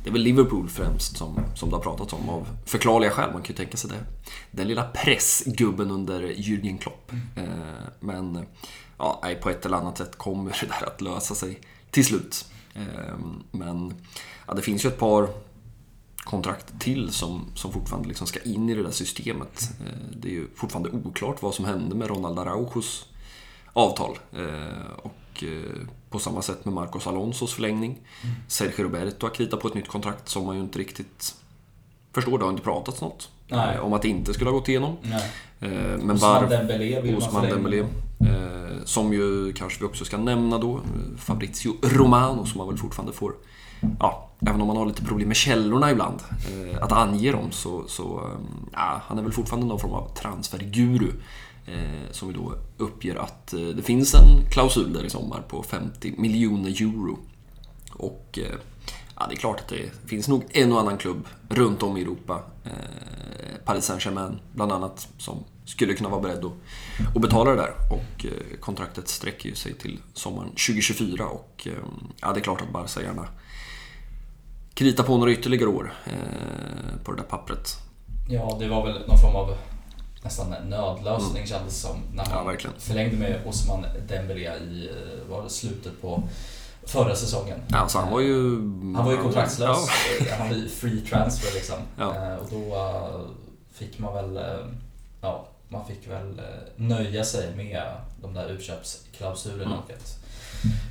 det 0.03 0.11
är 0.11 0.13
väl 0.13 0.23
Liverpool 0.23 0.69
främst 0.69 1.17
som, 1.17 1.41
som 1.55 1.71
det 1.71 1.77
har 1.77 1.83
pratats 1.83 2.13
om 2.13 2.29
av 2.29 2.47
förklarliga 2.65 3.11
skäl. 3.11 3.33
Man 3.33 3.43
kan 3.43 3.49
ju 3.49 3.57
tänka 3.57 3.77
sig 3.77 3.91
det. 3.91 4.31
Den 4.51 4.69
lilla 4.69 4.85
pressgubben 4.85 5.91
under 5.91 6.23
Jürgen 6.23 6.79
Klopp. 6.79 7.13
Mm. 7.37 7.51
men 8.01 8.47
ja, 8.99 9.23
på 9.43 9.51
ett 9.51 9.67
eller 9.67 9.77
annat 9.77 9.99
sätt 9.99 10.19
kommer 10.19 10.51
det 10.61 10.67
där 10.67 10.87
att 10.87 11.01
lösa 11.01 11.35
sig 11.35 11.61
till 11.91 12.05
slut. 12.05 12.45
Eh, 12.75 13.19
men 13.51 13.95
ja, 14.47 14.55
det 14.55 14.63
finns 14.63 14.85
ju 14.85 14.89
ett 14.89 14.99
par 14.99 15.29
kontrakt 16.31 16.81
till 16.81 17.13
som, 17.13 17.45
som 17.55 17.73
fortfarande 17.73 18.09
liksom 18.09 18.27
ska 18.27 18.41
in 18.41 18.71
i 18.71 18.75
det 18.75 18.83
där 18.83 18.91
systemet. 18.91 19.71
Eh, 19.81 20.17
det 20.17 20.29
är 20.29 20.33
ju 20.33 20.49
fortfarande 20.55 20.91
oklart 20.91 21.43
vad 21.43 21.55
som 21.55 21.65
hände 21.65 21.95
med 21.95 22.09
Ronald 22.09 22.39
Araujos 22.39 23.07
avtal. 23.73 24.19
och 25.03 25.13
Eh, 25.43 25.87
på 26.11 26.19
samma 26.19 26.43
sätt 26.43 26.65
med 26.65 26.75
Marcos 26.75 27.07
Alonsos 27.07 27.55
förlängning. 27.55 27.99
Mm. 28.23 28.37
Sergio 28.49 28.85
Roberto 28.85 29.27
har 29.27 29.35
kritat 29.35 29.61
på 29.61 29.69
ett 29.69 29.75
nytt 29.75 29.89
kontrakt 29.89 30.29
som 30.29 30.47
man 30.47 30.57
ju 30.57 30.63
inte 30.63 30.79
riktigt 30.79 31.35
förstår. 32.13 32.39
Det 32.39 32.45
har 32.45 32.51
inte 32.51 32.63
pratats 32.63 33.01
något 33.01 33.31
Nej. 33.49 33.75
Eh, 33.75 33.85
om 33.85 33.93
att 33.93 34.03
det 34.03 34.09
inte 34.09 34.35
skulle 34.35 34.51
ha 34.51 34.59
gått 34.59 34.69
igenom. 34.69 34.97
Nej. 35.03 35.31
Eh, 35.61 35.71
men 35.99 36.11
Osman 36.11 36.49
Dembélé 36.49 37.01
vill 37.01 37.17
Osman 37.17 37.33
man 37.33 37.51
Dembélé. 37.51 37.87
Som 38.85 39.13
ju 39.13 39.53
kanske 39.53 39.81
vi 39.81 39.87
också 39.87 40.05
ska 40.05 40.17
nämna 40.17 40.59
då. 40.59 40.81
Fabrizio 41.19 41.77
Romano 41.83 42.47
som 42.47 42.59
man 42.59 42.69
väl 42.69 42.79
fortfarande 42.79 43.13
får 43.13 43.33
ja, 44.01 44.29
även 44.41 44.61
om 44.61 44.67
man 44.67 44.77
har 44.77 44.87
lite 44.87 45.05
problem 45.05 45.29
med 45.29 45.37
källorna 45.37 45.91
ibland, 45.91 46.21
eh, 46.31 46.83
att 46.83 46.93
ange 46.93 47.33
dem 47.33 47.51
så, 47.51 47.85
så 47.89 48.19
eh, 48.19 48.41
ja, 48.73 49.03
han 49.07 49.19
är 49.19 49.23
väl 49.23 49.33
fortfarande 49.33 49.67
någon 49.67 49.81
form 49.81 49.93
av 49.93 50.15
transferguru. 50.15 51.13
Eh, 51.73 52.11
som 52.11 52.33
då 52.33 52.55
uppger 52.77 53.17
att 53.17 53.53
eh, 53.53 53.61
det 53.61 53.83
finns 53.83 54.15
en 54.15 54.51
klausul 54.51 54.93
där 54.93 55.05
i 55.05 55.11
sommar 55.11 55.43
på 55.49 55.63
50 55.63 56.15
miljoner 56.17 56.71
euro. 56.71 57.19
Och 57.93 58.39
eh, 58.43 58.59
ja, 59.17 59.27
det 59.29 59.35
är 59.35 59.37
klart 59.37 59.61
att 59.61 59.69
det 59.69 60.09
finns 60.09 60.29
nog 60.29 60.45
en 60.51 60.73
och 60.73 60.81
annan 60.81 60.99
klubb 60.99 61.27
runt 61.49 61.83
om 61.83 61.97
i 61.97 62.03
Europa, 62.03 62.43
eh, 62.65 63.65
Paris 63.65 63.85
Saint-Germain 63.85 64.41
bland 64.53 64.73
annat, 64.73 65.09
som 65.19 65.45
skulle 65.65 65.95
kunna 65.95 66.09
vara 66.09 66.21
beredd 66.21 66.45
att, 66.45 67.17
att 67.17 67.23
betala 67.23 67.51
det 67.51 67.57
där. 67.57 67.73
Och 67.91 68.27
kontraktet 68.61 69.09
sträcker 69.09 69.49
ju 69.49 69.55
sig 69.55 69.75
till 69.75 69.99
sommaren 70.15 70.49
2024 70.49 71.27
och 71.27 71.69
ja, 72.21 72.33
det 72.33 72.41
är 72.41 72.43
klart 72.43 72.63
att 72.63 72.73
Barca 72.73 73.03
gärna 73.03 73.29
kritar 74.79 75.05
på 75.05 75.17
några 75.17 75.33
ytterligare 75.33 75.69
år 75.69 75.93
på 77.05 77.13
det 77.13 77.17
där 77.17 77.25
pappret. 77.25 77.77
Ja, 78.29 78.57
det 78.61 78.69
var 78.69 78.87
väl 78.87 79.09
någon 79.09 79.19
form 79.19 79.37
av 79.37 79.57
nästan 80.23 80.55
nödlösning 80.69 81.37
mm. 81.37 81.47
kändes 81.47 81.81
som. 81.81 81.97
När 82.15 82.45
man 82.45 82.57
ja, 82.65 82.71
förlängde 82.79 83.17
med 83.17 83.41
Osman 83.47 83.85
Dembélé 84.09 84.55
i 84.57 84.91
var 85.31 85.43
det 85.43 85.51
slutet 85.51 86.03
på 86.03 86.23
förra 86.83 87.17
säsongen. 87.17 87.61
Ja, 87.69 87.89
så 87.89 87.99
han 87.99 88.13
var 88.13 88.21
ju... 88.21 88.57
Han 88.97 89.05
var 89.05 89.13
ju 89.13 89.19
kontraktslös. 89.19 89.89
Ja. 90.21 90.37
Han 90.39 90.49
var 90.49 90.69
free 90.69 91.01
transfer 91.01 91.55
liksom. 91.55 91.77
Ja. 91.97 92.15
Eh, 92.15 92.35
och 92.35 92.47
då 92.51 92.75
eh, 92.77 93.21
fick 93.73 93.99
man 93.99 94.15
väl... 94.15 94.37
Eh, 94.37 94.67
ja, 95.21 95.49
man 95.69 95.87
fick 95.87 96.09
väl 96.09 96.41
nöja 96.77 97.25
sig 97.25 97.57
med 97.57 97.83
de 98.23 98.35
där 98.35 98.49
utköpsklausulerna 98.49 99.71
mm. 99.71 99.79
och 99.79 99.91
ett 99.91 100.19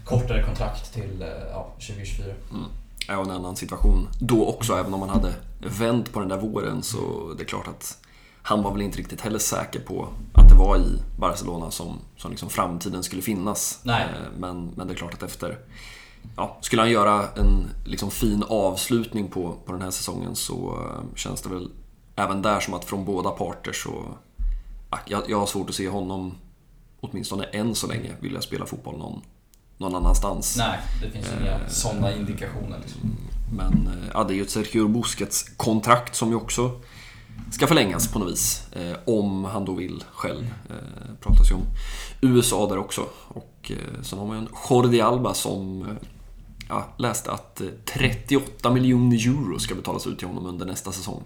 kortare 0.05 0.43
kontrakt 0.43 0.93
till 0.93 1.25
ja, 1.51 1.67
2024. 1.79 2.25
Mm. 2.51 2.65
Och 3.07 3.25
en 3.25 3.31
annan 3.31 3.55
situation 3.55 4.07
då 4.19 4.47
också, 4.47 4.73
även 4.73 4.93
om 4.93 4.99
man 4.99 5.09
hade 5.09 5.33
vänt 5.59 6.13
på 6.13 6.19
den 6.19 6.29
där 6.29 6.37
våren 6.37 6.83
så 6.83 7.33
det 7.37 7.43
är 7.43 7.47
klart 7.47 7.67
att 7.67 7.97
han 8.41 8.63
var 8.63 8.71
väl 8.71 8.81
inte 8.81 8.97
riktigt 8.97 9.21
heller 9.21 9.39
säker 9.39 9.79
på 9.79 10.07
att 10.33 10.49
det 10.49 10.55
var 10.55 10.77
i 10.77 11.01
Barcelona 11.19 11.71
som, 11.71 11.99
som 12.17 12.31
liksom 12.31 12.49
framtiden 12.49 13.03
skulle 13.03 13.21
finnas. 13.21 13.79
Nej. 13.83 14.03
Eh, 14.03 14.39
men, 14.39 14.71
men 14.75 14.87
det 14.87 14.93
är 14.93 14.97
klart 14.97 15.13
att 15.13 15.23
efter... 15.23 15.59
Ja, 16.35 16.57
skulle 16.61 16.81
han 16.81 16.91
göra 16.91 17.27
en 17.35 17.69
liksom 17.85 18.11
fin 18.11 18.43
avslutning 18.47 19.27
på, 19.27 19.55
på 19.65 19.71
den 19.71 19.81
här 19.81 19.91
säsongen 19.91 20.35
så 20.35 20.55
eh, 20.55 21.15
känns 21.15 21.41
det 21.41 21.49
väl 21.49 21.69
även 22.15 22.41
där 22.41 22.59
som 22.59 22.73
att 22.73 22.85
från 22.85 23.05
båda 23.05 23.29
parter 23.29 23.73
så... 23.73 24.03
Jag, 25.05 25.23
jag 25.27 25.39
har 25.39 25.45
svårt 25.45 25.69
att 25.69 25.75
se 25.75 25.89
honom, 25.89 26.33
åtminstone 26.99 27.43
än 27.43 27.75
så 27.75 27.87
länge, 27.87 28.11
vilja 28.19 28.41
spela 28.41 28.65
fotboll 28.65 28.97
någon, 28.97 29.21
någon 29.77 29.95
annanstans. 29.95 30.57
Nej, 30.57 30.79
det 31.01 31.11
finns 31.11 31.27
inga 31.41 31.51
eh, 31.51 31.67
sådana 31.67 32.15
indikationer. 32.15 32.79
Liksom. 32.79 33.01
Men 33.51 33.87
eh, 33.87 34.09
ja, 34.13 34.23
det 34.23 34.33
är 34.33 34.35
ju 34.35 34.41
ett 34.41 34.49
Sergio 34.49 34.87
Busquets 34.87 35.49
kontrakt 35.57 36.15
som 36.15 36.29
ju 36.29 36.35
också 36.35 36.71
ska 37.51 37.67
förlängas 37.67 38.11
på 38.11 38.19
något 38.19 38.31
vis. 38.31 38.67
Eh, 38.71 38.97
om 39.05 39.45
han 39.45 39.65
då 39.65 39.73
vill 39.73 40.03
själv. 40.11 40.53
Eh, 40.69 41.15
pratas 41.21 41.51
ju 41.51 41.55
om 41.55 41.65
USA 42.21 42.69
där 42.69 42.77
också. 42.77 43.05
Och 43.27 43.71
eh, 43.71 44.01
sen 44.03 44.19
har 44.19 44.25
man 44.25 44.37
ju 44.37 44.41
en 44.41 44.49
Jordi 44.69 45.01
Alba 45.01 45.33
som 45.33 45.81
eh, 45.81 45.87
ja, 46.69 46.87
läste 46.97 47.31
att 47.31 47.61
eh, 47.61 47.67
38 47.85 48.71
miljoner 48.71 49.27
euro 49.27 49.59
ska 49.59 49.75
betalas 49.75 50.07
ut 50.07 50.19
till 50.19 50.27
honom 50.27 50.45
under 50.45 50.65
nästa 50.65 50.91
säsong. 50.91 51.23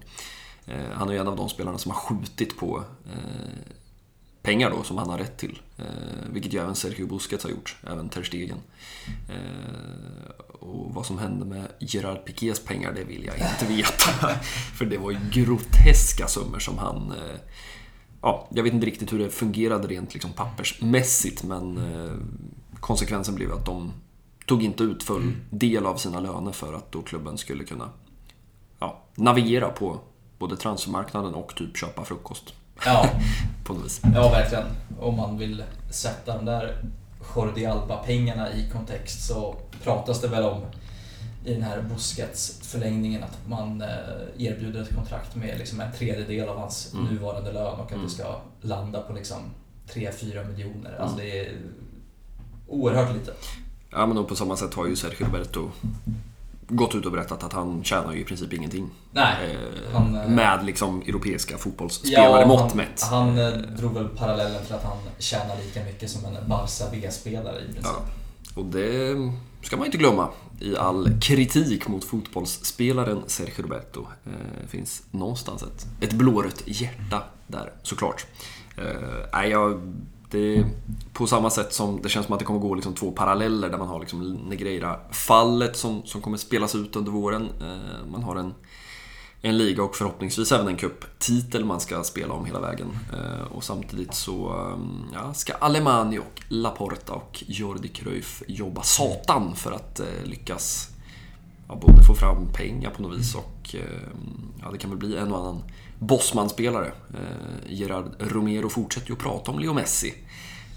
Eh, 0.66 0.74
han 0.94 1.08
är 1.08 1.12
ju 1.12 1.18
en 1.18 1.28
av 1.28 1.36
de 1.36 1.48
spelarna 1.48 1.78
som 1.78 1.90
har 1.90 1.98
skjutit 1.98 2.56
på 2.56 2.84
eh, 3.12 3.72
pengar 4.42 4.70
då 4.70 4.82
som 4.82 4.98
han 4.98 5.10
har 5.10 5.18
rätt 5.18 5.36
till. 5.36 5.62
Eh, 5.76 5.84
vilket 6.32 6.52
ju 6.52 6.58
även 6.58 6.74
Sergio 6.74 7.06
Busquets 7.06 7.44
har 7.44 7.50
gjort, 7.50 7.76
även 7.86 8.08
Ter 8.08 8.22
Stegen. 8.22 8.58
Eh, 9.28 10.30
och 10.60 10.94
vad 10.94 11.06
som 11.06 11.18
hände 11.18 11.44
med 11.44 11.68
Gerard 11.78 12.24
Piqués 12.24 12.60
pengar, 12.60 12.92
det 12.92 13.04
vill 13.04 13.24
jag 13.24 13.34
inte 13.34 13.66
veta. 13.74 14.34
För 14.78 14.84
det 14.84 14.98
var 14.98 15.10
ju 15.10 15.18
groteska 15.30 16.26
summor 16.26 16.58
som 16.58 16.78
han... 16.78 17.12
Eh, 17.12 17.40
ja, 18.22 18.48
jag 18.50 18.62
vet 18.62 18.72
inte 18.72 18.86
riktigt 18.86 19.12
hur 19.12 19.18
det 19.18 19.30
fungerade 19.30 19.88
rent 19.88 20.12
liksom 20.12 20.32
pappersmässigt, 20.32 21.42
men 21.42 21.76
eh, 21.76 22.14
konsekvensen 22.80 23.34
blev 23.34 23.52
att 23.52 23.66
de 23.66 23.92
tog 24.46 24.62
inte 24.62 24.82
ut 24.82 25.02
full 25.02 25.32
del 25.50 25.86
av 25.86 25.96
sina 25.96 26.20
löner 26.20 26.52
för 26.52 26.74
att 26.74 26.92
då 26.92 27.02
klubben 27.02 27.38
skulle 27.38 27.64
kunna 27.64 27.90
ja, 28.78 29.02
navigera 29.14 29.68
på 29.68 30.00
både 30.38 30.56
transfermarknaden 30.56 31.34
och 31.34 31.54
typ 31.56 31.76
köpa 31.76 32.04
frukost. 32.04 32.54
Ja, 32.84 33.08
på 33.64 33.72
något 33.72 33.84
vis. 33.84 34.00
ja 34.14 34.30
verkligen. 34.30 34.64
Om 35.00 35.16
man 35.16 35.38
vill 35.38 35.64
sätta 35.90 36.36
de 36.36 36.44
där 36.44 36.84
Jordi 37.36 37.66
Alba-pengarna 37.66 38.52
i 38.52 38.70
kontext 38.72 39.26
så 39.26 39.56
pratas 39.84 40.20
det 40.20 40.28
väl 40.28 40.44
om 40.44 40.60
i 41.44 41.54
den 41.54 41.62
här 41.62 41.82
Busquets 41.82 42.58
förlängningen 42.62 43.22
att 43.22 43.38
man 43.48 43.82
eh, 43.82 43.88
erbjuder 44.38 44.82
ett 44.82 44.94
kontrakt 44.94 45.36
med 45.36 45.58
liksom 45.58 45.80
en 45.80 45.92
tredjedel 45.92 46.48
av 46.48 46.58
hans 46.58 46.92
Mm. 46.94 47.04
nuvarande 47.06 47.52
lön 47.52 47.74
och 47.80 47.84
att 47.86 47.92
Mm. 47.92 48.04
det 48.04 48.10
ska 48.10 48.36
landa 48.60 49.00
på 49.00 49.12
liksom 49.12 49.38
3-4 49.92 50.44
miljoner. 50.48 50.96
Alltså 51.00 51.16
Mm. 51.20 51.26
det 51.30 51.40
är 51.40 51.52
oerhört 52.68 53.14
lite. 53.14 53.32
Ja, 53.90 54.06
men 54.06 54.18
och 54.18 54.28
på 54.28 54.36
samma 54.36 54.56
sätt 54.56 54.74
har 54.74 54.86
ju 54.86 54.96
Sergio 54.96 55.26
Roberto 55.26 55.70
gått 56.76 56.94
ut 56.94 57.06
och 57.06 57.12
berättat 57.12 57.44
att 57.44 57.52
han 57.52 57.84
tjänar 57.84 58.12
ju 58.12 58.20
i 58.20 58.24
princip 58.24 58.52
ingenting. 58.52 58.90
Nej, 59.12 59.34
Eh, 59.50 59.94
han, 59.94 60.14
eh, 60.16 60.28
med 60.28 60.64
liksom 60.66 61.02
europeiska 61.02 61.58
fotbollsspelare 61.58 62.38
han, 62.38 62.48
mått 62.48 62.74
mätt. 62.74 63.02
han 63.02 63.38
eh, 63.38 63.48
drog 63.52 63.94
väl 63.94 64.08
parallellen 64.08 64.64
till 64.64 64.74
att 64.74 64.84
han 64.84 64.96
tjänar 65.18 65.56
lika 65.64 65.84
mycket 65.84 66.10
som 66.10 66.24
en 66.24 66.48
Barca 66.48 66.84
B-spelare 66.92 67.60
i 67.60 67.72
princip. 67.72 67.84
Ja. 67.84 68.60
Och 68.60 68.64
det 68.64 69.16
ska 69.62 69.76
man 69.76 69.86
inte 69.86 69.98
glömma 69.98 70.28
i 70.60 70.76
all 70.76 71.20
kritik 71.20 71.88
mot 71.88 72.04
fotbollsspelaren 72.04 73.22
Sergio 73.26 73.62
Roberto. 73.62 74.06
Eh, 74.26 74.68
finns 74.68 75.02
någonstans 75.10 75.62
ett, 75.62 75.86
ett 76.00 76.12
blårött 76.12 76.62
hjärta 76.66 77.22
där, 77.46 77.72
såklart. 77.82 78.26
Eh, 78.76 79.48
jag, 79.48 79.80
det, 80.32 80.64
på 81.12 81.26
samma 81.26 81.50
sätt 81.50 81.72
som 81.72 82.02
det 82.02 82.08
känns 82.08 82.26
som 82.26 82.32
att 82.32 82.38
det 82.38 82.44
kommer 82.44 82.60
gå 82.60 82.74
liksom 82.74 82.94
två 82.94 83.10
paralleller 83.10 83.70
där 83.70 83.78
man 83.78 83.88
har 83.88 84.00
liksom 84.00 84.34
Negreira-fallet 84.34 85.76
som, 85.76 86.02
som 86.04 86.20
kommer 86.20 86.36
spelas 86.36 86.74
ut 86.74 86.96
under 86.96 87.12
våren. 87.12 87.48
Eh, 87.60 88.06
man 88.10 88.22
har 88.22 88.36
en, 88.36 88.54
en 89.42 89.58
liga 89.58 89.82
och 89.82 89.96
förhoppningsvis 89.96 90.52
även 90.52 90.68
en 90.68 90.76
cuptitel 90.76 91.64
man 91.64 91.80
ska 91.80 92.04
spela 92.04 92.34
om 92.34 92.44
hela 92.44 92.60
vägen. 92.60 92.88
Eh, 93.12 93.52
och 93.52 93.64
samtidigt 93.64 94.14
så 94.14 94.48
eh, 94.48 94.78
ja, 95.12 95.34
ska 95.34 95.52
Alemani 95.52 96.18
och 96.18 96.42
Laporta 96.48 97.12
och 97.12 97.44
Jordi 97.46 97.88
Cruyff 97.88 98.42
jobba 98.46 98.82
satan 98.82 99.56
för 99.56 99.72
att 99.72 100.00
lyckas 100.24 100.88
ja, 101.68 101.78
både 101.82 102.02
få 102.02 102.14
fram 102.14 102.52
pengar 102.52 102.90
på 102.90 103.02
något 103.02 103.18
vis 103.18 103.34
och 103.34 103.74
ja, 104.62 104.70
det 104.72 104.78
kan 104.78 104.90
väl 104.90 104.98
bli 104.98 105.16
en 105.16 105.32
och 105.32 105.38
annan 105.38 105.62
Bosman-spelare. 106.06 106.86
Eh, 107.14 107.20
Gerard 107.72 108.04
Romero 108.18 108.68
fortsätter 108.68 109.08
ju 109.08 109.12
att 109.12 109.18
prata 109.20 109.50
om 109.50 109.58
Leo 109.58 109.72
Messi. 109.72 110.14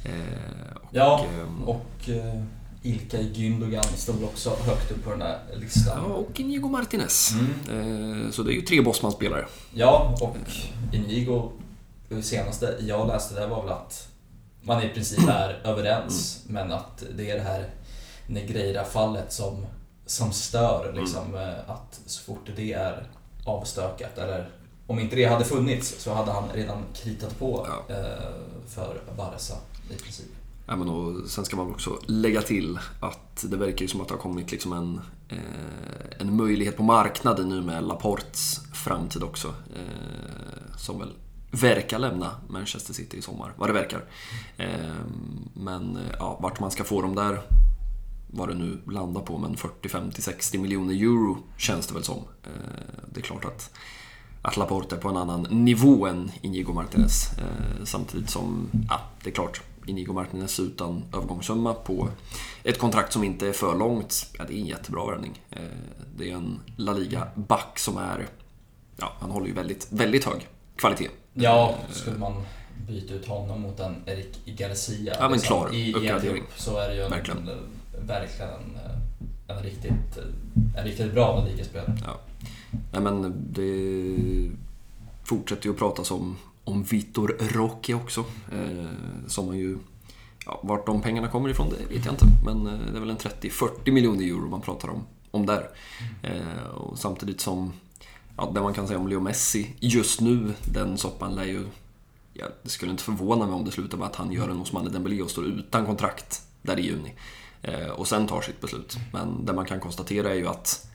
Eh, 0.06 0.76
och, 0.76 0.82
Ja, 0.92 1.26
ehm, 1.42 1.64
och 1.64 2.10
eh, 2.10 2.42
Ilkay 2.82 3.34
Gündogan 3.34 3.84
stod 3.84 4.24
också 4.24 4.50
högt 4.50 4.92
upp 4.92 5.04
på 5.04 5.10
den 5.10 5.20
där 5.20 5.40
listan. 5.56 6.04
ja, 6.10 6.14
och 6.16 6.40
Inigo 6.40 6.68
Martinez. 6.70 7.32
Mm. 7.70 8.26
Eh, 8.26 8.32
så 8.32 8.44
det 8.44 8.52
är 8.52 8.56
ju 8.56 8.62
tre 8.62 8.82
Bosman-spelare. 8.82 9.46
Ja, 9.74 10.16
och 10.22 10.38
Inigo, 10.94 11.52
det 12.10 12.22
senaste 12.24 12.76
jag 12.80 13.08
läste 13.08 13.36
där 13.36 13.48
var 13.48 13.64
väl 13.64 13.72
att 13.72 14.08
man 14.62 14.84
i 14.84 14.90
princip 14.90 15.30
är 15.30 15.50
överens, 15.64 16.44
men 16.48 16.72
att 16.72 17.04
det 17.18 17.32
är 17.32 17.36
det 17.36 17.44
här 17.44 17.70
Negreira-fallet 18.28 19.34
som, 19.34 19.66
som 20.06 20.32
stör. 20.32 20.94
Liksom, 20.96 21.36
eh, 21.36 21.70
Att 21.70 22.00
så 22.06 22.24
fort 22.24 22.50
det 22.56 22.74
är 22.74 23.08
avstökat, 23.46 24.18
eller 24.18 24.50
om 24.88 25.00
inte 25.00 25.16
det 25.16 25.26
hade 25.26 25.46
funnits 25.46 25.96
så 26.04 26.14
hade 26.14 26.32
han 26.32 26.44
redan 26.54 26.84
kritat 26.94 27.40
på 27.40 27.68
Ja. 27.70 27.96
eh, 27.96 28.34
för 28.68 29.02
Barca 29.18 29.54
i 29.90 29.96
princip. 30.02 30.26
Ja, 30.68 30.76
men 30.76 30.90
och 30.90 31.30
sen 31.30 31.46
ska 31.46 31.56
man 31.58 31.72
också 31.72 32.00
lägga 32.06 32.42
till 32.42 32.80
att 33.00 33.46
det 33.50 33.58
verkar 33.58 33.82
ju 33.82 33.88
som 33.88 34.02
att 34.02 34.08
det 34.08 34.14
har 34.14 34.22
kommit 34.22 34.52
liksom 34.52 34.74
en, 34.74 35.02
eh, 35.30 36.20
en 36.20 36.36
möjlighet 36.36 36.78
på 36.78 36.84
marknaden 36.84 37.50
nu 37.50 37.62
med 37.62 37.84
Laportes 37.84 38.60
framtid 38.74 39.24
också. 39.24 39.48
Eh, 39.48 40.78
som 40.78 41.00
väl 41.00 41.14
verkar 41.52 42.00
lämna 42.00 42.32
Manchester 42.50 42.94
City 42.94 43.18
i 43.18 43.22
sommar, 43.22 43.54
vad 43.58 43.70
det 43.70 43.74
verkar. 43.74 44.04
Eh, 44.58 44.70
men 45.54 46.00
ja, 46.20 46.38
vart 46.42 46.60
man 46.60 46.72
ska 46.72 46.84
få 46.84 47.02
dem 47.02 47.16
där, 47.16 47.42
vad 48.28 48.50
det 48.50 48.56
nu 48.56 48.78
landar 48.92 49.22
på, 49.22 49.38
men 49.38 49.58
40, 49.58 49.90
50, 49.90 50.22
60 50.22 50.58
miljoner 50.58 50.94
euro 50.94 51.38
känns 51.58 51.88
det 51.88 51.94
väl 51.94 52.04
som. 52.04 52.24
Det 53.14 53.20
är 53.20 53.24
klart 53.24 53.46
att 53.46 53.72
att 54.46 54.58
Laporte 54.58 54.96
är 54.96 55.00
på 55.00 55.10
en 55.10 55.18
annan 55.18 55.42
nivå 55.50 56.06
än 56.08 56.32
Inigo 56.42 56.74
Martinez. 56.74 57.30
Eh, 57.38 57.84
samtidigt 57.84 58.30
som, 58.30 58.70
ja, 58.90 59.02
det 59.24 59.30
är 59.30 59.34
klart, 59.34 59.62
Inigo 59.86 60.14
Martinez 60.14 60.60
utan 60.60 61.04
övergångssumma 61.14 61.74
på 61.74 62.10
ett 62.64 62.80
kontrakt 62.80 63.14
som 63.14 63.24
inte 63.24 63.48
är 63.48 63.54
för 63.54 63.76
långt, 63.78 64.26
ja, 64.38 64.44
det 64.48 64.54
är 64.54 64.60
en 64.60 64.66
jättebra 64.66 65.06
värvning. 65.06 65.42
Eh, 65.52 65.60
det 66.18 66.32
är 66.32 66.36
en 66.36 66.60
La 66.76 66.94
Liga-back 66.94 67.80
som 67.80 67.98
är, 67.98 68.28
ja, 68.98 69.14
han 69.20 69.32
håller 69.32 69.48
ju 69.48 69.54
väldigt, 69.54 69.88
väldigt 69.90 70.26
hög 70.26 70.48
kvalitet. 70.76 71.10
Ja, 71.34 71.76
Eh, 71.88 71.94
skulle 71.94 72.18
man 72.18 72.34
byta 72.88 73.14
ut 73.14 73.28
honom 73.28 73.62
mot 73.62 73.80
en 73.80 73.96
Eric 74.06 74.46
Garcia 74.46 74.98
liksom, 74.98 75.24
Ja, 75.24 75.30
men 75.30 75.40
klar 75.40 75.74
i, 75.74 75.78
i 75.78 76.08
en 76.08 76.22
grupp 76.22 76.52
så 76.58 76.78
är 76.78 76.90
det 76.90 76.96
ju 76.96 77.02
en, 77.02 77.12
Verkligen. 77.12 77.48
en, 77.48 78.08
verkligen 78.08 78.50
en, 78.52 78.78
en, 79.58 79.64
riktigt, 79.64 80.18
en 80.78 80.84
riktigt 80.84 81.14
bra 81.14 81.36
La 81.40 81.46
Liga-spelare. 81.46 81.98
Ja. 82.06 82.20
Nej, 82.92 83.02
men 83.02 83.46
det 83.52 84.52
fortsätter 85.24 85.66
ju 85.66 85.72
att 85.72 85.78
pratas 85.78 86.12
om, 86.12 86.38
om 86.64 86.84
Vitor 86.84 87.38
Roque 87.40 87.94
också. 87.94 88.26
Eh, 88.52 88.86
som 89.28 89.46
man 89.46 89.58
ju... 89.58 89.78
Ja, 90.46 90.60
vart 90.64 90.86
de 90.86 91.02
pengarna 91.02 91.28
kommer 91.28 91.50
ifrån, 91.50 91.70
det 91.70 91.96
vet 91.96 92.06
jag 92.06 92.14
inte. 92.14 92.26
Men 92.46 92.68
eh, 92.68 92.92
det 92.92 92.98
är 92.98 93.00
väl 93.00 93.10
en 93.10 93.18
30-40 93.18 93.92
miljoner 93.92 94.26
euro 94.26 94.50
man 94.50 94.62
pratar 94.62 94.90
om, 94.90 95.04
om 95.32 95.46
där. 95.46 95.70
Eh, 96.22 96.68
och 96.76 97.00
samtidigt 97.00 97.42
som... 97.42 97.74
Ja, 98.38 98.52
det 98.56 98.62
man 98.62 98.74
kan 98.74 98.88
säga 98.88 99.00
om 99.00 99.08
Leo 99.08 99.20
Messi 99.20 99.76
just 99.80 100.22
nu, 100.22 100.54
den 100.74 100.98
soppan 100.98 101.36
lär 101.36 101.46
ju... 101.46 101.66
Ja, 102.34 102.46
det 102.64 102.70
skulle 102.70 102.92
inte 102.92 103.04
förvåna 103.04 103.46
mig 103.46 103.56
om 103.56 103.66
det 103.66 103.72
slutar 103.72 103.98
med 103.98 104.08
att 104.08 104.16
han 104.16 104.32
gör 104.32 104.50
en 104.50 104.62
Osmane 104.62 104.90
Dembélé 104.90 105.22
och 105.22 105.30
står 105.30 105.46
utan 105.46 105.86
kontrakt 105.86 106.42
där 106.62 106.80
i 106.80 106.82
juni. 106.82 107.14
Eh, 107.62 107.90
och 107.90 108.08
sen 108.08 108.28
tar 108.28 108.42
sitt 108.42 108.62
beslut. 108.62 108.98
Men 109.14 109.46
det 109.46 109.54
man 109.54 109.66
kan 109.66 109.80
konstatera 109.80 110.30
är 110.30 110.36
ju 110.36 110.48
att 110.48 110.88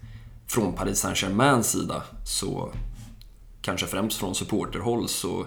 från 0.50 0.72
Paris 0.72 0.98
Saint-Germains 0.98 1.70
sida 1.70 2.02
så 2.24 2.72
kanske 3.62 3.86
främst 3.86 4.18
från 4.18 4.34
supporterhåll 4.34 5.08
så 5.08 5.46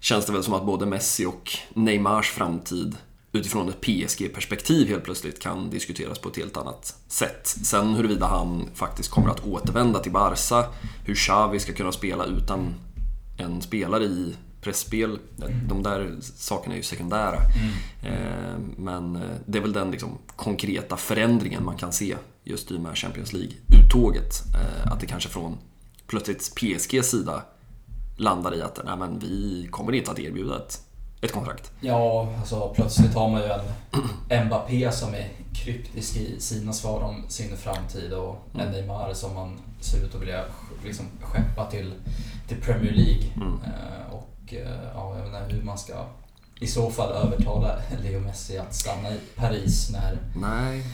känns 0.00 0.26
det 0.26 0.32
väl 0.32 0.42
som 0.42 0.54
att 0.54 0.66
både 0.66 0.86
Messi 0.86 1.26
och 1.26 1.50
Neymars 1.74 2.30
framtid 2.30 2.96
utifrån 3.32 3.68
ett 3.68 3.80
PSG-perspektiv 3.80 4.88
helt 4.88 5.04
plötsligt 5.04 5.42
kan 5.42 5.70
diskuteras 5.70 6.18
på 6.18 6.28
ett 6.28 6.36
helt 6.36 6.56
annat 6.56 6.96
sätt. 7.08 7.46
Sen 7.46 7.94
huruvida 7.94 8.26
han 8.26 8.68
faktiskt 8.74 9.10
kommer 9.10 9.30
att 9.30 9.46
återvända 9.46 9.98
till 9.98 10.12
Barca, 10.12 10.66
hur 11.04 11.14
Xavi 11.14 11.60
ska 11.60 11.72
kunna 11.72 11.92
spela 11.92 12.24
utan 12.24 12.74
en 13.38 13.62
spelare 13.62 14.04
i 14.04 14.34
pressspel, 14.60 15.18
de 15.68 15.82
där 15.82 16.16
sakerna 16.20 16.74
är 16.74 16.76
ju 16.76 16.82
sekundära. 16.82 17.38
Eh, 18.02 18.58
Men 18.76 19.16
eh, 19.16 19.22
det 19.46 19.58
är 19.58 19.62
väl 19.62 19.72
den 19.72 19.90
liksom 19.90 20.18
konkreta 20.36 20.96
förändringen 20.96 21.64
man 21.64 21.76
kan 21.76 21.92
se 21.92 22.16
just 22.44 22.70
i 22.70 22.76
och 22.76 22.80
med 22.80 22.98
Champions 22.98 23.32
League-uttåget. 23.32 24.42
Eh, 24.54 24.92
Att 24.92 25.00
det 25.00 25.06
kanske 25.06 25.28
från 25.28 25.58
plötsligt 26.06 26.54
PSGs 26.54 27.10
sida 27.10 27.42
landar 28.16 28.54
i 28.54 28.62
att 28.62 28.78
nej, 28.84 28.96
men 28.96 29.18
vi 29.18 29.68
kommer 29.70 29.92
inte 29.92 30.10
att 30.10 30.18
erbjuda 30.18 30.56
ett, 30.56 30.80
ett 31.20 31.32
kontrakt. 31.32 31.72
Ja, 31.80 32.34
alltså 32.40 32.72
plötsligt 32.74 33.14
har 33.14 33.28
man 33.28 33.40
ju 33.40 33.48
en 34.28 34.46
Mbappé 34.46 34.92
som 34.92 35.14
är 35.14 35.28
kryptisk 35.54 36.16
i 36.16 36.40
sina 36.40 36.72
svar 36.72 37.00
om 37.00 37.24
sin 37.28 37.56
framtid 37.56 38.12
och 38.12 38.48
en 38.54 38.60
Mm. 38.60 38.72
Neymar 38.72 39.14
som 39.14 39.34
man 39.34 39.58
ser 39.80 40.04
ut 40.04 40.14
att 40.14 40.20
vilja 40.22 40.44
liksom 40.84 41.06
skeppa 41.22 41.70
till, 41.70 41.92
till 42.48 42.56
Premier 42.60 42.92
League. 42.92 43.24
Mm. 43.36 43.52
Eh, 43.64 44.12
och 44.14 44.54
eh, 44.54 44.78
ja, 44.94 45.16
jag 45.16 45.24
vet 45.30 45.42
inte 45.42 45.54
hur 45.56 45.62
man 45.62 45.78
ska 45.78 46.06
i 46.60 46.66
så 46.66 46.90
fall 46.90 47.12
övertala 47.12 47.78
Leo 48.02 48.20
Messi 48.20 48.58
att 48.58 48.74
stanna 48.74 49.10
i 49.10 49.18
Paris 49.36 49.90
när 49.90 50.18
Nej, 50.36 50.84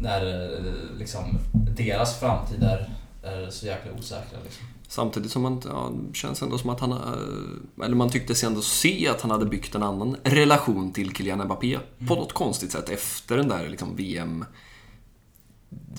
när 0.00 0.26
eh, 0.26 0.98
liksom, 0.98 1.38
deras 1.52 2.20
framtid 2.20 2.62
är, 2.62 2.90
är 3.22 3.50
så 3.50 3.66
jäkla 3.66 3.92
osäkra. 3.92 4.38
Liksom. 4.44 4.66
Samtidigt 4.88 5.30
som 5.30 5.42
man, 5.42 5.62
ja, 5.64 5.92
känns 6.12 6.42
ändå 6.42 6.58
som 6.58 6.70
att 6.70 6.80
han, 6.80 6.92
eh, 6.92 7.84
eller 7.84 7.96
man 7.96 8.10
tyckte 8.10 8.34
sig 8.34 8.46
ändå 8.46 8.60
se 8.60 9.08
att 9.08 9.20
han 9.20 9.30
hade 9.30 9.46
byggt 9.46 9.74
en 9.74 9.82
annan 9.82 10.16
relation 10.22 10.92
till 10.92 11.14
Kylian 11.14 11.44
Mbappé 11.44 11.74
mm. 11.74 12.08
på 12.08 12.14
något 12.14 12.32
konstigt 12.32 12.72
sätt 12.72 12.88
efter 12.88 13.36
den 13.36 13.48
där 13.48 13.68
liksom, 13.68 13.96
VM 13.96 14.44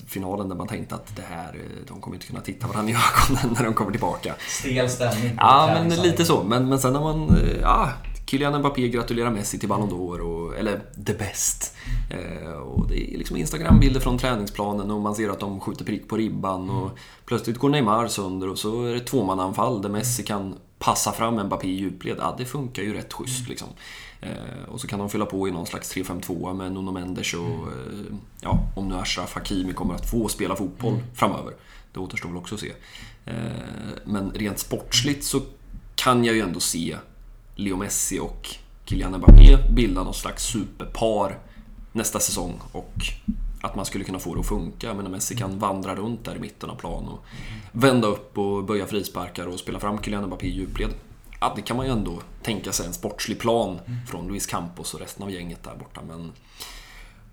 finalen 0.06 0.48
där 0.48 0.56
man 0.56 0.68
tänkte 0.68 0.94
att 0.94 1.16
det 1.16 1.22
här, 1.22 1.54
eh, 1.54 1.86
de 1.88 2.00
kommer 2.00 2.16
inte 2.16 2.26
kunna 2.26 2.40
titta 2.40 2.66
varandra 2.66 2.92
i 2.92 2.94
ögonen 2.94 3.54
när 3.58 3.64
de 3.64 3.74
kommer 3.74 3.90
tillbaka. 3.90 4.34
Stel 4.48 4.90
stämning. 4.90 5.34
Ja, 5.36 5.70
men 5.74 6.02
lite 6.02 6.24
så. 6.24 6.42
Men, 6.42 6.68
men 6.68 6.78
sen 6.78 6.92
när 6.92 7.00
man, 7.00 7.38
ja, 7.62 7.92
Kylian 8.30 8.58
Mbappé 8.58 8.88
gratulerar 8.88 9.30
Messi 9.30 9.58
till 9.58 9.68
Ballon 9.68 9.90
d'Or, 9.90 10.20
och, 10.20 10.58
eller 10.58 10.80
the 11.06 11.14
best. 11.14 11.76
Eh, 12.10 12.52
och 12.52 12.88
det 12.88 13.14
är 13.14 13.18
liksom 13.18 13.36
Instagram-bilder 13.36 14.00
från 14.00 14.18
träningsplanen 14.18 14.90
och 14.90 15.00
man 15.00 15.14
ser 15.14 15.28
att 15.28 15.40
de 15.40 15.60
skjuter 15.60 15.84
prick 15.84 16.08
på 16.08 16.16
ribban 16.16 16.70
och 16.70 16.98
plötsligt 17.24 17.58
går 17.58 17.68
Neymar 17.68 18.08
sönder 18.08 18.48
och 18.48 18.58
så 18.58 18.84
är 18.84 18.94
det 18.94 19.00
tvåmannaanfall 19.00 19.82
där 19.82 19.88
Messi 19.88 20.22
kan 20.22 20.54
passa 20.78 21.12
fram 21.12 21.46
Mbappé 21.46 21.68
i 21.68 21.76
djupled. 21.76 22.16
Ja, 22.18 22.34
det 22.38 22.44
funkar 22.44 22.82
ju 22.82 22.94
rätt 22.94 23.12
schysst 23.12 23.48
liksom. 23.48 23.68
Eh, 24.20 24.68
och 24.68 24.80
så 24.80 24.86
kan 24.86 24.98
de 24.98 25.10
fylla 25.10 25.26
på 25.26 25.48
i 25.48 25.50
någon 25.50 25.66
slags 25.66 25.96
3-5-2 25.96 26.54
med 26.54 26.72
Nuno 26.72 26.92
Mendes 26.92 27.34
och 27.34 27.40
eh, 27.40 28.14
ja, 28.40 28.58
om 28.76 28.88
nu 28.88 28.94
Ashraf 28.94 29.34
Hakimi 29.34 29.72
kommer 29.72 29.94
att 29.94 30.10
få 30.10 30.28
spela 30.28 30.56
fotboll 30.56 30.92
mm. 30.92 31.04
framöver. 31.14 31.54
Det 31.92 32.00
återstår 32.00 32.28
väl 32.28 32.38
också 32.38 32.54
att 32.54 32.60
se. 32.60 32.72
Men 34.04 34.30
rent 34.34 34.58
sportsligt 34.58 35.24
så 35.24 35.40
kan 35.94 36.24
jag 36.24 36.34
ju 36.34 36.40
ändå 36.40 36.60
se 36.60 36.96
Leo 37.60 37.76
Messi 37.76 38.18
och 38.18 38.48
Kylian 38.84 39.16
Mbappé 39.16 39.58
bilda 39.70 40.02
någon 40.02 40.14
slags 40.14 40.44
superpar 40.44 41.38
nästa 41.92 42.20
säsong 42.20 42.60
och 42.72 42.94
att 43.60 43.76
man 43.76 43.84
skulle 43.84 44.04
kunna 44.04 44.18
få 44.18 44.34
det 44.34 44.40
att 44.40 44.46
funka. 44.46 44.94
Men 44.94 45.10
Messi 45.10 45.36
kan 45.36 45.58
vandra 45.58 45.94
runt 45.94 46.24
där 46.24 46.36
i 46.36 46.38
mitten 46.38 46.70
av 46.70 46.74
plan 46.74 47.08
och 47.08 47.24
vända 47.72 48.08
upp 48.08 48.38
och 48.38 48.64
böja 48.64 48.86
frisparkar 48.86 49.46
och 49.46 49.58
spela 49.58 49.80
fram 49.80 50.02
Kylian 50.02 50.26
Mbappé 50.26 50.46
i 50.46 50.50
djupled. 50.50 50.90
Ja, 51.40 51.52
det 51.56 51.62
kan 51.62 51.76
man 51.76 51.86
ju 51.86 51.92
ändå 51.92 52.22
tänka 52.42 52.72
sig 52.72 52.86
en 52.86 52.92
sportslig 52.92 53.40
plan 53.40 53.78
från 54.08 54.28
Luis 54.28 54.46
Campos 54.46 54.94
och 54.94 55.00
resten 55.00 55.22
av 55.22 55.30
gänget 55.30 55.62
där 55.62 55.76
borta. 55.78 56.00
Men 56.08 56.32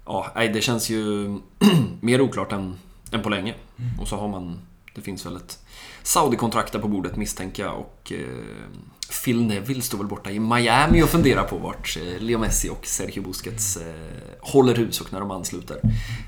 ja, 0.05 0.31
det 0.35 0.61
känns 0.61 0.89
ju 0.89 1.27
mer 2.01 2.21
oklart 2.21 2.51
än, 2.51 2.75
än 3.11 3.21
på 3.21 3.29
länge. 3.29 3.55
Och 3.99 4.07
så 4.07 4.15
har 4.15 4.27
man, 4.27 4.59
det 4.95 5.01
finns 5.01 5.25
väl 5.25 5.35
ett 5.35 5.59
Saudi-kontrakt 6.03 6.73
där 6.73 6.79
på 6.79 6.87
bordet 6.87 7.15
misstänker 7.15 7.63
jag 7.63 7.79
och 7.79 8.11
eh, 8.11 8.67
Phil 9.09 9.43
Neville 9.43 9.81
står 9.81 9.97
väl 9.97 10.07
borta 10.07 10.31
i 10.31 10.39
Miami 10.39 11.03
och 11.03 11.09
funderar 11.09 11.43
på 11.43 11.57
vart 11.57 11.97
eh, 11.97 12.21
Leo 12.21 12.39
Messi 12.39 12.69
och 12.69 12.85
Sergio 12.85 13.23
Busquets 13.23 13.77
eh, 13.77 13.93
håller 14.41 14.75
hus 14.75 15.01
och 15.01 15.13
när 15.13 15.19
de 15.19 15.31
ansluter. 15.31 15.79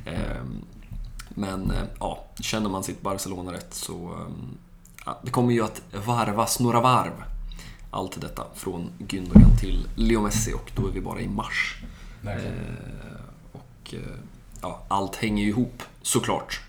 Ehm, 0.06 0.62
men 1.30 1.72
eh, 1.72 1.84
ja, 2.00 2.26
känner 2.40 2.70
man 2.70 2.84
sitt 2.84 3.02
Barcelona 3.02 3.54
rätt 3.54 3.74
så 3.74 4.28
ja, 5.06 5.20
det 5.24 5.32
kommer 5.32 5.54
ju 5.54 5.64
att 5.64 5.82
varvas 6.06 6.60
några 6.60 6.82
varv. 6.82 7.24
Allt 7.92 8.22
detta 8.22 8.44
från 8.56 8.90
Gündogan 9.00 9.58
till 9.60 9.88
Leo 9.96 10.22
Messi 10.22 10.54
och 10.54 10.72
då 10.76 10.88
är 10.88 10.92
vi 10.92 11.02
bara 11.02 11.22
i 11.22 11.28
mars. 11.28 11.82
och 13.52 13.94
ja, 14.62 14.86
allt 14.88 15.16
hänger 15.16 15.44
ju 15.44 15.50
ihop 15.50 15.84
såklart. 16.02 16.62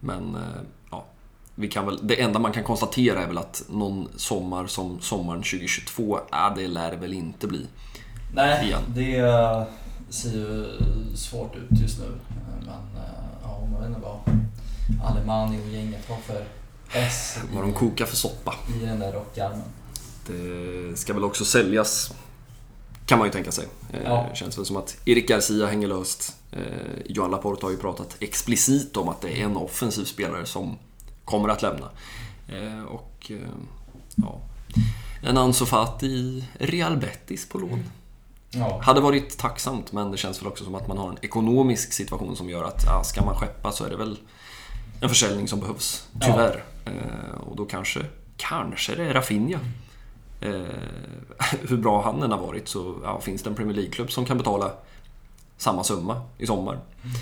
men 0.00 0.36
vi 1.54 1.68
kan 1.68 1.86
väl, 1.86 1.98
det 2.02 2.20
enda 2.20 2.38
man 2.38 2.52
kan 2.52 2.64
konstatera 2.64 3.22
är 3.22 3.26
väl 3.26 3.38
att 3.38 3.64
någon 3.68 4.08
sommar 4.16 4.66
som 4.66 5.00
sommaren 5.00 5.42
2022, 5.42 6.18
äh, 6.32 6.54
det 6.56 6.68
lär 6.68 6.90
det 6.90 6.96
väl 6.96 7.12
inte 7.12 7.46
bli. 7.46 7.66
Nej, 8.34 8.66
igen. 8.66 8.82
det 8.88 9.66
ser 10.10 10.30
ju 10.30 10.66
svårt 11.14 11.56
ut 11.56 11.80
just 11.80 11.98
nu. 11.98 12.06
Men 12.28 12.70
ja, 13.42 13.68
man 13.72 13.80
vet 13.80 13.88
inte 13.88 14.00
vad 14.00 14.20
Alemani 15.10 15.58
och 15.62 15.68
gänget 15.68 16.08
har 16.08 16.16
för 16.16 16.44
S 16.92 17.38
Vad 17.54 17.64
de 17.64 17.72
kokar 17.72 18.06
för 18.06 18.16
soppa. 18.16 18.54
I 18.82 18.86
den 18.86 18.98
där 18.98 19.12
rockärmen. 19.12 19.62
Det 20.26 20.98
ska 20.98 21.14
väl 21.14 21.24
också 21.24 21.44
säljas, 21.44 22.14
kan 23.06 23.18
man 23.18 23.28
ju 23.28 23.32
tänka 23.32 23.52
sig. 23.52 23.66
Eh, 23.92 24.00
ja. 24.04 24.26
Det 24.30 24.36
känns 24.36 24.58
väl 24.58 24.64
som 24.64 24.76
att 24.76 24.96
Erik 25.04 25.28
Garcia 25.28 25.66
hänger 25.66 25.88
löst. 25.88 26.36
Eh, 26.52 26.60
Johan 27.06 27.30
Laporte 27.30 27.66
har 27.66 27.70
ju 27.70 27.76
pratat 27.76 28.16
explicit 28.20 28.96
om 28.96 29.08
att 29.08 29.20
det 29.20 29.40
är 29.40 29.44
en 29.44 29.56
offensiv 29.56 30.04
spelare 30.04 30.46
som 30.46 30.78
kommer 31.24 31.48
att 31.48 31.62
lämna. 31.62 31.90
Eh, 32.48 32.84
och 32.84 33.30
eh, 33.30 33.36
ja, 34.14 34.40
en 35.22 35.38
Ansu 35.38 35.66
Fati 35.66 36.06
i 36.06 36.44
Real 36.58 36.96
Betis 36.96 37.48
på 37.48 37.58
lån. 37.58 37.84
Ja. 38.50 38.80
Hade 38.82 39.00
varit 39.00 39.38
tacksamt, 39.38 39.92
men 39.92 40.10
det 40.10 40.16
känns 40.16 40.40
väl 40.40 40.46
också 40.46 40.64
som 40.64 40.74
att 40.74 40.88
man 40.88 40.98
har 40.98 41.08
en 41.08 41.18
ekonomisk 41.22 41.92
situation 41.92 42.36
som 42.36 42.48
gör 42.48 42.64
att 42.64 42.84
ja, 42.86 43.04
ska 43.04 43.24
man 43.24 43.34
skeppa 43.34 43.72
så 43.72 43.84
är 43.84 43.90
det 43.90 43.96
väl 43.96 44.18
en 45.00 45.08
försäljning 45.08 45.48
som 45.48 45.60
behövs, 45.60 46.08
tyvärr. 46.20 46.64
Ja. 46.84 46.90
Eh, 46.90 47.40
och 47.48 47.56
då 47.56 47.64
kanske, 47.64 48.00
kanske 48.36 48.94
det 48.94 49.04
är 49.04 49.14
Rafinha. 49.14 49.58
Eh, 50.40 50.50
hur 51.68 51.76
bra 51.76 52.02
han 52.02 52.22
än 52.22 52.30
har 52.30 52.38
varit 52.38 52.68
så 52.68 52.96
ja, 53.02 53.20
finns 53.20 53.42
det 53.42 53.50
en 53.50 53.56
Premier 53.56 53.76
League-klubb 53.76 54.10
som 54.10 54.24
kan 54.24 54.38
betala 54.38 54.72
samma 55.56 55.84
summa 55.84 56.22
i 56.38 56.46
sommar. 56.46 56.74
Mm. 56.74 57.16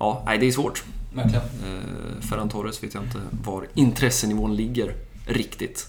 Ja, 0.00 0.22
nej, 0.26 0.38
det 0.38 0.46
är 0.46 0.52
svårt. 0.52 0.84
Verkligen. 1.14 1.42
Eh, 1.42 2.20
Ferran 2.20 2.48
Torres 2.48 2.82
vet 2.82 2.94
jag 2.94 3.02
inte 3.02 3.20
var 3.44 3.66
intressenivån 3.74 4.56
ligger 4.56 4.94
riktigt. 5.26 5.88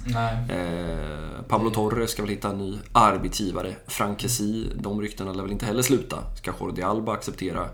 Eh, 0.49 1.43
Pablo 1.47 1.69
Torres 1.69 2.11
ska 2.11 2.21
väl 2.21 2.31
hitta 2.31 2.49
en 2.49 2.57
ny 2.57 2.77
arbetsgivare. 2.91 3.75
Frank 3.87 4.21
Kessie, 4.21 4.67
de 4.75 5.01
ryktena 5.01 5.33
lär 5.33 5.43
väl 5.43 5.51
inte 5.51 5.65
heller 5.65 5.81
sluta. 5.81 6.17
Ska 6.35 6.53
Jordi 6.59 6.81
Alba 6.81 7.13
acceptera 7.13 7.69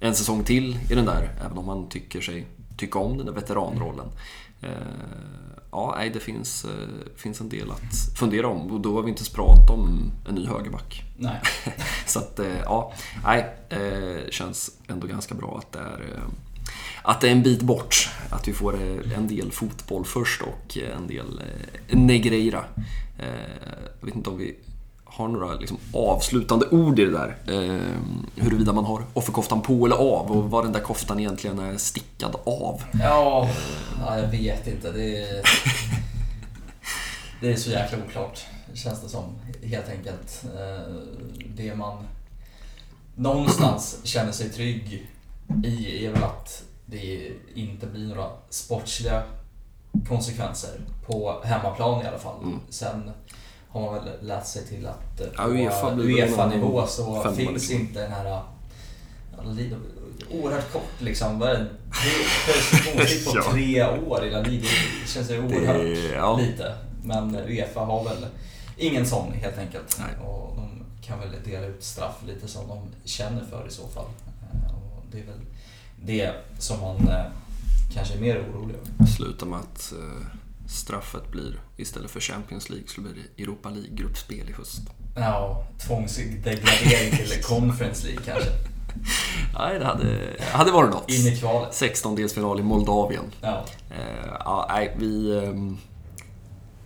en 0.00 0.14
säsong 0.14 0.44
till 0.44 0.78
i 0.90 0.94
den 0.94 1.04
där, 1.04 1.30
även 1.44 1.58
om 1.58 1.68
han 1.68 1.88
tycker 1.88 2.20
sig 2.20 2.46
tycka 2.76 2.98
om 2.98 3.16
den 3.16 3.26
där 3.26 3.32
veteranrollen. 3.32 4.06
Eh, 4.60 4.70
ja, 5.72 5.94
nej, 5.96 6.10
det 6.10 6.20
finns, 6.20 6.64
eh, 6.64 6.70
finns 7.16 7.40
en 7.40 7.48
del 7.48 7.70
att 7.70 8.18
fundera 8.18 8.48
om 8.48 8.70
och 8.70 8.80
då 8.80 8.94
har 8.94 9.02
vi 9.02 9.08
inte 9.08 9.20
ens 9.20 9.28
pratat 9.28 9.70
om 9.70 10.12
en 10.28 10.34
ny 10.34 10.46
högerback. 10.46 11.04
Nej. 11.16 11.40
Så 12.06 12.18
att, 12.18 12.38
eh, 12.38 12.60
ja, 12.64 12.92
nej, 13.24 13.56
eh, 13.68 14.30
känns 14.30 14.70
ändå 14.88 15.06
ganska 15.06 15.34
bra 15.34 15.58
att 15.58 15.72
det 15.72 15.78
är 15.78 16.22
att 17.02 17.20
det 17.20 17.28
är 17.28 17.32
en 17.32 17.42
bit 17.42 17.62
bort. 17.62 18.08
Att 18.30 18.48
vi 18.48 18.52
får 18.52 18.82
en 19.14 19.28
del 19.28 19.52
fotboll 19.52 20.04
först 20.04 20.42
och 20.42 20.78
en 20.96 21.06
del 21.06 21.42
Negreira. 21.88 22.64
Jag 24.00 24.06
vet 24.06 24.16
inte 24.16 24.30
om 24.30 24.38
vi 24.38 24.56
har 25.10 25.28
några 25.28 25.54
liksom 25.54 25.76
avslutande 25.94 26.66
ord 26.70 26.98
i 26.98 27.04
det 27.04 27.10
där. 27.10 27.36
huruvida 28.36 28.72
man 28.72 28.84
har 28.84 29.02
offerkoftan 29.14 29.62
på 29.62 29.86
eller 29.86 29.96
av 29.96 30.30
och 30.30 30.50
vad 30.50 30.64
den 30.64 30.72
där 30.72 30.80
koftan 30.80 31.20
egentligen 31.20 31.58
är 31.58 31.76
stickad 31.76 32.36
av. 32.44 32.82
Ja, 32.92 33.48
jag 34.16 34.28
vet 34.28 34.66
inte. 34.66 34.92
Det 34.92 35.22
är, 35.22 35.42
det 37.40 37.52
är 37.52 37.56
så 37.56 37.70
jäkla 37.70 37.98
oklart, 38.06 38.40
känns 38.74 39.00
det 39.00 39.08
som. 39.08 39.24
Helt 39.62 39.88
enkelt. 39.88 40.44
Det 41.56 41.74
man 41.74 42.04
någonstans 43.14 43.98
känner 44.04 44.32
sig 44.32 44.50
trygg 44.50 45.08
i 45.64 46.06
är 46.06 46.12
väl 46.12 46.24
att 46.24 46.64
det 46.86 47.32
inte 47.54 47.86
blir 47.86 48.08
några 48.08 48.30
sportsliga 48.50 49.22
konsekvenser 50.08 50.80
på 51.06 51.40
hemmaplan 51.44 52.04
i 52.04 52.08
alla 52.08 52.18
fall. 52.18 52.42
Mm. 52.42 52.58
Sen 52.68 53.10
har 53.72 53.80
man 53.80 53.94
väl 53.94 54.12
lärt 54.20 54.46
sig 54.46 54.66
till 54.66 54.86
att 54.86 55.20
ja, 55.36 55.42
på 55.42 55.50
UEFA, 55.50 55.94
UEFA-nivå 55.94 56.86
så 56.86 57.32
finns 57.36 57.50
liksom. 57.50 57.76
inte 57.76 58.02
den 58.02 58.12
här 58.12 58.42
oerhört 60.30 60.72
kort 60.72 61.00
liksom. 61.00 61.38
Vad 61.38 61.48
är 61.48 61.58
det? 61.58 61.66
Preskriptionstid 62.46 63.24
på 63.24 63.32
ja. 63.34 63.52
tre 63.52 63.84
år 63.84 64.24
i 64.24 64.30
La 64.30 64.40
Liga. 64.40 64.68
Det 65.02 65.08
känns 65.08 65.30
ju 65.30 65.38
oerhört 65.38 65.76
det, 65.76 66.14
ja. 66.14 66.36
lite. 66.36 66.74
Men 67.04 67.36
Uefa 67.36 67.80
har 67.80 68.04
väl 68.04 68.26
ingen 68.76 69.06
sån 69.06 69.32
helt 69.32 69.58
enkelt. 69.58 69.96
Nej. 69.98 70.26
Och 70.26 70.56
de 70.56 70.84
kan 71.02 71.20
väl 71.20 71.28
dela 71.44 71.66
ut 71.66 71.84
straff 71.84 72.16
lite 72.26 72.48
som 72.48 72.68
de 72.68 72.78
känner 73.04 73.44
för 73.50 73.66
i 73.68 73.70
så 73.70 73.88
fall. 73.88 74.06
Eh, 74.52 74.74
och 74.74 75.04
det 75.12 75.18
är 75.18 75.24
väl 75.24 75.40
det 76.04 76.32
som 76.58 76.80
man 76.80 77.08
eh, 77.08 77.24
kanske 77.94 78.14
är 78.14 78.20
mer 78.20 78.38
orolig 78.38 78.74
över. 78.74 79.06
Sluta 79.06 79.46
med 79.46 79.58
att 79.58 79.92
eh, 79.92 80.26
straffet 80.70 81.30
blir, 81.30 81.60
istället 81.76 82.10
för 82.10 82.20
Champions 82.20 82.70
League, 82.70 82.88
så 82.88 83.00
blir 83.00 83.12
det 83.14 83.42
Europa 83.42 83.70
League-gruppspel 83.70 84.50
i 84.50 84.52
höst. 84.52 84.80
Ja, 85.16 85.66
tvångsdegradering 85.86 87.16
till 87.16 87.42
Conference 87.42 88.06
League 88.06 88.22
kanske. 88.24 88.50
Nej, 89.58 89.78
det 89.78 89.84
hade, 89.84 90.36
hade 90.52 90.70
varit 90.70 90.90
något. 90.90 91.10
In 91.10 91.26
i 91.26 91.36
kvalet. 91.36 91.70
16-delsfinal 91.70 92.60
i 92.60 92.62
Moldavien. 92.62 93.24
Ja. 93.40 93.64
Eh, 93.90 94.36
ja, 94.38 94.66
nej, 94.68 94.96
vi... 94.98 95.36
Eh, 95.36 95.52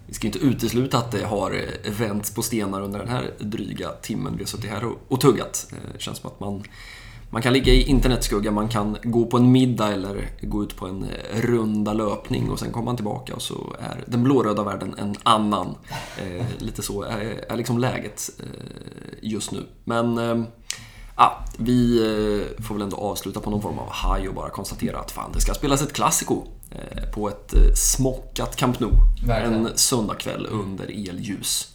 vi 0.06 0.14
ska 0.14 0.26
inte 0.26 0.38
utesluta 0.38 0.98
att 0.98 1.10
det 1.10 1.24
har 1.24 1.50
eh, 1.50 1.92
vänts 1.92 2.34
på 2.34 2.42
stenar 2.42 2.80
under 2.80 2.98
den 2.98 3.08
här 3.08 3.34
dryga 3.38 3.88
timmen 3.92 4.36
vi 4.36 4.42
har 4.42 4.48
suttit 4.48 4.70
här 4.70 4.84
och, 4.84 4.98
och 5.08 5.20
tuggat. 5.20 5.72
Det 5.94 6.00
känns 6.00 6.18
som 6.18 6.30
att 6.30 6.40
man 6.40 6.64
man 7.34 7.42
kan 7.42 7.52
ligga 7.52 7.72
i 7.72 7.82
internetskugga, 7.82 8.50
man 8.50 8.68
kan 8.68 8.96
gå 9.02 9.26
på 9.26 9.36
en 9.36 9.52
middag 9.52 9.92
eller 9.92 10.30
gå 10.42 10.62
ut 10.62 10.76
på 10.76 10.86
en 10.86 11.02
eh, 11.02 11.40
runda 11.40 11.92
löpning 11.92 12.50
och 12.50 12.58
sen 12.58 12.72
kommer 12.72 12.84
man 12.84 12.96
tillbaka 12.96 13.34
och 13.34 13.42
så 13.42 13.76
är 13.80 14.04
den 14.06 14.24
blåröda 14.24 14.62
världen 14.62 14.94
en 14.98 15.14
annan. 15.22 15.74
Eh, 16.18 16.46
lite 16.58 16.82
så 16.82 17.02
är, 17.02 17.44
är 17.48 17.56
liksom 17.56 17.78
läget 17.78 18.30
eh, 18.38 18.46
just 19.22 19.52
nu. 19.52 19.66
Men 19.84 20.18
eh, 20.18 20.44
vi 21.58 21.98
eh, 21.98 22.64
får 22.64 22.74
väl 22.74 22.82
ändå 22.82 22.96
avsluta 22.96 23.40
på 23.40 23.50
någon 23.50 23.62
form 23.62 23.78
av 23.78 23.88
haj 23.90 24.28
och 24.28 24.34
bara 24.34 24.50
konstatera 24.50 24.98
att 24.98 25.10
fan, 25.10 25.30
det 25.32 25.40
ska 25.40 25.54
spelas 25.54 25.82
ett 25.82 25.92
klassiko 25.92 26.42
eh, 26.70 27.10
på 27.14 27.28
ett 27.28 27.54
smockat 27.78 28.56
Camp 28.56 28.80
Nou. 28.80 28.90
Verkligen. 29.26 29.66
En 29.66 29.78
söndagkväll 29.78 30.46
under 30.50 31.08
elljus. 31.08 31.73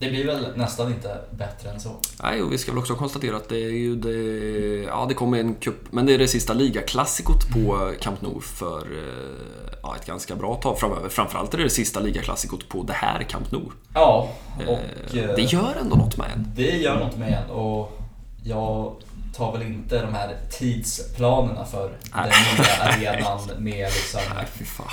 Det 0.00 0.08
blir 0.10 0.26
väl 0.26 0.46
nästan 0.56 0.92
inte 0.92 1.20
bättre 1.30 1.70
än 1.70 1.80
så. 1.80 1.90
Nej, 2.22 2.42
och 2.42 2.52
vi 2.52 2.58
ska 2.58 2.72
väl 2.72 2.78
också 2.78 2.94
konstatera 2.94 3.36
att 3.36 3.48
det 3.48 3.56
är 3.64 3.70
ju 3.70 3.96
det... 3.96 4.82
Ja, 4.84 5.06
det 5.08 5.14
kommer 5.14 5.38
en 5.38 5.54
cup, 5.54 5.76
men 5.90 6.06
det 6.06 6.14
är 6.14 6.18
det 6.18 6.28
sista 6.28 6.52
ligaklassikot 6.52 7.48
på 7.48 7.92
Camp 8.00 8.22
Nou 8.22 8.40
för 8.40 8.78
eh, 8.78 9.74
ja, 9.82 9.96
ett 9.96 10.06
ganska 10.06 10.36
bra 10.36 10.54
tag 10.54 10.78
framöver. 10.78 11.08
Framförallt 11.08 11.54
är 11.54 11.58
det 11.58 11.64
det 11.64 11.70
sista 11.70 12.00
ligaklassikot 12.00 12.68
på 12.68 12.82
det 12.82 12.92
här 12.92 13.22
Camp 13.22 13.50
Nou. 13.52 13.70
Ja, 13.94 14.28
och 14.56 14.62
Eh, 14.62 15.24
eh, 15.24 15.34
Det 15.36 15.42
gör 15.42 15.74
ändå 15.80 15.96
något 15.96 16.16
med 16.16 16.26
en. 16.34 16.46
det 16.56 16.76
gör 16.76 16.98
något 17.00 17.16
med 17.16 17.32
en 17.32 17.50
och 17.50 17.98
jag 18.44 18.94
tar 19.36 19.52
väl 19.52 19.62
inte 19.62 20.02
de 20.02 20.14
här 20.14 20.36
tidsplanerna 20.50 21.64
för 21.64 21.92
Nej. 22.14 22.30
den 22.56 23.00
nya 23.00 23.12
arenan 23.12 23.40
med, 23.64 23.86
liksom, 23.92 24.20
Nej, 24.36 24.46
fy 24.52 24.64
fan. 24.64 24.86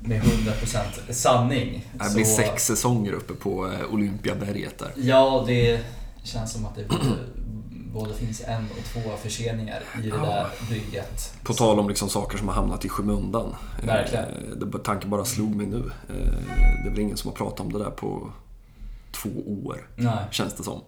Med 0.00 0.22
100% 0.22 1.12
sanning. 1.12 1.88
Det 1.92 2.14
blir 2.14 2.24
Så- 2.24 2.36
sex 2.36 2.66
säsonger 2.66 3.12
uppe 3.12 3.34
på 3.34 3.66
eh, 3.66 3.92
Olympiaberget 3.94 4.78
där. 4.78 4.92
Ja, 4.96 5.44
det 5.46 5.80
känns 6.24 6.52
som 6.52 6.66
att 6.66 6.74
det 6.74 6.88
både, 6.88 7.00
både 7.92 8.14
finns 8.14 8.40
en 8.46 8.64
och 8.78 8.84
två 8.84 9.10
förseningar 9.22 9.82
i 9.98 10.02
det 10.02 10.08
Ja. 10.08 10.16
där 10.24 10.46
bygget. 10.70 11.34
På 11.44 11.54
tal 11.54 11.78
om 11.80 11.88
liksom 11.88 12.08
saker 12.08 12.38
som 12.38 12.48
har 12.48 12.54
hamnat 12.54 12.84
i 12.84 12.88
skymundan. 12.88 13.54
Verkligen. 13.86 14.24
Eh, 14.24 14.56
Det, 14.56 14.78
tanken 14.78 15.10
bara 15.10 15.24
slog 15.24 15.54
mig 15.54 15.66
nu. 15.66 15.78
Eh, 16.08 16.14
Det 16.82 16.86
är 16.86 16.90
väl 16.90 16.98
ingen 17.00 17.16
som 17.16 17.30
har 17.30 17.36
pratat 17.36 17.60
om 17.60 17.72
det 17.72 17.78
där 17.78 17.90
på 17.90 18.32
två 19.12 19.30
år, 19.64 19.88
Nej. 19.96 20.16
känns 20.30 20.54
det 20.54 20.62
som. 20.62 20.80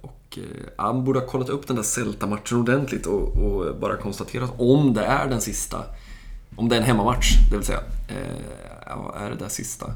Och 0.00 0.38
han 0.76 1.04
borde 1.04 1.18
ha 1.20 1.26
kollat 1.26 1.48
upp 1.48 1.66
den 1.66 1.76
där 1.76 1.82
Celta-matchen 1.82 2.58
ordentligt 2.60 3.06
och, 3.06 3.22
och 3.36 3.76
bara 3.76 3.96
konstaterat 3.96 4.52
om 4.58 4.94
det 4.94 5.04
är 5.04 5.26
den 5.28 5.40
sista, 5.40 5.84
om 6.56 6.68
det 6.68 6.76
är 6.76 6.80
en 6.80 6.86
hemmamatch, 6.86 7.36
det 7.50 7.56
vill 7.56 7.66
säga. 7.66 7.80
Eh, 8.08 9.22
är 9.22 9.30
det 9.30 9.36
där 9.36 9.48
sista, 9.48 9.86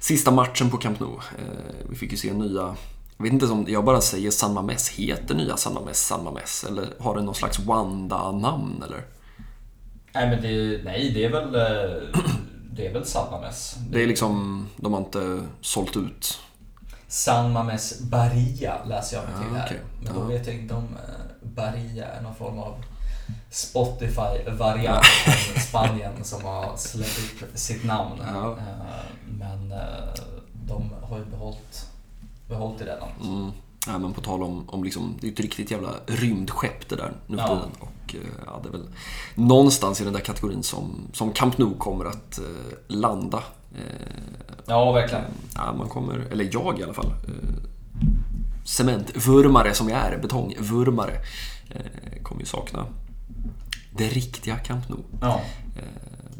sista 0.00 0.30
matchen 0.30 0.70
på 0.70 0.76
Camp 0.76 1.00
Nou? 1.00 1.14
Eh, 1.38 1.86
Vi 1.90 1.96
fick 1.96 2.10
ju 2.10 2.16
se 2.16 2.32
nya 2.32 2.76
jag 3.16 3.24
vet 3.24 3.32
inte 3.32 3.46
om 3.46 3.64
jag 3.68 3.84
bara 3.84 4.00
säger 4.00 4.30
San 4.30 4.54
Mames. 4.54 4.88
Heter 4.88 5.34
nya 5.34 5.56
San 5.56 5.74
Mames 5.74 6.06
San 6.06 6.24
Mames? 6.24 6.64
Eller 6.68 6.88
har 7.00 7.14
det 7.16 7.22
någon 7.22 7.34
slags 7.34 7.58
Wanda-namn 7.58 8.82
eller? 8.86 9.04
Nej, 10.14 10.28
men 10.30 10.42
det, 10.42 10.80
nej, 10.84 11.10
det 11.14 11.24
är 11.24 11.30
väl, 11.30 11.54
eh, 11.54 12.02
det 12.72 12.86
är 12.86 12.92
väl 12.92 13.04
San 13.06 13.30
Mames. 13.30 13.76
Det 13.90 14.02
är 14.02 14.06
liksom, 14.06 14.66
de 14.76 14.92
har 14.92 15.00
inte 15.00 15.42
sålt 15.60 15.96
ut. 15.96 16.38
San 17.08 17.52
Mames 17.52 18.00
Barilla 18.00 18.84
läser 18.84 19.16
jag 19.16 19.24
mig 19.24 19.34
till 19.38 19.52
Ja, 19.52 19.58
här. 19.58 19.66
okej. 19.66 19.80
Men 20.04 20.14
då 20.14 20.20
Ja. 20.20 20.24
vet 20.24 20.46
jag 20.46 20.56
inte 20.56 20.74
om 20.74 20.84
eh, 20.84 21.46
Barilla 21.54 22.04
är 22.06 22.22
någon 22.22 22.34
form 22.34 22.58
av 22.58 22.74
Spotify-variant 23.52 25.04
från 25.04 25.62
Spanien 25.68 26.24
som 26.24 26.44
har 26.44 26.76
släppt 26.76 27.18
upp 27.42 27.50
sitt 27.58 27.84
namn. 27.84 28.20
Ja. 28.34 28.50
Eh, 28.52 29.04
Men 29.38 29.72
eh, 29.72 29.78
de 30.66 30.90
har 31.02 31.18
ju 31.18 31.24
behållit, 31.24 31.86
behållit 32.48 32.78
det 32.78 32.84
redan. 32.84 33.08
Mm. 33.24 33.50
Ja, 33.86 33.98
men 33.98 34.12
på 34.12 34.20
tal 34.20 34.42
om, 34.42 34.68
om 34.68 34.84
liksom, 34.84 35.16
det 35.20 35.26
är 35.26 35.28
ju 35.28 35.34
ett 35.34 35.40
riktigt 35.40 35.70
jävla 35.70 35.90
rymdskepp 36.06 36.88
det 36.88 36.96
där 36.96 37.12
nu 37.26 37.36
för 37.36 37.42
Ja. 37.44 37.48
tiden. 37.48 37.70
Och 37.80 38.14
eh, 38.14 38.30
ja, 38.46 38.60
det 38.62 38.68
är 38.68 38.72
väl 38.72 38.86
någonstans 39.34 40.00
i 40.00 40.04
den 40.04 40.12
där 40.12 40.20
kategorin 40.20 40.62
som, 40.62 40.94
som 41.12 41.32
Camp 41.32 41.58
Nou 41.58 41.74
kommer 41.78 42.04
att 42.04 42.38
eh, 42.38 42.44
landa. 42.86 43.42
Eh, 43.74 43.82
Ja, 44.66 44.92
verkligen. 44.92 45.24
ja, 45.54 45.72
man 45.72 45.88
kommer, 45.88 46.18
eller 46.30 46.48
jag 46.52 46.78
i 46.78 46.82
alla 46.82 46.94
fall. 46.94 47.06
Eh, 47.06 47.64
cementvurmare 48.64 49.74
som 49.74 49.88
jag 49.88 49.98
är, 49.98 50.18
betongvurmare. 50.18 51.12
Eh, 51.70 52.22
kommer 52.22 52.40
ju 52.40 52.46
sakna 52.46 52.86
det 53.96 54.08
riktiga 54.08 54.56
Camp 54.56 54.88
Nou. 54.88 54.98
Ja. 55.20 55.40
Eh, 55.76 55.82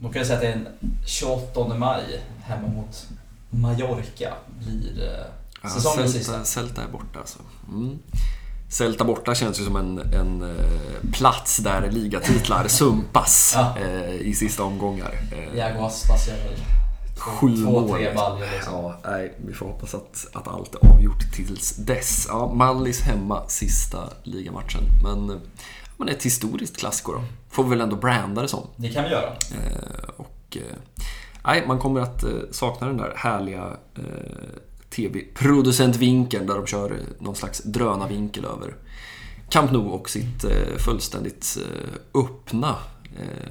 Då 0.00 0.08
kan 0.08 0.18
jag 0.18 0.26
säga 0.26 0.36
att 0.36 0.42
det 0.42 0.48
är 0.48 0.52
en 0.52 0.68
28 1.06 1.74
maj 1.74 2.22
hemma 2.42 2.68
mot 2.68 3.06
Mallorca 3.50 4.34
blir 4.58 5.02
eh, 5.08 5.24
Ja, 5.62 5.68
säsongens 5.68 6.12
sista. 6.12 6.44
Celta 6.44 6.82
är 6.82 6.88
borta 6.88 7.18
alltså. 7.18 7.38
Mm. 7.68 7.98
Celta 8.68 9.04
borta 9.04 9.34
känns 9.34 9.60
ju 9.60 9.64
som 9.64 9.76
en, 9.76 9.98
en 9.98 10.42
eh, 10.42 11.10
plats 11.12 11.56
där 11.56 11.90
ligatitlar 11.90 12.68
sumpas 12.68 13.52
Ja. 13.56 13.74
eh, 13.78 14.10
i 14.14 14.34
sista 14.34 14.62
omgångar. 14.64 15.14
Eh, 15.32 15.58
Iago 15.58 15.82
Aspas 15.84 16.28
gör 16.28 16.34
väl 16.36 16.56
två, 17.16 17.30
Sju 17.30 17.56
två 17.56 17.70
mål. 17.70 17.90
tre 17.98 18.14
baljor 18.14 18.46
liksom. 18.54 18.72
Ja, 18.74 18.94
nej, 19.04 19.34
vi 19.46 19.52
får 19.52 19.66
hoppas 19.66 19.94
att, 19.94 20.26
att 20.32 20.48
allt 20.48 20.74
är 20.74 20.88
avgjort 20.88 21.32
tills 21.34 21.76
dess. 21.76 22.26
Ja, 22.28 22.52
Mallis 22.54 23.00
hemma, 23.00 23.42
sista 23.48 23.98
ligamatchen. 24.22 24.82
Men, 25.02 25.30
eh, 25.30 25.36
men 26.04 26.14
ett 26.14 26.22
historiskt 26.22 26.76
klassiko 26.76 27.12
då. 27.12 27.24
Får 27.50 27.64
vi 27.64 27.70
väl 27.70 27.80
ändå 27.80 27.96
branda 27.96 28.42
det 28.42 28.48
som. 28.48 28.66
Det 28.76 28.88
kan 28.88 29.04
vi 29.04 29.10
göra. 29.10 29.26
Eh, 29.26 30.08
och, 30.16 30.56
eh, 30.56 30.76
nej, 31.44 31.64
man 31.66 31.78
kommer 31.78 32.00
att 32.00 32.24
eh, 32.24 32.30
sakna 32.50 32.86
den 32.86 32.96
där 32.96 33.12
härliga 33.16 33.76
TV-producentvinkeln 34.90 36.46
där 36.46 36.54
de 36.54 36.66
kör 36.66 36.96
någon 37.18 37.36
slags 37.36 37.62
drönarvinkel 37.62 38.44
över 38.44 38.74
Camp 39.48 39.72
Nou 39.72 39.88
och 39.88 40.10
sitt 40.10 40.44
fullständigt 40.78 41.58
öppna 42.14 42.76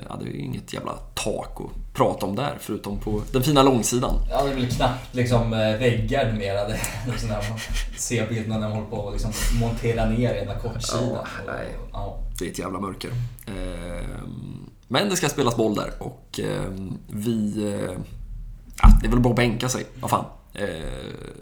Ja, 0.09 0.15
det 0.19 0.29
är 0.29 0.33
ju 0.33 0.39
inget 0.39 0.73
jävla 0.73 0.93
tak 1.13 1.61
att 1.61 1.93
prata 1.93 2.25
om 2.25 2.35
där, 2.35 2.57
förutom 2.59 2.99
på 2.99 3.21
den 3.31 3.43
fina 3.43 3.63
långsidan. 3.63 4.15
Ja, 4.29 4.43
det 4.43 4.51
är 4.51 4.55
väl 4.55 4.71
knappt 4.71 5.15
liksom 5.15 5.51
väggar 5.51 6.31
numera. 6.31 6.67
Det 6.67 6.79
man 7.05 7.59
ser 7.97 8.29
bilderna 8.29 8.57
när 8.57 8.67
de 8.67 8.73
håller 8.73 8.89
på 8.89 8.97
och 8.97 9.11
liksom 9.11 9.31
montera 9.59 10.05
ner 10.05 10.33
ena 10.33 10.55
kortsidan. 10.55 11.09
Ja, 11.13 11.25
nej. 11.47 11.67
Ja. 11.93 12.17
Det 12.41 12.47
är 12.47 12.51
ett 12.51 12.59
jävla 12.59 12.79
mörker. 12.79 13.11
Ehm, 13.47 14.69
Men 14.87 15.09
det 15.09 15.15
ska 15.15 15.29
spelas 15.29 15.57
boll 15.57 15.75
där 15.75 15.91
och 15.99 16.39
ehm, 16.43 16.97
vi... 17.07 17.63
eh, 17.73 17.97
Ja, 18.81 18.89
det 19.01 19.07
är 19.07 19.11
väl 19.11 19.19
bara 19.19 19.29
att 19.29 19.35
bänka 19.35 19.69
sig. 19.69 19.85
Vad 20.01 20.09
fan. 20.09 20.25
Eh, 20.53 20.67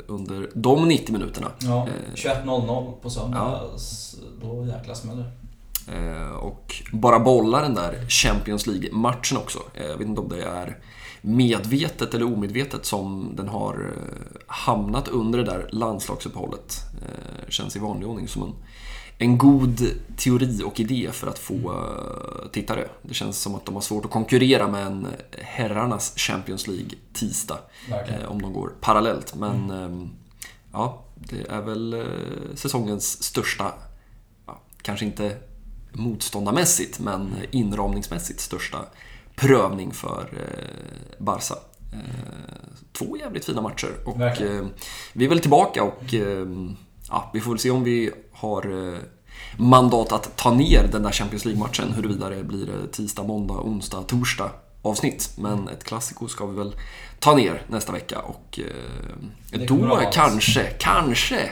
Under 0.07 0.49
de 0.55 0.87
90 0.87 1.13
minuterna. 1.13 1.47
Ja, 1.59 1.87
Eh, 1.87 2.13
21.00 2.15 2.93
på 3.01 3.09
söndag. 3.09 3.61
s- 3.75 4.15
Då 4.41 4.65
jäkla 4.65 4.95
smäller. 4.95 5.31
Eh, 5.87 6.29
Och 6.35 6.75
bara 6.93 7.19
bolla 7.19 7.61
den 7.61 7.75
där 7.75 8.05
Champions 8.09 8.67
League-matchen 8.67 9.37
också. 9.37 9.59
Eh, 9.73 9.85
Jag 9.85 9.97
vet 9.97 10.07
inte 10.07 10.21
om 10.21 10.29
det 10.29 10.43
är 10.43 10.77
medvetet 11.21 12.13
eller 12.13 12.25
omedvetet 12.33 12.85
som 12.85 13.33
den 13.35 13.47
har 13.47 13.73
eh, 13.73 14.37
hamnat 14.47 15.07
under 15.07 15.39
det 15.39 15.45
där 15.45 15.69
landslagsuppehållet. 15.71 16.75
Eh, 17.01 17.49
Känns 17.49 17.75
i 17.75 17.79
vanlig 17.79 18.07
ordning 18.07 18.27
som 18.27 18.41
en, 18.43 18.53
en 19.21 19.37
god 19.37 19.87
teori 20.17 20.63
och 20.65 20.79
idé 20.79 21.09
för 21.11 21.27
att 21.27 21.39
få 21.39 21.53
eh, 21.55 22.49
tittare. 22.51 22.89
Det 23.01 23.13
känns 23.13 23.41
som 23.41 23.55
att 23.55 23.65
de 23.65 23.75
har 23.75 23.81
svårt 23.81 24.05
att 24.05 24.11
konkurrera 24.11 24.67
med 24.67 24.85
en 24.85 25.07
herrarnas 25.37 26.13
Champions 26.15 26.67
League 26.67 26.89
tisdag. 27.13 27.59
Eh, 27.89 28.31
Om 28.31 28.41
de 28.41 28.53
går 28.53 28.71
parallellt. 28.81 29.35
Men 29.35 29.69
ehm, 29.69 30.09
ja, 30.73 31.05
det 31.15 31.49
är 31.49 31.61
väl 31.61 31.93
eh, 31.93 32.55
säsongens 32.55 33.23
största, 33.23 33.73
ja, 34.45 34.61
kanske 34.81 35.05
inte 35.05 35.37
motståndarmässigt, 35.93 36.99
men 36.99 37.35
inramningsmässigt 37.51 38.39
största 38.39 38.77
prövning 39.35 39.91
för 39.91 40.27
eh, 40.33 41.23
Barca. 41.23 41.55
Eh, 41.93 41.99
två 42.91 43.17
jävligt 43.17 43.45
fina 43.45 43.61
matcher 43.61 43.91
och 44.05 44.21
eh, 44.21 44.65
vi 45.13 45.25
är 45.25 45.29
väl 45.29 45.39
tillbaka 45.39 45.83
och 45.83 46.13
eh, 46.13 46.47
ja, 47.09 47.29
vi 47.33 47.41
får 47.41 47.51
väl 47.51 47.59
se 47.59 47.69
om 47.69 47.83
vi 47.83 48.11
har 48.31 48.91
eh, 48.93 48.99
mandat 49.57 50.11
att 50.11 50.37
ta 50.37 50.53
ner 50.53 50.89
den 50.91 51.03
där 51.03 51.11
Champions 51.11 51.45
League-matchen 51.45 51.93
huruvida 51.93 52.29
det 52.29 52.43
blir 52.43 52.69
eh, 52.69 52.85
tisdag, 52.91 53.23
måndag, 53.23 53.53
onsdag, 53.53 54.01
torsdag 54.01 54.51
avsnitt. 54.81 55.31
Men 55.37 55.67
ett 55.67 55.83
klassiko 55.83 56.27
ska 56.27 56.45
vi 56.45 56.57
väl 56.57 56.75
ta 57.19 57.35
ner 57.35 57.61
nästa 57.67 57.91
vecka 57.91 58.19
och 58.19 58.59
eh, 59.51 59.65
då 59.67 60.01
kanske, 60.13 60.63
kanske 60.63 61.49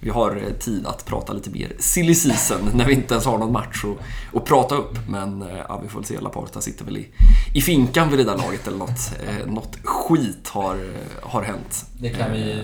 vi 0.00 0.10
har 0.10 0.42
tid 0.60 0.86
att 0.86 1.04
prata 1.06 1.32
lite 1.32 1.50
mer 1.50 1.72
silly 1.78 2.14
season 2.14 2.70
när 2.74 2.84
vi 2.84 2.92
inte 2.92 3.14
ens 3.14 3.26
har 3.26 3.38
någon 3.38 3.52
match 3.52 3.84
att, 3.84 4.36
att 4.36 4.44
prata 4.44 4.74
upp. 4.74 4.98
Men 5.08 5.44
ja, 5.68 5.80
vi 5.82 5.88
får 5.88 5.98
väl 6.00 6.06
se. 6.06 6.20
Laporta 6.20 6.60
sitter 6.60 6.84
väl 6.84 6.96
i, 6.96 7.08
i 7.54 7.60
finkan 7.60 8.10
vid 8.10 8.18
det 8.18 8.24
där 8.24 8.36
laget 8.36 8.66
eller 8.66 8.78
något. 8.78 9.12
Eh, 9.28 9.46
något 9.46 9.78
skit 9.82 10.48
har, 10.48 10.80
har 11.22 11.42
hänt. 11.42 11.86
Det 11.98 12.08
kan 12.08 12.32
vi 12.32 12.62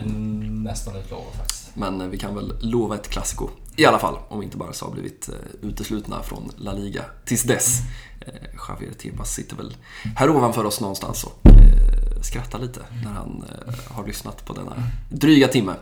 nästan 0.64 0.96
utlova 0.96 1.30
faktiskt. 1.38 1.59
Men 1.74 2.10
vi 2.10 2.18
kan 2.18 2.34
väl 2.34 2.52
lova 2.60 2.94
ett 2.94 3.08
klassiko. 3.08 3.48
I 3.76 3.86
alla 3.86 3.98
fall, 3.98 4.18
om 4.28 4.42
inte 4.42 4.56
bara 4.56 4.72
så 4.72 4.84
har 4.84 4.92
blivit 4.92 5.28
eh, 5.28 5.68
uteslutna 5.68 6.22
från 6.22 6.52
La 6.56 6.72
Liga 6.72 7.04
tills 7.24 7.42
dess. 7.42 7.78
Eh, 8.20 8.34
Javier 8.68 8.92
Tebas 8.92 9.34
sitter 9.34 9.56
väl 9.56 9.76
här 10.16 10.30
ovanför 10.30 10.64
oss 10.64 10.80
någonstans 10.80 11.24
och 11.24 11.46
eh, 11.46 12.22
skrattar 12.22 12.58
lite 12.58 12.80
när 13.04 13.10
han 13.12 13.44
eh, 13.48 13.94
har 13.94 14.06
lyssnat 14.06 14.44
på 14.44 14.52
denna 14.52 14.72
dryga 15.10 15.48
timme. 15.48 15.74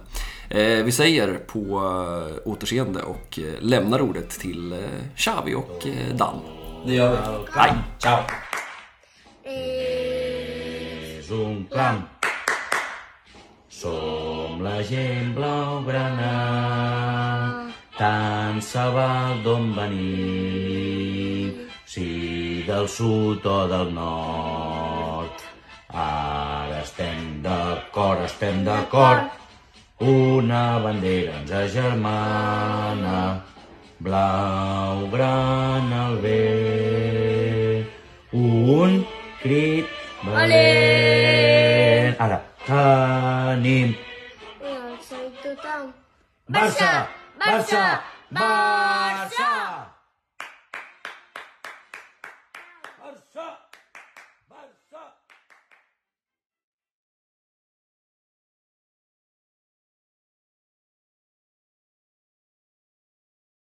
Eh, 0.48 0.84
vi 0.84 0.92
säger 0.92 1.34
på 1.34 1.58
eh, 1.58 2.50
återseende 2.52 3.02
och 3.02 3.38
eh, 3.38 3.54
lämnar 3.60 4.00
ordet 4.00 4.30
till 4.30 4.72
eh, 4.72 4.78
Xavi 5.16 5.54
och 5.54 5.86
eh, 5.86 6.16
Dan. 6.16 6.40
Det 6.86 6.94
gör 6.94 7.10
vi. 7.10 7.50
Hej! 7.60 7.72
Ciao! 7.98 8.22
És 9.44 11.30
un 11.30 11.66
clam. 11.72 12.02
La 14.60 14.82
gent 14.82 15.34
blaugrana. 15.36 16.34
tant 17.98 18.60
se 18.62 18.84
val 18.94 19.42
d'on 19.44 19.72
venim, 19.74 21.50
si 21.86 22.62
del 22.66 22.86
sud 22.88 23.46
o 23.46 23.58
del 23.72 23.92
nord. 23.94 25.44
Ara 25.90 26.80
estem 26.82 27.42
d'acord, 27.42 28.24
estem 28.26 28.64
d'acord, 28.64 29.30
una 29.98 30.78
bandera 30.84 31.38
ens 31.40 31.52
agermana, 31.60 33.42
blau, 33.98 35.06
gran 35.14 35.92
al 36.02 36.18
bé, 36.26 37.86
un 38.32 39.00
crit 39.42 39.86
valent. 40.26 42.14
Ara, 42.26 42.42
tenim 42.66 43.96
então. 45.58 45.94
Barça! 46.48 47.08
Barça! 47.38 48.02
Barça! 48.30 49.38
Barça! 49.38 49.87